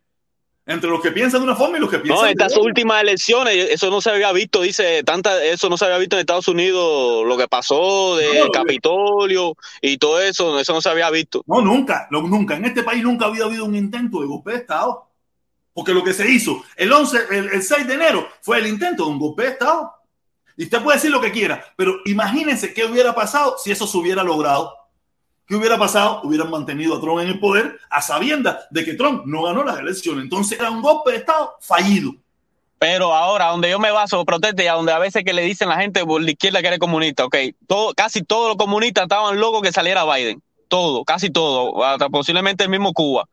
entre 0.67 0.89
los 0.89 1.01
que 1.03 1.11
piensan 1.13 1.41
de 1.41 1.45
una 1.47 1.57
forma 1.57 1.77
y 1.77 1.81
los 1.81 1.91
que 1.91 1.99
piensan 1.99 2.25
No, 2.25 2.31
estas 2.31 2.53
de 2.53 2.59
otra. 2.59 2.67
últimas 2.69 3.03
elecciones, 3.03 3.55
eso 3.71 3.91
no 3.91 4.01
se 4.01 4.11
había 4.11 4.33
visto, 4.33 4.63
dice, 4.63 5.03
tanta, 5.05 5.45
eso 5.45 5.69
no 5.69 5.77
se 5.77 5.85
había 5.85 5.99
visto 5.99 6.17
en 6.17 6.21
Estados 6.21 6.49
Unidos, 6.49 7.27
lo 7.27 7.37
que 7.37 7.49
pasó 7.49 8.17
No, 8.17 8.45
lo- 8.47 8.51
Capitolio 8.51 9.57
y 9.83 9.99
todo 9.99 10.21
eso, 10.21 10.59
eso 10.59 10.73
no 10.73 10.81
se 10.81 10.89
había 10.89 11.11
visto. 11.11 11.43
No, 11.47 11.61
nunca, 11.61 12.09
no, 12.11 12.23
nunca. 12.23 12.57
En 12.57 12.65
este 12.65 12.83
país 12.83 13.03
nunca 13.03 13.27
había 13.27 13.45
habido 13.45 13.65
un 13.65 13.75
intento 13.75 14.21
de 14.21 14.27
golpe 14.27 14.53
de 14.53 14.57
Estado. 14.59 15.11
Porque 15.73 15.93
lo 15.93 16.05
que 16.05 16.13
se 16.15 16.31
hizo 16.31 16.63
el 16.77 16.93
11, 16.93 17.19
el, 17.33 17.49
el 17.49 17.63
6 17.63 17.87
de 17.89 17.95
enero 17.95 18.29
fue 18.43 18.59
el 18.59 18.69
intento 18.69 19.05
de 19.07 19.11
un 19.11 19.19
golpe 19.19 19.43
de 19.43 19.49
Estado. 19.49 19.93
Y 20.57 20.65
usted 20.65 20.81
puede 20.81 20.99
decir 20.99 21.11
lo 21.11 21.21
que 21.21 21.33
quiera, 21.33 21.65
pero 21.77 21.97
imagínense 22.05 22.73
qué 22.73 22.85
hubiera 22.85 23.13
pasado 23.13 23.57
si 23.59 23.73
eso 23.73 23.85
se 23.89 23.99
hubiera 23.99 24.23
logrado. 24.23 24.73
¿Qué 25.47 25.57
hubiera 25.57 25.79
pasado? 25.79 26.23
Hubieran 26.25 26.51
mantenido 26.51 26.97
a 26.97 27.01
Trump 27.01 27.21
en 27.21 27.29
el 27.29 27.39
poder 27.39 27.79
a 27.91 28.01
sabiendas 28.01 28.67
de 28.71 28.85
que 28.85 28.95
Trump 28.95 29.27
no 29.27 29.43
ganó 29.43 29.63
las 29.63 29.79
elecciones. 29.79 30.25
Entonces 30.25 30.59
era 30.59 30.71
un 30.71 30.81
golpe 30.81 31.11
de 31.11 31.19
Estado 31.19 31.55
fallido. 31.61 32.13
Pero 32.79 33.15
ahora, 33.15 33.47
donde 33.47 33.71
yo 33.71 33.79
me 33.79 33.91
baso, 33.91 34.25
proteste, 34.25 34.65
y 34.65 34.67
a 34.67 34.75
donde 34.75 34.93
a 34.93 34.99
veces 34.99 35.25
que 35.25 35.33
le 35.33 35.43
dicen 35.43 35.69
la 35.69 35.77
gente 35.77 36.05
por 36.05 36.21
la 36.21 36.31
izquierda 36.31 36.61
que 36.61 36.69
eres 36.69 36.79
comunista, 36.79 37.25
ok, 37.25 37.37
todo, 37.67 37.95
casi 37.95 38.23
todos 38.23 38.49
los 38.49 38.57
comunistas 38.57 39.05
estaban 39.05 39.39
locos 39.39 39.63
que 39.63 39.73
saliera 39.73 40.05
Biden. 40.05 40.43
Todo, 40.69 41.05
casi 41.05 41.31
todo, 41.31 41.85
hasta 41.85 42.09
posiblemente 42.09 42.65
el 42.65 42.71
mismo 42.71 42.93
Cuba. 42.93 43.29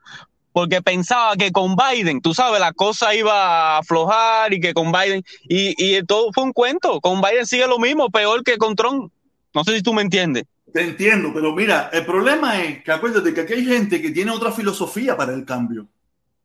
Porque 0.54 0.82
pensaba 0.82 1.36
que 1.38 1.52
con 1.52 1.76
Biden, 1.76 2.22
tú 2.22 2.34
sabes, 2.34 2.60
la 2.60 2.74
cosa 2.74 3.16
iba 3.16 3.76
a 3.76 3.78
aflojar 3.80 4.54
y 4.54 4.60
que 4.60 4.74
con 4.74 4.92
Biden, 4.92 5.24
y, 5.48 5.76
y 5.78 6.04
todo 6.04 6.32
fue 6.34 6.44
un 6.44 6.54
cuento. 6.54 7.00
Con 7.00 7.22
Biden 7.22 7.46
sigue 7.46 7.68
lo 7.68 7.80
mismo, 7.80 8.10
peor 8.10 8.44
que 8.44 8.58
con 8.58 8.76
Trump. 8.76 9.12
No 9.54 9.64
sé 9.64 9.76
si 9.76 9.82
tú 9.82 9.94
me 9.94 10.02
entiendes. 10.02 10.46
Te 10.74 10.82
entiendo, 10.82 11.32
pero 11.34 11.54
mira, 11.54 11.90
el 11.92 12.06
problema 12.06 12.62
es 12.62 12.84
que 12.84 12.92
acuérdate 12.92 13.34
que 13.34 13.42
aquí 13.42 13.54
hay 13.54 13.66
gente 13.66 14.02
que 14.02 14.12
tiene 14.12 14.32
otra 14.32 14.52
filosofía 14.52 15.18
para 15.18 15.34
el 15.34 15.46
cambio. 15.46 15.88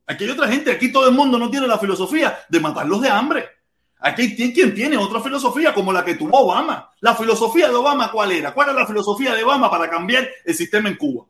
Aquí 0.07 0.25
hay 0.25 0.31
otra 0.31 0.49
gente, 0.49 0.71
aquí 0.71 0.91
todo 0.91 1.09
el 1.09 1.15
mundo 1.15 1.39
no 1.39 1.51
tiene 1.51 1.67
la 1.67 1.79
filosofía 1.79 2.39
de 2.49 2.61
matarlos 2.61 3.01
de 3.01 3.09
hambre. 3.09 3.45
Aquí 3.99 4.23
hay 4.23 4.53
quien 4.53 4.75
tiene 4.75 4.97
otra 4.97 5.21
filosofía 5.21 5.73
como 5.73 5.93
la 5.93 6.05
que 6.05 6.15
tuvo 6.15 6.39
Obama. 6.39 6.91
La 7.01 7.15
filosofía 7.15 7.69
de 7.69 7.75
Obama, 7.75 8.11
¿cuál 8.11 8.33
era? 8.33 8.53
¿Cuál 8.53 8.71
era 8.71 8.81
la 8.81 8.87
filosofía 8.87 9.35
de 9.35 9.43
Obama 9.43 9.71
para 9.71 9.89
cambiar 9.89 10.29
el 10.45 10.55
sistema 10.55 10.89
en 10.89 10.97
Cuba? 10.97 11.27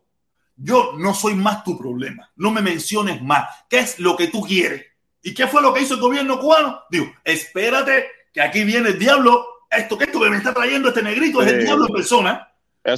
Yo 0.56 0.94
no 0.98 1.14
soy 1.14 1.34
más 1.34 1.62
tu 1.64 1.78
problema. 1.78 2.30
No 2.36 2.50
me 2.50 2.62
menciones 2.62 3.22
más. 3.22 3.48
¿Qué 3.68 3.78
es 3.78 3.98
lo 3.98 4.16
que 4.16 4.28
tú 4.28 4.42
quieres? 4.42 4.84
¿Y 5.22 5.34
qué 5.34 5.46
fue 5.46 5.62
lo 5.62 5.72
que 5.72 5.82
hizo 5.82 5.94
el 5.94 6.00
gobierno 6.00 6.38
cubano? 6.38 6.80
Digo, 6.90 7.12
espérate, 7.24 8.06
que 8.32 8.40
aquí 8.40 8.64
viene 8.64 8.90
el 8.90 8.98
diablo. 8.98 9.46
Esto 9.70 9.98
que 9.98 10.04
esto 10.04 10.20
que 10.20 10.30
me 10.30 10.36
está 10.36 10.54
trayendo 10.54 10.88
este 10.88 11.02
negrito 11.02 11.42
es 11.42 11.52
el 11.52 11.64
diablo 11.64 11.86
en 11.86 11.92
persona. 11.94 12.48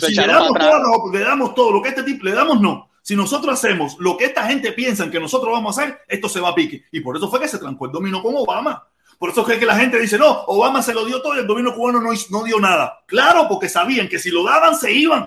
Si 0.09 0.15
le 0.15 0.27
damos, 0.33 0.49
todo, 0.59 0.79
lo- 1.07 1.13
le 1.13 1.21
damos 1.21 1.55
todo 1.55 1.71
lo 1.73 1.83
que 1.83 1.89
este 1.91 2.03
tipo 2.03 2.25
le 2.25 2.33
damos, 2.33 2.61
no. 2.61 2.91
Si 3.03 3.17
nosotros 3.17 3.55
hacemos 3.55 3.97
lo 3.99 4.17
que 4.17 4.27
esta 4.27 4.45
gente 4.47 4.73
piensa 4.73 5.11
que 5.11 5.19
nosotros 5.19 5.51
vamos 5.53 5.79
a 5.79 5.83
hacer, 5.83 6.01
esto 6.09 6.29
se 6.29 6.41
va 6.41 6.51
a 6.51 6.55
pique. 6.55 6.85
Y 6.93 7.01
por 7.01 7.17
eso 7.17 7.31
fue 7.31 7.41
que 7.41 7.49
se 7.49 7.59
trancó 7.59 7.87
el 7.87 7.93
dominó 7.93 8.23
con 8.23 8.35
Obama. 8.37 8.87
Por 9.19 9.31
eso 9.31 9.49
es 9.51 9.59
que 9.59 9.67
la 9.67 9.77
gente 9.77 9.99
dice, 9.99 10.19
no, 10.19 10.43
Obama 10.47 10.83
se 10.83 10.93
lo 10.95 11.05
dio 11.05 11.21
todo 11.23 11.35
y 11.35 11.39
el 11.41 11.47
gobierno 11.47 11.75
cubano 11.75 12.01
no, 12.01 12.11
no 12.31 12.45
dio 12.45 12.61
nada. 12.61 13.01
Claro, 13.07 13.47
porque 13.49 13.69
sabían 13.69 14.09
que 14.09 14.19
si 14.19 14.31
lo 14.31 14.45
daban, 14.45 14.77
se 14.77 14.93
iban. 14.93 15.27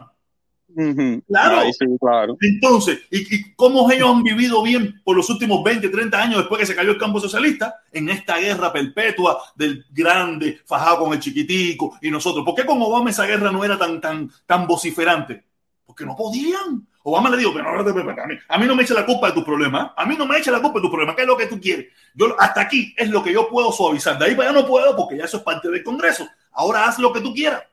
Claro. 1.27 1.71
Sí, 1.71 1.85
claro. 1.99 2.37
Entonces, 2.41 2.99
¿y, 3.09 3.35
y 3.35 3.53
cómo 3.55 3.89
ellos 3.91 4.09
han 4.09 4.23
vivido 4.23 4.61
bien 4.63 5.01
por 5.03 5.15
los 5.15 5.29
últimos 5.29 5.63
20, 5.63 5.89
30 5.89 6.21
años 6.21 6.37
después 6.37 6.59
que 6.59 6.65
se 6.65 6.75
cayó 6.75 6.91
el 6.91 6.97
campo 6.97 7.19
socialista? 7.19 7.75
En 7.91 8.09
esta 8.09 8.37
guerra 8.37 8.71
perpetua 8.71 9.41
del 9.55 9.85
grande 9.91 10.59
fajado 10.65 10.99
con 10.99 11.13
el 11.13 11.19
chiquitico 11.19 11.97
y 12.01 12.11
nosotros. 12.11 12.45
¿Por 12.45 12.55
qué 12.55 12.65
con 12.65 12.81
Obama 12.81 13.09
esa 13.09 13.25
guerra 13.25 13.51
no 13.51 13.63
era 13.63 13.77
tan, 13.77 13.99
tan, 13.99 14.31
tan 14.45 14.67
vociferante? 14.67 15.43
Porque 15.85 16.05
no 16.05 16.15
podían. 16.15 16.87
Obama 17.03 17.29
le 17.29 17.37
dijo, 17.37 17.51
pero 17.53 17.83
no, 17.83 17.89
a 17.89 18.27
mí, 18.27 18.35
a 18.47 18.57
mí 18.59 18.65
no 18.67 18.75
me 18.75 18.83
eche 18.83 18.93
la 18.93 19.05
culpa 19.05 19.27
de 19.27 19.33
tu 19.33 19.43
problema. 19.43 19.93
A 19.97 20.05
mí 20.05 20.15
no 20.17 20.25
me 20.25 20.37
eche 20.37 20.51
la 20.51 20.61
culpa 20.61 20.79
de 20.79 20.83
tu 20.83 20.89
problema. 20.91 21.15
¿Qué 21.15 21.23
es 21.23 21.27
lo 21.27 21.35
que 21.35 21.47
tú 21.47 21.59
quieres? 21.59 21.87
Yo, 22.13 22.35
hasta 22.39 22.61
aquí 22.61 22.93
es 22.95 23.09
lo 23.09 23.23
que 23.23 23.33
yo 23.33 23.49
puedo 23.49 23.71
suavizar. 23.71 24.19
De 24.19 24.25
ahí 24.25 24.35
para 24.35 24.51
allá 24.51 24.61
no 24.61 24.67
puedo 24.67 24.95
porque 24.95 25.17
ya 25.17 25.25
eso 25.25 25.37
es 25.37 25.43
parte 25.43 25.69
del 25.69 25.83
Congreso. 25.83 26.27
Ahora 26.51 26.85
haz 26.85 26.99
lo 26.99 27.11
que 27.11 27.21
tú 27.21 27.33
quieras. 27.33 27.63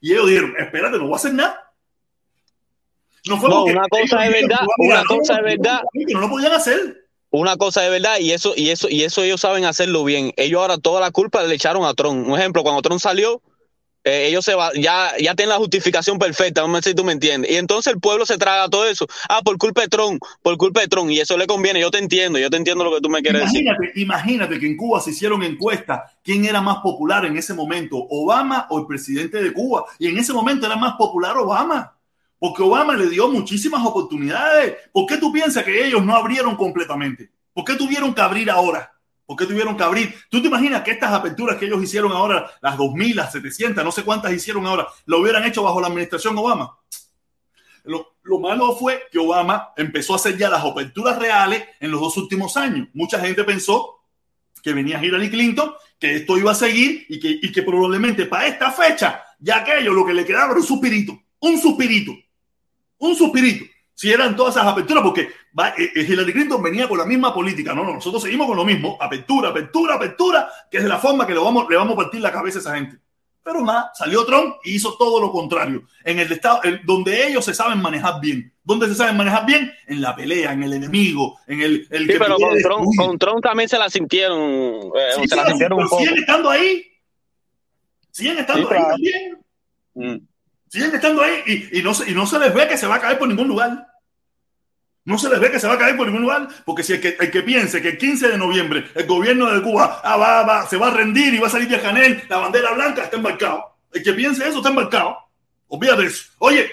Y 0.00 0.12
ellos 0.12 0.28
dijeron, 0.28 0.54
espérate, 0.58 0.96
no 0.96 1.04
voy 1.04 1.12
a 1.12 1.16
hacer 1.16 1.34
nada. 1.34 1.69
No 3.26 3.38
fue 3.38 3.48
No, 3.48 3.56
porque 3.56 3.72
una 3.72 3.88
cosa 3.88 4.22
dijeron, 4.22 4.48
verdad, 4.48 4.60
"Tú 4.60 4.66
vas 4.66 4.78
a 4.78 4.82
mirar, 4.82 5.04
una 5.08 5.18
cosa 5.18 5.36
es 5.36 5.42
verdad". 5.42 5.80
No 5.92 6.20
lo 6.20 6.28
podían 6.28 6.52
hacer. 6.52 6.96
Una 7.32 7.56
cosa 7.56 7.82
de 7.82 7.90
verdad, 7.90 8.18
y 8.18 8.32
eso, 8.32 8.54
y 8.56 8.70
eso, 8.70 8.88
y 8.88 9.04
eso 9.04 9.22
ellos 9.22 9.40
saben 9.40 9.64
hacerlo 9.64 10.02
bien. 10.02 10.32
Ellos 10.36 10.60
ahora 10.60 10.78
toda 10.78 11.00
la 11.00 11.12
culpa 11.12 11.42
le 11.44 11.54
echaron 11.54 11.84
a 11.84 11.94
Trump. 11.94 12.26
Un 12.26 12.38
ejemplo, 12.38 12.64
cuando 12.64 12.82
Trump 12.82 13.00
salió, 13.00 13.40
eh, 14.02 14.28
ellos 14.28 14.44
se 14.44 14.54
va, 14.54 14.72
ya, 14.74 15.12
ya 15.20 15.34
tienen 15.34 15.50
la 15.50 15.58
justificación 15.58 16.18
perfecta, 16.18 16.66
no 16.66 16.74
sé 16.80 16.90
si 16.90 16.94
tú 16.96 17.04
me 17.04 17.12
entiendes. 17.12 17.50
Y 17.50 17.56
entonces 17.56 17.92
el 17.92 18.00
pueblo 18.00 18.24
se 18.24 18.38
traga 18.38 18.68
todo 18.68 18.86
eso. 18.86 19.06
Ah, 19.28 19.42
por 19.44 19.58
culpa 19.58 19.82
de 19.82 19.88
Trump, 19.88 20.22
por 20.42 20.56
culpa 20.56 20.80
de 20.80 20.88
Trump, 20.88 21.10
y 21.10 21.20
eso 21.20 21.36
le 21.36 21.46
conviene. 21.46 21.80
Yo 21.80 21.90
te 21.90 21.98
entiendo, 21.98 22.38
yo 22.38 22.48
te 22.48 22.56
entiendo 22.56 22.82
lo 22.82 22.92
que 22.94 23.00
tú 23.00 23.10
me 23.10 23.20
quieres 23.20 23.42
decir. 23.42 23.60
Imagínate, 23.62 24.00
imagínate 24.00 24.58
que 24.58 24.66
en 24.66 24.76
Cuba 24.76 25.00
se 25.00 25.10
hicieron 25.10 25.42
encuestas. 25.42 26.00
¿Quién 26.24 26.44
era 26.46 26.60
más 26.62 26.78
popular 26.78 27.26
en 27.26 27.36
ese 27.36 27.52
momento? 27.52 27.96
¿Obama 28.08 28.66
o 28.70 28.78
el 28.80 28.86
presidente 28.86 29.42
de 29.42 29.52
Cuba? 29.52 29.84
Y 29.98 30.08
en 30.08 30.18
ese 30.18 30.32
momento 30.32 30.66
era 30.66 30.76
más 30.76 30.94
popular 30.94 31.36
Obama. 31.36 31.94
Porque 32.40 32.62
Obama 32.62 32.96
le 32.96 33.08
dio 33.08 33.28
muchísimas 33.28 33.84
oportunidades. 33.84 34.76
¿Por 34.92 35.06
qué 35.06 35.18
tú 35.18 35.30
piensas 35.30 35.62
que 35.62 35.86
ellos 35.86 36.02
no 36.02 36.16
abrieron 36.16 36.56
completamente? 36.56 37.30
¿Por 37.52 37.64
qué 37.64 37.74
tuvieron 37.74 38.14
que 38.14 38.22
abrir 38.22 38.50
ahora? 38.50 38.92
¿Por 39.26 39.36
qué 39.36 39.44
tuvieron 39.44 39.76
que 39.76 39.84
abrir? 39.84 40.14
¿Tú 40.30 40.40
te 40.40 40.48
imaginas 40.48 40.82
que 40.82 40.92
estas 40.92 41.12
aperturas 41.12 41.56
que 41.56 41.66
ellos 41.66 41.82
hicieron 41.82 42.12
ahora, 42.12 42.50
las 42.62 42.78
2.000, 42.78 43.14
las 43.14 43.32
700, 43.32 43.84
no 43.84 43.92
sé 43.92 44.02
cuántas 44.04 44.32
hicieron 44.32 44.66
ahora, 44.66 44.88
lo 45.04 45.20
hubieran 45.20 45.44
hecho 45.44 45.62
bajo 45.62 45.82
la 45.82 45.88
administración 45.88 46.36
Obama? 46.38 46.78
Lo, 47.84 48.16
lo, 48.22 48.40
malo 48.40 48.74
fue 48.74 49.04
que 49.12 49.18
Obama 49.18 49.72
empezó 49.76 50.14
a 50.14 50.16
hacer 50.16 50.36
ya 50.36 50.48
las 50.48 50.64
aperturas 50.64 51.18
reales 51.18 51.62
en 51.78 51.90
los 51.90 52.00
dos 52.00 52.16
últimos 52.16 52.56
años. 52.56 52.88
Mucha 52.94 53.20
gente 53.20 53.44
pensó 53.44 54.00
que 54.62 54.72
venía 54.72 55.02
Hillary 55.02 55.30
Clinton, 55.30 55.74
que 55.98 56.16
esto 56.16 56.38
iba 56.38 56.52
a 56.52 56.54
seguir 56.54 57.04
y 57.08 57.20
que, 57.20 57.38
y 57.42 57.52
que 57.52 57.62
probablemente 57.62 58.24
para 58.26 58.46
esta 58.46 58.70
fecha 58.70 59.22
ya 59.38 59.58
aquello 59.58 59.92
lo 59.92 60.06
que 60.06 60.14
le 60.14 60.24
quedaba 60.24 60.52
era 60.52 60.60
un 60.60 60.66
suspirito, 60.66 61.18
un 61.40 61.58
suspirito, 61.58 62.12
un 63.00 63.16
suspirito 63.16 63.64
si 64.00 64.10
eran 64.10 64.34
todas 64.34 64.56
esas 64.56 64.66
aperturas, 64.66 65.02
porque 65.02 65.20
eh, 65.20 65.90
eh, 65.94 66.06
Hillary 66.08 66.32
Clinton 66.32 66.62
venía 66.62 66.88
con 66.88 66.96
la 66.96 67.04
misma 67.04 67.34
política. 67.34 67.74
No, 67.74 67.84
no, 67.84 67.92
nosotros 67.92 68.22
seguimos 68.22 68.46
con 68.46 68.56
lo 68.56 68.64
mismo. 68.64 68.96
Apertura, 68.98 69.50
apertura, 69.50 69.96
apertura, 69.96 70.48
que 70.70 70.78
es 70.78 70.82
de 70.84 70.88
la 70.88 70.96
forma 70.96 71.26
que 71.26 71.34
le 71.34 71.38
vamos, 71.38 71.66
le 71.68 71.76
vamos 71.76 71.92
a 71.92 71.96
partir 71.96 72.18
la 72.22 72.32
cabeza 72.32 72.60
a 72.60 72.62
esa 72.62 72.76
gente. 72.76 72.96
Pero 73.42 73.60
más, 73.60 73.90
salió 73.92 74.24
Trump 74.24 74.54
y 74.64 74.76
hizo 74.76 74.96
todo 74.96 75.20
lo 75.20 75.30
contrario. 75.30 75.82
En 76.02 76.18
el 76.18 76.32
estado, 76.32 76.62
donde 76.84 77.26
ellos 77.26 77.44
se 77.44 77.52
saben 77.52 77.82
manejar 77.82 78.22
bien. 78.22 78.50
¿Dónde 78.64 78.88
se 78.88 78.94
saben 78.94 79.18
manejar 79.18 79.44
bien? 79.44 79.70
En 79.86 80.00
la 80.00 80.16
pelea, 80.16 80.54
en 80.54 80.62
el 80.62 80.72
enemigo, 80.72 81.38
en 81.46 81.60
el, 81.60 81.86
el 81.90 82.06
sí, 82.06 82.14
pero 82.18 82.38
con 82.38 82.58
Trump, 82.62 82.86
con 82.96 83.18
Trump, 83.18 83.42
también 83.42 83.68
se 83.68 83.76
la 83.76 83.90
sintieron. 83.90 84.40
Eh, 84.40 85.10
sí, 85.16 85.28
se 85.28 85.36
la 85.36 85.44
sintieron 85.44 85.78
un 85.78 85.88
poco. 85.90 86.00
Siguen 86.00 86.16
estando 86.16 86.48
ahí. 86.48 86.84
Siguen 88.10 88.38
estando 88.38 88.66
sí, 88.66 88.74
ahí 88.74 88.82
también. 88.82 89.38
Mm. 89.92 90.29
Siguen 90.70 90.94
estando 90.94 91.20
ahí 91.20 91.42
y, 91.46 91.80
y, 91.80 91.82
no, 91.82 91.90
y 92.06 92.14
no 92.14 92.26
se 92.26 92.38
les 92.38 92.54
ve 92.54 92.68
que 92.68 92.78
se 92.78 92.86
va 92.86 92.94
a 92.94 93.00
caer 93.00 93.18
por 93.18 93.26
ningún 93.26 93.48
lugar. 93.48 93.88
No 95.04 95.18
se 95.18 95.28
les 95.28 95.40
ve 95.40 95.50
que 95.50 95.58
se 95.58 95.66
va 95.66 95.74
a 95.74 95.78
caer 95.78 95.96
por 95.96 96.06
ningún 96.06 96.22
lugar, 96.22 96.46
porque 96.64 96.84
si 96.84 96.92
el 96.92 97.00
que, 97.00 97.16
el 97.18 97.28
que 97.28 97.42
piense 97.42 97.82
que 97.82 97.88
el 97.88 97.98
15 97.98 98.28
de 98.28 98.38
noviembre 98.38 98.88
el 98.94 99.04
gobierno 99.04 99.50
de 99.50 99.62
Cuba 99.62 100.00
ah, 100.04 100.16
va, 100.16 100.44
va, 100.44 100.66
se 100.68 100.76
va 100.76 100.86
a 100.86 100.90
rendir 100.92 101.34
y 101.34 101.40
va 101.40 101.48
a 101.48 101.50
salir 101.50 101.68
de 101.68 101.80
Canel, 101.80 102.22
la 102.28 102.36
bandera 102.36 102.72
blanca 102.72 103.02
está 103.02 103.16
embarcado. 103.16 103.64
El 103.92 104.04
que 104.04 104.12
piense 104.12 104.46
eso 104.46 104.58
está 104.58 104.68
embarcado. 104.68 105.18
Olvídate 105.66 106.04
eso. 106.04 106.30
Oye, 106.38 106.70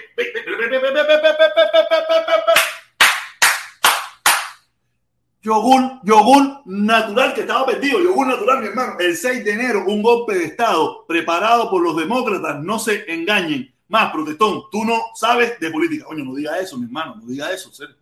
yogur, 5.42 6.00
yogur 6.04 6.62
natural 6.66 7.34
que 7.34 7.40
estaba 7.40 7.66
perdido, 7.66 7.98
yogur 7.98 8.28
natural, 8.28 8.60
mi 8.60 8.68
hermano. 8.68 8.94
El 9.00 9.16
6 9.16 9.44
de 9.44 9.50
enero, 9.50 9.82
un 9.88 10.02
golpe 10.02 10.34
de 10.34 10.44
Estado 10.44 11.04
preparado 11.08 11.68
por 11.68 11.82
los 11.82 11.96
demócratas, 11.96 12.62
no 12.62 12.78
se 12.78 13.12
engañen. 13.12 13.74
Más, 13.88 14.12
protestón, 14.12 14.64
tú 14.70 14.84
no 14.84 15.00
sabes 15.14 15.58
de 15.58 15.70
política. 15.70 16.04
Oye, 16.08 16.22
no 16.22 16.34
diga 16.34 16.58
eso, 16.58 16.76
mi 16.76 16.84
hermano, 16.84 17.16
no 17.16 17.26
diga 17.26 17.50
eso, 17.50 17.72
serio. 17.72 17.96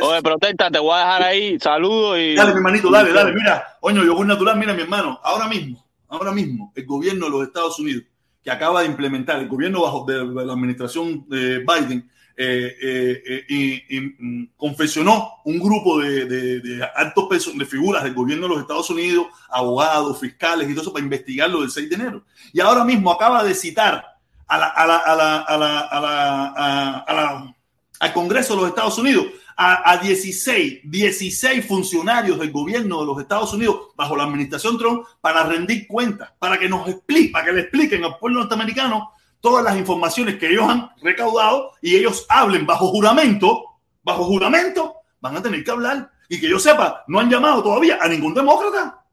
Oye, 0.00 0.22
protesta, 0.22 0.70
te 0.70 0.78
voy 0.78 0.94
a 0.94 0.98
dejar 0.98 1.22
ahí. 1.24 1.58
Saludos 1.58 2.18
y. 2.18 2.34
Dale, 2.34 2.52
mi 2.52 2.58
hermanito, 2.58 2.90
dale, 2.90 3.12
dale. 3.12 3.32
Mira, 3.32 3.76
oye, 3.80 4.04
yogur 4.04 4.26
natural, 4.26 4.56
mira, 4.58 4.72
mi 4.72 4.82
hermano. 4.82 5.20
Ahora 5.22 5.48
mismo, 5.48 5.84
ahora 6.08 6.32
mismo, 6.32 6.72
el 6.74 6.86
gobierno 6.86 7.26
de 7.26 7.30
los 7.32 7.42
Estados 7.46 7.78
Unidos, 7.78 8.04
que 8.42 8.50
acaba 8.50 8.80
de 8.80 8.86
implementar, 8.86 9.40
el 9.40 9.48
gobierno 9.48 9.82
bajo 9.82 10.04
de, 10.06 10.24
la 10.24 10.52
administración 10.52 11.26
de 11.28 11.58
Biden, 11.58 12.08
eh, 12.38 12.76
eh, 12.80 13.22
eh, 13.26 13.44
y, 13.88 14.46
confesionó 14.56 15.40
un 15.44 15.58
grupo 15.58 15.98
de, 15.98 16.26
de, 16.26 16.60
de 16.60 16.88
altos 16.94 17.26
pesos, 17.28 17.58
de 17.58 17.66
figuras 17.66 18.04
del 18.04 18.14
gobierno 18.14 18.46
de 18.46 18.54
los 18.54 18.60
Estados 18.62 18.88
Unidos, 18.88 19.26
abogados, 19.50 20.20
fiscales 20.20 20.68
y 20.68 20.72
todo 20.72 20.82
eso 20.82 20.92
para 20.92 21.04
investigar 21.04 21.50
lo 21.50 21.62
del 21.62 21.70
6 21.70 21.90
de 21.90 21.94
enero. 21.96 22.24
Y 22.52 22.60
ahora 22.60 22.84
mismo 22.84 23.10
acaba 23.10 23.42
de 23.42 23.54
citar 23.54 24.15
a 24.48 24.58
la, 24.58 24.66
a 24.66 24.86
la, 24.86 24.96
a 24.96 25.16
la, 25.16 25.36
a 25.38 25.58
la, 25.58 25.80
a 25.80 26.00
la, 26.00 26.98
a 26.98 27.14
la 27.14 27.56
al 27.98 28.12
Congreso 28.12 28.54
de 28.54 28.60
los 28.60 28.68
Estados 28.70 28.98
Unidos 28.98 29.26
a, 29.56 29.90
a 29.90 29.96
16, 29.96 30.80
16 30.84 31.66
funcionarios 31.66 32.38
del 32.38 32.52
gobierno 32.52 33.00
de 33.00 33.06
los 33.06 33.20
Estados 33.20 33.52
Unidos 33.54 33.88
bajo 33.96 34.16
la 34.16 34.24
administración 34.24 34.76
Trump 34.76 35.06
para 35.20 35.44
rendir 35.44 35.86
cuentas, 35.86 36.30
para 36.38 36.58
que 36.58 36.68
nos 36.68 36.86
explique, 36.88 37.32
para 37.32 37.46
que 37.46 37.52
le 37.52 37.60
expliquen 37.62 38.04
al 38.04 38.18
pueblo 38.18 38.40
norteamericano 38.40 39.12
todas 39.40 39.64
las 39.64 39.76
informaciones 39.76 40.36
que 40.36 40.50
ellos 40.50 40.68
han 40.68 40.90
recaudado 41.00 41.72
y 41.80 41.96
ellos 41.96 42.26
hablen 42.28 42.66
bajo 42.66 42.88
juramento, 42.88 43.64
bajo 44.02 44.24
juramento, 44.24 44.96
van 45.20 45.36
a 45.36 45.42
tener 45.42 45.64
que 45.64 45.70
hablar. 45.70 46.10
Y 46.28 46.40
que 46.40 46.48
yo 46.48 46.58
sepa, 46.58 47.04
no 47.06 47.20
han 47.20 47.30
llamado 47.30 47.62
todavía 47.62 47.98
a 48.00 48.08
ningún 48.08 48.34
demócrata. 48.34 49.04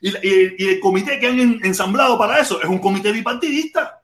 Y, 0.00 0.08
y, 0.08 0.54
y 0.58 0.68
el 0.70 0.80
comité 0.80 1.20
que 1.20 1.28
han 1.28 1.38
ensamblado 1.62 2.18
para 2.18 2.40
eso 2.40 2.60
es 2.60 2.68
un 2.68 2.78
comité 2.78 3.12
bipartidista. 3.12 4.01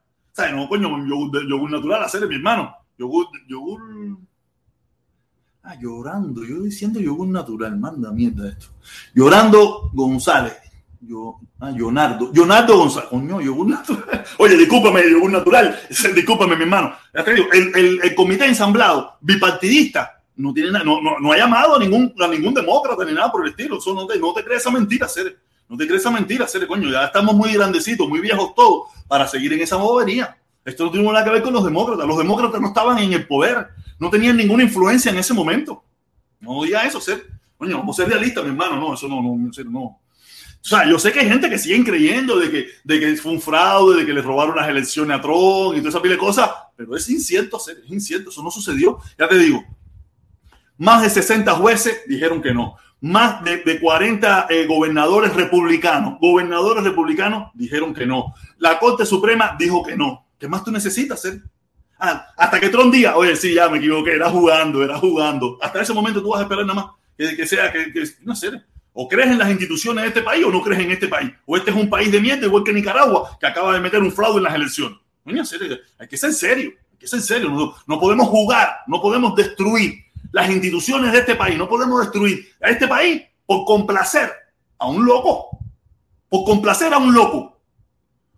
No, 0.53 0.69
coño, 0.69 1.05
yogur, 1.07 1.49
yogur 1.49 1.71
natural, 1.71 2.05
hacer 2.05 2.27
mi 2.29 2.37
hermano. 2.37 2.75
Yogur, 2.97 3.27
yogur 3.49 4.19
Ah, 5.71 5.77
llorando, 5.79 6.43
yo 6.45 6.63
diciendo 6.63 6.99
yogur 6.99 7.29
natural, 7.29 7.77
manda 7.77 8.11
mierda 8.11 8.49
esto. 8.49 8.69
Llorando 9.13 9.91
González. 9.93 10.55
Yo, 10.99 11.41
ah, 11.61 11.71
Leonardo, 11.71 12.31
Leonardo 12.33 12.79
González, 12.79 13.11
coño, 13.11 13.39
yogur 13.43 13.69
natural. 13.69 14.25
Oye, 14.39 14.57
discúlpame, 14.57 15.03
yogur 15.11 15.31
natural, 15.31 15.79
discúlpame, 16.15 16.57
mi 16.57 16.63
hermano. 16.63 16.95
El, 17.13 18.01
el, 18.03 18.15
comité 18.15 18.47
ensamblado 18.47 19.19
bipartidista 19.21 20.23
no 20.37 20.55
tiene 20.55 20.71
no, 20.71 21.03
no, 21.03 21.19
no, 21.21 21.33
ha 21.33 21.37
llamado 21.37 21.77
a 21.77 21.79
ningún, 21.79 22.15
a 22.19 22.29
ningún 22.29 22.55
demócrata 22.55 23.05
ni 23.05 23.13
nada 23.13 23.31
por 23.31 23.45
el 23.45 23.51
estilo. 23.51 23.77
Eso 23.77 23.93
no 23.93 24.07
te, 24.07 24.19
no 24.19 24.33
te 24.33 24.43
crees 24.43 24.63
esa 24.63 24.71
mentira, 24.71 25.07
Cere. 25.07 25.37
No 25.69 25.77
te 25.77 25.87
crees 25.87 26.01
esa 26.01 26.11
mentira, 26.11 26.47
Cere, 26.47 26.67
coño. 26.67 26.91
Ya 26.91 27.05
estamos 27.05 27.35
muy 27.35 27.53
grandecitos, 27.53 28.09
muy 28.09 28.21
viejos 28.21 28.55
todos 28.55 28.89
para 29.07 29.29
seguir 29.29 29.53
en 29.53 29.61
esa 29.61 29.77
bobería. 29.77 30.37
Esto 30.65 30.85
no 30.85 30.91
tiene 30.91 31.07
nada 31.07 31.25
que 31.25 31.31
ver 31.31 31.43
con 31.43 31.53
los 31.53 31.65
demócratas. 31.65 32.07
Los 32.07 32.19
demócratas 32.19 32.61
no 32.61 32.69
estaban 32.69 32.99
en 32.99 33.13
el 33.13 33.27
poder 33.27 33.69
no 33.99 34.11
tenían 34.11 34.37
ninguna 34.37 34.63
influencia 34.63 35.11
en 35.11 35.19
ese 35.19 35.35
momento. 35.35 35.83
No 36.41 36.63
diga 36.63 36.85
eso, 36.85 37.01
ser. 37.01 37.27
Coño, 37.57 37.79
vamos 37.79 37.99
a 37.99 38.03
ser 38.03 38.13
realistas, 38.13 38.45
mi 38.45 38.51
hermano. 38.51 38.77
No, 38.77 38.95
eso 38.95 39.09
no, 39.09 39.21
no, 39.21 39.37
no. 39.37 39.81
O 39.81 40.01
sea, 40.61 40.89
yo 40.89 40.99
sé 40.99 41.13
que 41.13 41.21
hay 41.21 41.29
gente 41.29 41.49
que 41.49 41.59
siguen 41.59 41.85
creyendo 41.85 42.39
de 42.39 42.51
que, 42.51 42.69
de 42.85 43.01
que 43.01 43.17
fue 43.17 43.33
un 43.33 43.41
fraude, 43.41 44.01
de 44.01 44.07
que 44.07 44.13
le 44.13 44.23
robaron 44.23 44.57
las 44.57 44.69
elecciones 44.69 45.17
a 45.17 45.21
Trump 45.21 45.77
y 45.77 45.79
toda 45.79 45.91
esa 45.91 46.03
pila 46.03 46.15
de 46.15 46.19
cosas, 46.19 46.51
pero 46.77 46.97
es 46.97 47.09
incierto, 47.09 47.59
ser, 47.59 47.79
es 47.85 47.91
incierto, 47.91 48.31
eso 48.31 48.43
no 48.43 48.51
sucedió. 48.51 48.99
Ya 49.19 49.29
te 49.29 49.39
digo, 49.39 49.65
más 50.77 51.03
de 51.03 51.11
60 51.11 51.53
jueces 51.55 52.03
dijeron 52.07 52.43
que 52.43 52.53
no. 52.53 52.77
Más 53.01 53.45
de, 53.45 53.59
de 53.59 53.79
40 53.79 54.47
eh, 54.51 54.67
gobernadores 54.67 55.35
republicanos, 55.35 56.19
gobernadores 56.21 56.83
republicanos 56.83 57.51
dijeron 57.55 57.95
que 57.95 58.07
no. 58.07 58.35
La 58.59 58.79
Corte 58.79 59.07
Suprema 59.07 59.57
dijo 59.59 59.85
que 59.85 59.97
no. 59.97 60.27
¿Qué 60.39 60.49
más 60.49 60.65
tú 60.65 60.71
necesitas, 60.71 61.23
ser? 61.23 61.41
Ah, 61.99 62.27
hasta 62.37 62.61
que 62.61 62.69
Tron 62.69 62.91
diga, 62.91 63.17
oye, 63.17 63.35
sí, 63.37 63.55
ya 63.55 63.69
me 63.69 63.79
equivoqué, 63.79 64.15
era 64.15 64.31
jugando, 64.31 64.83
era 64.83 64.99
jugando. 64.99 65.59
Hasta 65.61 65.83
ese 65.83 65.93
momento 65.93 66.23
tú 66.23 66.31
vas 66.31 66.41
a 66.41 66.43
esperar 66.45 66.65
nada 66.65 66.75
más 66.75 66.99
que, 67.17 67.47
sea, 67.47 67.73
que, 67.73 67.93
que, 67.93 68.05
no 68.23 68.37
sé, 68.37 68.51
o 68.93 69.09
crees 69.09 69.31
en 69.31 69.39
las 69.39 69.51
instituciones 69.51 70.03
de 70.03 70.09
este 70.09 70.23
país 70.23 70.45
o 70.45 70.51
no 70.51 70.63
crees 70.63 70.81
en 70.81 70.91
este 70.93 71.09
país. 71.09 71.31
O 71.47 71.57
este 71.57 71.71
es 71.71 71.77
un 71.77 71.91
país 71.91 72.11
de 72.11 72.21
mierda, 72.21 72.47
igual 72.47 72.65
que 72.65 72.73
Nicaragua, 72.73 73.37
que 73.41 73.47
acaba 73.47 73.75
de 73.75 73.81
meter 73.81 74.01
un 74.01 74.13
fraude 74.13 74.39
en 74.39 74.45
las 74.45 74.55
elecciones. 74.55 74.99
Coño, 75.25 75.43
hay 75.99 76.09
que 76.09 76.17
ser 76.17 76.33
serio, 76.33 76.73
hay 76.93 76.99
que 76.99 77.07
ser 77.07 77.21
serio. 77.21 77.75
No 77.87 78.01
podemos 78.01 78.29
jugar, 78.29 78.79
no 78.87 79.01
podemos 79.01 79.35
destruir 79.35 80.05
las 80.33 80.51
instituciones 80.51 81.13
de 81.13 81.19
este 81.19 81.35
país, 81.35 81.57
no 81.57 81.69
podemos 81.69 82.01
destruir 82.01 82.47
a 82.61 82.71
este 82.71 82.87
país 82.87 83.23
por 83.47 83.65
complacer 83.65 84.31
a 84.79 84.89
un 84.89 85.05
loco, 85.05 85.59
por 86.29 86.45
complacer 86.45 86.93
a 86.93 86.99
un 86.99 87.15
loco 87.15 87.59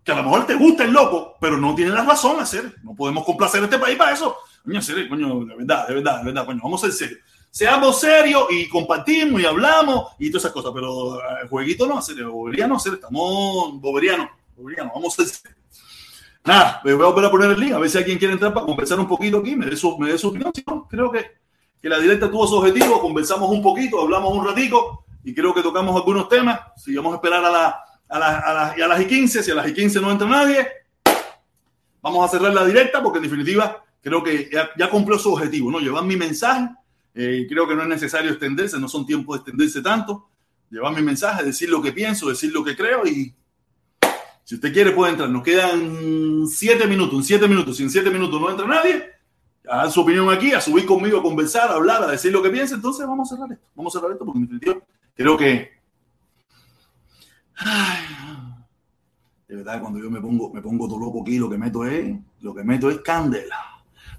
que 0.03 0.11
a 0.11 0.15
lo 0.15 0.23
mejor 0.23 0.45
te 0.47 0.55
gusta 0.55 0.83
el 0.83 0.91
loco, 0.91 1.35
pero 1.39 1.57
no 1.57 1.75
tiene 1.75 1.91
la 1.91 2.03
razón 2.03 2.39
hacer. 2.39 2.75
No 2.83 2.95
podemos 2.95 3.23
complacer 3.23 3.61
a 3.61 3.65
este 3.65 3.77
país 3.77 3.97
para 3.97 4.13
eso. 4.13 4.35
Serio, 4.81 5.05
de 5.45 5.55
verdad, 5.55 5.87
de 5.87 5.93
verdad, 5.93 6.45
vamos 6.45 6.83
a 6.83 6.87
ser 6.87 6.93
serios. 6.93 7.19
Seamos 7.49 7.99
serios 7.99 8.45
y 8.49 8.69
compartimos 8.69 9.41
y 9.41 9.45
hablamos 9.45 10.13
y 10.17 10.29
todas 10.29 10.45
esas 10.45 10.53
cosas, 10.53 10.71
pero 10.73 11.19
el 11.41 11.49
jueguito 11.49 11.85
no, 11.85 11.97
hacer, 11.97 12.23
boberiano, 12.23 12.77
hacer, 12.77 12.93
estamos 12.93 13.79
boberiano, 13.81 14.29
boberiano, 14.55 14.91
vamos 14.95 15.13
a 15.13 15.23
ser 15.23 15.33
serios. 15.35 15.57
Nada, 16.45 16.81
me 16.83 16.93
voy 16.93 17.03
a 17.03 17.09
volver 17.09 17.25
a 17.25 17.31
poner 17.31 17.51
el 17.51 17.59
link, 17.59 17.73
a 17.73 17.79
ver 17.79 17.89
si 17.89 17.97
alguien 17.97 18.17
quiere 18.17 18.33
entrar 18.33 18.53
para 18.53 18.65
conversar 18.65 18.99
un 18.99 19.07
poquito 19.07 19.39
aquí, 19.39 19.55
me 19.55 19.65
dé 19.65 19.75
su, 19.75 19.97
me 19.97 20.09
dé 20.09 20.17
su 20.17 20.29
opinión. 20.29 20.51
Si 20.55 20.63
no, 20.65 20.87
creo 20.87 21.11
que, 21.11 21.40
que 21.81 21.89
la 21.89 21.99
directa 21.99 22.29
tuvo 22.29 22.47
su 22.47 22.55
objetivo, 22.55 23.01
conversamos 23.01 23.49
un 23.49 23.61
poquito, 23.61 24.01
hablamos 24.01 24.33
un 24.33 24.45
ratico 24.45 25.05
y 25.23 25.33
creo 25.33 25.53
que 25.53 25.61
tocamos 25.61 25.95
algunos 25.95 26.29
temas. 26.29 26.59
Si 26.77 26.95
vamos 26.95 27.13
a 27.13 27.15
esperar 27.15 27.43
a 27.43 27.49
la 27.49 27.85
a, 28.11 28.19
la, 28.19 28.67
a, 28.67 28.87
las 28.87 29.01
y 29.01 29.05
15, 29.05 29.41
si 29.41 29.51
a 29.51 29.55
las 29.55 29.67
y 29.67 29.73
15 29.73 30.01
no 30.01 30.11
entra 30.11 30.27
nadie, 30.27 30.67
vamos 32.01 32.25
a 32.25 32.31
cerrar 32.31 32.53
la 32.53 32.65
directa 32.65 33.01
porque 33.01 33.17
en 33.19 33.23
definitiva 33.23 33.83
creo 34.01 34.21
que 34.21 34.49
ya, 34.51 34.69
ya 34.77 34.89
cumplió 34.89 35.17
su 35.17 35.33
objetivo, 35.33 35.71
¿no? 35.71 35.79
Llevar 35.79 36.03
mi 36.03 36.17
mensaje, 36.17 36.69
eh, 37.15 37.45
creo 37.47 37.67
que 37.67 37.75
no 37.75 37.83
es 37.83 37.87
necesario 37.87 38.31
extenderse, 38.31 38.77
no 38.79 38.89
son 38.89 39.05
tiempos 39.05 39.35
de 39.35 39.39
extenderse 39.39 39.81
tanto, 39.81 40.29
llevar 40.69 40.93
mi 40.93 41.01
mensaje, 41.01 41.43
decir 41.43 41.69
lo 41.69 41.81
que 41.81 41.93
pienso, 41.93 42.27
decir 42.27 42.51
lo 42.51 42.63
que 42.63 42.75
creo 42.75 43.07
y 43.07 43.33
si 44.43 44.55
usted 44.55 44.73
quiere 44.73 44.91
puede 44.91 45.11
entrar, 45.11 45.29
nos 45.29 45.43
quedan 45.43 46.45
siete 46.47 46.87
minutos, 46.87 47.17
en 47.17 47.23
siete 47.23 47.47
minutos, 47.47 47.77
si 47.77 47.83
en 47.83 47.89
siete 47.89 48.09
minutos 48.09 48.41
no 48.41 48.49
entra 48.49 48.67
nadie, 48.67 49.09
a 49.69 49.77
dar 49.77 49.91
su 49.91 50.01
opinión 50.01 50.29
aquí, 50.29 50.53
a 50.53 50.61
subir 50.61 50.85
conmigo, 50.85 51.19
a 51.19 51.23
conversar, 51.23 51.69
a 51.69 51.75
hablar, 51.75 52.03
a 52.03 52.11
decir 52.11 52.31
lo 52.31 52.41
que 52.41 52.49
piensa, 52.49 52.75
entonces 52.75 53.05
vamos 53.05 53.31
a 53.31 53.35
cerrar 53.35 53.51
esto, 53.51 53.67
vamos 53.75 53.95
a 53.95 53.99
cerrar 53.99 54.13
esto 54.13 54.25
porque 54.25 54.39
en 54.39 54.45
definitiva 54.45 54.77
creo 55.15 55.37
que 55.37 55.81
de 59.47 59.57
verdad, 59.57 59.81
cuando 59.81 59.99
yo 59.99 60.09
me 60.09 60.21
pongo, 60.21 60.51
me 60.53 60.61
pongo 60.61 60.87
todo 60.87 60.99
loco 60.99 61.21
aquí, 61.21 61.37
lo 61.37 61.49
que 61.49 61.57
meto 61.57 61.85
es, 61.85 62.15
lo 62.39 62.55
que 62.55 62.63
meto 62.63 62.89
es 62.89 63.01
candela. 63.01 63.57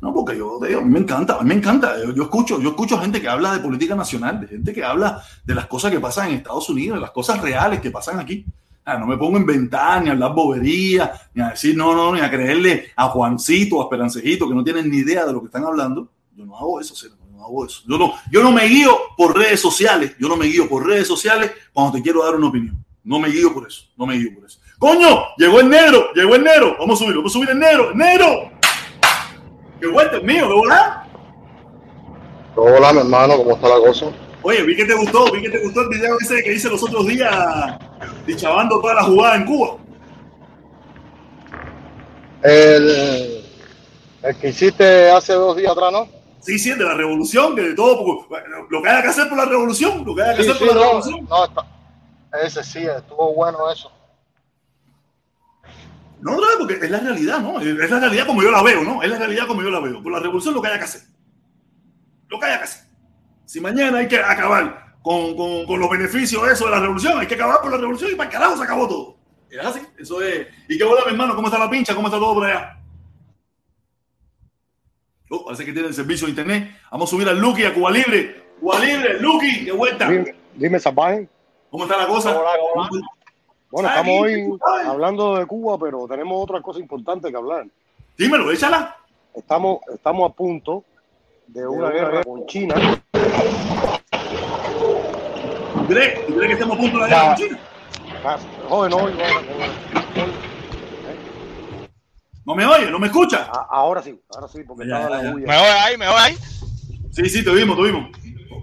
No, 0.01 0.13
porque 0.13 0.37
yo, 0.37 0.59
a 0.63 0.83
mí 0.83 0.91
me 0.91 0.99
encanta, 0.99 1.39
a 1.39 1.43
mí 1.43 1.49
me 1.49 1.55
encanta. 1.55 1.95
Yo, 2.15 2.25
escucho, 2.25 2.61
yo 2.61 2.71
escucho 2.71 2.99
gente 2.99 3.21
que 3.21 3.29
habla 3.29 3.55
de 3.55 3.61
política 3.61 3.95
nacional, 3.95 4.41
de 4.41 4.49
gente 4.49 4.73
que 4.73 4.85
habla 4.85 5.23
de 5.45 5.55
las 5.55 5.67
cosas 5.67 5.93
que 5.93 6.01
pasan 6.01 6.29
en 6.29 6.37
Estados 6.37 6.69
Unidos, 6.69 6.97
de 6.97 7.03
las 7.03 7.13
cosas 7.13 7.41
reales 7.41 7.81
que 7.81 7.91
pasan 7.91 8.19
aquí. 8.19 8.45
Ah, 8.85 8.99
no 8.99 9.07
me 9.07 9.17
pongo 9.17 9.37
a 9.37 9.41
inventar, 9.41 10.03
ni 10.03 10.09
a 10.09 10.13
hablar 10.13 10.35
bobería, 10.35 11.13
ni 11.35 11.43
a 11.43 11.51
decir 11.51 11.77
no, 11.77 11.95
no, 11.95 12.13
ni 12.13 12.21
a 12.21 12.29
creerle 12.29 12.91
a 12.97 13.09
Juancito 13.09 13.77
o 13.77 13.81
a 13.81 13.85
Esperancejito 13.85 14.49
que 14.49 14.55
no 14.55 14.65
tienen 14.65 14.91
ni 14.91 14.99
idea 14.99 15.25
de 15.25 15.33
lo 15.33 15.41
que 15.41 15.47
están 15.47 15.65
hablando. 15.65 16.09
Yo 16.35 16.45
no 16.45 16.57
hago 16.57 16.81
eso, 16.81 16.95
no 17.31 17.45
hago 17.45 17.65
eso. 17.65 17.83
Yo 17.89 17.97
no, 17.97 18.15
yo 18.31 18.43
no 18.43 18.51
me 18.51 18.65
guío 18.67 18.97
por 19.17 19.37
redes 19.37 19.61
sociales, 19.61 20.17
yo 20.19 20.29
no 20.29 20.37
me 20.37 20.47
guío 20.47 20.69
por 20.69 20.85
redes 20.85 21.07
sociales 21.07 21.53
cuando 21.73 21.93
te 21.93 22.03
quiero 22.03 22.25
dar 22.25 22.35
una 22.35 22.49
opinión. 22.49 22.85
No 23.05 23.21
me 23.21 23.29
guío 23.29 23.55
por 23.55 23.69
eso, 23.69 23.85
no 23.97 24.05
me 24.05 24.17
guío 24.17 24.35
por 24.35 24.47
eso. 24.47 24.59
Coño, 24.79 25.27
llegó 25.37 25.61
el 25.61 25.69
negro, 25.69 26.13
llegó 26.13 26.35
el 26.35 26.43
negro. 26.43 26.77
Vamos 26.79 27.01
a 27.01 27.05
subir, 27.05 27.17
vamos 27.17 27.31
a 27.31 27.35
subir 27.35 27.51
el 27.51 27.59
negro, 27.61 27.91
el 27.91 27.97
negro. 27.97 28.51
Qué 29.81 29.87
vuelta 29.87 30.17
es 30.17 30.25
mío, 30.25 30.49
¿qué 30.49 30.55
hola? 30.55 31.09
Hola, 32.57 32.93
mi 32.93 32.99
hermano, 32.99 33.37
¿cómo 33.37 33.53
está 33.53 33.69
la 33.69 33.79
cosa? 33.79 34.07
Oye, 34.43 34.63
vi 34.65 34.77
que 34.77 34.85
te 34.85 34.95
gustó, 34.95 35.31
vi 35.33 35.43
que 35.43 35.51
te 35.51 35.59
gustó 35.63 35.83
el 35.83 35.89
video 35.89 36.19
ese 36.21 36.43
que 36.43 36.55
hice 36.55 36.69
los 36.69 36.83
otros 36.83 37.07
días, 37.07 37.79
dichabando 38.27 38.81
toda 38.81 38.95
la 38.95 39.03
jugada 39.03 39.37
en 39.37 39.45
Cuba. 39.45 39.77
El, 42.43 43.45
el 44.23 44.37
que 44.37 44.49
hiciste 44.49 45.11
hace 45.11 45.33
dos 45.35 45.57
días 45.57 45.73
atrás, 45.73 45.93
¿no? 45.93 46.09
Sí, 46.41 46.59
sí, 46.59 46.71
de 46.71 46.85
la 46.85 46.95
revolución, 46.95 47.55
que 47.55 47.63
de 47.63 47.75
todo, 47.75 48.27
lo 48.69 48.83
que 48.83 48.89
haya 48.89 49.03
que 49.03 49.09
hacer 49.09 49.29
por 49.29 49.39
la 49.39 49.45
revolución, 49.45 50.05
lo 50.05 50.15
que 50.15 50.23
haya 50.23 50.35
que 50.35 50.43
hacer 50.43 50.59
por 50.59 50.75
la 50.75 50.83
revolución. 50.83 51.27
No, 51.29 51.45
está, 51.45 51.65
ese 52.43 52.65
sí, 52.65 52.81
estuvo 52.81 53.33
bueno 53.35 53.71
eso. 53.71 53.93
No, 56.21 56.33
no, 56.33 56.43
porque 56.59 56.75
es 56.75 56.91
la 56.91 57.01
realidad, 57.01 57.41
¿no? 57.41 57.61
Es 57.61 57.91
la 57.91 57.99
realidad 58.01 58.27
como 58.27 58.43
yo 58.43 58.51
la 58.51 58.63
veo, 58.63 58.83
¿no? 58.83 59.03
Es 59.03 59.11
la 59.11 59.19
realidad 59.19 59.47
como 59.47 59.63
yo 59.63 59.71
la 59.71 59.81
veo. 59.81 60.03
Por 60.03 60.13
la 60.13 60.21
revolución 60.21 60.55
lo 60.55 60.63
que 60.63 60.69
haya 60.69 60.79
que 60.79 60.85
hacer. 60.85 61.03
Lo 62.29 62.39
que 62.39 62.47
haya 62.47 62.59
que 62.59 62.65
hacer. 62.65 62.87
Si 63.45 63.61
mañana 63.61 63.99
hay 63.99 64.09
que 64.09 64.19
acabar 64.19 64.92
con, 65.03 65.37
con, 65.37 65.67
con 65.67 65.81
los 65.81 65.91
beneficios 65.91 66.43
de 66.47 66.53
eso 66.53 66.65
de 66.67 66.71
la 66.71 66.81
revolución, 66.81 67.19
hay 67.19 67.27
que 67.27 67.35
acabar 67.35 67.61
por 67.61 67.71
la 67.71 67.79
revolución 67.79 68.11
y 68.13 68.15
para 68.15 68.29
el 68.29 68.33
carajo 68.33 68.57
se 68.57 68.63
acabó 68.65 68.89
todo. 68.89 69.17
Es 69.51 69.59
así, 69.59 69.81
eso 69.99 70.23
es. 70.23 70.47
¿Y 70.69 70.79
qué 70.79 70.85
hola, 70.85 71.03
mi 71.05 71.13
hermano? 71.13 71.35
¿Cómo 71.35 71.49
está 71.49 71.59
la 71.59 71.69
pincha? 71.69 71.95
¿Cómo 71.95 72.09
está 72.09 72.19
todo 72.19 72.35
por 72.35 72.47
allá? 72.47 72.79
Oh, 75.29 75.45
parece 75.45 75.65
que 75.65 75.73
tiene 75.73 75.89
el 75.89 75.95
servicio 75.95 76.27
de 76.27 76.31
internet. 76.31 76.71
Vamos 76.91 77.09
a 77.09 77.11
subir 77.11 77.29
al 77.29 77.39
Lucky, 77.39 77.65
a 77.65 77.75
Cuba 77.75 77.91
Libre. 77.91 78.45
Cuba 78.61 78.79
Libre, 78.79 79.21
Lucky, 79.21 79.65
qué 79.65 79.73
vuelta. 79.73 80.09
Dime, 80.09 80.35
dime 80.55 80.79
¿Cómo 81.71 81.85
está 81.85 81.97
la 81.97 82.07
cosa? 82.07 82.39
Bueno, 83.71 83.89
estamos 83.89 84.21
hoy 84.21 84.59
hablando 84.85 85.37
de 85.37 85.47
Cuba, 85.47 85.79
pero 85.79 86.07
tenemos 86.07 86.43
otra 86.43 86.61
cosa 86.61 86.79
importante 86.79 87.31
que 87.31 87.37
hablar. 87.37 87.67
Dímelo, 88.17 88.51
échala. 88.53 88.97
Estamos, 89.35 89.79
estamos 89.93 90.31
a 90.31 90.35
punto 90.35 90.85
de 91.47 91.67
una 91.67 91.91
guerra 91.91 92.23
con 92.25 92.47
China. 92.47 92.75
¿Tú 95.93 95.99
crees, 95.99 96.49
que 96.49 96.53
estamos 96.53 96.79
a 96.79 96.81
punto 96.81 96.99
de 96.99 97.05
una 97.05 97.07
guerra 97.07 97.27
con 97.27 97.37
China? 97.37 97.59
Ah, 98.25 98.39
joder, 98.69 98.91
no 98.91 99.11
¿No 102.45 102.55
me 102.55 102.67
oye? 102.67 102.91
¿No 102.91 102.99
me 102.99 103.09
escucha? 103.09 103.45
ahora 103.71 104.03
sí, 104.03 104.19
ahora 104.35 104.49
sí, 104.49 104.63
porque 104.67 104.85
estaba 104.85 105.11
la 105.11 105.23
¿Me 105.33 105.45
oye 105.45 105.53
ahí? 105.53 105.97
¿Me 105.99 106.09
oye 106.09 106.17
ahí? 106.19 106.37
Sí, 107.11 107.29
sí, 107.29 107.45
te 107.45 107.53
vimos, 107.53 107.77
te 107.77 107.83
vimos. 107.83 108.11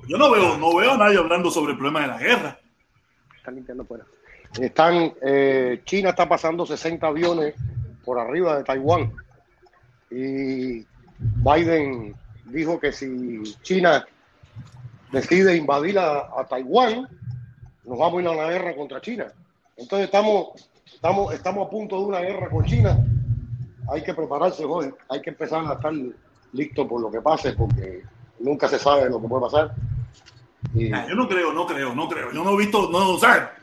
Yo 0.07 0.18
no 0.18 0.31
veo, 0.31 0.57
no 0.57 0.76
veo 0.76 0.93
a 0.93 0.97
nadie 0.97 1.19
hablando 1.19 1.51
sobre 1.51 1.73
el 1.73 1.77
problema 1.77 2.01
de 2.01 2.07
la 2.07 2.18
guerra. 2.18 2.60
Están 3.38 3.56
limpiando 3.56 3.85
fuera. 3.85 4.06
Están, 4.60 5.14
eh, 5.22 5.81
China 5.85 6.10
está 6.10 6.27
pasando 6.27 6.65
60 6.65 7.06
aviones 7.06 7.53
por 8.03 8.18
arriba 8.18 8.57
de 8.57 8.64
Taiwán. 8.64 9.14
Y 10.10 10.84
Biden 11.19 12.15
dijo 12.45 12.80
que 12.80 12.91
si 12.91 13.43
China 13.61 14.03
decide 15.11 15.56
invadir 15.56 15.99
a, 15.99 16.45
Taiwán, 16.49 17.07
nos 17.90 17.98
vamos 17.98 18.20
a 18.20 18.22
ir 18.22 18.28
a 18.28 18.32
una 18.32 18.48
guerra 18.48 18.76
contra 18.76 19.02
China. 19.02 19.26
Entonces 19.76 20.06
estamos, 20.06 20.49
estamos, 20.86 21.34
estamos 21.34 21.68
a 21.68 21.70
punto 21.72 21.98
de 21.98 22.06
una 22.06 22.20
guerra 22.20 22.48
con 22.48 22.64
China. 22.64 23.03
Hay 23.91 24.03
que 24.03 24.14
prepararse, 24.14 24.64
joder. 24.64 24.94
Hay 25.10 25.22
que 25.22 25.32
empezar 25.32 25.66
a 25.66 25.74
estar 25.74 25.91
listo 26.53 26.88
por 26.88 27.02
lo 27.02 27.10
que 27.10 27.20
pase, 27.20 27.53
porque 27.53 28.03
nunca 28.40 28.68
se 28.68 28.78
sabe 28.78 29.10
lo 29.10 29.20
que 29.20 29.28
puede 29.28 29.41
pasar. 29.41 29.74
Ah, 30.94 31.07
yo 31.10 31.16
no 31.16 31.28
creo, 31.28 31.52
no 31.52 31.66
creo, 31.66 31.95
no 31.95 32.07
creo. 32.07 32.32
Yo 32.32 32.44
no 32.44 32.53
he 32.53 32.57
visto, 32.57 32.91
no, 32.91 33.14
o 33.14 33.20
sea, 33.20 33.56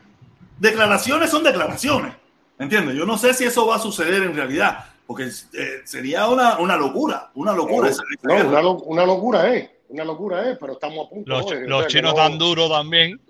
declaraciones 0.59 1.29
son 1.29 1.43
declaraciones. 1.43 2.13
¿Entiendes? 2.59 2.95
Yo 2.95 3.05
no 3.05 3.17
sé 3.17 3.33
si 3.33 3.45
eso 3.45 3.65
va 3.65 3.77
a 3.77 3.79
suceder 3.79 4.23
en 4.23 4.35
realidad, 4.35 4.83
porque 5.05 5.25
eh, 5.53 5.81
sería 5.85 6.27
una, 6.27 6.57
una, 6.57 6.75
locura, 6.75 7.31
una 7.35 7.53
locura. 7.53 7.91
No, 8.23 8.33
una, 8.33 8.59
una, 8.59 9.05
locura 9.05 9.55
es, 9.55 9.69
una 9.87 10.03
locura 10.03 10.51
es, 10.51 10.57
pero 10.57 10.73
estamos 10.73 11.05
a 11.05 11.09
punto. 11.09 11.29
Los, 11.29 11.51
los 11.61 11.87
chinos 11.87 12.13
tan 12.13 12.37
duros 12.37 12.69
también. 12.69 13.21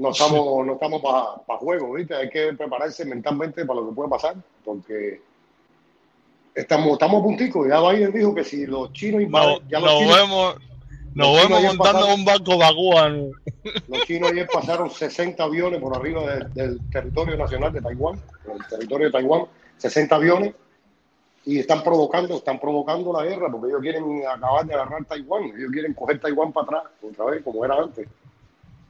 No 0.00 0.12
estamos, 0.12 0.66
no 0.66 0.72
estamos 0.72 1.02
para 1.02 1.58
juego, 1.58 1.92
¿viste? 1.92 2.14
Hay 2.14 2.30
que 2.30 2.54
prepararse 2.54 3.04
mentalmente 3.04 3.66
para 3.66 3.80
lo 3.80 3.90
que 3.90 3.94
puede 3.94 4.08
pasar, 4.08 4.34
porque 4.64 5.20
estamos, 6.54 6.94
estamos 6.94 7.20
a 7.20 7.22
puntico. 7.22 7.68
Ya 7.68 7.80
Biden 7.80 8.10
dijo 8.10 8.34
que 8.34 8.42
si 8.42 8.64
los 8.64 8.90
chinos 8.94 9.20
invaden, 9.20 9.58
ya 9.68 9.78
los 9.78 9.98
chinos, 9.98 10.16
vemos 10.16 10.54
nos 11.14 11.36
vemos 11.36 11.62
montando 11.62 12.14
un 12.14 12.24
barco 12.24 12.56
vaguán. 12.56 13.30
Los 13.88 14.00
chinos 14.06 14.30
ayer 14.30 14.48
pasaron 14.50 14.90
60 14.90 15.42
aviones 15.42 15.80
por 15.80 15.94
arriba 15.94 16.22
del 16.54 16.80
territorio 16.90 17.36
nacional 17.36 17.70
de 17.70 17.82
Taiwán, 17.82 18.18
el 18.54 18.66
territorio 18.68 19.06
de 19.08 19.12
Taiwán, 19.12 19.42
60 19.76 20.14
aviones, 20.14 20.54
y 21.44 21.58
están 21.58 21.82
provocando, 21.82 22.36
están 22.36 22.58
provocando 22.58 23.12
la 23.12 23.24
guerra 23.24 23.50
porque 23.50 23.68
ellos 23.68 23.82
quieren 23.82 24.22
acabar 24.26 24.64
de 24.64 24.72
agarrar 24.72 25.04
Taiwán, 25.04 25.44
ellos 25.44 25.70
quieren 25.70 25.92
coger 25.92 26.20
Taiwán 26.20 26.52
para 26.52 26.64
atrás, 26.64 26.82
otra 27.02 27.26
vez, 27.26 27.42
como 27.42 27.66
era 27.66 27.74
antes. 27.74 28.08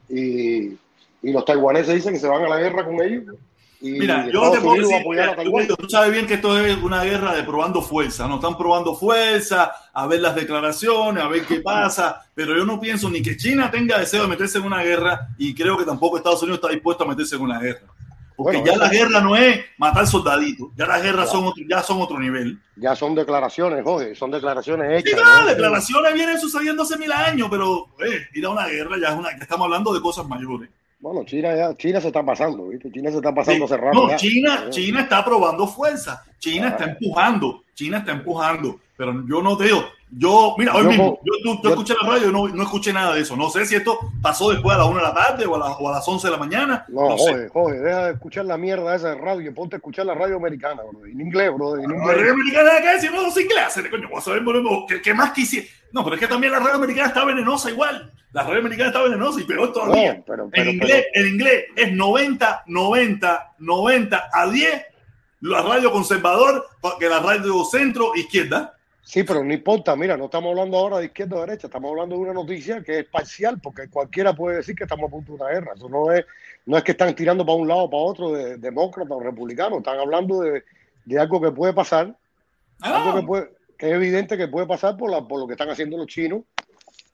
Y, 0.07 0.77
y 1.21 1.31
los 1.31 1.45
taiwaneses 1.45 1.95
dicen 1.95 2.13
que 2.13 2.19
se 2.19 2.27
van 2.27 2.43
a 2.43 2.49
la 2.49 2.59
guerra 2.59 2.85
con 2.85 3.01
ellos 3.01 3.35
Mira, 3.81 4.29
yo 4.31 4.51
te 4.51 4.59
puedo 4.61 4.75
decir, 4.75 5.75
tú 5.75 5.89
sabes 5.89 6.11
bien 6.11 6.27
que 6.27 6.35
esto 6.35 6.57
es 6.59 6.77
una 6.83 7.03
guerra 7.03 7.33
de 7.33 7.43
probando 7.43 7.81
fuerza, 7.81 8.27
no 8.27 8.35
están 8.35 8.55
probando 8.55 8.95
fuerza, 8.95 9.71
a 9.91 10.05
ver 10.05 10.21
las 10.21 10.35
declaraciones, 10.35 11.23
a 11.23 11.27
ver 11.27 11.45
qué 11.45 11.61
pasa, 11.61 12.23
pero 12.35 12.55
yo 12.55 12.63
no 12.63 12.79
pienso 12.79 13.09
ni 13.09 13.23
que 13.23 13.35
China 13.35 13.71
tenga 13.71 13.97
deseo 13.97 14.21
de 14.21 14.27
meterse 14.27 14.59
en 14.59 14.65
una 14.65 14.83
guerra 14.83 15.29
y 15.37 15.55
creo 15.55 15.77
que 15.77 15.85
tampoco 15.85 16.17
Estados 16.17 16.43
Unidos 16.43 16.59
está 16.59 16.69
dispuesto 16.69 17.03
a 17.03 17.07
meterse 17.07 17.35
en 17.35 17.41
una 17.41 17.59
guerra. 17.59 17.87
Porque 18.35 18.63
ya 18.63 18.75
la 18.75 18.87
guerra 18.87 19.19
no 19.19 19.35
es 19.35 19.61
matar 19.77 20.05
soldaditos, 20.05 20.69
ya 20.75 20.85
las 20.85 21.01
guerras 21.01 21.31
son 21.31 21.45
otro, 21.45 21.63
ya 21.67 21.81
son 21.81 22.01
otro 22.01 22.19
nivel. 22.19 22.59
Ya 22.75 22.95
son 22.95 23.15
declaraciones, 23.15 23.83
joder, 23.83 24.15
son 24.15 24.29
declaraciones 24.29 24.99
hechas. 24.99 25.19
Sí, 25.19 25.25
no, 25.25 25.45
declaraciones 25.47 26.13
vienen 26.13 26.39
sucediendo 26.39 26.83
hace 26.83 26.97
mil 26.97 27.11
años, 27.11 27.47
pero 27.49 27.87
eh, 27.99 28.27
ir 28.33 28.45
a 28.45 28.49
una 28.49 28.67
guerra 28.67 28.97
ya 28.99 29.09
es 29.09 29.15
una, 29.15 29.31
ya 29.31 29.43
estamos 29.43 29.65
hablando 29.65 29.93
de 29.93 30.01
cosas 30.01 30.27
mayores. 30.27 30.69
Bueno, 31.01 31.23
China 31.25 31.55
ya, 31.55 31.75
China 31.75 31.99
se 31.99 32.07
está 32.07 32.23
pasando, 32.23 32.67
¿viste? 32.67 32.91
China 32.91 33.09
se 33.09 33.17
está 33.17 33.33
pasando 33.33 33.67
cerrado. 33.67 34.07
No, 34.07 34.15
China, 34.17 34.67
China 34.69 35.01
está 35.01 35.25
probando 35.25 35.67
fuerza, 35.67 36.23
China 36.37 36.69
está 36.69 36.83
empujando, 36.83 37.63
China 37.73 37.97
está 37.97 38.11
empujando, 38.11 38.79
pero 38.95 39.25
yo 39.27 39.41
no 39.41 39.57
te 39.57 39.63
digo, 39.63 39.83
yo, 40.11 40.53
mira, 40.59 40.75
hoy 40.75 40.85
mismo, 40.85 41.19
yo, 41.23 41.59
yo, 41.63 41.69
escuché 41.69 41.95
la 41.99 42.07
radio 42.07 42.31
no, 42.31 42.47
no, 42.49 42.63
escuché 42.63 42.93
nada 42.93 43.15
de 43.15 43.21
eso. 43.21 43.35
No 43.35 43.49
sé 43.49 43.65
si 43.65 43.75
esto 43.75 43.97
pasó 44.21 44.51
después 44.51 44.75
a 44.75 44.79
las 44.79 44.87
1 44.87 44.97
de 44.97 45.03
la 45.03 45.13
tarde 45.13 45.45
o 45.47 45.55
a, 45.55 45.77
o 45.77 45.89
a 45.89 45.91
las 45.93 46.07
11 46.07 46.27
de 46.27 46.31
la 46.31 46.37
mañana. 46.37 46.85
No, 46.89 47.09
no 47.09 47.17
joder, 47.17 47.49
joder, 47.49 47.81
deja 47.81 48.05
de 48.05 48.13
escuchar 48.13 48.45
la 48.45 48.57
mierda 48.57 48.93
esa 48.93 49.09
de 49.09 49.15
radio, 49.15 49.55
ponte 49.55 49.77
a 49.77 49.77
escuchar 49.77 50.05
la 50.05 50.13
radio 50.13 50.35
americana, 50.35 50.83
bro, 50.83 51.05
en 51.07 51.19
inglés, 51.19 51.51
bro. 51.51 51.77
En 51.77 51.85
inglés. 51.85 52.07
La 52.07 52.13
radio 52.13 52.33
americana 52.33 52.77
acá, 52.77 52.99
si 52.99 53.07
no, 53.07 53.23
los 53.23 53.41
ingleses, 53.41 53.89
coño, 53.89 54.07
vamos 54.09 54.27
a 54.27 54.33
ver, 54.33 54.43
¿qué, 54.87 55.01
qué 55.01 55.13
más 55.15 55.31
quisiera? 55.31 55.65
No, 55.91 56.03
pero 56.03 56.15
es 56.15 56.21
que 56.21 56.27
también 56.27 56.53
la 56.53 56.59
radio 56.59 56.75
americana 56.75 57.07
está 57.07 57.25
venenosa 57.25 57.69
igual. 57.69 58.11
La 58.31 58.43
radio 58.43 58.59
americana 58.59 58.89
está 58.89 59.01
venenosa 59.01 59.41
y 59.41 59.43
peor 59.43 59.73
todavía. 59.73 60.15
No, 60.15 60.23
pero, 60.25 60.49
pero, 60.49 60.69
en, 60.69 60.75
inglés, 60.75 61.05
en 61.13 61.27
inglés 61.27 61.65
es 61.75 61.91
90, 61.91 62.63
90, 62.67 63.55
90 63.59 64.29
a 64.33 64.49
10 64.49 64.85
la 65.41 65.61
radio 65.61 65.91
conservador 65.91 66.67
que 66.99 67.09
la 67.09 67.19
radio 67.19 67.63
centro 67.65 68.15
izquierda. 68.15 68.75
Sí, 69.03 69.23
pero 69.23 69.43
no 69.43 69.51
importa, 69.51 69.95
mira, 69.95 70.15
no 70.15 70.25
estamos 70.25 70.51
hablando 70.51 70.77
ahora 70.77 70.99
de 70.99 71.05
izquierda 71.05 71.37
o 71.37 71.41
derecha, 71.41 71.67
estamos 71.67 71.89
hablando 71.89 72.15
de 72.15 72.21
una 72.21 72.33
noticia 72.33 72.83
que 72.83 72.99
es 72.99 73.05
parcial, 73.05 73.59
porque 73.59 73.89
cualquiera 73.89 74.33
puede 74.33 74.57
decir 74.57 74.75
que 74.75 74.83
estamos 74.83 75.07
a 75.07 75.11
punto 75.11 75.33
de 75.33 75.43
una 75.43 75.51
guerra. 75.51 75.71
Eso 75.75 75.89
no 75.89 76.11
es, 76.11 76.25
no 76.65 76.77
es 76.77 76.83
que 76.83 76.91
están 76.91 77.13
tirando 77.15 77.43
para 77.43 77.57
un 77.57 77.67
lado 77.67 77.81
o 77.81 77.89
para 77.89 78.03
otro 78.03 78.31
de 78.31 78.57
demócratas 78.57 79.11
o 79.11 79.19
republicanos, 79.19 79.79
están 79.79 79.99
hablando 79.99 80.41
de, 80.41 80.63
de 81.05 81.19
algo 81.19 81.41
que 81.41 81.51
puede 81.51 81.73
pasar, 81.73 82.15
ah. 82.81 83.01
algo 83.01 83.19
que 83.19 83.25
puede, 83.25 83.49
que 83.81 83.87
es 83.87 83.93
evidente 83.95 84.37
que 84.37 84.47
puede 84.47 84.67
pasar 84.67 84.95
por, 84.95 85.09
la, 85.09 85.27
por 85.27 85.39
lo 85.39 85.47
que 85.47 85.53
están 85.53 85.71
haciendo 85.71 85.97
los 85.97 86.05
chinos. 86.05 86.43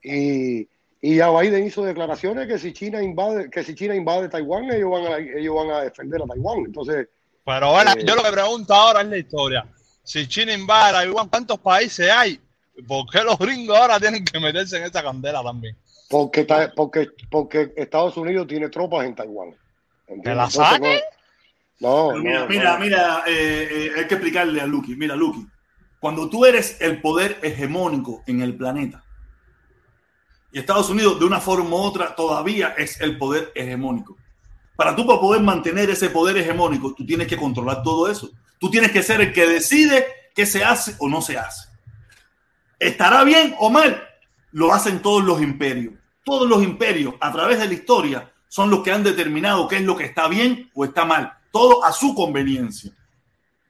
Y, 0.02 0.68
y 1.00 1.16
ya 1.16 1.30
Biden 1.30 1.66
hizo 1.66 1.82
declaraciones 1.82 2.46
que 2.46 2.58
si 2.58 2.74
China 2.74 3.02
invade, 3.02 3.48
que 3.48 3.64
si 3.64 3.74
China 3.74 3.94
invade 3.94 4.28
Taiwán, 4.28 4.70
ellos 4.70 4.90
van 4.90 5.06
a, 5.06 5.16
ellos 5.16 5.54
van 5.54 5.70
a 5.70 5.80
defender 5.80 6.20
a 6.20 6.26
Taiwán. 6.26 6.58
Entonces. 6.66 7.08
Pero 7.42 7.72
bueno, 7.72 7.92
eh, 7.92 8.04
yo 8.04 8.14
lo 8.14 8.22
que 8.22 8.32
pregunto 8.32 8.74
ahora 8.74 9.00
es 9.00 9.08
la 9.08 9.16
historia. 9.16 9.66
Si 10.02 10.28
China 10.28 10.52
invade 10.52 10.92
Taiwán, 10.92 11.30
¿cuántos 11.30 11.58
países 11.58 12.10
hay? 12.10 12.38
¿Por 12.86 13.08
qué 13.08 13.24
los 13.24 13.38
gringos 13.38 13.74
ahora 13.74 13.98
tienen 13.98 14.22
que 14.22 14.38
meterse 14.38 14.76
en 14.76 14.82
esa 14.82 15.02
candela 15.02 15.42
también? 15.42 15.74
Porque, 16.10 16.46
porque, 16.76 17.08
porque 17.30 17.72
Estados 17.76 18.14
Unidos 18.18 18.46
tiene 18.46 18.68
tropas 18.68 19.06
en 19.06 19.14
Taiwán. 19.14 19.54
¿De 20.06 20.34
la 20.34 20.50
saque? 20.50 21.00
No, 21.80 22.12
mira, 22.12 22.44
mira, 22.44 22.78
mira, 22.78 23.22
eh, 23.26 23.68
eh, 23.70 23.90
hay 23.96 24.06
que 24.06 24.16
explicarle 24.16 24.60
a 24.60 24.66
Lucky. 24.66 24.96
Mira, 24.96 25.16
Lucky 25.16 25.46
Cuando 26.00 26.28
tú 26.28 26.44
eres 26.44 26.80
el 26.80 27.00
poder 27.00 27.38
hegemónico 27.42 28.22
en 28.26 28.42
el 28.42 28.56
planeta, 28.56 29.04
y 30.52 30.58
Estados 30.58 30.88
Unidos 30.88 31.18
de 31.18 31.26
una 31.26 31.40
forma 31.40 31.70
u 31.70 31.78
otra 31.80 32.14
todavía 32.14 32.74
es 32.78 33.00
el 33.00 33.18
poder 33.18 33.52
hegemónico. 33.54 34.16
Para 34.76 34.94
tú 34.94 35.04
poder 35.06 35.42
mantener 35.42 35.90
ese 35.90 36.08
poder 36.08 36.38
hegemónico, 36.38 36.94
tú 36.94 37.04
tienes 37.04 37.26
que 37.26 37.36
controlar 37.36 37.82
todo 37.82 38.10
eso. 38.10 38.30
Tú 38.58 38.70
tienes 38.70 38.92
que 38.92 39.02
ser 39.02 39.20
el 39.20 39.32
que 39.32 39.46
decide 39.46 40.06
qué 40.34 40.46
se 40.46 40.64
hace 40.64 40.94
o 41.00 41.08
no 41.08 41.20
se 41.20 41.36
hace. 41.36 41.68
¿Estará 42.78 43.24
bien 43.24 43.54
o 43.58 43.70
mal? 43.70 44.02
Lo 44.52 44.72
hacen 44.72 45.02
todos 45.02 45.24
los 45.24 45.42
imperios. 45.42 45.94
Todos 46.24 46.48
los 46.48 46.62
imperios 46.62 47.14
a 47.20 47.32
través 47.32 47.58
de 47.58 47.66
la 47.66 47.74
historia 47.74 48.32
son 48.48 48.70
los 48.70 48.82
que 48.82 48.92
han 48.92 49.02
determinado 49.02 49.68
qué 49.68 49.76
es 49.76 49.82
lo 49.82 49.96
que 49.96 50.04
está 50.04 50.28
bien 50.28 50.70
o 50.74 50.84
está 50.84 51.04
mal. 51.04 51.32
Todo 51.50 51.84
a 51.84 51.92
su 51.92 52.14
conveniencia. 52.14 52.92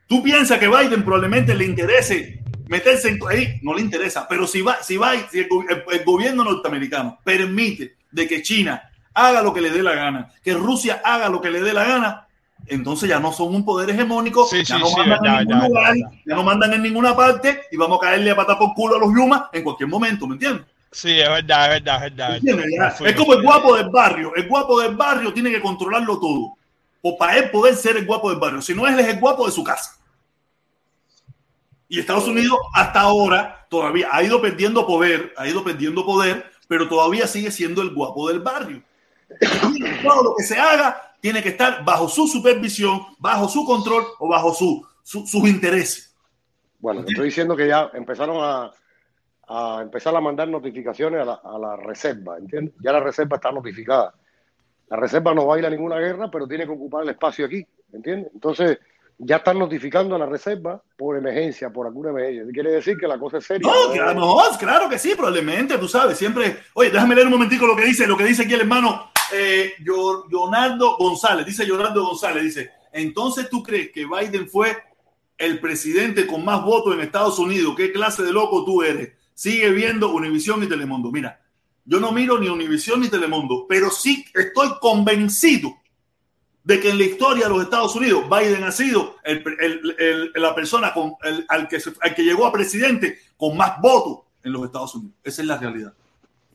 Tú 0.09 0.23
piensas 0.23 0.59
que 0.59 0.67
Biden 0.67 1.05
probablemente 1.05 1.55
le 1.55 1.65
interese 1.65 2.43
meterse 2.69 3.09
en 3.09 3.19
ahí, 3.29 3.59
no 3.63 3.75
le 3.75 3.81
interesa, 3.81 4.27
pero 4.29 4.47
si 4.47 4.63
va, 4.63 4.83
si 4.83 4.97
va, 4.97 5.13
si 5.31 5.41
el, 5.41 5.49
el, 5.91 6.05
gobierno 6.05 6.45
norteamericano 6.45 7.19
permite 7.25 7.97
de 8.11 8.29
que 8.29 8.43
China 8.43 8.83
haga 9.15 9.43
lo 9.43 9.53
que 9.53 9.61
le 9.61 9.71
dé 9.71 9.83
la 9.83 9.95
gana, 9.95 10.33
que 10.43 10.55
Rusia 10.55 11.01
haga 11.05 11.29
lo 11.29 11.41
que 11.41 11.51
le 11.51 11.61
dé 11.61 11.73
la 11.73 11.85
gana, 11.85 12.27
entonces 12.67 13.09
ya 13.09 13.19
no 13.21 13.33
son 13.33 13.55
un 13.55 13.65
poder 13.65 13.91
hegemónico, 13.91 14.47
Sí, 14.47 14.65
ya, 14.65 14.77
sí, 14.77 14.83
no 14.83 14.91
mandan 14.91 15.19
en 15.19 15.25
ya, 15.25 15.39
ningún 15.41 15.61
ya, 15.61 15.69
lugar, 15.69 15.97
ya. 15.97 16.35
no 16.35 16.43
mandan 16.43 16.73
en 16.75 16.83
ninguna 16.83 17.17
parte 17.17 17.63
y 17.71 17.77
vamos 17.77 17.99
a 17.99 18.07
caerle 18.07 18.31
a 18.31 18.37
patar 18.37 18.59
por 18.59 18.75
culo 18.75 18.97
a 18.97 18.99
los 18.99 19.15
Yumas 19.15 19.45
en 19.53 19.65
cualquier 19.65 19.89
momento, 19.89 20.27
¿me 20.27 20.35
entiendes? 20.35 20.67
Sí, 20.91 21.21
es 21.21 21.29
verdad, 21.29 21.77
es 21.77 21.83
verdad, 21.83 22.05
es 22.37 22.43
verdad. 22.43 23.07
Es 23.07 23.15
como 23.15 23.35
el 23.35 23.43
guapo 23.43 23.77
del 23.77 23.91
barrio. 23.91 24.35
El 24.35 24.49
guapo 24.49 24.81
del 24.81 24.97
barrio 24.97 25.35
tiene 25.35 25.51
que 25.51 25.61
controlarlo 25.61 26.19
todo. 26.19 26.55
O 27.03 27.17
para 27.17 27.37
él 27.37 27.51
poder 27.51 27.77
ser 27.77 27.99
el 27.99 28.07
guapo 28.07 28.31
del 28.31 28.39
barrio. 28.39 28.63
Si 28.63 28.75
no, 28.75 28.87
él 28.87 28.99
es 28.99 29.07
el 29.07 29.21
guapo 29.21 29.45
de 29.45 29.53
su 29.53 29.63
casa. 29.63 29.98
Y 31.89 31.99
Estados 32.01 32.29
Unidos 32.29 32.59
hasta 32.75 33.01
ahora 33.01 33.67
todavía 33.71 34.09
ha 34.13 34.23
ido 34.23 34.41
perdiendo 34.43 34.87
poder, 34.87 35.33
ha 35.37 35.49
ido 35.49 35.65
perdiendo 35.65 36.05
poder, 36.05 36.45
pero 36.69 36.89
todavía 36.89 37.27
sigue 37.27 37.51
siendo 37.51 37.81
el 37.83 37.95
guapo 37.95 38.29
del 38.29 38.41
barrio. 38.41 38.83
Todo 40.03 40.23
lo 40.23 40.35
que 40.37 40.45
se 40.45 40.59
haga 40.59 41.15
tiene 41.21 41.43
que 41.43 41.51
estar 41.51 41.85
bajo 41.85 42.09
su 42.09 42.27
supervisión, 42.29 43.01
bajo 43.19 43.49
su 43.49 43.65
control 43.65 44.05
o 44.19 44.29
bajo 44.29 44.55
su, 44.55 44.87
su- 45.03 45.27
sus 45.27 45.49
intereses. 45.49 46.15
Bueno, 46.79 47.05
te 47.05 47.11
estoy 47.13 47.27
diciendo 47.27 47.57
que 47.57 47.67
ya 47.67 47.91
empezaron 47.95 48.37
a, 48.41 48.71
a 49.49 49.83
empezar 49.83 50.15
a 50.15 50.21
mandar 50.21 50.47
notificaciones 50.49 51.23
a 51.23 51.25
la, 51.25 51.41
a 51.43 51.59
la 51.59 51.77
reserva, 51.77 52.39
¿entiendes? 52.39 52.75
Ya 52.81 52.93
la 52.93 53.01
reserva 53.01 53.37
está 53.37 53.51
notificada. 53.51 54.15
La 54.89 54.97
reserva 54.97 55.35
no 55.35 55.47
va 55.47 55.57
a 55.57 55.59
ir 55.59 55.67
a 55.67 55.71
ninguna 55.71 55.97
guerra, 55.99 56.31
pero 56.31 56.47
tiene 56.47 56.65
que 56.67 56.73
ocupar 56.73 57.03
el 57.03 57.11
espacio 57.11 57.47
aquí, 57.47 57.67
¿entiendes? 57.93 58.31
Entonces, 58.33 58.79
ya 59.19 59.37
están 59.37 59.59
notificando 59.59 60.15
a 60.15 60.19
la 60.19 60.27
reserva 60.27 60.81
por 60.97 61.17
emergencia, 61.17 61.71
por 61.71 61.87
alguna 61.87 62.11
emergencia. 62.11 62.45
Quiere 62.53 62.71
decir 62.71 62.97
que 62.97 63.09
la 63.09 63.19
cosa 63.19 63.39
es 63.39 63.45
seria. 63.45 63.69
No, 63.69 63.89
¿no? 63.89 63.93
claro, 63.93 64.15
no, 64.15 64.39
claro 64.59 64.89
que 64.89 64.99
sí, 64.99 65.15
probablemente, 65.15 65.77
tú 65.77 65.89
sabes, 65.89 66.17
siempre. 66.17 66.59
Oye, 66.75 66.91
déjame 66.91 67.17
leer 67.17 67.27
un 67.27 67.33
momentico 67.33 67.67
lo 67.67 67.75
que 67.75 67.85
dice, 67.85 68.07
lo 68.07 68.17
que 68.17 68.25
dice 68.25 68.45
aquí 68.45 68.55
el 68.55 68.61
hermano 68.61 69.11
eh, 69.33 69.73
Leonardo 69.81 70.97
González. 70.97 71.45
Dice 71.45 71.67
Leonardo 71.67 72.07
González, 72.07 72.45
dice, 72.45 72.71
entonces 72.93 73.51
tú 73.51 73.63
crees 73.63 73.91
que 73.91 74.07
Biden 74.07 74.49
fue 74.49 74.77
el 75.37 75.59
presidente 75.59 76.27
con 76.27 76.45
más 76.45 76.63
votos 76.63 76.95
en 76.95 77.01
Estados 77.01 77.39
Unidos. 77.41 77.75
¿Qué 77.77 77.93
clase 77.93 78.23
de 78.23 78.33
loco 78.33 78.65
tú 78.65 78.83
eres? 78.83 79.13
Sigue 79.35 79.71
viendo 79.71 80.13
Univisión 80.13 80.63
y 80.63 80.69
Telemundo. 80.69 81.11
Mira, 81.11 81.41
yo 81.85 81.99
no 81.99 82.13
miro 82.13 82.39
ni 82.39 82.49
Univisión 82.49 83.01
ni 83.01 83.09
Telemundo, 83.09 83.67
pero 83.69 83.91
sí 83.91 84.25
estoy 84.35 84.69
convencido 84.81 85.77
de 86.69 86.79
que 86.81 86.91
en 86.91 86.99
la 86.99 87.05
historia 87.05 87.45
de 87.45 87.51
los 87.51 87.63
Estados 87.63 87.97
Unidos 87.97 88.25
Biden 88.29 88.63
ha 88.63 88.71
sido 88.71 89.17
el- 89.25 89.43
el- 89.59 89.97
el- 89.99 90.33
la 90.35 90.55
persona 90.55 90.93
con, 90.93 91.15
al, 91.49 91.67
que 91.67 91.79
al 92.03 92.15
que 92.15 92.23
llegó 92.23 92.45
a 92.47 92.53
presidente 92.53 93.21
con 93.39 93.57
más 93.57 93.81
votos 93.81 94.27
en 94.45 94.53
los 94.53 94.65
Estados 94.67 94.95
Unidos. 94.95 95.15
Esa 95.25 95.41
es 95.41 95.49
la 95.49 95.57
realidad. 95.57 95.95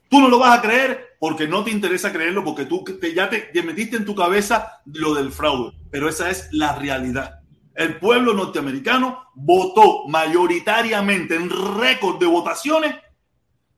Tú 0.09 0.19
no 0.21 0.27
lo 0.29 0.37
vas 0.37 0.59
a 0.59 0.61
creer 0.61 1.15
porque 1.19 1.47
no 1.47 1.63
te 1.63 1.71
interesa 1.71 2.11
creerlo, 2.13 2.43
porque 2.43 2.65
tú 2.65 2.83
te- 2.83 3.11
ya 3.15 3.27
te, 3.27 3.39
te 3.39 3.63
metiste 3.63 3.97
en 3.97 4.05
tu 4.05 4.13
cabeza 4.13 4.81
lo 4.85 5.15
del 5.15 5.31
fraude, 5.31 5.71
pero 5.89 6.07
esa 6.07 6.29
es 6.29 6.47
la 6.51 6.75
realidad. 6.75 7.39
El 7.73 7.97
pueblo 7.97 8.35
norteamericano 8.35 9.29
votó 9.33 10.07
mayoritariamente 10.09 11.33
en 11.33 11.49
récord 11.79 12.19
de 12.19 12.27
votaciones 12.27 12.95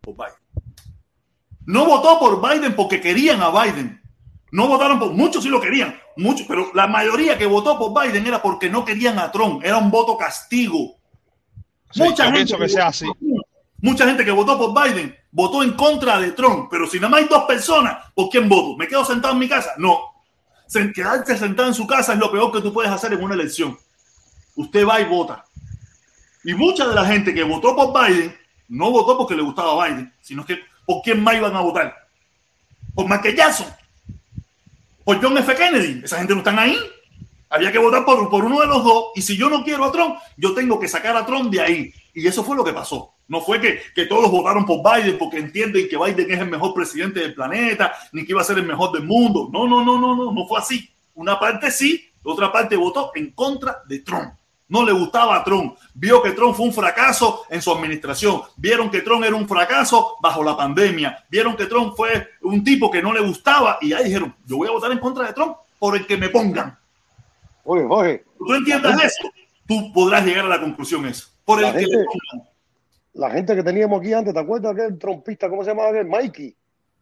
por 0.02 0.16
Biden. 0.16 0.66
No 1.66 1.86
votó 1.86 2.20
por 2.20 2.42
Biden 2.42 2.76
porque 2.76 3.00
querían 3.00 3.42
a 3.42 3.52
Biden. 3.52 4.02
No 4.52 4.68
votaron 4.68 5.00
por 5.00 5.12
muchos, 5.14 5.44
sí 5.44 5.50
lo 5.50 5.62
querían, 5.62 5.98
muchos, 6.18 6.48
pero 6.48 6.72
la 6.74 6.88
mayoría 6.88 7.38
que 7.38 7.46
votó 7.46 7.78
por 7.78 7.94
Biden 8.04 8.26
era 8.28 8.42
porque 8.42 8.70
no 8.70 8.84
querían 8.86 9.20
a 9.20 9.32
Trump, 9.32 9.64
era 9.64 9.78
un 9.78 9.90
voto 9.92 10.18
castigo. 10.18 10.96
Sí, 11.92 12.00
yo 12.28 12.34
pienso 12.34 12.58
que 12.58 12.70
sea 12.70 12.88
así. 12.88 13.06
Mucha 13.82 14.06
gente 14.06 14.26
que 14.26 14.32
votó 14.32 14.58
por 14.58 14.74
Biden 14.84 15.16
votó 15.32 15.62
en 15.64 15.74
contra 15.74 16.20
de 16.20 16.32
Trump, 16.32 16.68
pero 16.72 16.88
si 16.88 16.98
nada 16.98 17.10
más 17.10 17.22
hay 17.22 17.28
dos 17.28 17.44
personas, 17.44 17.98
¿por 18.16 18.30
quién 18.30 18.48
voto? 18.50 18.76
¿Me 18.78 18.88
quedo 18.88 19.04
sentado 19.06 19.34
en 19.34 19.40
mi 19.40 19.50
casa? 19.50 19.72
No. 19.78 20.00
Se- 20.66 20.92
Quedarse 20.94 21.38
sentado 21.38 21.68
en 21.68 21.74
su 21.76 21.86
casa 21.86 22.14
es 22.14 22.20
lo 22.20 22.32
peor 22.32 22.52
que 22.52 22.62
tú 22.62 22.74
puedes 22.74 22.92
hacer 22.92 23.14
en 23.14 23.24
una 23.24 23.36
elección. 23.36 23.78
Usted 24.56 24.88
va 24.88 25.02
y 25.02 25.06
vota. 25.06 25.46
Y 26.44 26.54
mucha 26.54 26.88
de 26.88 26.96
la 26.96 27.06
gente 27.06 27.34
que 27.34 27.44
votó 27.44 27.76
por 27.76 27.94
Biden 27.94 28.36
no 28.70 28.90
votó 28.92 29.18
porque 29.18 29.36
le 29.36 29.44
gustaba 29.44 29.86
Biden, 29.86 30.12
sino 30.22 30.46
que 30.46 30.60
por 30.86 31.02
quién 31.04 31.22
más 31.22 31.36
iban 31.36 31.56
a 31.56 31.62
votar. 31.62 31.94
Por 32.96 33.08
Michael 33.10 33.36
Jackson. 33.36 33.68
Por 35.06 35.22
John 35.22 35.38
F. 35.38 35.56
Kennedy. 35.56 36.02
Esa 36.04 36.18
gente 36.18 36.34
no 36.34 36.40
están 36.40 36.58
ahí. 36.60 36.78
Había 37.50 37.72
que 37.72 37.78
votar 37.78 38.04
por, 38.04 38.28
por 38.30 38.44
uno 38.44 38.60
de 38.60 38.68
los 38.68 38.84
dos. 38.84 39.12
Y 39.16 39.22
si 39.22 39.38
yo 39.38 39.50
no 39.50 39.64
quiero 39.64 39.86
a 39.86 39.92
Trump, 39.92 40.18
yo 40.36 40.54
tengo 40.56 40.80
que 40.80 40.88
sacar 40.88 41.16
a 41.16 41.26
Trump 41.26 41.52
de 41.52 41.62
ahí. 41.62 41.94
Y 42.14 42.28
eso 42.28 42.44
fue 42.44 42.58
lo 42.58 42.66
que 42.66 42.74
pasó. 42.74 43.14
No 43.28 43.40
fue 43.40 43.62
que, 43.62 43.80
que 43.94 44.08
todos 44.08 44.32
votaron 44.32 44.66
por 44.66 44.82
Biden 44.84 45.18
porque 45.18 45.38
entienden 45.38 45.88
que 45.88 45.98
Biden 45.98 46.32
es 46.32 46.40
el 46.40 46.50
mejor 46.50 46.74
presidente 46.74 47.20
del 47.20 47.36
planeta, 47.36 47.94
ni 48.12 48.26
que 48.26 48.32
iba 48.32 48.42
a 48.42 48.46
ser 48.46 48.58
el 48.58 48.66
mejor 48.66 48.92
del 48.92 49.04
mundo. 49.04 49.48
No, 49.54 49.68
no, 49.68 49.86
no, 49.86 50.00
no, 50.00 50.16
no, 50.16 50.32
no 50.32 50.48
fue 50.48 50.60
así. 50.60 50.90
Una 51.14 51.40
parte 51.40 51.70
sí, 51.70 52.10
otra 52.24 52.52
parte 52.52 52.76
votó 52.76 53.12
en 53.14 53.32
contra 53.32 53.84
de 53.88 54.00
Trump. 54.00 54.34
No 54.68 54.84
le 54.84 54.92
gustaba 54.94 55.38
a 55.38 55.44
Trump. 55.44 55.78
Vio 55.94 56.24
que 56.24 56.32
Trump 56.32 56.56
fue 56.56 56.66
un 56.66 56.74
fracaso 56.74 57.44
en 57.50 57.62
su 57.62 57.72
administración. 57.72 58.42
Vieron 58.58 58.90
que 58.90 59.02
Trump 59.02 59.24
era 59.24 59.36
un 59.36 59.48
fracaso 59.48 60.16
bajo 60.22 60.44
la 60.44 60.58
pandemia. 60.58 61.24
Vieron 61.30 61.56
que 61.56 61.66
Trump 61.68 61.94
fue 61.96 62.30
un 62.42 62.64
tipo 62.64 62.90
que 62.90 63.02
no 63.02 63.14
le 63.14 63.22
gustaba 63.22 63.78
y 63.82 63.90
ya 63.90 64.02
dijeron, 64.02 64.36
yo 64.46 64.58
voy 64.58 64.68
a 64.68 64.72
votar 64.72 64.92
en 64.92 65.00
contra 65.00 65.28
de 65.28 65.34
Trump 65.34 65.56
por 65.78 65.96
el 65.96 66.08
que 66.08 66.18
me 66.18 66.30
pongan. 66.30 66.78
Oye, 67.64 67.86
Jorge, 67.88 68.24
Tú 68.38 68.54
entiendas 68.54 69.04
eso, 69.04 69.30
tú 69.68 69.92
podrás 69.94 70.26
llegar 70.26 70.46
a 70.46 70.50
la 70.50 70.60
conclusión 70.60 71.06
esa. 71.06 71.26
Por 71.46 71.60
el 71.60 71.66
La 71.66 71.74
que 71.74 71.80
gente- 71.82 71.98
le 71.98 72.04
pongan. 72.06 72.50
la 73.14 73.30
gente 73.32 73.56
que 73.56 73.64
teníamos 73.64 74.00
aquí 74.00 74.14
antes, 74.14 74.34
¿te 74.34 74.40
acuerdas 74.40 74.74
aquel 74.74 74.98
trompista, 75.00 75.50
cómo 75.50 75.64
se 75.64 75.70
llamaba 75.72 75.90
aquel? 75.90 76.06
Mikey. 76.08 76.56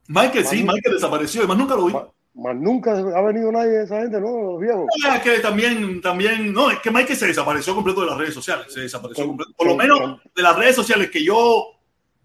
Michael, 0.07 0.45
sí, 0.45 0.63
Michael 0.63 0.95
desapareció, 0.95 1.41
además 1.41 1.57
nunca 1.57 1.75
lo 1.75 1.85
vi. 1.85 1.93
Más 2.35 2.55
nunca 2.55 2.93
ha 2.97 3.21
venido 3.21 3.51
nadie 3.51 3.69
de 3.71 3.83
esa 3.83 4.01
gente, 4.01 4.19
¿no? 4.19 4.41
Los 4.53 4.59
viejos. 4.61 4.85
Es 5.15 5.21
que 5.21 5.39
también, 5.39 6.01
también, 6.01 6.51
no, 6.51 6.71
es 6.71 6.79
que 6.79 6.89
Michael 6.89 7.15
se 7.17 7.27
desapareció 7.27 7.75
completo 7.75 8.01
de 8.01 8.07
las 8.07 8.17
redes 8.17 8.33
sociales, 8.33 8.65
se 8.73 8.79
desapareció 8.81 9.23
Ken- 9.23 9.27
completo. 9.29 9.51
Por 9.55 9.67
lo 9.67 9.73
Ken- 9.77 9.87
menos 9.87 10.21
de 10.35 10.41
las 10.41 10.55
redes 10.57 10.75
sociales 10.75 11.11
que 11.11 11.23
yo, 11.23 11.67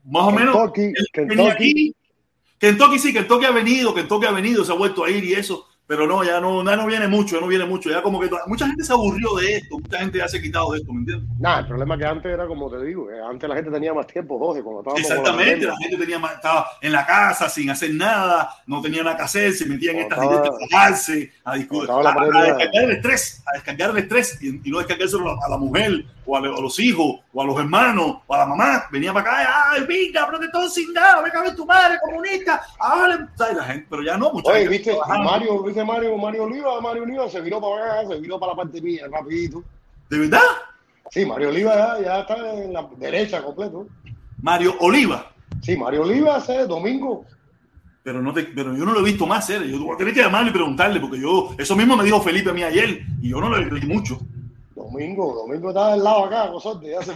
más 0.04 0.24
o 0.24 0.30
menos, 0.30 0.56
Kentucky, 0.72 0.92
Kentucky. 1.12 1.48
aquí. 1.50 1.94
Kentucky 2.58 2.98
sí, 2.98 3.12
Kentucky 3.12 3.44
ha 3.44 3.50
venido, 3.50 3.94
Kentucky 3.94 4.26
ha 4.26 4.30
venido, 4.32 4.64
se 4.64 4.72
ha 4.72 4.76
vuelto 4.76 5.04
a 5.04 5.10
ir 5.10 5.22
y 5.24 5.34
eso, 5.34 5.66
pero 5.88 6.06
no, 6.06 6.22
ya 6.22 6.38
no, 6.38 6.62
ya 6.62 6.76
no 6.76 6.86
viene 6.86 7.08
mucho, 7.08 7.34
ya 7.36 7.40
no 7.40 7.46
viene 7.48 7.64
mucho, 7.64 7.88
ya 7.90 8.02
como 8.02 8.20
que 8.20 8.30
mucha 8.46 8.66
gente 8.66 8.84
se 8.84 8.92
aburrió 8.92 9.34
de 9.36 9.56
esto, 9.56 9.78
mucha 9.78 9.98
gente 9.98 10.18
ya 10.18 10.28
se 10.28 10.36
ha 10.38 10.42
quitado 10.42 10.70
de 10.72 10.78
esto, 10.80 10.92
¿me 10.92 11.00
entiendes? 11.00 11.28
Nada, 11.40 11.60
el 11.60 11.66
problema 11.66 11.94
es 11.94 12.00
que 12.00 12.06
antes 12.06 12.32
era 12.32 12.46
como 12.46 12.70
te 12.70 12.84
digo, 12.84 13.10
eh, 13.10 13.20
antes 13.28 13.48
la 13.48 13.56
gente 13.56 13.70
tenía 13.70 13.94
más 13.94 14.06
tiempo, 14.06 14.38
Jorge, 14.38 14.62
cuando 14.62 14.80
estábamos 14.82 15.02
la 15.02 15.08
Exactamente, 15.16 15.50
pandemia. 15.52 15.68
la 15.68 15.76
gente 15.78 15.96
tenía 15.96 16.18
más- 16.18 16.32
estaba 16.34 16.66
en 16.82 16.92
la 16.92 17.06
casa 17.06 17.48
sin 17.48 17.70
hacer 17.70 17.94
nada, 17.94 18.50
no 18.66 18.82
tenía 18.82 19.02
nada 19.02 19.16
que 19.16 19.22
hacer, 19.22 19.52
se 19.54 19.64
metían 19.66 19.96
en 19.96 20.02
estas 20.02 20.18
estaba- 20.22 20.42
de 20.42 20.48
trabajarse, 20.50 21.32
a, 21.44 21.56
la 21.56 21.62
a- 21.62 22.12
a 22.12 22.14
pandemia. 22.14 22.42
descargar 22.44 22.84
el 22.84 22.90
estrés, 22.90 23.42
a 23.46 23.52
descargar 23.54 23.90
el 23.90 23.96
estrés 23.98 24.38
y, 24.42 24.60
y 24.68 24.70
no 24.70 24.78
descargárselo 24.78 25.30
a, 25.30 25.46
a 25.46 25.48
la 25.48 25.56
mujer 25.56 26.04
o 26.26 26.36
a, 26.36 26.40
a 26.40 26.42
los 26.42 26.78
hijos 26.78 27.20
o 27.32 27.42
a 27.42 27.46
los 27.46 27.58
hermanos 27.58 28.16
o 28.26 28.34
a 28.34 28.38
la 28.38 28.44
mamá. 28.46 28.84
Venía 28.92 29.14
para 29.14 29.30
acá, 29.42 29.70
ay, 29.70 29.84
venga, 29.88 30.26
protector 30.26 30.68
sin 30.68 30.92
nada, 30.92 31.22
venga 31.22 31.40
a 31.40 31.42
ver 31.44 31.56
tu 31.56 31.64
madre 31.64 31.96
comunista, 32.04 32.62
ah, 32.78 33.08
la 33.38 33.64
gente, 33.64 33.86
pero 33.88 34.02
ya 34.02 34.18
no, 34.18 34.30
mucha 34.32 34.52
Oye, 34.52 34.68
viste. 34.68 34.94
Mario, 35.24 35.62
Mario, 35.84 36.16
Mario 36.16 36.44
Oliva, 36.44 36.80
Mario 36.80 37.02
Oliva 37.04 37.28
se 37.28 37.40
viró 37.40 37.60
para 37.60 38.00
acá, 38.00 38.08
se 38.08 38.20
viró 38.20 38.38
para 38.38 38.52
la 38.52 38.56
parte 38.56 38.80
mía, 38.80 39.06
rapidito. 39.10 39.62
¿De 40.08 40.18
verdad? 40.18 40.40
Sí, 41.10 41.24
Mario 41.24 41.48
Oliva 41.48 41.74
ya, 41.74 42.04
ya 42.04 42.20
está 42.20 42.52
en 42.54 42.72
la 42.72 42.88
derecha 42.96 43.42
completo. 43.42 43.86
Mario 44.42 44.74
Oliva. 44.80 45.32
Sí, 45.62 45.76
Mario 45.76 46.02
Oliva 46.02 46.36
hace 46.36 46.66
domingo. 46.66 47.24
Pero, 48.02 48.22
no 48.22 48.32
te, 48.32 48.44
pero 48.44 48.74
yo 48.76 48.84
no 48.84 48.92
lo 48.92 49.00
he 49.00 49.04
visto 49.04 49.26
más, 49.26 49.50
¿eh? 49.50 49.60
Yo 49.68 49.84
voy 49.84 49.94
a 49.94 49.98
tener 49.98 50.14
que 50.14 50.20
llamarle 50.20 50.50
y 50.50 50.52
preguntarle, 50.54 51.00
porque 51.00 51.20
yo, 51.20 51.50
eso 51.58 51.76
mismo 51.76 51.96
me 51.96 52.04
dijo 52.04 52.20
Felipe 52.22 52.50
a 52.50 52.54
mí 52.54 52.62
ayer, 52.62 53.02
y 53.20 53.30
yo 53.30 53.40
no 53.40 53.54
le 53.54 53.68
creí 53.68 53.86
mucho. 53.86 54.18
Domingo, 54.74 55.34
Domingo 55.34 55.68
está 55.68 55.90
del 55.90 56.04
lado 56.04 56.24
acá, 56.24 56.50
Cosorte, 56.50 56.88
ya 56.88 57.02
se 57.02 57.12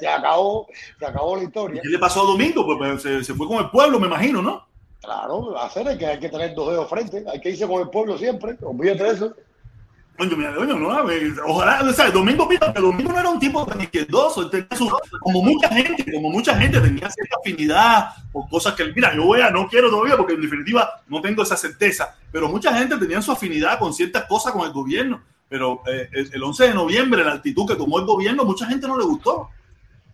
ya, 0.00 0.16
acabó, 0.16 0.66
se 0.98 1.04
acabó 1.04 1.36
la 1.36 1.42
historia. 1.42 1.82
¿Qué 1.82 1.88
le 1.88 1.98
pasó 1.98 2.22
a 2.22 2.26
Domingo? 2.26 2.64
Pues, 2.64 2.78
pues, 2.78 3.02
se, 3.02 3.24
se 3.24 3.34
fue 3.34 3.46
con 3.46 3.58
el 3.58 3.70
pueblo, 3.70 3.98
me 3.98 4.06
imagino, 4.06 4.40
¿no? 4.40 4.67
Claro, 5.08 5.58
hacer 5.58 5.88
es 5.88 5.96
que 5.96 6.06
hay 6.06 6.18
que 6.18 6.28
tener 6.28 6.54
dos 6.54 6.68
dedos 6.68 6.86
frente, 6.86 7.24
hay 7.32 7.40
que 7.40 7.48
irse 7.48 7.66
con 7.66 7.80
el 7.80 7.88
pueblo 7.88 8.18
siempre, 8.18 8.58
olvídate 8.60 9.08
eso. 9.08 9.34
Coño, 10.18 10.36
mira, 10.36 10.54
coño, 10.54 10.78
no, 10.78 10.88
ojalá, 11.46 11.80
o 11.80 11.92
sea, 11.94 12.10
Domingo 12.10 12.46
el 12.50 12.82
Domingo 12.82 13.12
no 13.14 13.18
era 13.18 13.30
un 13.30 13.38
tipo 13.38 13.64
tan 13.64 13.80
izquierdoso, 13.80 14.50
tenía 14.50 14.68
su, 14.76 14.86
como 15.20 15.42
mucha 15.42 15.70
gente, 15.70 16.12
como 16.12 16.28
mucha 16.28 16.54
gente 16.58 16.78
tenía 16.78 17.08
cierta 17.08 17.36
afinidad 17.40 18.10
por 18.30 18.50
cosas 18.50 18.74
que, 18.74 18.84
mira, 18.94 19.16
yo 19.16 19.24
voy 19.24 19.40
a, 19.40 19.50
no 19.50 19.66
quiero 19.66 19.88
todavía 19.88 20.14
porque 20.14 20.34
en 20.34 20.42
definitiva 20.42 21.00
no 21.08 21.22
tengo 21.22 21.42
esa 21.42 21.56
certeza, 21.56 22.14
pero 22.30 22.50
mucha 22.50 22.76
gente 22.76 22.98
tenía 22.98 23.22
su 23.22 23.32
afinidad 23.32 23.78
con 23.78 23.94
ciertas 23.94 24.24
cosas 24.24 24.52
con 24.52 24.66
el 24.66 24.72
gobierno, 24.72 25.22
pero 25.48 25.80
eh, 25.86 26.10
el, 26.12 26.34
el 26.34 26.42
11 26.42 26.68
de 26.68 26.74
noviembre, 26.74 27.24
la 27.24 27.32
actitud 27.32 27.66
que 27.66 27.76
tomó 27.76 27.98
el 27.98 28.04
gobierno, 28.04 28.44
mucha 28.44 28.66
gente 28.66 28.86
no 28.86 28.98
le 28.98 29.04
gustó, 29.04 29.48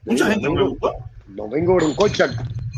mucha 0.05 0.27
Sí, 0.27 0.31
gente 0.35 0.49
no 0.49 0.55
le 0.55 0.69
gustó. 0.69 0.93
Domingo 1.27 1.75
Brincocha. 1.75 2.31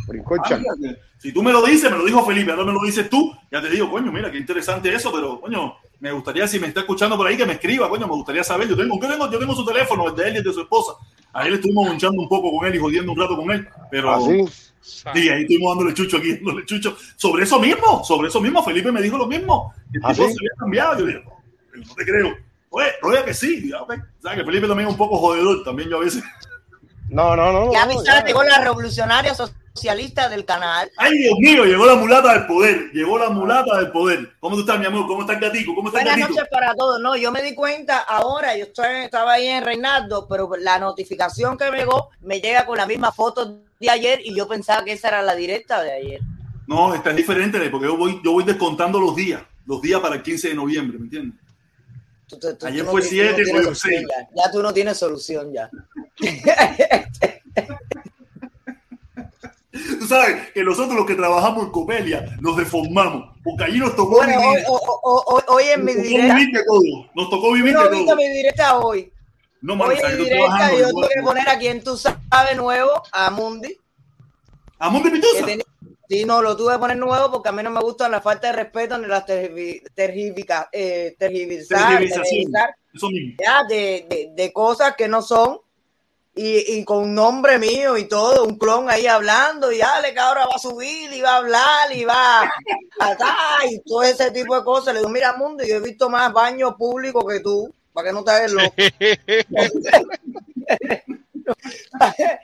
Brincocha. 0.06 0.56
Ah, 0.56 0.94
Si 1.18 1.32
tú 1.32 1.42
me 1.42 1.52
lo 1.52 1.62
dices, 1.64 1.90
me 1.90 1.98
lo 1.98 2.04
dijo 2.04 2.24
Felipe, 2.24 2.50
ahora 2.52 2.64
me 2.64 2.72
lo 2.72 2.82
dices 2.82 3.08
tú, 3.10 3.32
ya 3.50 3.60
te 3.60 3.70
digo, 3.70 3.90
coño, 3.90 4.12
mira, 4.12 4.30
qué 4.30 4.38
interesante 4.38 4.94
eso, 4.94 5.10
pero, 5.12 5.40
coño, 5.40 5.74
me 6.00 6.12
gustaría, 6.12 6.46
si 6.46 6.58
me 6.60 6.68
está 6.68 6.80
escuchando 6.80 7.16
por 7.16 7.26
ahí, 7.26 7.36
que 7.36 7.46
me 7.46 7.54
escriba, 7.54 7.88
coño, 7.88 8.06
me 8.06 8.12
gustaría 8.14 8.44
saber. 8.44 8.68
Yo 8.68 8.76
tengo, 8.76 9.00
yo 9.00 9.08
tengo, 9.08 9.30
yo 9.30 9.38
tengo 9.38 9.54
su 9.54 9.64
teléfono, 9.64 10.08
el 10.08 10.14
de 10.14 10.28
él 10.28 10.34
y 10.34 10.38
el 10.38 10.44
de 10.44 10.52
su 10.52 10.60
esposa. 10.60 10.92
Ahí 11.32 11.48
le 11.50 11.56
estuvimos 11.56 11.90
hinchando 11.92 12.20
un 12.22 12.28
poco 12.28 12.50
con 12.56 12.66
él 12.68 12.74
y 12.74 12.78
jodiendo 12.78 13.12
un 13.12 13.18
rato 13.18 13.36
con 13.36 13.50
él, 13.50 13.68
pero 13.90 14.14
Así. 14.14 14.44
sí, 14.80 15.28
ahí 15.28 15.42
estuvimos 15.42 15.70
dándole 15.76 15.94
chucho 15.94 16.18
aquí, 16.18 16.34
dándole 16.36 16.64
chucho. 16.66 16.96
Sobre 17.16 17.44
eso 17.44 17.58
mismo, 17.58 18.04
sobre 18.04 18.28
eso 18.28 18.40
mismo, 18.40 18.62
Felipe 18.62 18.92
me 18.92 19.02
dijo 19.02 19.18
lo 19.18 19.26
mismo. 19.26 19.72
El 19.92 20.00
¿Ah, 20.04 20.14
sí? 20.14 20.22
se 20.22 20.28
había 20.28 20.50
cambiado. 20.58 20.98
Yo 21.00 21.06
dije, 21.06 21.22
no, 21.24 21.84
no 21.86 21.94
te 21.94 22.04
creo. 22.04 22.36
Oye, 22.70 22.88
oye 23.02 23.24
que 23.24 23.34
sí, 23.34 23.68
ya, 23.70 23.82
ok. 23.82 23.94
¿Sabes 24.22 24.38
que 24.38 24.44
Felipe 24.44 24.66
también 24.68 24.88
es 24.88 24.92
un 24.92 24.98
poco 24.98 25.18
jodedor, 25.18 25.62
también 25.64 25.88
yo 25.88 25.96
a 25.98 26.00
veces. 26.00 26.22
No, 27.08 27.36
no, 27.36 27.52
no. 27.52 27.72
Ya 27.72 27.86
no, 27.86 28.02
ya. 28.04 28.24
llegó 28.24 28.42
la 28.42 28.60
revolucionaria 28.60 29.34
socialista 29.76 30.28
del 30.30 30.44
canal. 30.44 30.90
Ay, 30.96 31.12
Dios 31.18 31.34
mío, 31.38 31.64
llegó 31.64 31.84
la 31.86 31.94
mulata 31.96 32.32
del 32.32 32.46
poder. 32.46 32.90
Llegó 32.92 33.18
la 33.18 33.28
mulata 33.28 33.76
del 33.78 33.90
poder. 33.92 34.30
¿Cómo 34.40 34.56
tú 34.56 34.62
estás, 34.62 34.78
mi 34.80 34.86
amor? 34.86 35.06
¿Cómo 35.06 35.20
está 35.20 35.34
el 35.34 35.40
gatito? 35.40 35.74
¿Cómo 35.74 35.88
está 35.88 36.00
Buenas 36.02 36.28
noches 36.30 36.44
para 36.50 36.74
todos. 36.74 36.98
No, 37.00 37.14
yo 37.16 37.30
me 37.30 37.42
di 37.42 37.54
cuenta 37.54 37.98
ahora, 37.98 38.56
yo 38.56 38.64
estoy- 38.64 39.04
estaba 39.04 39.34
ahí 39.34 39.46
en 39.48 39.64
Reinaldo, 39.64 40.26
pero 40.28 40.50
la 40.58 40.78
notificación 40.78 41.58
que 41.58 41.70
me 41.70 41.78
llegó 41.78 42.08
me 42.22 42.40
llega 42.40 42.64
con 42.64 42.78
la 42.78 42.86
misma 42.86 43.12
foto 43.12 43.58
de 43.78 43.90
ayer 43.90 44.20
y 44.24 44.34
yo 44.34 44.48
pensaba 44.48 44.82
que 44.84 44.92
esa 44.92 45.08
era 45.08 45.22
la 45.22 45.34
directa 45.34 45.82
de 45.82 45.92
ayer. 45.92 46.20
No, 46.66 46.94
esta 46.94 47.10
es 47.10 47.16
diferente 47.16 47.60
porque 47.70 47.86
yo 47.86 47.96
voy, 47.96 48.20
yo 48.24 48.32
voy 48.32 48.44
descontando 48.44 48.98
los 48.98 49.14
días. 49.14 49.42
Los 49.66 49.82
días 49.82 50.00
para 50.00 50.14
el 50.16 50.22
15 50.22 50.48
de 50.48 50.54
noviembre, 50.54 50.98
¿me 50.98 51.04
entiendes? 51.04 51.38
Tú- 52.28 52.38
tú- 52.40 52.56
tú- 52.56 52.66
Ayer 52.66 52.84
fue 52.84 53.02
tú 53.02 53.06
siete, 53.08 53.34
tienes 53.34 53.52
fue 53.52 53.62
solución 53.62 53.92
seis. 53.92 54.06
Ya. 54.34 54.44
Ya 54.46 54.50
tú 54.50 54.62
no 54.62 54.72
tienes 54.72 54.96
solución 54.96 55.52
ya. 55.52 55.70
Tú 59.98 60.06
sabes 60.06 60.50
que 60.52 60.62
nosotros 60.64 60.94
los 60.96 61.06
que 61.06 61.14
trabajamos 61.14 61.64
en 61.66 61.70
Copelia 61.72 62.36
nos 62.40 62.56
deformamos. 62.56 63.34
Porque 63.44 63.64
allí 63.64 63.78
nos 63.78 63.94
tocó 63.96 64.16
Bueno, 64.16 64.40
vivir. 64.40 64.64
hoy- 64.68 64.80
hoy- 65.02 65.22
hoy- 65.26 65.42
hoy 65.48 65.64
en 65.74 65.84
mi 65.84 65.94
Nos 65.94 66.02
directa. 66.02 66.60
Nos 67.14 67.30
tocó 67.30 67.52
vivir 67.52 67.76
de 67.76 68.04
todo. 68.04 68.16
mi 68.16 68.28
directa 68.28 68.78
hoy. 68.78 69.12
No, 69.62 69.74
mano, 69.76 69.90
Hoy 69.92 69.98
en 70.02 70.18
directa 70.18 70.72
yo 70.78 70.90
tuve 70.90 71.08
que 71.14 71.22
poner 71.22 71.48
a 71.48 71.58
quien 71.58 71.82
tú 71.82 71.96
sabes 71.96 72.56
nuevo, 72.56 73.02
a 73.12 73.30
Mundi. 73.30 73.76
¿A 74.78 74.90
que 75.02 75.10
Pituza? 75.10 75.46
Sí, 76.08 76.24
no, 76.24 76.40
lo 76.40 76.56
tuve 76.56 76.74
que 76.74 76.78
poner 76.78 76.96
nuevo 76.98 77.32
porque 77.32 77.48
a 77.48 77.52
mí 77.52 77.62
no 77.64 77.70
me 77.70 77.80
gusta 77.80 78.08
la 78.08 78.20
falta 78.20 78.46
de 78.48 78.52
respeto 78.52 78.96
ni 78.98 79.08
las 79.08 79.24
eh, 79.28 81.14
tergiversar, 81.18 81.98
tergiversar, 81.98 82.74
ya, 83.42 83.64
de- 83.68 84.30
de 84.34 84.52
cosas 84.52 84.94
que 84.96 85.08
no 85.08 85.20
son 85.22 85.58
y, 86.38 86.78
y 86.78 86.84
con 86.84 87.14
nombre 87.14 87.58
mío 87.58 87.96
y 87.96 88.04
todo, 88.04 88.44
un 88.44 88.58
clon 88.58 88.90
ahí 88.90 89.06
hablando 89.06 89.72
y 89.72 89.78
dale 89.78 90.12
que 90.12 90.20
ahora 90.20 90.46
va 90.46 90.56
a 90.56 90.58
subir 90.58 91.10
y 91.10 91.22
va 91.22 91.30
a 91.30 91.36
hablar 91.38 91.96
y 91.96 92.04
va 92.04 92.42
a 92.42 92.52
atar 92.98 93.64
y 93.70 93.80
todo 93.80 94.02
ese 94.02 94.30
tipo 94.30 94.54
de 94.54 94.62
cosas. 94.62 94.92
Le 94.92 95.00
digo, 95.00 95.10
mira, 95.10 95.32
mundo, 95.32 95.64
yo 95.64 95.76
he 95.76 95.80
visto 95.80 96.10
más 96.10 96.30
baños 96.34 96.74
públicos 96.74 97.24
que 97.26 97.40
tú, 97.40 97.72
para 97.94 98.08
que 98.08 98.12
no 98.12 98.22
te 98.22 98.32
hagas 98.32 98.52
loco. 98.52 98.74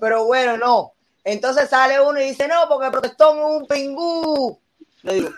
Pero 0.00 0.24
bueno, 0.24 0.56
no. 0.56 0.94
Entonces 1.22 1.70
sale 1.70 2.00
uno 2.00 2.20
y 2.20 2.24
dice, 2.24 2.48
no, 2.48 2.66
porque 2.68 2.90
protestón 2.90 3.38
es 3.38 3.44
un 3.44 3.68
pingú. 3.68 4.58
Le 5.02 5.14
digo, 5.14 5.30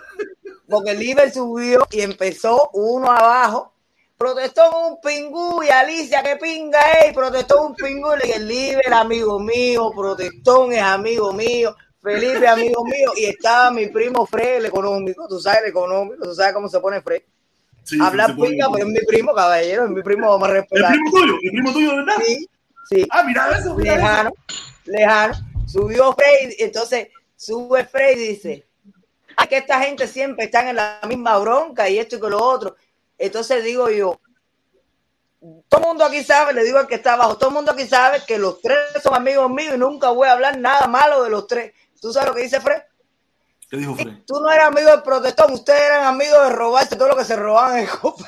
porque 0.66 0.92
el 0.92 0.98
Liber 0.98 1.30
subió 1.30 1.86
y 1.90 2.00
empezó 2.00 2.70
uno 2.72 3.10
abajo. 3.10 3.74
Protestón 4.18 4.66
es 4.66 4.90
un 4.90 5.00
pingú 5.00 5.62
y 5.62 5.68
Alicia, 5.68 6.24
que 6.24 6.34
pinga 6.36 6.80
es, 7.04 7.14
protestón 7.14 7.58
es 7.58 7.68
un 7.68 7.74
pingú. 7.76 8.08
Le 8.16 8.24
dije, 8.26 8.36
el 8.38 8.48
Liber, 8.48 8.92
amigo 8.92 9.38
mío, 9.38 9.92
protestón 9.94 10.72
es 10.72 10.82
amigo 10.82 11.32
mío, 11.32 11.76
Felipe, 12.02 12.48
amigo 12.48 12.84
mío. 12.84 13.12
Y 13.16 13.26
estaba 13.26 13.70
mi 13.70 13.86
primo 13.86 14.26
Fred, 14.26 14.56
el 14.56 14.66
económico, 14.66 15.28
tú 15.28 15.38
sabes, 15.38 15.60
el 15.62 15.68
económico, 15.70 16.24
tú 16.24 16.34
sabes 16.34 16.52
cómo 16.52 16.68
se 16.68 16.80
pone 16.80 17.00
Fred. 17.00 17.22
Sí, 17.84 17.96
Hablar 18.02 18.34
pinga, 18.34 18.66
pero 18.72 18.86
es 18.88 18.92
mi 18.92 19.00
primo, 19.06 19.32
caballero, 19.32 19.84
es 19.84 19.90
mi 19.90 20.02
primo, 20.02 20.28
vamos 20.28 20.48
a 20.48 20.50
¿El 20.50 20.56
respetar. 20.58 20.90
primo 20.90 21.10
tuyo? 21.12 21.34
¿El 21.40 21.50
primo 21.52 21.72
tuyo 21.72 21.96
verdad? 21.96 22.14
Sí, 22.26 22.48
sí 22.90 23.06
Ah, 23.10 23.22
mira 23.22 23.56
eso, 23.56 23.74
mira 23.76 23.92
eso. 23.94 24.02
lejano, 24.02 24.30
lejano. 24.84 25.34
Subió 25.66 26.12
Frey, 26.14 26.56
entonces 26.58 27.08
sube 27.36 27.84
Frey 27.86 28.14
y 28.16 28.28
dice, 28.30 28.66
ay, 29.36 29.46
que 29.46 29.58
esta 29.58 29.80
gente 29.80 30.08
siempre 30.08 30.46
están 30.46 30.66
en 30.68 30.76
la 30.76 30.98
misma 31.08 31.38
bronca 31.38 31.88
y 31.88 31.98
esto 32.00 32.16
y 32.16 32.18
con 32.18 32.32
lo 32.32 32.42
otro. 32.42 32.74
Entonces 33.18 33.64
digo 33.64 33.90
yo, 33.90 34.20
todo 35.68 35.80
el 35.80 35.86
mundo 35.86 36.04
aquí 36.04 36.22
sabe, 36.22 36.52
le 36.52 36.64
digo 36.64 36.78
al 36.78 36.86
que 36.86 36.96
está 36.96 37.14
abajo, 37.14 37.36
todo 37.36 37.50
el 37.50 37.54
mundo 37.54 37.72
aquí 37.72 37.86
sabe 37.86 38.22
que 38.26 38.38
los 38.38 38.60
tres 38.60 38.78
son 39.02 39.14
amigos 39.14 39.50
míos 39.50 39.74
y 39.74 39.78
nunca 39.78 40.10
voy 40.10 40.28
a 40.28 40.32
hablar 40.32 40.58
nada 40.58 40.86
malo 40.86 41.22
de 41.22 41.30
los 41.30 41.46
tres. 41.46 41.72
¿Tú 42.00 42.12
sabes 42.12 42.28
lo 42.28 42.34
que 42.34 42.42
dice 42.42 42.60
Fred? 42.60 42.82
¿Qué 43.68 43.76
dijo 43.76 43.94
Fred? 43.94 44.24
Tú 44.26 44.40
no 44.40 44.50
eras 44.50 44.68
amigo 44.68 44.90
del 44.90 45.02
protestón, 45.02 45.52
ustedes 45.52 45.82
eran 45.82 46.04
amigos 46.04 46.42
de 46.48 46.50
robarse 46.50 46.96
todo 46.96 47.08
lo 47.08 47.16
que 47.16 47.24
se 47.24 47.36
robaban 47.36 47.78
en 47.78 47.84
el 47.84 47.90
copé. 47.90 48.24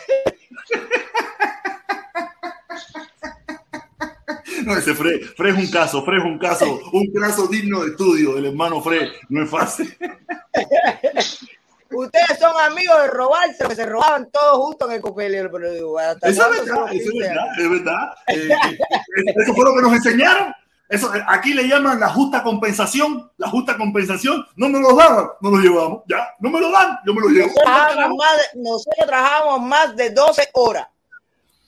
No, 4.64 4.76
ese 4.76 4.94
Fred, 4.94 5.22
Fred 5.36 5.54
es 5.54 5.64
un 5.64 5.70
caso, 5.70 6.04
Fred 6.04 6.18
es 6.18 6.24
un 6.24 6.38
caso, 6.38 6.80
un 6.92 7.12
caso 7.12 7.46
digno 7.46 7.82
de 7.82 7.92
estudio, 7.92 8.36
el 8.36 8.46
hermano 8.46 8.82
Fred, 8.82 9.08
no 9.30 9.42
es 9.42 9.50
fácil. 9.50 9.96
Ustedes 11.92 12.38
son 12.38 12.52
amigos 12.60 13.02
de 13.02 13.08
robarse, 13.08 13.66
que 13.66 13.74
se 13.74 13.86
robaban 13.86 14.30
todos 14.30 14.58
juntos 14.58 14.88
en 14.88 14.94
el 14.96 15.00
copé. 15.00 15.28
Pero 15.28 15.70
digo, 15.72 15.98
¿hasta 15.98 16.28
Eso 16.28 16.52
es 16.52 16.64
verdad, 16.64 16.84
eso 16.92 17.10
es 17.12 17.18
verdad, 17.18 17.46
es 17.58 17.70
verdad. 17.70 18.14
Eh, 18.28 18.48
eh, 18.70 19.34
eso 19.42 19.54
fue 19.54 19.64
lo 19.64 19.74
que 19.74 19.82
nos 19.82 19.92
enseñaron. 19.94 20.54
Eso, 20.88 21.14
eh, 21.14 21.22
aquí 21.28 21.54
le 21.54 21.68
llaman 21.68 22.00
la 22.00 22.08
justa 22.08 22.42
compensación, 22.42 23.30
la 23.36 23.48
justa 23.48 23.76
compensación, 23.76 24.44
no 24.56 24.68
nos 24.68 24.80
lo 24.80 24.96
daban, 24.96 25.28
no 25.40 25.50
lo 25.50 25.58
llevamos, 25.58 26.02
ya, 26.08 26.28
no 26.40 26.50
me 26.50 26.60
lo 26.60 26.70
dan, 26.72 26.98
yo 27.06 27.14
me 27.14 27.20
lo 27.20 27.28
llevo. 27.28 27.46
Nosotros 27.46 27.64
trabajábamos, 27.64 28.16
más 28.18 28.36
de, 28.36 28.60
nosotros 28.60 29.06
trabajábamos 29.06 29.60
más 29.68 29.96
de 29.96 30.10
12 30.10 30.48
horas. 30.54 30.88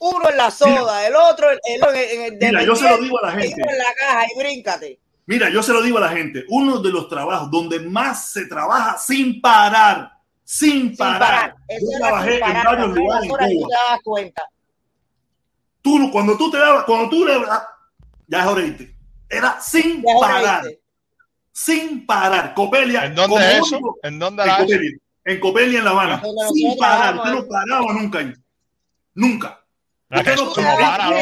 Uno 0.00 0.28
en 0.28 0.36
la 0.36 0.50
soda, 0.50 1.06
el 1.06 1.14
otro 1.14 1.48
el, 1.50 1.60
el- 1.64 1.94
en 1.94 2.22
el 2.32 2.38
de 2.40 2.46
Mira, 2.48 2.62
yo 2.64 2.74
se 2.74 2.88
lo 2.90 2.98
digo 2.98 3.16
a 3.22 3.26
la 3.28 3.32
gente. 3.40 3.62
en 3.62 3.78
la 3.78 3.84
caja 4.00 4.24
y 4.34 4.38
bríncate. 4.38 4.98
Mira, 5.26 5.48
yo 5.50 5.62
se 5.62 5.72
lo 5.72 5.80
digo 5.82 5.98
a 5.98 6.02
la 6.02 6.08
gente, 6.08 6.44
uno 6.48 6.78
de 6.80 6.90
los 6.90 7.08
trabajos 7.08 7.50
donde 7.50 7.80
más 7.80 8.30
se 8.32 8.46
trabaja 8.46 8.98
sin 8.98 9.40
parar, 9.40 10.12
sin 10.44 10.88
Sin 10.88 10.96
parar. 10.96 11.20
parar. 11.20 11.54
Eso 11.68 11.86
Yo 11.92 11.98
trabajé 11.98 12.30
sin 12.32 12.40
parar, 12.40 12.56
en 12.56 12.64
varios 12.64 12.96
lugares 12.96 13.24
en 13.24 13.28
Cuba. 13.30 13.68
te 13.68 13.74
das 13.92 14.00
cuenta. 14.02 14.42
Tú, 15.80 16.10
cuando 16.12 16.36
tú 16.36 16.50
te 16.50 16.58
dabas, 16.58 16.84
cuando 16.84 17.08
tú 17.08 17.24
le 17.24 17.34
ya 18.28 18.40
es 18.40 18.46
hora 18.46 18.60
de 18.62 18.66
irte. 18.68 18.96
Era 19.28 19.60
sin 19.60 20.02
Ya 20.02 20.14
parar, 20.20 20.64
sin 21.52 22.04
parar. 22.06 22.54
Copelia. 22.54 23.06
¿En 23.06 23.14
dónde 23.14 23.34
como 23.36 23.44
es 23.44 23.58
eso? 23.58 23.76
único- 23.76 23.98
¿En 24.02 24.18
dónde 24.18 24.42
En 24.42 24.48
la? 24.48 24.58
Copelia, 24.58 24.98
en 25.24 25.40
Copelia, 25.40 25.78
en 25.78 25.84
La 25.84 25.90
Habana. 25.90 26.22
Sin 26.52 26.76
parar. 26.78 27.16
Usted 27.16 27.32
no 27.32 27.48
paraba 27.48 27.92
nunca 27.92 28.18
ahí. 28.18 28.32
Nunca. 29.14 29.60
Usted 30.10 30.32
eso 30.32 30.44
no 30.44 30.62
no 30.62 30.76
paraba. 30.78 31.16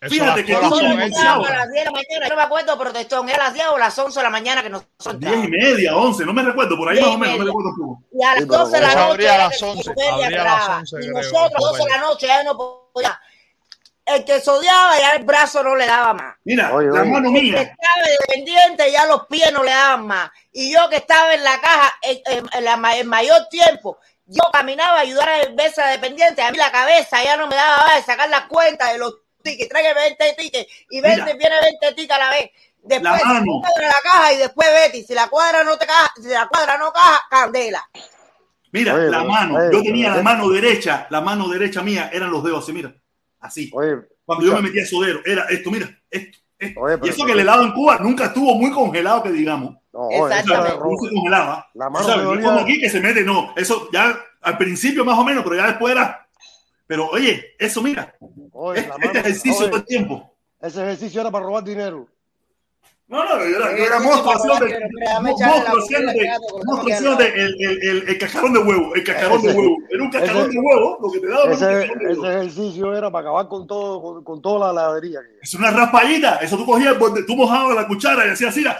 Eso 0.00 0.14
Fíjate 0.14 0.44
que 0.44 0.52
no 0.52 0.58
a 0.58 1.50
las 1.50 1.70
10 1.72 1.84
de 1.84 1.84
la 1.84 1.90
mañana, 1.90 2.22
yo 2.22 2.28
no 2.28 2.36
me 2.36 2.42
acuerdo, 2.42 2.78
protestón, 2.78 3.28
era 3.28 3.42
a 3.42 3.46
las 3.46 3.54
10 3.54 3.66
o 3.68 3.78
las 3.78 3.98
11 3.98 4.20
de 4.20 4.22
la 4.22 4.30
mañana 4.30 4.62
que 4.62 4.68
y 4.68 5.48
media, 5.48 5.96
once, 5.96 6.24
no 6.24 6.32
me 6.32 6.42
recuerdo, 6.44 6.76
por 6.76 6.88
ahí 6.88 7.00
más 7.00 7.08
o 7.10 7.18
menos, 7.18 7.36
no 7.36 7.44
me 7.44 7.46
recuerdo 7.46 7.70
poco. 7.76 8.02
Y 8.12 8.22
a 8.24 8.28
las 8.34 8.38
Sí, 8.42 8.46
pero 8.48 8.58
12 8.64 8.76
de 8.76 8.80
la 8.82 8.94
noche 8.94 9.10
abría 9.10 9.34
a 9.34 9.38
las 9.38 9.58
que 9.58 9.64
11, 9.64 9.84
Copelia 9.88 10.12
abría 10.12 10.26
a 10.26 10.44
las 10.44 10.52
entraba. 10.60 10.78
11, 10.78 10.96
Y 11.04 11.08
nosotros, 11.08 11.52
12 11.72 11.82
de 11.82 11.88
la 11.90 11.98
noche, 11.98 12.26
ya 12.28 12.42
no 12.44 12.56
podía. 12.92 13.20
El 14.06 14.24
que 14.24 14.40
se 14.40 14.50
odiaba 14.50 14.98
ya 14.98 15.10
el 15.16 15.24
brazo 15.24 15.62
no 15.64 15.74
le 15.74 15.84
daba 15.86 16.14
más. 16.14 16.36
Mira, 16.44 16.72
Oye, 16.74 16.88
la 16.88 17.02
oye. 17.02 17.10
mano 17.10 17.28
El 17.28 17.34
que 17.34 17.40
mía. 17.42 17.60
estaba 17.60 18.06
de 18.06 18.16
dependiente 18.20 18.92
ya 18.92 19.04
los 19.04 19.26
pies 19.26 19.52
no 19.52 19.62
le 19.64 19.70
daban 19.72 20.06
más. 20.06 20.30
Y 20.52 20.72
yo 20.72 20.88
que 20.88 20.96
estaba 20.96 21.34
en 21.34 21.42
la 21.44 21.60
caja 21.60 21.92
en, 22.02 22.18
en- 22.24 22.48
en 22.52 22.64
la 22.64 22.76
ma- 22.78 22.96
en 22.96 23.06
mayor 23.08 23.48
tiempo, 23.50 23.98
yo 24.26 24.42
caminaba 24.52 24.98
a 24.98 25.00
ayudar 25.00 25.28
a 25.28 25.38
verse 25.54 25.82
dependiente. 25.82 26.40
A 26.40 26.50
mí 26.52 26.56
la 26.56 26.70
cabeza 26.72 27.22
ya 27.22 27.36
no 27.36 27.48
me 27.48 27.56
daba 27.56 27.78
más 27.84 27.96
de 27.96 28.02
sacar 28.04 28.30
las 28.30 28.42
cuentas 28.44 28.92
de 28.92 28.98
los 28.98 29.12
tickets. 29.50 29.68
Trae 29.68 29.94
20 29.94 30.34
tickets 30.38 30.72
y 30.90 31.00
20, 31.00 31.22
Mira. 31.24 31.36
viene 31.36 31.56
20 31.80 31.92
tickets 31.94 32.10
a 32.14 32.18
la 32.18 32.30
vez. 32.30 32.50
Después 32.82 33.22
La 33.22 33.34
mano. 33.34 33.60
cuadra 33.60 33.86
la 33.88 34.00
caja 34.02 34.32
y 34.32 34.36
después 34.38 34.68
Betty. 34.72 35.02
Si 35.02 35.14
la 35.14 35.28
cuadra 35.28 35.64
no 35.64 35.76
te 35.76 35.86
caja, 35.86 36.12
si 36.16 36.28
la 36.28 36.46
cuadra 36.48 36.78
no 36.78 36.92
caja, 36.92 37.22
candela. 37.28 37.88
Mira, 38.72 38.94
Oye, 38.94 39.10
la 39.10 39.24
mano. 39.24 39.54
oye, 39.56 39.68
Yo 39.72 39.82
tenía 39.82 40.14
la 40.14 40.22
mano 40.22 40.48
derecha, 40.50 41.06
la 41.10 41.20
mano 41.20 41.48
derecha 41.48 41.82
mía 41.82 42.10
eran 42.12 42.30
los 42.30 42.44
dedos 42.44 42.62
así, 42.64 42.72
mira. 42.72 42.94
Así. 43.40 43.70
Oye, 43.74 43.96
Cuando 44.24 44.44
yo 44.46 44.54
me 44.56 44.62
metía 44.62 44.84
sodero, 44.86 45.20
era 45.24 45.44
esto, 45.48 45.70
mira, 45.70 45.88
esto, 46.10 46.38
esto. 46.58 46.80
Oye, 46.80 46.98
y 47.02 47.08
eso 47.08 47.24
que 47.24 47.32
el 47.32 47.40
helado 47.40 47.62
en 47.64 47.72
Cuba 47.72 47.98
nunca 47.98 48.26
estuvo 48.26 48.54
muy 48.56 48.70
congelado, 48.70 49.22
que 49.22 49.30
digamos. 49.30 49.74
no, 49.92 50.00
O 50.08 50.28
sea, 50.28 50.40
Exactamente. 50.40 50.76
no 50.78 50.90
se 51.02 51.14
congelaba. 51.14 51.66
La 51.74 51.88
mano 51.90 52.16
me 52.16 52.22
dolía. 52.22 52.44
como 52.46 52.60
aquí 52.60 52.78
que 52.78 52.90
se 52.90 53.00
mete, 53.00 53.22
no. 53.24 53.54
Eso 53.56 53.88
ya 53.90 54.18
al 54.42 54.58
principio 54.58 55.02
más 55.04 55.18
o 55.18 55.24
menos, 55.24 55.42
pero 55.44 55.56
ya 55.56 55.66
después 55.68 55.92
era 55.92 56.27
Pero 56.88 57.08
oye, 57.10 57.54
eso 57.58 57.82
mira, 57.82 58.12
Oye, 58.50 58.80
este, 58.80 58.90
este 58.90 59.06
mano- 59.06 59.20
ejercicio 59.20 59.58
oye, 59.60 59.68
todo 59.68 59.76
el 59.78 59.84
tiempo. 59.84 60.34
ese 60.60 60.82
ejercicio 60.82 61.20
era 61.20 61.30
para 61.30 61.44
robar 61.44 61.62
dinero. 61.62 62.08
No, 63.06 63.24
no, 63.24 63.38
yo 63.38 63.56
era, 63.56 63.76
yo 63.76 63.84
era 63.84 64.00
monstruo 64.00 64.32
haciendo 64.34 64.66
de- 64.66 64.80
monstruo 65.22 65.78
haciendo 65.78 66.12
de- 66.12 66.28
monstruo 66.66 66.80
haciendo 66.94 67.16
de 67.16 67.26
el, 67.28 67.56
el, 67.62 67.82
el, 67.88 68.08
el 68.08 68.18
cascarón 68.18 68.52
de 68.54 68.58
huevo, 68.58 68.94
el 68.94 69.04
cascarón 69.04 69.40
de 69.42 69.48
Ese- 69.48 69.58
huevo. 69.58 69.76
Era 69.90 70.02
un 70.02 70.10
cascarón 70.10 70.42
ese- 70.42 70.50
de 70.52 70.58
huevo, 70.58 70.98
lo 71.00 71.10
que 71.12 71.20
te 71.20 71.26
daba 71.28 71.52
Ese, 71.52 71.66
de 71.66 71.84
ese 71.84 72.20
ejercicio 72.28 72.96
era 72.96 73.10
para 73.10 73.28
acabar 73.28 73.48
con 73.48 73.66
todo, 73.66 74.02
con, 74.02 74.24
con 74.24 74.42
toda 74.42 74.72
la 74.72 74.82
heladería. 74.82 75.20
Es 75.42 75.54
una 75.54 75.70
raspallita. 75.70 76.36
Eso 76.36 76.56
tú 76.58 76.66
cogías, 76.66 76.96
tú 77.26 77.36
mojabas 77.36 77.76
la 77.76 77.86
cuchara 77.86 78.26
y 78.26 78.30
hacías 78.30 78.50
así. 78.50 78.60
era- 78.62 78.78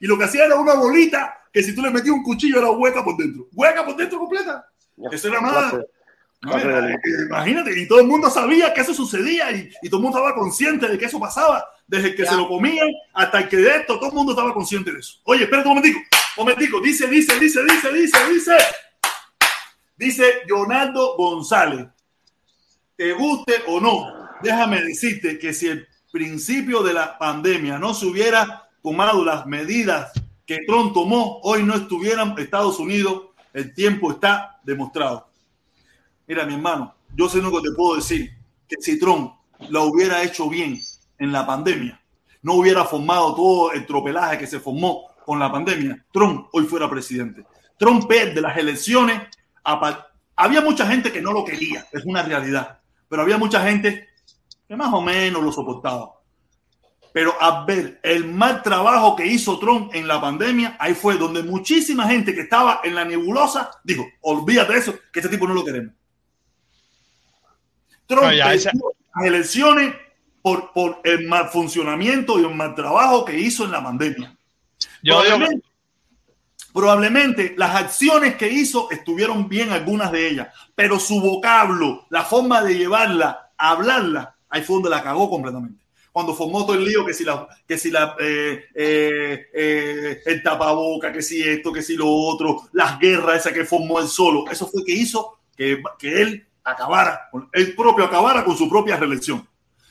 Y 0.00 0.06
lo 0.06 0.18
que 0.18 0.24
hacía 0.24 0.44
era 0.46 0.56
una 0.56 0.74
bolita 0.74 1.38
que 1.52 1.62
si 1.62 1.74
tú 1.74 1.80
le 1.82 1.90
metías 1.90 2.14
un 2.14 2.22
cuchillo 2.22 2.58
era 2.58 2.70
hueca 2.70 3.04
por 3.04 3.16
dentro. 3.16 3.46
Hueca 3.54 3.84
por 3.86 3.94
dentro 3.96 4.18
completa. 4.18 4.66
Eso 5.10 5.28
era 5.28 5.40
más. 5.40 5.74
No, 6.42 6.58
era- 6.58 6.88
imagínate, 7.28 7.78
y 7.80 7.86
todo 7.86 8.00
el 8.00 8.06
mundo 8.08 8.28
sabía 8.28 8.74
que 8.74 8.80
eso 8.80 8.92
sucedía 8.92 9.52
y, 9.52 9.70
y 9.80 9.88
todo 9.88 9.98
el 10.00 10.02
mundo 10.02 10.18
estaba 10.18 10.34
consciente 10.34 10.88
de 10.88 10.98
que 10.98 11.04
eso 11.04 11.20
pasaba, 11.20 11.64
desde 11.86 12.14
que 12.16 12.24
Ya. 12.24 12.30
se 12.30 12.36
lo 12.36 12.48
comían 12.48 12.88
hasta 13.14 13.38
el 13.40 13.48
que 13.48 13.58
de 13.58 13.76
esto, 13.76 13.96
todo 13.98 14.08
el 14.08 14.14
mundo 14.14 14.32
estaba 14.32 14.52
consciente 14.52 14.90
de 14.92 14.98
eso. 14.98 15.20
Oye, 15.24 15.44
espérate 15.44 15.68
un 15.68 15.74
momentico, 15.76 16.00
un 16.36 16.44
momentico, 16.44 16.80
dice, 16.80 17.06
dice, 17.06 17.38
dice, 17.38 17.62
dice, 17.62 17.92
dice, 17.92 18.18
dice, 18.32 18.56
dice 19.96 20.24
Leonardo 20.46 21.16
González, 21.16 21.86
te 22.96 23.12
guste 23.12 23.54
o 23.68 23.80
no, 23.80 24.06
déjame 24.42 24.82
decirte 24.82 25.38
que 25.38 25.52
si 25.54 25.68
el 25.68 25.86
principio 26.10 26.82
de 26.82 26.92
la 26.94 27.18
pandemia 27.18 27.78
no 27.78 27.94
se 27.94 28.06
hubiera 28.06 28.68
tomado 28.82 29.24
las 29.24 29.46
medidas 29.46 30.10
que 30.44 30.58
Trump 30.66 30.92
tomó, 30.92 31.38
hoy 31.44 31.62
no 31.62 31.74
estuvieran 31.74 32.34
Estados 32.36 32.78
Unidos, 32.80 33.28
el 33.54 33.72
tiempo 33.74 34.10
está 34.10 34.58
demostrado. 34.64 35.28
Mira, 36.32 36.46
mi 36.46 36.54
hermano, 36.54 36.94
yo 37.14 37.28
sé 37.28 37.42
lo 37.42 37.50
que 37.50 37.60
te 37.60 37.74
puedo 37.76 37.96
decir, 37.96 38.34
que 38.66 38.76
si 38.80 38.98
Trump 38.98 39.34
lo 39.68 39.84
hubiera 39.84 40.22
hecho 40.22 40.48
bien 40.48 40.80
en 41.18 41.30
la 41.30 41.46
pandemia, 41.46 42.00
no 42.40 42.54
hubiera 42.54 42.86
formado 42.86 43.34
todo 43.34 43.72
el 43.72 43.84
tropelaje 43.84 44.38
que 44.38 44.46
se 44.46 44.58
formó 44.58 45.08
con 45.26 45.38
la 45.38 45.52
pandemia, 45.52 46.02
Trump 46.10 46.46
hoy 46.54 46.64
fuera 46.64 46.88
presidente. 46.88 47.44
Trump 47.78 48.08
pierde 48.08 48.40
las 48.40 48.56
elecciones. 48.56 49.20
Había 50.34 50.62
mucha 50.62 50.86
gente 50.86 51.12
que 51.12 51.20
no 51.20 51.34
lo 51.34 51.44
quería, 51.44 51.86
es 51.92 52.02
una 52.06 52.22
realidad, 52.22 52.80
pero 53.10 53.20
había 53.20 53.36
mucha 53.36 53.62
gente 53.68 54.08
que 54.66 54.74
más 54.74 54.90
o 54.90 55.02
menos 55.02 55.42
lo 55.42 55.52
soportaba. 55.52 56.14
Pero 57.12 57.34
al 57.42 57.66
ver 57.66 58.00
el 58.02 58.24
mal 58.32 58.62
trabajo 58.62 59.14
que 59.16 59.26
hizo 59.26 59.58
Trump 59.58 59.94
en 59.94 60.08
la 60.08 60.18
pandemia, 60.18 60.78
ahí 60.80 60.94
fue 60.94 61.18
donde 61.18 61.42
muchísima 61.42 62.08
gente 62.08 62.34
que 62.34 62.40
estaba 62.40 62.80
en 62.84 62.94
la 62.94 63.04
nebulosa 63.04 63.70
dijo, 63.84 64.06
olvídate 64.22 64.72
de 64.72 64.78
eso, 64.78 64.94
que 65.12 65.20
este 65.20 65.28
tipo 65.28 65.46
no 65.46 65.52
lo 65.52 65.62
queremos. 65.62 65.92
Trump 68.12 68.26
No, 68.26 68.32
ya, 68.32 68.44
perdió 68.44 68.58
esa- 68.60 68.72
las 69.16 69.24
elecciones 69.26 69.94
por, 70.40 70.72
por 70.72 71.00
el 71.04 71.26
mal 71.28 71.48
funcionamiento 71.48 72.38
y 72.40 72.44
el 72.44 72.54
mal 72.54 72.74
trabajo 72.74 73.24
que 73.24 73.38
hizo 73.38 73.64
en 73.64 73.70
la 73.72 73.82
pandemia. 73.82 74.36
Yo 75.02 75.20
probablemente, 75.20 75.66
probablemente 76.72 77.54
las 77.56 77.74
acciones 77.76 78.36
que 78.36 78.48
hizo 78.48 78.90
estuvieron 78.90 79.48
bien 79.48 79.70
algunas 79.70 80.10
de 80.10 80.28
ellas, 80.28 80.48
pero 80.74 80.98
su 80.98 81.20
vocablo, 81.20 82.06
la 82.10 82.24
forma 82.24 82.62
de 82.62 82.76
llevarla, 82.76 83.50
hablarla, 83.56 84.34
ahí 84.48 84.62
fue 84.62 84.74
donde 84.76 84.90
la 84.90 85.02
cagó 85.02 85.28
completamente. 85.28 85.80
Cuando 86.10 86.34
formó 86.34 86.66
todo 86.66 86.74
el 86.76 86.84
lío, 86.84 87.06
que 87.06 87.14
si 87.14 87.24
la, 87.24 87.46
que 87.66 87.78
si 87.78 87.90
la, 87.90 88.16
eh, 88.20 88.64
eh, 88.74 89.46
eh, 89.54 90.22
el 90.26 90.42
tapaboca, 90.42 91.10
que 91.10 91.22
si 91.22 91.42
esto, 91.42 91.72
que 91.72 91.80
si 91.82 91.96
lo 91.96 92.06
otro, 92.10 92.68
las 92.72 92.98
guerras 92.98 93.40
esas 93.40 93.52
que 93.52 93.64
formó 93.64 93.98
él 93.98 94.08
solo, 94.08 94.44
eso 94.50 94.66
fue 94.66 94.84
que 94.84 94.92
hizo 94.92 95.38
que, 95.56 95.82
que 95.98 96.20
él 96.22 96.46
acabara, 96.64 97.28
con- 97.30 97.48
él 97.52 97.74
propio 97.74 98.04
acabara 98.04 98.44
con 98.44 98.56
su 98.56 98.68
propia 98.68 98.96
reelección. 98.96 99.46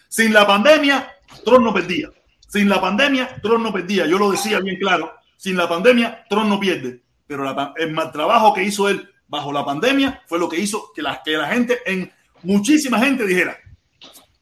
Sin 0.10 0.34
la 0.34 0.46
pandemia, 0.46 1.12
Trump 1.46 1.64
no 1.66 1.74
perdía. 1.74 2.10
Sin 2.48 2.68
la 2.68 2.82
pandemia, 2.82 3.36
Trump 3.42 3.64
no 3.64 3.72
perdía. 3.72 4.06
Yo 4.06 4.18
lo 4.18 4.32
decía 4.32 4.60
bien 4.60 4.78
claro. 4.78 5.14
Sin 5.38 5.56
la 5.58 5.68
pandemia, 5.70 6.26
Trump 6.30 6.48
no 6.48 6.60
pierde. 6.60 7.02
Pero 7.28 7.44
la 7.46 7.74
el 7.78 7.92
mal 7.94 8.12
trabajo 8.12 8.54
que 8.54 8.64
hizo 8.64 8.90
él 8.90 9.10
bajo 9.28 9.54
la 9.54 9.64
pandemia 9.64 10.22
fue 10.28 10.38
lo 10.38 10.50
que 10.50 10.60
hizo 10.60 10.92
que 10.94 11.02
la, 11.02 11.22
que 11.24 11.32
la 11.32 11.48
gente, 11.48 11.80
en 11.86 12.12
muchísima 12.44 13.00
gente 13.00 13.26
dijera, 13.26 13.58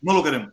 no 0.01 0.13
lo 0.13 0.23
queremos. 0.23 0.49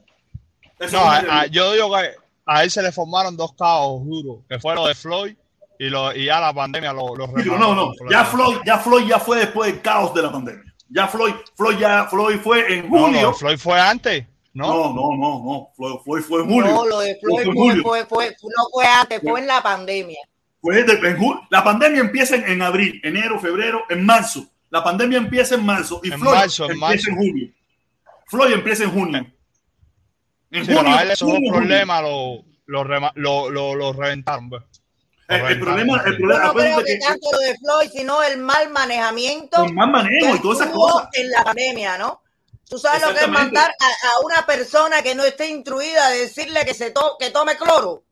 Eso 0.78 0.98
No, 0.98 1.04
a- 1.10 1.16
a- 1.40 1.46
yo 1.46 1.72
digo 1.72 1.90
que 1.96 2.10
a 2.44 2.62
él 2.62 2.70
se 2.70 2.82
le 2.82 2.92
formaron 2.92 3.36
dos 3.36 3.54
caos 3.54 4.04
duros, 4.04 4.44
que 4.48 4.58
fue 4.60 4.74
lo 4.74 4.86
de 4.86 4.94
Floyd 4.94 5.34
y, 5.78 5.88
lo, 5.88 6.14
y 6.14 6.26
ya 6.26 6.38
la 6.40 6.52
pandemia 6.52 6.92
lo, 6.92 7.16
lo 7.16 7.26
no, 7.28 7.74
no. 7.74 7.92
Ya 8.10 8.24
Floyd, 8.26 8.58
ya 8.66 8.78
Floyd 8.78 9.06
ya 9.08 9.18
fue 9.18 9.38
después 9.38 9.72
del 9.72 9.80
caos 9.80 10.12
de 10.12 10.22
la 10.22 10.30
pandemia. 10.30 10.65
Ya 10.88 11.08
Floyd, 11.08 11.34
Floyd 11.56 11.78
ya 11.78 12.06
Floyd 12.06 12.38
fue 12.38 12.72
en 12.74 12.88
julio. 12.88 13.20
no, 13.22 13.34
Floyd 13.34 13.58
fue 13.58 13.80
antes, 13.80 14.24
¿no? 14.54 14.66
No, 14.68 14.94
no, 14.94 15.16
no, 15.16 15.44
no. 15.44 15.70
Floyd, 15.76 15.96
Floyd 16.04 16.22
fue 16.22 16.40
en 16.42 16.46
julio. 16.48 16.70
No, 16.70 16.86
lo 16.86 17.00
de 17.00 17.16
Floyd 17.20 17.34
Fue 17.34 17.42
en 17.42 17.52
fue, 17.52 17.54
julio. 17.54 17.82
fue, 17.82 18.06
fue- 18.06 18.36
no 18.56 18.64
fue 18.72 18.86
antes, 18.86 19.20
fue 19.22 19.40
en 19.40 19.46
la 19.46 19.62
pandemia. 19.62 20.18
Fue 20.60 20.82
de- 20.82 20.92
en 21.08 21.16
ju- 21.18 21.46
la 21.50 21.62
pandemia 21.64 22.00
empieza 22.00 22.36
en, 22.36 22.48
en 22.48 22.62
abril, 22.62 23.00
enero, 23.04 23.38
febrero, 23.40 23.82
en 23.88 24.04
marzo. 24.06 24.46
La 24.70 24.82
pandemia 24.82 25.18
empieza 25.18 25.54
en 25.56 25.64
marzo 25.66 26.00
y 26.04 26.12
En 26.12 26.20
Floyd 26.20 26.34
marzo, 26.34 26.64
en 26.66 26.70
empieza 26.72 26.86
marzo. 26.88 27.10
en 27.10 27.16
junio. 27.16 27.48
Floyd 28.28 28.52
empieza 28.54 28.84
en 28.84 28.90
junio. 28.90 29.18
En 30.50 30.64
Sí, 30.64 30.66
pero 30.68 30.78
junio, 30.80 30.96
a 30.96 31.02
él 31.02 31.10
esos 31.10 31.28
dos 31.28 31.36
junio, 31.36 31.52
problemas 31.52 32.02
lo, 32.02 32.44
lo, 32.66 32.84
rema- 32.84 33.12
lo, 33.16 33.50
lo, 33.50 33.74
lo 33.74 33.92
reventaron. 33.92 34.48
pues. 34.48 34.62
El, 35.28 35.40
el 35.46 35.60
problema, 35.60 36.02
el 36.06 36.12
Yo 36.12 36.18
problema, 36.18 36.44
no 36.44 36.54
creo 36.54 36.84
que 36.84 36.98
tanto 36.98 37.32
lo 37.32 37.38
de 37.40 37.56
Floyd, 37.58 37.90
sino 37.92 38.22
el 38.22 38.38
mal 38.38 38.70
manejamiento 38.70 39.64
más 39.72 39.88
manejo 39.88 40.36
y 40.36 40.40
todas 40.40 40.60
esas 40.60 40.72
cosas. 40.72 41.08
en 41.14 41.30
la 41.30 41.42
pandemia, 41.44 41.98
¿no? 41.98 42.22
Tú 42.68 42.78
sabes 42.78 43.02
lo 43.02 43.12
que 43.14 43.20
es 43.20 43.28
mandar 43.28 43.70
a, 43.70 43.84
a 44.08 44.20
una 44.24 44.44
persona 44.46 45.02
que 45.02 45.14
no 45.14 45.24
esté 45.24 45.48
instruida 45.48 46.10
de 46.10 46.18
decirle 46.22 46.64
que 46.64 46.74
se 46.74 46.90
to- 46.90 47.16
que 47.18 47.30
tome 47.30 47.56
cloro. 47.56 48.02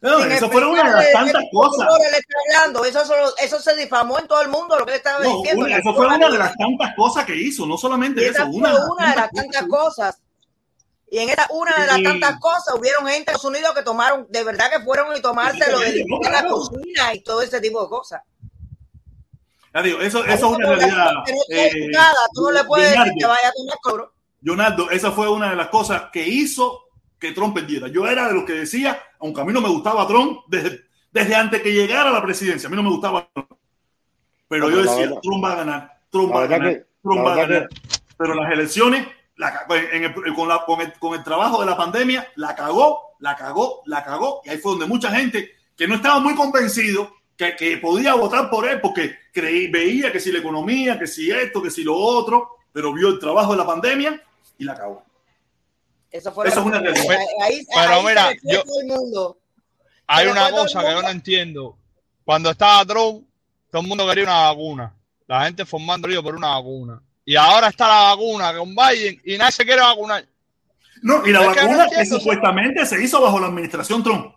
No, 0.00 0.20
Sin 0.20 0.32
eso 0.32 0.50
fueron 0.50 0.72
una 0.72 0.84
de 0.84 0.90
las 1.04 1.12
tantas 1.12 1.42
de 1.42 1.48
cosas. 1.52 1.86
cloro 1.86 2.02
le 2.10 2.18
está 2.18 2.34
hablando. 2.58 2.84
Eso, 2.84 3.06
solo- 3.06 3.32
eso 3.38 3.58
se 3.60 3.74
difamó 3.76 4.18
en 4.18 4.26
todo 4.28 4.42
el 4.42 4.48
mundo 4.48 4.78
lo 4.78 4.84
que 4.84 4.90
le 4.92 4.96
estaba 4.98 5.24
No, 5.24 5.36
diciendo. 5.38 5.64
una- 5.64 5.76
eso 5.78 5.94
fue 5.94 6.06
una 6.06 6.28
de 6.28 6.38
las 6.38 6.54
tantas 6.56 6.94
cosas 6.94 7.24
que 7.24 7.34
hizo, 7.36 7.66
no 7.66 7.76
solamente 7.78 8.20
Y 8.22 8.26
eso, 8.26 8.44
fue 8.46 8.56
una 8.56 8.68
de 8.72 8.74
las 8.78 8.88
una 8.90 9.10
de 9.10 9.16
las 9.16 9.30
tantas 9.30 9.42
tantas 9.44 9.62
cosas. 9.68 9.94
cosas. 10.16 10.20
Y 11.14 11.18
en 11.20 11.28
esa 11.30 11.46
una 11.50 11.72
de 11.76 11.86
las 11.86 11.98
Y- 11.98 12.02
tantas 12.02 12.40
cosas 12.40 12.74
hubieron 12.76 13.02
gente 13.06 13.14
en 13.16 13.20
Estados 13.20 13.44
Unidos 13.44 13.72
que 13.72 13.82
tomaron, 13.82 14.26
de 14.30 14.42
verdad 14.42 14.68
que 14.68 14.80
fueron 14.82 15.16
y 15.16 15.20
tomarse 15.22 15.70
lo 15.70 15.78
de 15.78 16.04
la 16.20 16.28
claro. 16.28 16.48
cocina 16.50 17.14
y 17.14 17.20
todo 17.20 17.40
ese 17.40 17.60
tipo 17.60 17.80
de 17.84 17.88
cosas. 17.88 18.20
Ya 19.72 19.82
digo, 19.82 20.00
eso, 20.00 20.24
eso 20.24 20.34
es 20.34 20.42
una 20.42 20.66
realidad. 20.74 21.12
eh, 21.50 21.70
tú 22.34 22.42
no 22.42 22.50
le 22.50 22.64
puedes 22.64 22.90
decir 22.90 22.98
Leonardo. 22.98 23.18
que 23.20 23.26
vaya 23.26 23.48
a 23.48 23.52
tomar 23.52 23.78
cloro. 23.80 24.12
Leonardo, 24.42 24.90
esa 24.90 25.12
fue 25.12 25.28
una 25.30 25.50
de 25.50 25.56
las 25.56 25.68
cosas 25.68 26.02
que 26.12 26.26
hizo 26.26 26.80
que 27.18 27.30
Trump 27.30 27.54
perdiera. 27.54 27.86
Yo 27.86 28.08
era 28.08 28.26
de 28.26 28.34
los 28.34 28.42
que 28.44 28.54
decía, 28.54 29.00
aunque 29.20 29.40
a 29.40 29.44
mí 29.44 29.52
no 29.52 29.60
me 29.60 29.68
gustaba 29.68 30.08
Trump 30.08 30.40
desde, 30.48 30.80
desde 31.12 31.34
antes 31.36 31.62
que 31.62 31.72
llegara 31.72 32.10
a 32.10 32.12
la 32.12 32.22
presidencia, 32.24 32.66
a 32.66 32.70
mí 32.70 32.76
no 32.76 32.82
me 32.82 32.90
gustaba 32.90 33.28
Trump. 33.32 33.50
Pero 34.48 34.68
No, 34.68 34.74
yo 34.74 34.82
decía, 34.82 35.06
verdad- 35.06 35.20
Trump 35.22 35.44
va 35.44 35.52
a 35.52 35.54
ganar, 35.54 35.98
Trump 36.10 36.34
va 36.34 36.42
a 36.42 36.46
ganar, 36.48 36.72
que- 36.72 36.84
Trump 37.04 37.24
va 37.24 37.32
a 37.32 37.36
ganar. 37.36 37.68
Pero 38.18 38.34
las 38.34 38.52
elecciones, 38.52 39.06
la 39.36 39.52
cagó. 39.52 39.74
en 39.76 40.04
el- 40.04 40.34
con, 40.34 40.48
la- 40.48 40.64
con 40.64 40.80
el, 40.80 40.92
con 40.98 41.14
el 41.14 41.24
trabajo 41.24 41.60
de 41.60 41.66
la 41.66 41.76
pandemia, 41.76 42.26
la 42.36 42.54
cagó, 42.54 43.16
la 43.18 43.34
cagó, 43.36 43.82
la 43.86 44.02
cagó. 44.04 44.42
Y 44.44 44.50
ahí 44.50 44.58
fue 44.58 44.72
donde 44.72 44.86
mucha 44.86 45.10
gente 45.10 45.50
que 45.76 45.88
no 45.88 45.96
estaba 45.96 46.18
muy 46.20 46.34
convencido 46.34 47.12
que, 47.36 47.56
que 47.56 47.78
podía 47.78 48.14
votar 48.14 48.48
por 48.48 48.68
él 48.68 48.80
porque 48.80 49.16
creí, 49.32 49.68
veía 49.68 50.12
que 50.12 50.20
si 50.20 50.30
la 50.30 50.38
economía, 50.38 50.98
que 50.98 51.06
si 51.08 51.30
esto, 51.30 51.60
que 51.62 51.70
si 51.70 51.82
lo 51.82 51.96
otro, 51.96 52.50
pero 52.72 52.92
vio 52.92 53.08
el 53.08 53.18
trabajo 53.18 53.52
de 53.52 53.58
la 53.58 53.66
pandemia 53.66 54.22
y 54.58 54.64
la 54.64 54.74
cagó. 54.76 55.02
Eso 56.10 56.30
fue 56.32 56.46
Eso 56.48 56.60
es 56.60 56.66
una 56.66 56.78
realidad. 56.78 57.16
ahí, 57.42 57.66
Pero 57.74 57.92
ahí 57.94 58.04
mira, 58.04 58.32
yo- 58.44 58.62
todo 58.62 58.80
el 58.80 58.86
mundo. 58.86 59.38
Hay 60.06 60.26
Pero 60.26 60.32
una 60.32 60.50
cosa 60.50 60.80
que 60.84 60.90
yo 60.92 61.02
no 61.02 61.08
entiendo. 61.08 61.76
Cuando 62.24 62.50
estaba 62.50 62.84
Trump, 62.84 63.26
todo 63.70 63.82
el 63.82 63.88
mundo 63.88 64.06
quería 64.08 64.24
una 64.24 64.42
vacuna. 64.50 64.94
La 65.26 65.44
gente 65.44 65.64
formando 65.64 66.06
lío 66.06 66.22
por 66.22 66.36
una 66.36 66.50
vacuna. 66.50 67.02
Y 67.24 67.36
ahora 67.36 67.68
está 67.68 67.88
la 67.88 68.14
vacuna 68.14 68.56
con 68.56 68.74
Biden 68.74 69.20
y 69.24 69.36
nadie 69.38 69.52
se 69.52 69.64
quiere 69.64 69.80
vacunar. 69.80 70.24
No, 71.02 71.26
y 71.26 71.32
la 71.32 71.40
que 71.40 71.60
vacuna 71.60 71.86
que, 71.88 72.06
supuestamente 72.06 72.84
se 72.86 73.02
hizo 73.02 73.20
bajo 73.20 73.38
la 73.40 73.46
administración 73.48 74.02
Trump. 74.02 74.34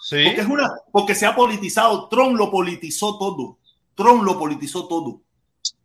Sí. 0.00 0.22
Porque 0.24 0.40
es 0.40 0.46
una, 0.46 0.70
porque 0.92 1.14
se 1.14 1.26
ha 1.26 1.34
politizado. 1.34 2.08
Trump 2.08 2.36
lo 2.36 2.50
politizó 2.50 3.16
todo. 3.18 3.58
Trump 3.94 4.22
lo 4.22 4.38
politizó 4.38 4.86
todo. 4.86 5.20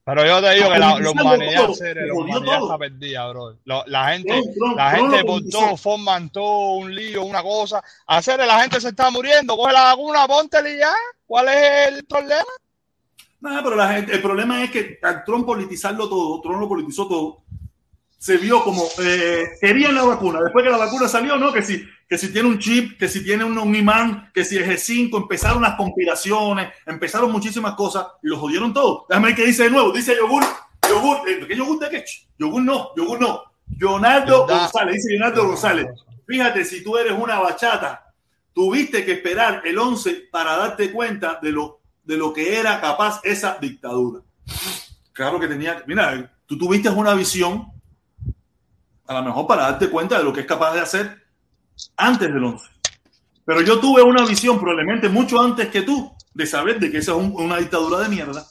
Pero 0.03 0.25
yo 0.25 0.41
te 0.41 0.55
digo 0.55 0.71
que 0.71 0.79
la, 0.79 0.87
la 0.87 0.93
Politizando 0.95 1.21
humanidad, 1.23 1.61
todo, 1.65 1.73
serio, 1.75 2.01
se 2.01 2.07
la 2.07 2.13
jodió 2.13 2.25
humanidad 2.25 2.57
todo. 2.57 2.65
está 2.67 2.77
perdida, 2.79 3.27
bro. 3.29 3.57
Lo- 3.63 3.83
la 3.85 4.07
gente, 4.11 4.33
Trump, 4.33 4.55
Trump, 4.55 4.77
la 4.77 4.89
Trump 4.91 5.11
gente 5.11 5.17
lo 5.19 5.25
por 5.27 5.49
todo 5.51 5.77
forman 5.77 6.29
todo 6.31 6.71
un 6.73 6.95
lío, 6.95 7.23
una 7.23 7.43
cosa. 7.43 7.83
Hacer 8.07 8.39
la 8.39 8.59
gente 8.61 8.81
se 8.81 8.89
está 8.89 9.11
muriendo, 9.11 9.55
coge 9.55 9.71
la 9.71 9.83
vacuna, 9.83 10.27
póntela 10.27 10.69
y 10.69 10.77
ya. 10.79 10.93
¿Cuál 11.27 11.47
es 11.49 11.87
el 11.89 12.05
problema? 12.05 12.43
No, 13.41 13.63
pero 13.63 13.75
la 13.75 13.93
gente, 13.93 14.13
el 14.13 14.21
problema 14.21 14.63
es 14.63 14.71
que 14.71 14.99
al 15.01 15.23
Trump 15.23 15.45
politizarlo 15.45 16.09
todo, 16.09 16.41
Trump 16.41 16.59
lo 16.59 16.67
politizó 16.67 17.07
todo, 17.07 17.43
se 18.17 18.35
vio 18.35 18.61
como 18.63 18.83
eh, 19.01 19.51
querían 19.61 19.95
la 19.95 20.03
vacuna. 20.03 20.41
Después 20.41 20.65
que 20.65 20.71
la 20.71 20.77
vacuna 20.77 21.07
salió, 21.07 21.37
¿no? 21.37 21.53
Que 21.53 21.61
si, 21.61 21.87
que 22.07 22.17
si 22.17 22.33
tiene 22.33 22.49
un 22.49 22.59
chip, 22.59 22.99
que 22.99 23.07
si 23.07 23.23
tiene 23.23 23.45
un, 23.45 23.57
un 23.57 23.73
imán, 23.73 24.29
que 24.33 24.43
si 24.43 24.57
es 24.57 24.67
G5, 24.67 25.15
empezaron 25.15 25.61
las 25.61 25.75
conspiraciones, 25.75 26.73
empezaron 26.85 27.31
muchísimas 27.31 27.75
cosas 27.75 28.05
y 28.21 28.27
lo 28.27 28.37
jodieron 28.37 28.73
todo. 28.73 29.05
Déjame 29.07 29.27
ver 29.27 29.35
qué 29.37 29.45
dice 29.45 29.63
de 29.63 29.69
nuevo. 29.71 29.93
Dice 29.93 30.17
Yogur, 30.17 30.43
yogur, 30.89 31.29
eh, 31.29 31.45
¿qué 31.47 31.55
yogur 31.55 31.79
de 31.79 31.89
qué? 31.89 32.05
Yogur 32.37 32.61
no, 32.61 32.89
yogur 32.97 33.21
no. 33.21 33.43
Leonardo 33.77 34.45
González, 34.45 34.95
dice 34.95 35.11
Leonardo 35.11 35.47
González. 35.47 35.87
Fíjate, 36.27 36.65
si 36.65 36.83
tú 36.83 36.97
eres 36.97 37.13
una 37.13 37.39
bachata, 37.39 38.13
tuviste 38.53 39.05
que 39.05 39.13
esperar 39.13 39.61
el 39.63 39.77
11 39.77 40.27
para 40.29 40.57
darte 40.57 40.91
cuenta 40.91 41.39
de 41.41 41.51
lo, 41.51 41.78
de 42.09 42.17
lo 42.17 42.33
que 42.33 42.57
era 42.57 42.81
capaz 42.81 43.21
esa 43.23 43.59
dictadura. 43.61 44.21
Claro 45.13 45.39
que 45.39 45.47
tenía, 45.47 45.83
mira, 45.85 46.33
tú 46.47 46.57
tuviste 46.57 46.89
una 46.89 47.13
visión, 47.13 47.67
a 49.05 49.13
lo 49.13 49.23
mejor 49.25 49.45
para 49.45 49.69
darte 49.69 49.91
cuenta 49.91 50.17
de 50.17 50.23
lo 50.23 50.33
que 50.33 50.39
es 50.39 50.47
capaz 50.47 50.73
de 50.73 50.79
hacer 50.79 51.21
antes 51.95 52.33
del 52.33 52.43
11. 52.43 52.65
Pero 53.45 53.61
yo 53.61 53.79
tuve 53.79 54.01
una 54.01 54.25
visión 54.25 54.59
probablemente 54.59 55.07
mucho 55.07 55.39
antes 55.39 55.67
que 55.67 55.83
tú 55.83 56.11
de 56.33 56.47
saber 56.47 56.79
de 56.79 56.89
que 56.89 56.97
esa 56.97 57.11
es 57.11 57.17
una 57.17 57.57
dictadura 57.57 57.99
de 57.99 58.09
mierda. 58.09 58.43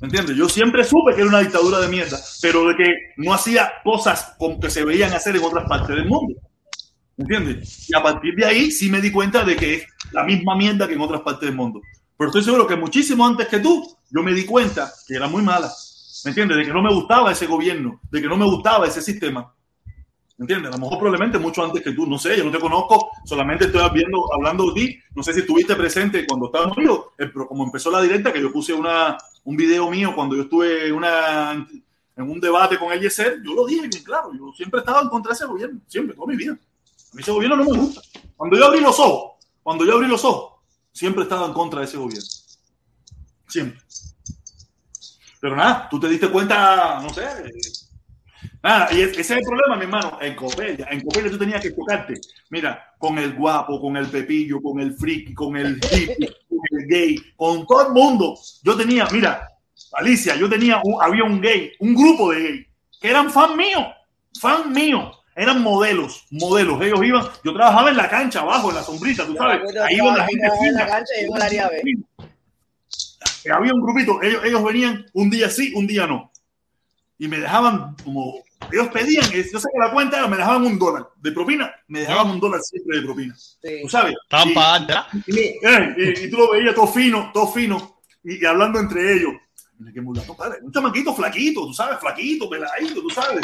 ¿Me 0.00 0.06
entiendes? 0.06 0.36
Yo 0.36 0.48
siempre 0.48 0.84
supe 0.84 1.16
que 1.16 1.22
era 1.22 1.30
una 1.30 1.40
dictadura 1.40 1.80
de 1.80 1.88
mierda, 1.88 2.16
pero 2.40 2.68
de 2.68 2.76
que 2.76 2.94
no 3.16 3.34
hacía 3.34 3.72
cosas 3.82 4.36
como 4.38 4.60
que 4.60 4.70
se 4.70 4.84
veían 4.84 5.12
hacer 5.12 5.34
en 5.34 5.42
otras 5.42 5.68
partes 5.68 5.96
del 5.96 6.06
mundo. 6.06 6.40
¿Me 7.16 7.24
entiendes? 7.24 7.90
Y 7.90 7.96
a 7.96 8.00
partir 8.00 8.36
de 8.36 8.46
ahí 8.46 8.70
sí 8.70 8.88
me 8.88 9.00
di 9.00 9.10
cuenta 9.10 9.42
de 9.42 9.56
que 9.56 9.74
es 9.74 9.86
la 10.12 10.22
misma 10.22 10.54
mierda 10.54 10.86
que 10.86 10.94
en 10.94 11.00
otras 11.00 11.22
partes 11.22 11.48
del 11.48 11.56
mundo. 11.56 11.80
Pero 12.20 12.28
estoy 12.28 12.44
seguro 12.44 12.66
que 12.66 12.76
muchísimo 12.76 13.26
antes 13.26 13.48
que 13.48 13.60
tú, 13.60 13.96
yo 14.10 14.22
me 14.22 14.34
di 14.34 14.44
cuenta 14.44 14.92
que 15.06 15.14
era 15.14 15.26
muy 15.26 15.40
mala. 15.40 15.72
¿Me 16.22 16.32
entiendes? 16.32 16.58
De 16.58 16.66
que 16.66 16.70
no 16.70 16.82
me 16.82 16.92
gustaba 16.92 17.32
ese 17.32 17.46
gobierno, 17.46 17.98
de 18.10 18.20
que 18.20 18.28
no 18.28 18.36
me 18.36 18.44
gustaba 18.44 18.86
ese 18.86 19.00
sistema. 19.00 19.54
¿Entiendes? 20.38 20.70
A 20.70 20.74
lo 20.76 20.82
mejor 20.82 20.98
probablemente 20.98 21.38
mucho 21.38 21.64
antes 21.64 21.82
que 21.82 21.92
tú, 21.92 22.06
no 22.06 22.18
sé, 22.18 22.36
yo 22.36 22.44
no 22.44 22.50
te 22.50 22.58
conozco, 22.58 23.08
solamente 23.24 23.64
estoy 23.64 23.88
viendo, 23.94 24.22
hablando 24.34 24.66
de 24.66 24.72
ti, 24.74 24.98
no 25.14 25.22
sé 25.22 25.32
si 25.32 25.40
estuviste 25.40 25.74
presente 25.76 26.26
cuando 26.26 26.48
estábamos 26.48 26.76
vivos, 26.76 27.06
eh, 27.16 27.30
pero 27.32 27.48
como 27.48 27.64
empezó 27.64 27.90
la 27.90 28.02
directa, 28.02 28.30
que 28.30 28.42
yo 28.42 28.52
puse 28.52 28.74
una, 28.74 29.16
un 29.44 29.56
video 29.56 29.90
mío 29.90 30.12
cuando 30.14 30.36
yo 30.36 30.42
estuve 30.42 30.92
una, 30.92 31.52
en 31.52 32.30
un 32.30 32.38
debate 32.38 32.78
con 32.78 32.92
el 32.92 33.00
Yeser, 33.00 33.40
yo 33.42 33.54
lo 33.54 33.64
dije 33.64 33.88
bien 33.88 34.04
claro, 34.04 34.30
yo 34.34 34.52
siempre 34.54 34.80
estaba 34.80 35.00
en 35.00 35.08
contra 35.08 35.30
de 35.30 35.36
ese 35.36 35.46
gobierno, 35.46 35.80
siempre, 35.86 36.14
toda 36.14 36.26
mi 36.26 36.36
vida. 36.36 36.52
A 36.52 37.16
mí 37.16 37.22
ese 37.22 37.32
gobierno 37.32 37.56
no 37.56 37.64
me 37.64 37.78
gusta. 37.78 38.02
Cuando 38.36 38.58
yo 38.58 38.66
abrí 38.66 38.80
los 38.80 39.00
ojos, 39.00 39.38
cuando 39.62 39.86
yo 39.86 39.94
abrí 39.94 40.06
los 40.06 40.22
ojos, 40.22 40.49
siempre 40.92 41.22
estaba 41.24 41.46
en 41.46 41.52
contra 41.52 41.80
de 41.80 41.86
ese 41.86 41.96
gobierno. 41.96 42.28
Siempre. 43.48 43.80
Pero 45.40 45.56
nada, 45.56 45.88
tú 45.90 45.98
te 45.98 46.08
diste 46.08 46.28
cuenta, 46.28 47.00
no 47.02 47.08
sé, 47.10 47.22
Nada, 48.62 48.92
y 48.92 49.00
ese 49.00 49.20
es 49.22 49.30
el 49.30 49.42
problema, 49.42 49.76
mi 49.76 49.84
hermano. 49.84 50.18
En 50.20 50.34
Copelia, 50.34 50.86
en 50.90 51.00
Copelia 51.00 51.30
tú 51.30 51.38
tenías 51.38 51.62
que 51.62 51.70
tocarte, 51.70 52.20
mira, 52.50 52.94
con 52.98 53.18
el 53.18 53.34
guapo, 53.34 53.80
con 53.80 53.96
el 53.96 54.06
pepillo, 54.06 54.60
con 54.60 54.80
el 54.80 54.94
friki, 54.94 55.32
con 55.32 55.56
el 55.56 55.80
con 55.80 56.78
el 56.78 56.86
gay, 56.86 57.16
con 57.36 57.66
todo 57.66 57.86
el 57.86 57.92
mundo. 57.94 58.38
Yo 58.62 58.76
tenía, 58.76 59.08
mira, 59.12 59.48
Alicia, 59.94 60.36
yo 60.36 60.48
tenía, 60.48 60.80
un, 60.84 61.02
había 61.02 61.24
un 61.24 61.40
gay, 61.40 61.72
un 61.78 61.94
grupo 61.94 62.32
de 62.32 62.42
gay, 62.42 62.66
que 63.00 63.08
eran 63.08 63.30
fan 63.30 63.56
míos, 63.56 63.86
fan 64.38 64.70
míos. 64.72 65.16
Eran 65.34 65.62
modelos, 65.62 66.26
modelos. 66.30 66.80
Ellos 66.82 67.04
iban, 67.04 67.28
yo 67.44 67.52
trabajaba 67.54 67.90
en 67.90 67.96
la 67.96 68.08
cancha 68.08 68.40
abajo, 68.40 68.70
en 68.70 68.76
la 68.76 68.82
sombrita, 68.82 69.26
tú 69.26 69.34
sabes. 69.34 69.60
Ahí 69.84 69.96
iban 69.96 70.16
la 70.16 70.26
gente. 70.26 70.46
En 70.62 70.74
la 70.74 70.86
cancha 70.86 71.12
y 73.44 73.48
Había 73.50 73.72
un 73.72 73.80
grupito, 73.80 74.22
ellos, 74.22 74.44
ellos 74.44 74.64
venían 74.64 75.06
un 75.12 75.30
día 75.30 75.48
sí, 75.48 75.72
un 75.74 75.86
día 75.86 76.06
no. 76.06 76.30
Y 77.18 77.28
me 77.28 77.38
dejaban 77.38 77.94
como 78.02 78.42
ellos 78.72 78.88
pedían, 78.88 79.24
yo 79.30 79.58
sé 79.58 79.68
que 79.72 79.78
la 79.78 79.92
cuenta 79.92 80.26
me 80.28 80.36
dejaban 80.36 80.64
un 80.64 80.78
dólar 80.78 81.08
de 81.16 81.32
propina, 81.32 81.74
me 81.88 82.00
dejaban 82.00 82.30
un 82.30 82.40
dólar 82.40 82.60
siempre 82.60 82.98
de 82.98 83.02
propina. 83.02 83.34
¿Tú 83.82 83.88
sabes? 83.88 84.14
Y, 85.26 85.40
y, 85.40 86.24
y, 86.26 86.30
tú 86.30 86.36
lo 86.36 86.52
veías 86.52 86.74
todo 86.74 86.86
fino, 86.86 87.30
todo 87.32 87.48
fino, 87.48 88.00
y, 88.22 88.44
hablando 88.44 88.78
entre 88.78 89.14
ellos. 89.14 89.32
Mira 89.78 89.92
qué 89.92 90.00
mulato, 90.00 90.36
padre. 90.36 90.58
Un 90.62 90.70
chamaquito 90.70 91.14
flaquito, 91.14 91.66
tú 91.66 91.72
sabes, 91.72 91.98
flaquito, 91.98 92.48
peladito, 92.48 93.00
tú 93.00 93.10
sabes. 93.10 93.40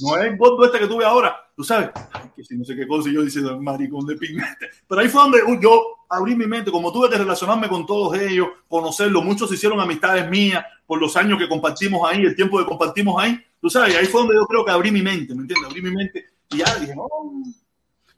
No 0.00 0.16
es 0.16 0.24
el 0.24 0.36
gordo 0.36 0.64
este 0.64 0.78
que 0.78 0.86
tuve 0.86 1.04
ahora, 1.04 1.36
tú 1.54 1.62
sabes. 1.62 1.90
que 2.34 2.44
si 2.44 2.56
no 2.56 2.64
sé 2.64 2.74
qué 2.74 2.86
cosa, 2.86 3.10
yo 3.10 3.22
dice 3.22 3.40
maricón 3.40 4.06
de 4.06 4.16
pigmente. 4.16 4.68
Pero 4.88 5.00
ahí 5.00 5.08
fue 5.08 5.22
donde 5.22 5.40
yo 5.60 5.98
abrí 6.08 6.34
mi 6.34 6.46
mente, 6.46 6.70
como 6.70 6.92
tuve 6.92 7.10
que 7.10 7.18
relacionarme 7.18 7.68
con 7.68 7.84
todos 7.84 8.18
ellos, 8.18 8.48
conocerlos. 8.68 9.24
Muchos 9.24 9.52
hicieron 9.52 9.80
amistades 9.80 10.28
mías 10.30 10.64
por 10.86 11.00
los 11.00 11.16
años 11.16 11.38
que 11.38 11.48
compartimos 11.48 12.08
ahí, 12.08 12.22
el 12.22 12.34
tiempo 12.36 12.58
que 12.58 12.64
compartimos 12.64 13.22
ahí 13.22 13.38
Tú 13.62 13.70
sabes, 13.70 13.94
ahí 13.94 14.06
fue 14.06 14.22
donde 14.22 14.34
yo 14.34 14.44
creo 14.44 14.64
que 14.64 14.72
abrí 14.72 14.90
mi 14.90 15.02
mente, 15.02 15.36
¿me 15.36 15.42
entiendes? 15.42 15.70
Abrí 15.70 15.80
mi 15.80 15.92
mente 15.92 16.30
y 16.50 16.56
ya 16.58 16.74
dije, 16.80 16.96
no, 16.96 17.06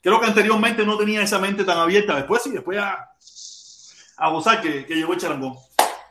creo 0.01 0.19
que 0.19 0.27
anteriormente 0.27 0.87
no 0.87 0.97
tenía 0.97 1.21
esa 1.21 1.39
mente 1.39 1.65
tan 1.65 1.77
abierta. 1.77 2.17
Después 2.17 2.43
sí, 2.43 2.51
después 2.51 2.79
a, 2.79 3.11
a 4.17 4.31
gozar 4.31 4.63
que, 4.63 4.87
que 4.87 4.95
llegó 4.95 5.13
el 5.13 5.21
charangón. 5.21 5.55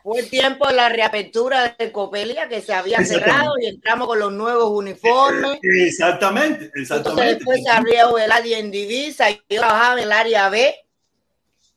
Fue 0.04 0.20
el 0.20 0.30
tiempo 0.30 0.68
de 0.68 0.74
la 0.74 0.90
reapertura 0.90 1.76
de 1.80 1.92
Copelia 1.92 2.50
que 2.50 2.62
se 2.62 2.74
había 2.74 3.04
cerrado 3.06 3.54
y 3.62 3.68
entramos 3.68 4.08
con 4.08 4.20
los 4.20 4.34
nuevos 4.34 4.70
uniformes. 4.70 5.60
Exactamente, 5.62 6.70
exactamente. 6.76 7.10
Entonces 7.10 7.38
después 7.38 7.64
se 7.64 7.70
abrió 7.70 8.18
el 8.18 8.32
área 8.32 8.60
en 8.60 8.70
divisa 8.70 9.32
y 9.32 9.42
yo 9.50 9.62
trabajaba 9.62 9.94
en 9.94 10.04
el 10.04 10.12
área 10.12 10.50
B, 10.50 10.76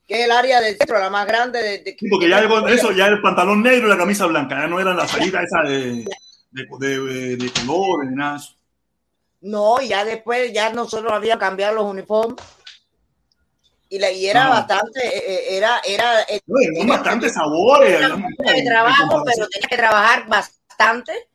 que 0.08 0.18
es 0.18 0.24
el 0.24 0.32
área 0.32 0.60
del 0.60 0.76
centro, 0.76 0.98
la 0.98 1.08
más 1.08 1.26
grande 1.26 1.62
de... 1.62 1.78
de 1.78 1.96
sí, 1.96 2.08
porque 2.08 2.28
ya 2.28 2.40
eso, 2.68 2.90
ya 2.90 3.06
el 3.06 3.22
pantalón 3.22 3.62
negro 3.62 3.86
y 3.86 3.90
la 3.90 3.96
camisa 3.96 4.26
blanca, 4.26 4.56
ya 4.60 4.66
no 4.66 4.80
era 4.80 4.92
la 4.92 5.06
salida 5.06 5.40
esa 5.42 5.62
de 5.62 6.04
de, 6.78 7.36
de, 7.36 7.52
colores, 7.52 8.10
nada. 8.12 8.40
No, 9.40 9.80
ya 9.80 10.04
después 10.04 10.52
ya 10.52 10.72
nosotros 10.72 11.12
habíamos 11.12 11.40
cambiado 11.40 11.74
los 11.76 11.84
uniformes. 11.84 12.36
Y, 13.88 13.98
la, 14.00 14.10
y 14.10 14.26
era 14.26 14.48
bastante, 14.48 15.06
eh, 15.06 15.22
eh, 15.26 15.56
era, 15.56 15.80
era, 15.84 16.22
eh, 16.22 16.40
no, 16.46 16.86
bastante 16.88 17.30
sabores. 17.30 18.00
trabajo, 18.64 19.22
pero 19.24 19.48
tenía 19.48 19.68
que 19.68 19.76
trabajar 19.76 20.26
bastante, 20.26 21.28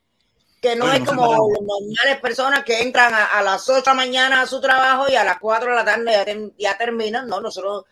que 0.60 0.76
no 0.76 0.92
es 0.92 1.00
como 1.00 1.26
normales 1.26 2.20
personas 2.20 2.62
que 2.62 2.82
entran 2.82 3.12
a, 3.14 3.40
las 3.42 3.66
8 3.68 3.80
de 3.80 3.82
la 3.86 3.94
mañana 3.94 4.42
a 4.42 4.46
su 4.46 4.60
trabajo 4.60 5.06
y 5.08 5.16
a 5.16 5.24
las 5.24 5.38
4 5.38 5.70
de 5.70 5.76
la 5.76 5.84
tarde 5.84 6.52
ya, 6.58 6.76
terminan, 6.76 7.26
no, 7.26 7.40
nosotros 7.40 7.84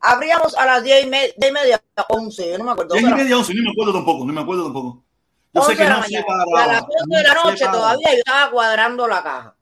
abríamos 0.00 0.54
a 0.56 0.66
las 0.66 0.82
10 0.82 1.04
y 1.04 1.08
media, 1.08 1.32
10 1.38 1.50
y 1.50 1.54
media 1.54 1.82
11, 2.08 2.50
yo 2.50 2.58
no 2.58 2.64
me 2.64 2.72
acuerdo. 2.72 2.94
10 2.94 3.10
y 3.10 3.14
media 3.14 3.38
11, 3.38 3.54
ni 3.54 3.62
me 3.62 3.70
acuerdo 3.70 3.92
tampoco, 3.94 4.26
ni 4.26 4.32
me 4.32 4.40
acuerdo 4.42 4.64
tampoco. 4.64 5.04
Yo 5.54 5.62
sé 5.62 5.76
que 5.76 5.84
no 5.84 6.02
sé 6.02 6.24
para. 6.26 6.64
A 6.64 6.66
las 6.66 6.82
12 6.82 6.92
de 7.08 7.22
la 7.22 7.34
noche 7.34 7.64
todavía 7.66 8.12
yo 8.12 8.18
estaba 8.18 8.50
cuadrando 8.50 9.08
la 9.08 9.22
caja. 9.22 9.56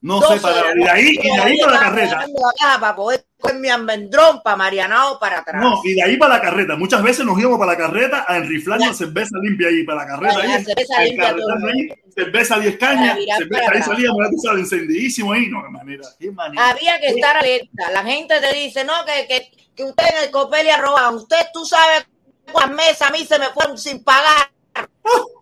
No 0.00 0.22
sé 0.22 0.40
para. 0.40 0.72
Y 0.76 0.78
de 0.78 0.90
ahí, 0.90 1.18
y 1.20 1.36
de 1.36 1.42
ahí 1.42 1.58
para 1.58 1.72
la 1.72 1.80
carreta. 1.80 2.26
La 2.60 2.78
para 2.78 2.94
poder 2.94 3.26
coger 3.36 3.58
mi 3.58 3.68
almendrón 3.68 4.40
para 4.42 4.56
Marianao 4.56 5.18
para 5.18 5.40
atrás. 5.40 5.60
No, 5.60 5.80
y 5.82 5.94
de 5.94 6.02
ahí 6.02 6.16
para 6.16 6.34
la 6.34 6.40
carreta. 6.40 6.76
Muchas 6.76 7.02
veces 7.02 7.26
nos 7.26 7.38
íbamos 7.38 7.58
para 7.58 7.72
la 7.72 7.78
carreta 7.78 8.24
a 8.26 8.36
enriflarnos 8.36 8.96
cerveza 8.96 9.36
limpia 9.42 9.68
ahí 9.68 9.82
para 9.82 10.02
la 10.02 10.06
carreta. 10.06 10.40
ahí, 10.40 10.64
cerveza 10.64 11.02
limpia. 11.02 11.28
Ahí, 11.28 11.88
cerveza 12.14 12.58
10 12.60 12.78
cañas. 12.78 13.18
Cerveza, 13.38 13.70
ahí 13.72 13.82
salíamos, 13.82 14.18
tú 14.30 14.50
encendidísimo 14.50 15.32
ahí. 15.32 15.48
No, 15.48 15.64
qué 15.64 15.70
manera, 15.70 16.08
qué 16.18 16.30
manera. 16.30 16.68
Había 16.68 17.00
que 17.00 17.08
estar 17.08 17.36
alerta. 17.36 17.90
La 17.92 18.04
gente 18.04 18.40
te 18.40 18.52
dice, 18.54 18.84
no, 18.84 18.92
que, 19.04 19.26
que, 19.26 19.50
que 19.74 19.84
usted 19.84 20.04
en 20.16 20.24
el 20.24 20.30
Copelia 20.30 20.76
robaron. 20.76 21.16
Usted, 21.16 21.46
tú 21.52 21.64
sabes 21.64 22.06
cuántas 22.52 22.76
mesas 22.76 23.02
a 23.02 23.10
mí 23.10 23.26
se 23.26 23.38
me 23.38 23.46
fueron 23.46 23.76
sin 23.76 24.04
pagar 24.04 24.50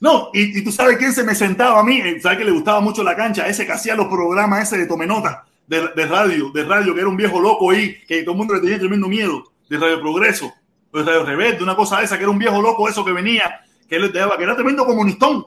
no, 0.00 0.30
y, 0.32 0.64
tú 0.64 0.72
sabes 0.72 0.96
quién 0.96 1.12
se 1.12 1.22
me 1.22 1.34
sentaba 1.34 1.80
a 1.80 1.84
mí, 1.84 2.00
eh, 2.00 2.18
sabes 2.20 2.38
que 2.38 2.44
le 2.46 2.50
gustaba 2.52 2.80
mucho 2.80 3.04
la 3.04 3.14
cancha, 3.14 3.46
ese 3.46 3.66
que 3.66 3.72
hacía 3.72 3.94
los 3.94 4.06
programas 4.06 4.62
ese 4.62 4.78
de 4.78 4.86
Tomenota, 4.86 5.44
de, 5.66 5.88
de 5.94 6.06
radio, 6.06 6.50
de 6.50 6.64
radio, 6.64 6.94
que 6.94 7.00
era 7.00 7.08
un 7.08 7.18
viejo 7.18 7.38
loco 7.38 7.70
ahí, 7.70 7.98
que 8.08 8.22
todo 8.22 8.32
el 8.32 8.38
mundo 8.38 8.54
le 8.54 8.60
tenía 8.60 8.78
tremendo 8.78 9.08
miedo, 9.08 9.44
de 9.68 9.76
Radio 9.76 10.00
Progreso, 10.00 10.50
de 10.90 11.02
Radio 11.02 11.24
Rebelde, 11.24 11.62
una 11.62 11.76
cosa 11.76 12.02
esa, 12.02 12.16
que 12.16 12.22
era 12.22 12.30
un 12.30 12.38
viejo 12.38 12.62
loco 12.62 12.88
eso 12.88 13.04
que 13.04 13.12
venía, 13.12 13.60
que, 13.86 13.96
él, 13.96 14.10
que 14.10 14.18
era 14.18 14.56
tremendo 14.56 14.86
comunistón, 14.86 15.44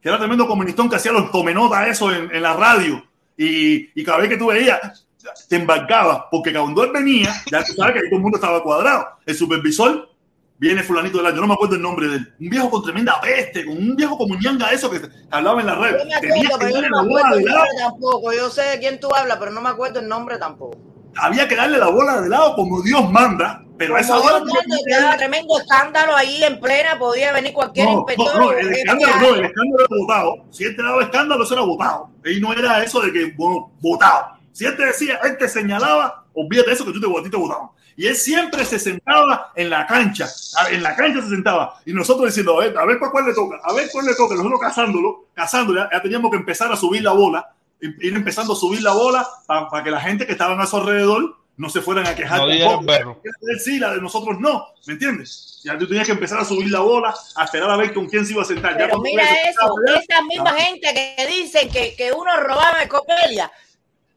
que 0.00 0.08
era 0.08 0.18
tremendo 0.18 0.46
comunistón 0.46 0.88
que 0.88 0.96
hacía 0.96 1.10
los 1.10 1.32
Tomenota 1.32 1.88
eso 1.88 2.12
en, 2.12 2.40
la 2.40 2.54
radio, 2.54 3.04
y, 3.36 3.90
y, 4.00 4.04
cada 4.04 4.18
vez 4.18 4.28
que 4.28 4.36
tú 4.36 4.46
veías, 4.46 5.04
te 5.48 5.56
embarcaba, 5.56 6.30
porque 6.30 6.52
cuando 6.52 6.84
él 6.84 6.92
venía, 6.92 7.34
ya 7.50 7.64
tú 7.64 7.72
sabes 7.72 7.94
que 7.94 8.08
todo 8.08 8.18
el 8.18 8.22
mundo 8.22 8.38
estaba 8.38 8.62
cuadrado, 8.62 9.04
el 9.26 9.34
supervisor 9.34 10.15
viene 10.58 10.82
fulanito 10.82 11.18
del 11.18 11.26
año, 11.26 11.40
no 11.40 11.46
me 11.48 11.54
acuerdo 11.54 11.76
el 11.76 11.82
nombre 11.82 12.08
de 12.08 12.16
él, 12.16 12.34
un 12.40 12.48
viejo 12.48 12.70
con 12.70 12.82
tremenda 12.82 13.20
peste, 13.20 13.64
con 13.64 13.76
un 13.76 13.96
viejo 13.96 14.16
como 14.16 14.34
ñanga 14.36 14.70
eso 14.70 14.90
que 14.90 15.00
hablaba 15.30 15.60
en 15.60 15.66
la 15.66 15.74
red. 15.74 15.98
Yo 15.98 16.04
me 16.04 16.14
acuerdo, 16.14 16.80
no 16.80 16.80
me 16.80 16.86
acuerdo 16.86 17.36
el 17.36 17.44
nombre 17.44 17.70
tampoco, 17.78 18.32
yo 18.32 18.50
sé 18.50 18.62
de 18.62 18.78
quién 18.78 19.00
tú 19.00 19.14
hablas, 19.14 19.36
pero 19.38 19.50
no 19.50 19.60
me 19.60 19.68
acuerdo 19.68 20.00
el 20.00 20.08
nombre 20.08 20.38
tampoco. 20.38 20.78
Había 21.18 21.48
que 21.48 21.56
darle 21.56 21.78
la 21.78 21.88
bola 21.88 22.20
de 22.20 22.28
lado 22.28 22.54
como 22.54 22.82
Dios 22.82 23.10
manda, 23.10 23.64
pero 23.78 23.96
a 23.96 24.00
esa 24.00 24.18
hora... 24.18 24.42
Estaba 24.86 25.16
tremendo 25.16 25.58
escándalo 25.58 26.14
ahí 26.14 26.42
en 26.44 26.60
plena, 26.60 26.98
podía 26.98 27.32
venir 27.32 27.54
cualquier 27.54 27.88
inspector. 27.88 28.36
No, 28.36 28.52
el 28.52 28.70
escándalo, 28.70 29.14
no, 29.20 29.34
el 29.34 29.44
escándalo 29.46 29.78
era 29.78 29.96
votado. 29.98 30.44
Si 30.50 30.64
él 30.64 30.76
te 30.76 30.82
daba 30.82 31.02
escándalo, 31.02 31.44
eso 31.44 31.54
era 31.54 31.62
votado. 31.62 32.10
Y 32.24 32.38
no 32.40 32.52
era 32.52 32.82
eso 32.82 33.00
de 33.00 33.12
que, 33.12 33.32
bueno, 33.36 33.72
votado. 33.80 34.36
Si 34.52 34.66
él 34.66 34.76
te 34.76 34.86
decía, 34.86 35.18
él 35.24 35.38
te 35.38 35.48
señalaba, 35.48 36.25
olvídate 36.36 36.72
eso 36.72 36.84
que 36.84 36.92
tú 36.92 37.00
te, 37.00 37.06
a 37.06 37.22
ti 37.22 37.30
te 37.30 37.36
votaban. 37.36 37.70
Y 37.96 38.06
él 38.06 38.14
siempre 38.14 38.64
se 38.64 38.78
sentaba 38.78 39.52
en 39.56 39.70
la 39.70 39.86
cancha, 39.86 40.28
en 40.70 40.82
la 40.82 40.94
cancha 40.94 41.22
se 41.22 41.30
sentaba. 41.30 41.80
Y 41.86 41.92
nosotros 41.92 42.26
diciendo, 42.26 42.60
a 42.60 42.64
ver, 42.64 42.76
a 42.76 42.84
ver 42.84 42.98
por 42.98 43.10
cuál 43.10 43.26
le 43.26 43.34
toca, 43.34 43.58
a 43.64 43.72
ver 43.72 43.88
cuál 43.90 44.04
le 44.04 44.14
toca. 44.14 44.34
Nosotros 44.34 44.60
cazándolo, 44.60 45.24
cazándolo, 45.32 45.88
ya, 45.90 46.02
teníamos 46.02 46.30
que 46.30 46.36
empezar 46.36 46.70
a 46.70 46.76
subir 46.76 47.02
la 47.02 47.12
bola, 47.12 47.54
ir 47.80 48.14
empezando 48.14 48.52
a 48.52 48.56
subir 48.56 48.82
la 48.82 48.92
bola 48.92 49.26
para, 49.46 49.82
que 49.82 49.90
la 49.90 50.00
gente 50.00 50.26
que 50.26 50.32
estaba 50.32 50.62
a 50.62 50.66
su 50.66 50.76
alrededor 50.76 51.36
no 51.56 51.70
se 51.70 51.80
fueran 51.80 52.06
a 52.06 52.14
quejar. 52.14 52.40
No. 52.40 52.80
Él 53.22 53.60
sí, 53.60 53.78
la 53.78 53.94
de 53.94 54.00
nosotros 54.02 54.38
no, 54.38 54.66
¿me 54.86 54.92
entiendes? 54.92 55.62
Ya 55.64 55.78
tú 55.78 55.88
tenías 55.88 56.06
que 56.06 56.12
empezar 56.12 56.38
a 56.38 56.44
subir 56.44 56.70
la 56.70 56.80
bola, 56.80 57.14
a 57.34 57.44
esperar 57.44 57.70
a 57.70 57.76
ver 57.76 57.94
con 57.94 58.06
quién 58.06 58.26
se 58.26 58.34
iba 58.34 58.42
a 58.42 58.44
sentar. 58.44 58.72
Ya 58.72 58.86
Pero 58.86 58.90
cuando 58.90 59.04
mira 59.04 59.24
eso, 59.48 59.74
esa 59.98 60.22
misma 60.22 60.52
gente 60.52 60.92
que 60.94 61.26
dicen 61.26 61.70
que, 61.70 61.94
que 61.96 62.12
uno 62.12 62.36
robaba 62.36 62.82
en 62.82 62.88
Copelia, 62.90 63.50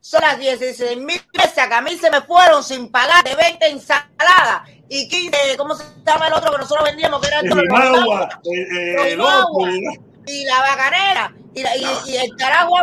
son 0.01 0.21
las 0.21 0.39
16 0.39 0.97
mil 0.97 1.21
pesos 1.31 1.53
que 1.53 1.73
a 1.73 1.81
mí 1.81 1.97
se 1.97 2.09
me 2.09 2.21
fueron 2.21 2.63
sin 2.63 2.89
pagar 2.91 3.23
de 3.23 3.35
20 3.35 3.67
ensaladas 3.67 4.69
y 4.89 5.07
15, 5.07 5.37
¿cómo 5.57 5.75
se 5.75 5.83
llama 6.05 6.27
el 6.27 6.33
otro 6.33 6.51
que 6.51 6.57
nosotros 6.57 6.85
vendíamos? 6.85 7.21
Que 7.21 7.27
era 7.27 7.39
El 7.41 7.45
eh, 7.47 7.49
Los 7.49 7.59
el 9.05 9.21
otro, 9.21 9.65
Rimagua. 9.65 9.93
y 10.25 10.45
la 10.45 10.59
bacanera 10.59 11.33
y, 11.53 11.63
la- 11.63 11.77
y, 11.77 11.83
y 12.07 12.15
el 12.17 12.35
carajo 12.37 12.73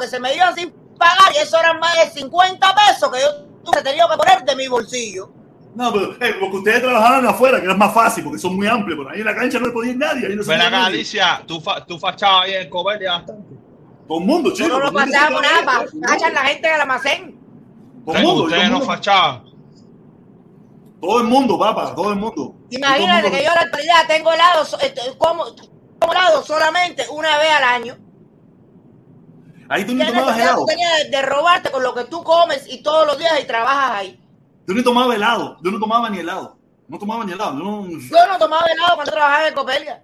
que 0.00 0.08
se 0.08 0.18
me 0.18 0.34
iban 0.34 0.54
sin 0.54 0.70
pagar 0.98 1.32
y 1.34 1.38
eso 1.38 1.58
eran 1.58 1.78
más 1.78 1.94
de 1.96 2.10
50 2.10 2.74
pesos 2.74 3.10
que 3.12 3.20
yo 3.20 3.44
tuve 3.64 3.82
tenido 3.82 4.08
que 4.08 4.16
poner 4.16 4.42
de 4.44 4.56
mi 4.56 4.68
bolsillo. 4.68 5.30
No, 5.74 5.90
pero 5.92 6.12
eh, 6.20 6.36
porque 6.38 6.56
ustedes 6.58 6.82
trabajaban 6.82 7.24
afuera, 7.26 7.58
que 7.58 7.64
era 7.64 7.74
más 7.74 7.94
fácil, 7.94 8.24
porque 8.24 8.38
son 8.38 8.56
muy 8.56 8.66
amplios, 8.66 8.98
pero 8.98 9.10
ahí 9.10 9.20
en 9.20 9.26
la 9.26 9.34
cancha 9.34 9.58
no 9.58 9.66
le 9.68 9.72
podía 9.72 9.92
ir 9.92 9.96
nadie. 9.98 10.26
Ahí 10.26 10.36
no 10.36 10.44
Ven 10.44 10.60
acá. 10.60 10.84
Alicia, 10.86 11.42
tú, 11.46 11.60
fa- 11.60 11.84
tú 11.86 11.98
fachabas 11.98 12.44
ahí 12.44 12.54
en 12.54 12.68
Cobelia 12.68 13.12
bastante. 13.12 13.54
El 14.20 14.26
mundo, 14.26 14.52
chico. 14.52 14.68
Yo 14.68 14.78
no 14.78 14.90
lo 14.90 15.00
estaba 15.00 15.40
nada, 15.40 15.84
cachan 16.06 16.34
la 16.34 16.42
gente 16.42 16.68
del 16.68 16.80
almacén. 16.80 17.38
El 18.06 18.22
mundo, 18.24 18.44
Ustedes 18.44 18.70
no 18.70 18.80
fachaban. 18.80 19.44
todo 21.00 21.20
el 21.20 21.26
mundo, 21.26 21.58
papá, 21.58 21.94
todo 21.94 22.12
el 22.12 22.18
mundo. 22.18 22.54
Imagínate 22.70 23.30
que 23.30 23.42
yo 23.44 23.48
en 23.48 23.54
la 23.54 23.60
actualidad 23.62 24.06
tengo 24.08 24.32
helado, 24.32 24.62
este, 24.80 25.00
como, 25.18 25.44
como 26.00 26.12
helado 26.12 26.42
solamente 26.42 27.04
una 27.10 27.38
vez 27.38 27.50
al 27.50 27.64
año. 27.64 27.98
Ahí 29.68 29.84
tú 29.86 29.94
ni 29.94 30.04
¿Qué 30.04 30.10
tomabas 30.12 30.36
helado. 30.38 30.64
de, 30.66 31.10
de 31.10 31.22
robarte 31.22 31.70
con 31.70 31.82
lo 31.82 31.94
que 31.94 32.04
tú 32.04 32.22
comes 32.22 32.66
y 32.68 32.82
todos 32.82 33.06
los 33.06 33.18
días 33.18 33.32
y 33.42 33.46
trabajas 33.46 33.90
ahí? 33.92 34.20
Yo 34.66 34.74
ni 34.74 34.82
tomaba 34.82 35.14
helado. 35.14 35.56
Yo 35.62 35.70
no 35.70 35.78
tomaba 35.78 36.10
ni 36.10 36.18
helado. 36.18 36.58
No 36.88 36.98
tomaba 36.98 37.24
ni 37.24 37.32
helado. 37.32 37.56
Yo 37.58 37.64
no, 37.64 37.86
yo 37.88 37.98
Yo 37.98 38.26
no 38.28 38.38
tomaba 38.38 38.66
helado 38.66 38.94
cuando 38.96 39.12
trabajaba 39.12 39.48
en 39.48 39.54
Copelia. 39.54 40.02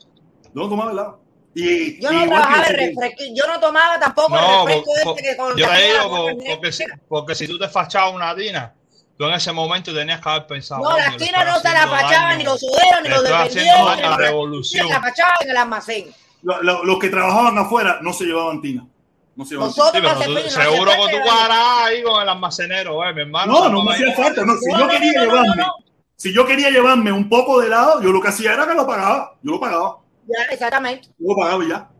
no 0.54 0.68
tomaba 0.68 0.90
helado. 0.92 1.20
Y, 1.54 2.00
Yo 2.00 2.12
no 2.12 2.26
trabajaba 2.26 2.66
en 2.66 2.74
refresco. 2.76 3.24
Yo 3.34 3.46
no 3.46 3.58
tomaba 3.60 3.98
tampoco 3.98 4.36
No, 4.36 4.60
el 4.62 4.66
refresco 4.66 4.90
po- 5.04 5.10
este 5.16 5.22
que 5.30 5.36
con 5.36 5.56
yo 5.56 5.66
que 5.68 5.74
te 5.74 5.82
digo 5.82 6.28
porque, 6.46 6.72
si, 6.72 6.84
porque 7.08 7.34
si 7.34 7.48
tú 7.48 7.58
te 7.58 7.68
fachabas 7.68 8.14
una 8.14 8.34
tina, 8.36 8.74
tú 9.16 9.24
en 9.24 9.32
ese 9.34 9.50
momento 9.52 9.92
tenías 9.94 10.20
que 10.20 10.28
haber 10.28 10.46
pensado. 10.46 10.82
No, 10.82 10.90
"Coño, 10.90 10.98
las 11.04 11.16
tinas 11.16 11.46
no 11.46 11.58
se 11.58 11.68
la 11.68 11.82
haciendo 11.82 11.96
fachaban 11.96 12.38
ni 12.38 12.44
los 12.44 12.60
suderos 12.60 13.02
ni 13.02 13.08
los 13.08 13.24
a 13.24 13.96
la 13.96 14.16
revolución. 14.16 14.88
La 14.88 15.00
fachaban 15.00 15.36
en 15.40 15.50
el 15.50 15.56
almacén. 15.56 16.14
lo- 16.42 16.62
lo- 16.62 16.84
los 16.84 16.98
que 17.00 17.08
trabajaban 17.08 17.58
afuera 17.58 17.98
no 18.02 18.12
se 18.12 18.24
llevaban 18.24 18.60
tina. 18.62 18.86
No 19.34 19.44
se 19.44 19.54
llevaban 19.54 19.74
Nosotros 19.76 20.12
Sí, 20.24 20.30
no 20.34 20.40
tú- 20.40 20.48
seguro 20.50 20.90
se 20.92 20.96
que 20.96 21.02
tú 21.02 21.08
pide. 21.10 21.22
cuadras 21.22 21.58
ahí 21.82 22.02
con 22.02 22.22
el 22.22 22.28
almacenero, 22.28 23.04
eh, 23.04 23.12
mi 23.14 23.20
hermano. 23.22 23.52
No, 23.52 23.68
no 23.68 23.82
me 23.82 23.94
hacía 23.94 24.14
falta. 24.14 24.44
No, 24.44 24.56
si 24.56 24.70
No, 24.70 24.78
yo 24.78 24.84
no, 24.84 24.90
quería 24.90 25.12
llevarme, 25.22 25.56
no. 25.56 25.72
si 26.16 26.32
yo 26.32 26.46
quería 26.46 26.70
llevarme 26.70 27.10
un 27.10 27.28
poco 27.28 27.60
de 27.60 27.66
helado, 27.66 28.00
yo 28.02 28.10
lo 28.12 28.20
que 28.20 28.28
hacía 28.28 28.52
era 28.52 28.68
que 28.68 28.74
lo 28.74 28.86
pagaba. 28.86 29.32
Yo 29.42 29.50
lo 29.52 29.58
pagaba. 29.60 29.96
Ya, 30.28 30.44
exactamente. 30.52 31.08
Yo 31.18 31.28
lo 31.28 31.36
pagaba 31.36 31.64
ya. 31.66 31.90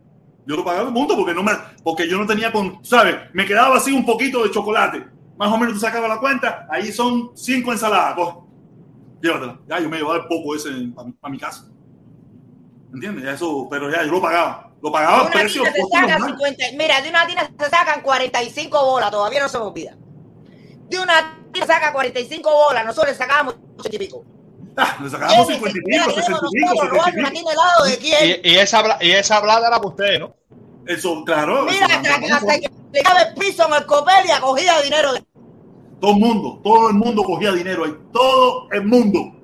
Yo 0.45 0.55
lo 0.55 0.63
pagaba 0.63 0.91
punto 0.93 1.15
porque 1.15 1.33
no 1.33 1.43
me, 1.43 1.51
porque 1.83 2.07
yo 2.07 2.17
no 2.17 2.25
tenía 2.25 2.51
con, 2.51 2.83
¿sabes? 2.83 3.15
Me 3.33 3.45
quedaba 3.45 3.77
así 3.77 3.91
un 3.91 4.05
poquito 4.05 4.43
de 4.43 4.51
chocolate. 4.51 5.05
Más 5.37 5.51
o 5.51 5.57
menos 5.57 5.73
tú 5.75 5.79
sacabas 5.79 6.09
la 6.09 6.19
cuenta, 6.19 6.67
ahí 6.69 6.91
son 6.91 7.31
cinco 7.35 7.71
ensaladas. 7.71 8.15
coge. 8.15 8.37
Llévatela. 9.21 9.59
Ya 9.67 9.79
yo 9.79 9.89
me 9.89 9.97
llevaba 9.97 10.17
el 10.17 10.27
poco 10.27 10.55
ese 10.55 10.69
para 10.95 11.31
mi 11.31 11.37
casa. 11.37 11.67
¿Entiendes? 12.93 13.25
Eso, 13.25 13.67
pero 13.69 13.91
ya 13.91 14.03
yo 14.03 14.11
lo 14.11 14.21
pagaba. 14.21 14.71
Lo 14.81 14.91
pagaba 14.91 15.17
De 15.17 15.23
una 15.23 15.31
precio 15.31 15.61
tina 15.61 15.73
se 15.73 15.81
justo 15.81 15.97
sacan 15.97 16.19
normal. 16.19 16.37
50, 16.39 16.63
mira, 16.77 17.01
de 17.01 17.09
una 17.09 17.27
tina 17.27 17.51
se 17.59 17.69
sacan 17.69 18.01
45 18.01 18.85
bolas, 18.85 19.11
todavía 19.11 19.41
no 19.41 19.49
se 19.49 19.57
me 19.57 19.63
olvida. 19.65 19.97
De 20.89 20.99
una 20.99 21.37
tina 21.51 21.65
se 21.65 21.71
saca 21.71 21.93
45 21.93 22.49
bolas, 22.49 22.85
nosotros 22.85 23.11
le 23.11 23.17
sacábamos 23.17 23.55
80 23.77 23.95
y 23.95 23.99
pico. 23.99 24.25
Ah, 24.77 24.97
le 25.01 25.09
sacábamos 25.09 25.47
¿Quién 25.47 25.59
50 25.59 25.77
y 25.77 25.81
mira, 25.85 26.03
pico, 26.05 26.15
60 26.15 26.39
y 26.51 26.59
pico, 26.59 26.73
nosotros 26.73 27.05
70 27.05 27.29
y 28.43 28.55
esa, 28.57 28.97
y 29.01 29.11
esa 29.11 29.41
plata 29.41 29.67
era 29.67 29.77
para 29.77 29.87
ustedes, 29.89 30.19
¿no? 30.21 30.33
Eso, 30.85 31.23
claro. 31.25 31.65
Mira, 31.65 31.85
eso, 31.85 31.95
hasta, 31.97 32.19
que- 32.19 32.31
hasta 32.31 32.59
que 32.59 32.69
le 32.93 33.01
daba 33.03 33.21
el 33.21 33.33
piso 33.35 33.67
en 33.67 33.73
el 33.73 33.85
Copelia, 33.85 34.39
cogía 34.41 34.81
dinero 34.81 35.13
de 35.13 35.23
Todo 35.99 36.11
el 36.11 36.17
mundo, 36.17 36.59
todo 36.63 36.89
el 36.89 36.95
mundo 36.95 37.23
cogía 37.23 37.51
dinero 37.51 37.85
ahí. 37.85 37.93
Todo 38.13 38.67
el 38.71 38.85
mundo. 38.85 39.35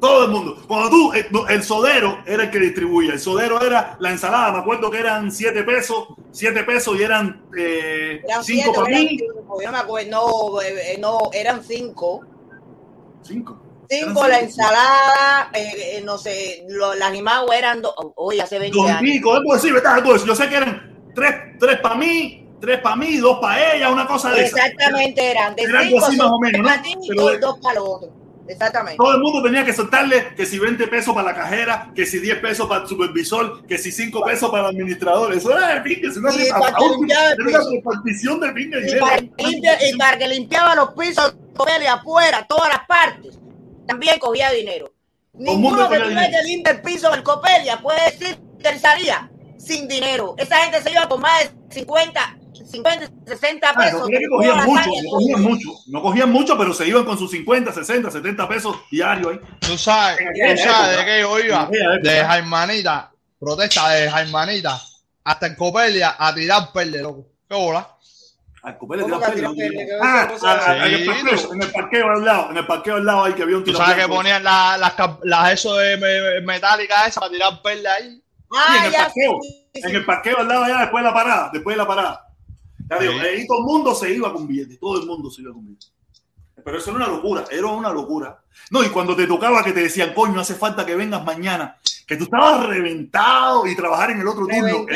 Todo 0.00 0.26
el 0.26 0.30
mundo. 0.30 0.56
Cuando 0.68 0.90
tú, 0.90 1.12
el, 1.12 1.26
el 1.48 1.62
sodero 1.64 2.18
era 2.24 2.44
el 2.44 2.50
que 2.52 2.60
distribuía. 2.60 3.14
El 3.14 3.18
sodero 3.18 3.60
era 3.60 3.96
la 3.98 4.10
ensalada. 4.12 4.52
Me 4.52 4.58
acuerdo 4.58 4.90
que 4.92 4.98
eran 5.00 5.32
7 5.32 5.64
pesos, 5.64 6.08
7 6.30 6.62
pesos 6.62 6.96
y 7.00 7.02
eran 7.02 7.42
5 7.52 7.56
Eran 7.56 8.44
siete, 8.44 8.70
para 8.72 8.88
eran 8.90 9.02
mí. 9.02 9.08
cinco, 9.18 9.60
yo 9.60 9.66
no 9.66 9.72
me 9.72 9.78
acuerdo, 9.78 10.10
no, 10.10 10.60
eh, 10.62 10.92
eh, 10.94 10.98
no, 11.00 11.18
eran 11.32 11.64
cinco. 11.64 12.20
5. 13.22 13.60
Cinco 13.88 14.26
la 14.28 14.40
ensalada, 14.40 15.50
eh, 15.54 15.96
eh, 15.98 16.02
no 16.04 16.18
sé, 16.18 16.64
lo, 16.68 16.94
las 16.94 17.12
Jimagua 17.12 17.56
eran 17.56 17.80
dos, 17.82 17.94
hoy 18.16 18.38
hace 18.40 18.58
20 18.58 18.76
Dos 18.76 18.86
y 18.86 18.90
años. 18.90 19.00
así, 19.54 19.70
¿verdad? 19.72 19.94
Algo 19.94 20.14
así. 20.14 20.26
Yo 20.26 20.34
sé 20.34 20.48
que 20.48 20.56
eran 20.56 20.96
3 21.14 21.34
tres 21.58 21.80
para 21.80 21.94
mí, 21.94 22.46
3 22.60 22.80
para 22.80 22.96
mí, 22.96 23.16
2 23.16 23.38
para 23.40 23.74
ella, 23.74 23.90
una 23.90 24.06
cosa 24.06 24.30
de 24.30 24.44
esa. 24.44 24.56
Exactamente, 24.66 25.30
eran 25.30 25.54
de 25.56 25.62
Era 25.62 25.80
algo 25.80 25.90
cinco, 26.00 26.06
así 26.06 26.16
más 26.16 26.26
o 26.30 26.38
menos, 26.40 26.60
¿no? 26.76 26.82
ti 26.82 26.94
Pero 27.08 27.22
dos, 27.22 27.32
de- 27.32 27.38
dos 27.38 27.58
para 27.60 27.74
los 27.76 27.88
otros. 27.88 28.10
Exactamente. 28.46 28.96
Todo 28.96 29.14
el 29.14 29.20
mundo 29.20 29.42
tenía 29.42 29.62
que 29.62 29.74
soltarle 29.74 30.28
que 30.34 30.46
si 30.46 30.58
20 30.58 30.86
pesos 30.88 31.14
para 31.14 31.32
la 31.32 31.34
cajera, 31.34 31.90
que 31.94 32.06
si 32.06 32.18
10 32.18 32.38
pesos 32.38 32.66
para 32.66 32.80
el 32.82 32.88
supervisor, 32.88 33.66
que 33.66 33.76
si 33.76 33.92
5 33.92 34.24
pesos 34.24 34.50
para 34.50 34.70
el 34.70 34.74
administrador. 34.74 35.34
Eso 35.34 35.50
era 35.54 35.74
de 35.74 35.80
pingue, 35.82 36.08
es 36.08 36.16
una, 36.16 36.30
Y 36.34 36.48
para 36.48 36.74
limpiar 36.78 37.32
el 37.38 37.48
era 37.48 37.60
una 37.60 37.70
repartición 37.70 38.40
de 38.40 38.52
pingue. 38.52 38.78
Y 38.78 38.84
dinero. 38.84 39.04
para, 39.04 39.16
que 39.18 39.28
limpia- 39.44 39.78
y 39.92 39.98
para 39.98 40.18
que 40.18 40.28
limpiaba 40.28 40.74
los 40.76 40.94
pisos, 40.94 41.34
afuera, 41.90 42.46
todas 42.48 42.68
las 42.70 42.86
partes, 42.86 43.38
también 43.88 44.18
cogía 44.20 44.50
dinero. 44.52 44.92
Ninguno 45.32 45.88
que 45.88 45.98
tuviera 45.98 46.28
que 46.30 46.42
limpiar 46.44 46.76
el 46.76 46.82
piso 46.82 47.10
del 47.10 47.22
Copelia 47.22 47.80
puede 47.80 48.04
decir 48.10 48.38
que 48.62 48.78
salía 48.78 49.30
sin 49.58 49.88
dinero. 49.88 50.34
Esa 50.38 50.58
gente 50.58 50.82
se 50.82 50.90
iba 50.92 51.08
con 51.08 51.20
más 51.20 51.44
de 51.44 51.50
50, 51.74 52.36
50, 52.70 53.10
60 53.26 53.68
Ah, 53.68 53.72
no 53.72 53.80
pesos. 53.82 54.08
cogían 54.30 54.64
mucho, 54.66 54.90
no 55.02 55.10
cogían 55.10 55.42
mucho, 55.42 55.68
no 55.86 56.02
cogían 56.02 56.30
mucho, 56.32 56.58
pero 56.58 56.74
se 56.74 56.86
iban 56.88 57.04
con 57.04 57.18
sus 57.18 57.30
50, 57.30 57.72
60, 57.72 58.10
70 58.10 58.48
pesos 58.48 58.76
diarios 58.90 59.32
ahí. 59.32 59.40
Tú 59.60 59.78
sabes, 59.78 60.18
tú 60.18 60.56
sabes 60.62 60.66
época. 60.66 60.96
de 60.98 61.04
qué 61.04 61.20
yo 61.20 61.38
iba. 61.40 61.70
De 62.02 62.24
Jaimanita, 62.24 63.12
protesta 63.38 63.88
de 63.90 64.10
Jaimanita, 64.10 64.80
hasta 65.24 65.46
en 65.46 65.54
Copelia 65.54 66.16
a 66.18 66.34
tirar 66.34 66.72
perde, 66.72 67.00
loco. 67.02 67.26
¿Qué 67.48 67.54
bola? 67.54 67.96
Ah, 70.02 70.28
ah, 70.42 70.86
en 70.86 70.94
el 70.94 71.06
parqueo, 71.06 71.36
tú- 71.42 71.52
en 71.54 71.62
el 71.62 71.70
parqueo 71.72 72.10
al 72.10 72.24
lado, 72.24 72.50
en 72.50 72.56
el 72.56 72.66
parqueo 72.66 72.94
al 72.96 73.04
lado 73.06 73.24
ahí 73.24 73.32
que 73.34 73.42
había 73.42 73.56
un 73.56 73.64
Tú 73.64 73.72
tiro 73.72 73.78
sabes 73.78 73.96
que 74.04 74.08
ponían 74.08 74.42
las 74.44 74.80
las 75.22 75.52
eso 75.52 75.76
de 75.76 75.96
me- 75.96 76.40
metálicas 76.46 77.08
esas 77.08 77.20
para 77.20 77.30
tirar 77.32 77.62
perla 77.62 77.94
ahí. 77.94 78.22
Ah, 78.52 78.76
en 78.78 78.84
el 78.86 78.92
ya 78.92 79.04
parqueo, 79.04 79.38
sí, 79.42 79.68
sí. 79.74 79.80
en 79.84 79.96
el 79.96 80.04
parqueo 80.04 80.38
al 80.38 80.48
lado 80.48 80.64
allá 80.64 80.78
después 80.80 81.02
de 81.04 81.08
la 81.10 81.14
parada, 81.14 81.50
después 81.52 81.74
de 81.74 81.78
la 81.82 81.86
parada. 81.86 82.24
Ya 82.90 82.98
digo, 82.98 83.12
ahí 83.20 83.46
todo 83.46 83.58
el 83.58 83.64
mundo 83.64 83.94
se 83.94 84.10
iba 84.10 84.32
con 84.32 84.46
billetes, 84.46 84.80
todo 84.80 84.98
el 85.00 85.06
mundo 85.06 85.30
se 85.30 85.42
iba 85.42 85.52
con 85.52 85.66
billetes. 85.66 85.92
Pero 86.64 86.78
eso 86.78 86.90
era 86.90 86.96
una 87.04 87.08
locura, 87.08 87.44
era 87.50 87.66
una 87.66 87.90
locura. 87.90 88.38
No, 88.70 88.82
y 88.82 88.88
cuando 88.88 89.14
te 89.14 89.26
tocaba 89.26 89.62
que 89.62 89.72
te 89.72 89.80
decían, 89.80 90.12
coño, 90.14 90.40
hace 90.40 90.54
falta 90.54 90.84
que 90.84 90.94
vengas 90.96 91.24
mañana, 91.24 91.76
que 92.06 92.16
tú 92.16 92.24
estabas 92.24 92.66
reventado 92.66 93.66
y 93.66 93.76
trabajar 93.76 94.10
en 94.10 94.20
el 94.20 94.28
otro 94.28 94.46
turno. 94.46 94.86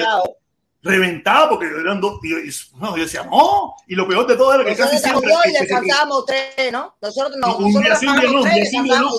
Reventado. 0.83 1.51
porque 1.51 1.67
eran 1.67 2.01
dos. 2.01 2.19
Y, 2.23 2.33
y- 2.49 2.53
no, 2.81 2.97
yo 2.97 3.03
decía, 3.05 3.25
no. 3.25 3.75
Y 3.87 3.95
lo 3.95 4.07
peor 4.09 4.27
de 4.27 4.37
todo 4.37 4.53
era 4.55 4.65
que 4.65 4.71
Nosotros 4.71 5.01
casi 5.01 5.11
siempre. 5.11 5.33
y 5.47 5.53
descansamos 5.53 6.27
tres, 6.27 6.73
¿no? 6.73 6.97
Nosotros 7.01 7.37
no, 7.39 7.57
un 7.57 7.73
nosotros 7.73 7.85
día 7.85 7.97
sí, 7.97 8.07
un 8.07 8.21
día 8.21 8.31
no, 8.31 8.41
un 8.43 8.49
día 8.51 8.67
sí, 8.67 8.77
un 8.79 8.85
día 8.85 8.99
no. 9.01 9.11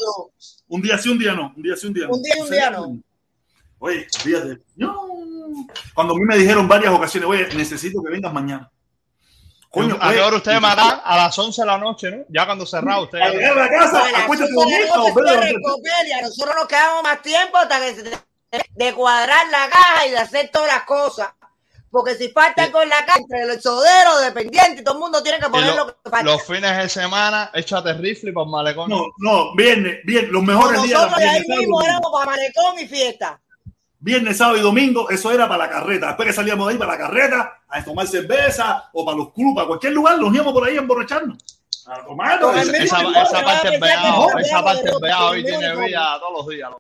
Un 0.68 0.82
día 0.82 0.98
sí, 0.98 1.10
un 1.10 1.20
día 1.20 1.34
no. 1.34 1.54
Un 1.56 1.64
día 1.64 1.76
sí, 1.78 1.88
un 1.88 1.94
día 1.94 2.08
no. 2.08 2.14
Un 2.14 2.22
día 2.24 2.34
y 2.38 2.42
un 2.42 2.50
día 2.50 2.70
no. 2.70 2.98
Oye, 3.80 4.08
fíjate. 4.22 4.60
No. 4.76 5.08
Cuando 5.94 6.14
a 6.14 6.18
mí 6.18 6.24
me 6.26 6.38
dijeron 6.38 6.68
varias 6.68 6.94
ocasiones, 6.94 7.30
oye, 7.30 7.48
necesito 7.56 8.02
que 8.04 8.10
vengas 8.12 8.34
mañana. 8.34 8.70
Coño, 9.70 9.98
¿A 10.00 10.14
qué 10.14 10.22
hora 10.22 10.38
ustedes 10.38 10.62
matan? 10.62 11.02
A 11.04 11.18
las 11.18 11.38
11 11.40 11.62
de 11.62 11.66
la 11.66 11.78
noche, 11.80 12.12
¿no? 12.12 12.24
Ya 12.30 12.46
cuando 12.46 12.66
cerrado 12.66 13.02
A 13.02 13.04
ustedes. 13.06 13.32
llegar 13.34 13.58
a 13.58 13.64
la 13.64 13.70
casa, 13.70 14.00
A 14.06 14.24
acuéstate 14.24 14.52
la 14.52 14.56
noche 14.56 14.66
volver 14.66 14.84
a 14.84 14.86
cierra 14.86 15.32
dormir. 15.34 15.48
el 15.56 15.62
Copelia. 15.62 16.22
Nosotros 16.22 16.56
nos 16.56 16.68
quedamos 16.68 17.04
más 17.04 17.22
tiempo 17.24 17.58
hasta 17.58 17.80
que 17.80 17.96
se- 17.96 18.68
de 18.76 18.94
cuadrar 18.94 19.48
la 19.52 19.68
caja 19.70 20.06
y 20.08 20.12
de 20.12 20.18
hacer 20.18 20.50
todas 20.54 20.68
las 20.68 20.84
cosas. 20.84 21.30
Porque 21.94 22.16
si 22.16 22.30
faltan 22.30 22.72
con 22.72 22.90
la 22.90 23.06
entre 23.16 23.44
el 23.44 23.62
sodero, 23.62 24.18
dependiente, 24.18 24.82
todo 24.82 24.96
el 24.96 25.00
mundo 25.00 25.22
tiene 25.22 25.38
que 25.40 25.48
poner 25.48 25.76
lo- 25.76 25.86
lo 25.86 25.88
que 26.02 26.10
falta. 26.10 26.24
los 26.24 26.42
fines 26.42 26.76
de 26.76 26.90
semana, 26.90 27.52
échate 27.54 27.94
rifle 27.94 28.34
para 28.34 28.46
el 28.46 28.50
malecón. 28.50 28.90
No, 28.90 29.06
no, 29.20 29.54
viernes, 29.54 30.00
bien, 30.04 30.32
los 30.32 30.42
mejores 30.42 30.82
días 30.82 31.00
Nosotros 31.00 31.20
de 31.20 31.30
ahí 31.30 31.44
mismo 31.48 31.80
éramos 31.84 32.12
para 32.12 32.32
malecón 32.32 32.80
y 32.80 32.88
fiesta. 32.88 33.40
Viernes, 34.00 34.38
sábado 34.38 34.58
y 34.58 34.62
domingo, 34.62 35.08
eso 35.12 35.32
era 35.32 35.48
para 35.48 35.66
la 35.66 35.70
carreta. 35.70 36.08
Después 36.08 36.28
que 36.30 36.34
salíamos 36.34 36.66
de 36.66 36.74
ahí 36.74 36.80
para 36.80 36.94
la 36.94 36.98
carreta, 36.98 37.62
a 37.70 37.84
tomar 37.86 38.08
cerveza 38.08 38.90
o 38.92 39.06
para 39.06 39.16
los 39.16 39.32
clubes, 39.32 39.64
a 39.64 39.68
cualquier 39.68 39.94
lugar, 39.94 40.18
nos 40.18 40.34
íbamos 40.34 40.52
por 40.52 40.68
ahí 40.68 40.76
a 40.76 40.80
emborracharnos. 40.80 41.38
A 41.86 42.04
tomar. 42.04 42.40
Esa, 42.58 42.78
esa, 42.84 43.22
esa 43.22 43.44
parte 43.44 43.70
que 43.70 43.78
veado, 43.78 44.40
esa 44.40 44.64
parte 44.64 44.90
ropa, 44.92 45.06
veado 45.06 45.28
hoy 45.30 45.44
tiene 45.46 45.76
vida 45.76 46.18
todos 46.20 46.34
los 46.38 46.48
días. 46.48 46.72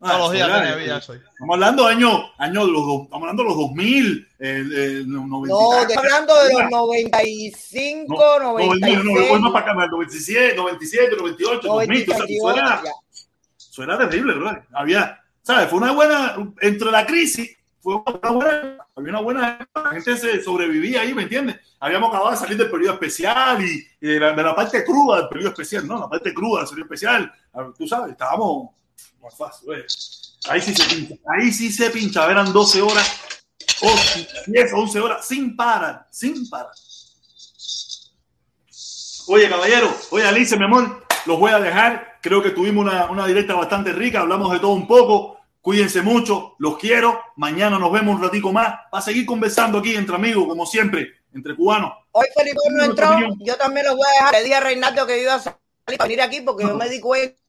Loco. 0.00 0.12
Todos 0.16 0.18
los 0.20 0.32
días 0.32 0.62
tiene 0.62 0.76
vida 0.76 0.98
eso. 0.98 1.14
Estamos 1.14 1.54
hablando 1.54 1.86
de 1.86 1.92
años, 1.92 2.32
años 2.38 2.68
los, 2.68 3.02
estamos 3.02 3.22
hablando 3.22 3.42
de 3.42 3.48
los 3.48 3.58
2000, 3.58 4.28
el, 4.38 4.72
el 4.72 5.08
90. 5.08 5.54
No, 5.54 5.80
estoy 5.80 5.96
hablando 5.96 6.44
de 6.44 6.52
los 6.52 6.70
95, 6.70 8.14
no, 8.40 8.52
96. 8.52 9.04
No, 9.04 9.12
no, 9.12 9.38
no, 9.38 9.52
para 9.52 9.72
acá, 9.72 9.86
97, 9.86 10.56
97, 10.56 11.16
98, 11.16 11.68
2000. 11.68 12.06
O 12.10 12.54
sea, 12.54 12.82
eso 13.70 13.82
era 13.84 13.98
terrible, 13.98 14.34
¿verdad? 14.34 14.64
Había, 14.72 15.20
¿sabes? 15.42 15.68
Fue 15.68 15.78
una 15.78 15.92
buena, 15.92 16.36
entre 16.60 16.90
la 16.90 17.06
crisis, 17.06 17.56
fue 17.80 17.94
una 17.94 18.30
buena, 18.30 18.78
había 18.96 19.10
una 19.10 19.20
buena, 19.20 19.68
la 19.74 19.90
gente 19.90 20.16
se 20.16 20.42
sobrevivía 20.42 21.02
ahí, 21.02 21.14
¿me 21.14 21.22
entiendes? 21.22 21.56
Habíamos 21.78 22.10
acabado 22.10 22.32
de 22.32 22.36
salir 22.36 22.58
del 22.58 22.70
periodo 22.70 22.94
especial 22.94 23.62
y, 23.62 23.86
y 24.00 24.08
de, 24.08 24.20
la, 24.20 24.32
de, 24.32 24.42
la, 24.42 24.54
parte 24.54 24.84
cruda 24.84 25.18
del 25.18 25.28
periodo 25.28 25.50
especial, 25.50 25.86
¿no? 25.86 26.00
La 26.00 26.08
parte 26.08 26.34
cruda 26.34 26.60
del 26.60 26.68
periodo 26.68 26.84
especial, 26.86 27.32
tú 27.78 27.86
sabes, 27.86 28.12
estábamos 28.12 28.70
más 29.20 29.36
fácil, 29.36 29.66
güey. 29.66 29.82
Ahí 30.48 30.60
sí 30.60 30.74
se 30.74 30.94
pincha, 30.94 31.14
ahí 31.26 31.52
sí 31.52 31.70
se 31.70 31.90
pincha, 31.90 32.30
eran 32.30 32.52
12 32.52 32.82
horas, 32.82 33.20
o 33.82 33.94
10, 34.46 34.72
11 34.72 35.00
horas, 35.00 35.26
sin 35.26 35.54
parar, 35.54 36.06
sin 36.10 36.48
parar. 36.48 36.72
Oye, 39.28 39.48
caballero, 39.48 39.94
oye, 40.10 40.26
Alice, 40.26 40.56
mi 40.56 40.64
amor, 40.64 41.06
los 41.26 41.38
voy 41.38 41.52
a 41.52 41.60
dejar. 41.60 42.18
Creo 42.22 42.42
que 42.42 42.50
tuvimos 42.50 42.84
una, 42.84 43.10
una 43.10 43.26
directa 43.26 43.54
bastante 43.54 43.92
rica, 43.92 44.20
hablamos 44.20 44.52
de 44.52 44.58
todo 44.58 44.72
un 44.72 44.86
poco. 44.86 45.38
Cuídense 45.60 46.00
mucho, 46.00 46.54
los 46.58 46.78
quiero. 46.78 47.20
Mañana 47.36 47.78
nos 47.78 47.92
vemos 47.92 48.16
un 48.16 48.22
ratico 48.22 48.50
más 48.50 48.74
para 48.90 49.02
seguir 49.02 49.26
conversando 49.26 49.78
aquí 49.78 49.94
entre 49.94 50.14
amigos, 50.14 50.46
como 50.46 50.64
siempre, 50.64 51.20
entre 51.34 51.54
cubanos. 51.54 51.92
Hoy 52.12 52.26
Felipe 52.34 52.58
no 52.70 52.84
entró, 52.84 53.10
yo 53.40 53.56
también 53.56 53.86
los 53.86 53.96
voy 53.96 54.06
a 54.08 54.14
dejar. 54.14 54.32
Le 54.32 54.42
dije 54.42 54.54
a 54.54 54.60
Reinaldo 54.60 55.06
que 55.06 55.22
iba 55.22 55.34
a 55.34 55.40
salir 55.40 55.58
para 55.98 56.04
venir 56.04 56.22
aquí 56.22 56.40
porque 56.40 56.64
yo 56.64 56.74
me 56.76 56.88
di 56.88 56.98
cuenta. 56.98 57.39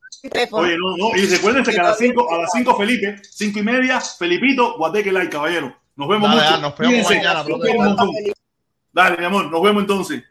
Oye, 0.52 0.78
no, 0.78 0.98
no, 0.98 1.16
y 1.16 1.26
recuérdense 1.26 1.72
que 1.72 1.80
a 1.80 1.84
las 1.84 1.98
5, 1.98 2.34
a 2.34 2.38
las 2.40 2.52
5 2.52 2.78
Felipe, 2.78 3.22
5 3.24 3.60
y 3.60 3.64
media, 3.64 4.00
Felipito, 4.00 4.78
Guateque 4.78 5.12
Like, 5.12 5.30
caballero. 5.30 5.76
Nos 5.96 6.08
vemos 6.08 6.30
Dale, 6.30 6.42
mucho. 6.42 6.62
nos 6.62 6.78
vemos 6.78 7.10
mañana, 7.10 7.44
Dale, 8.94 9.18
mi 9.18 9.26
amor, 9.26 9.52
nos 9.52 9.62
vemos 9.62 9.82
entonces. 9.82 10.24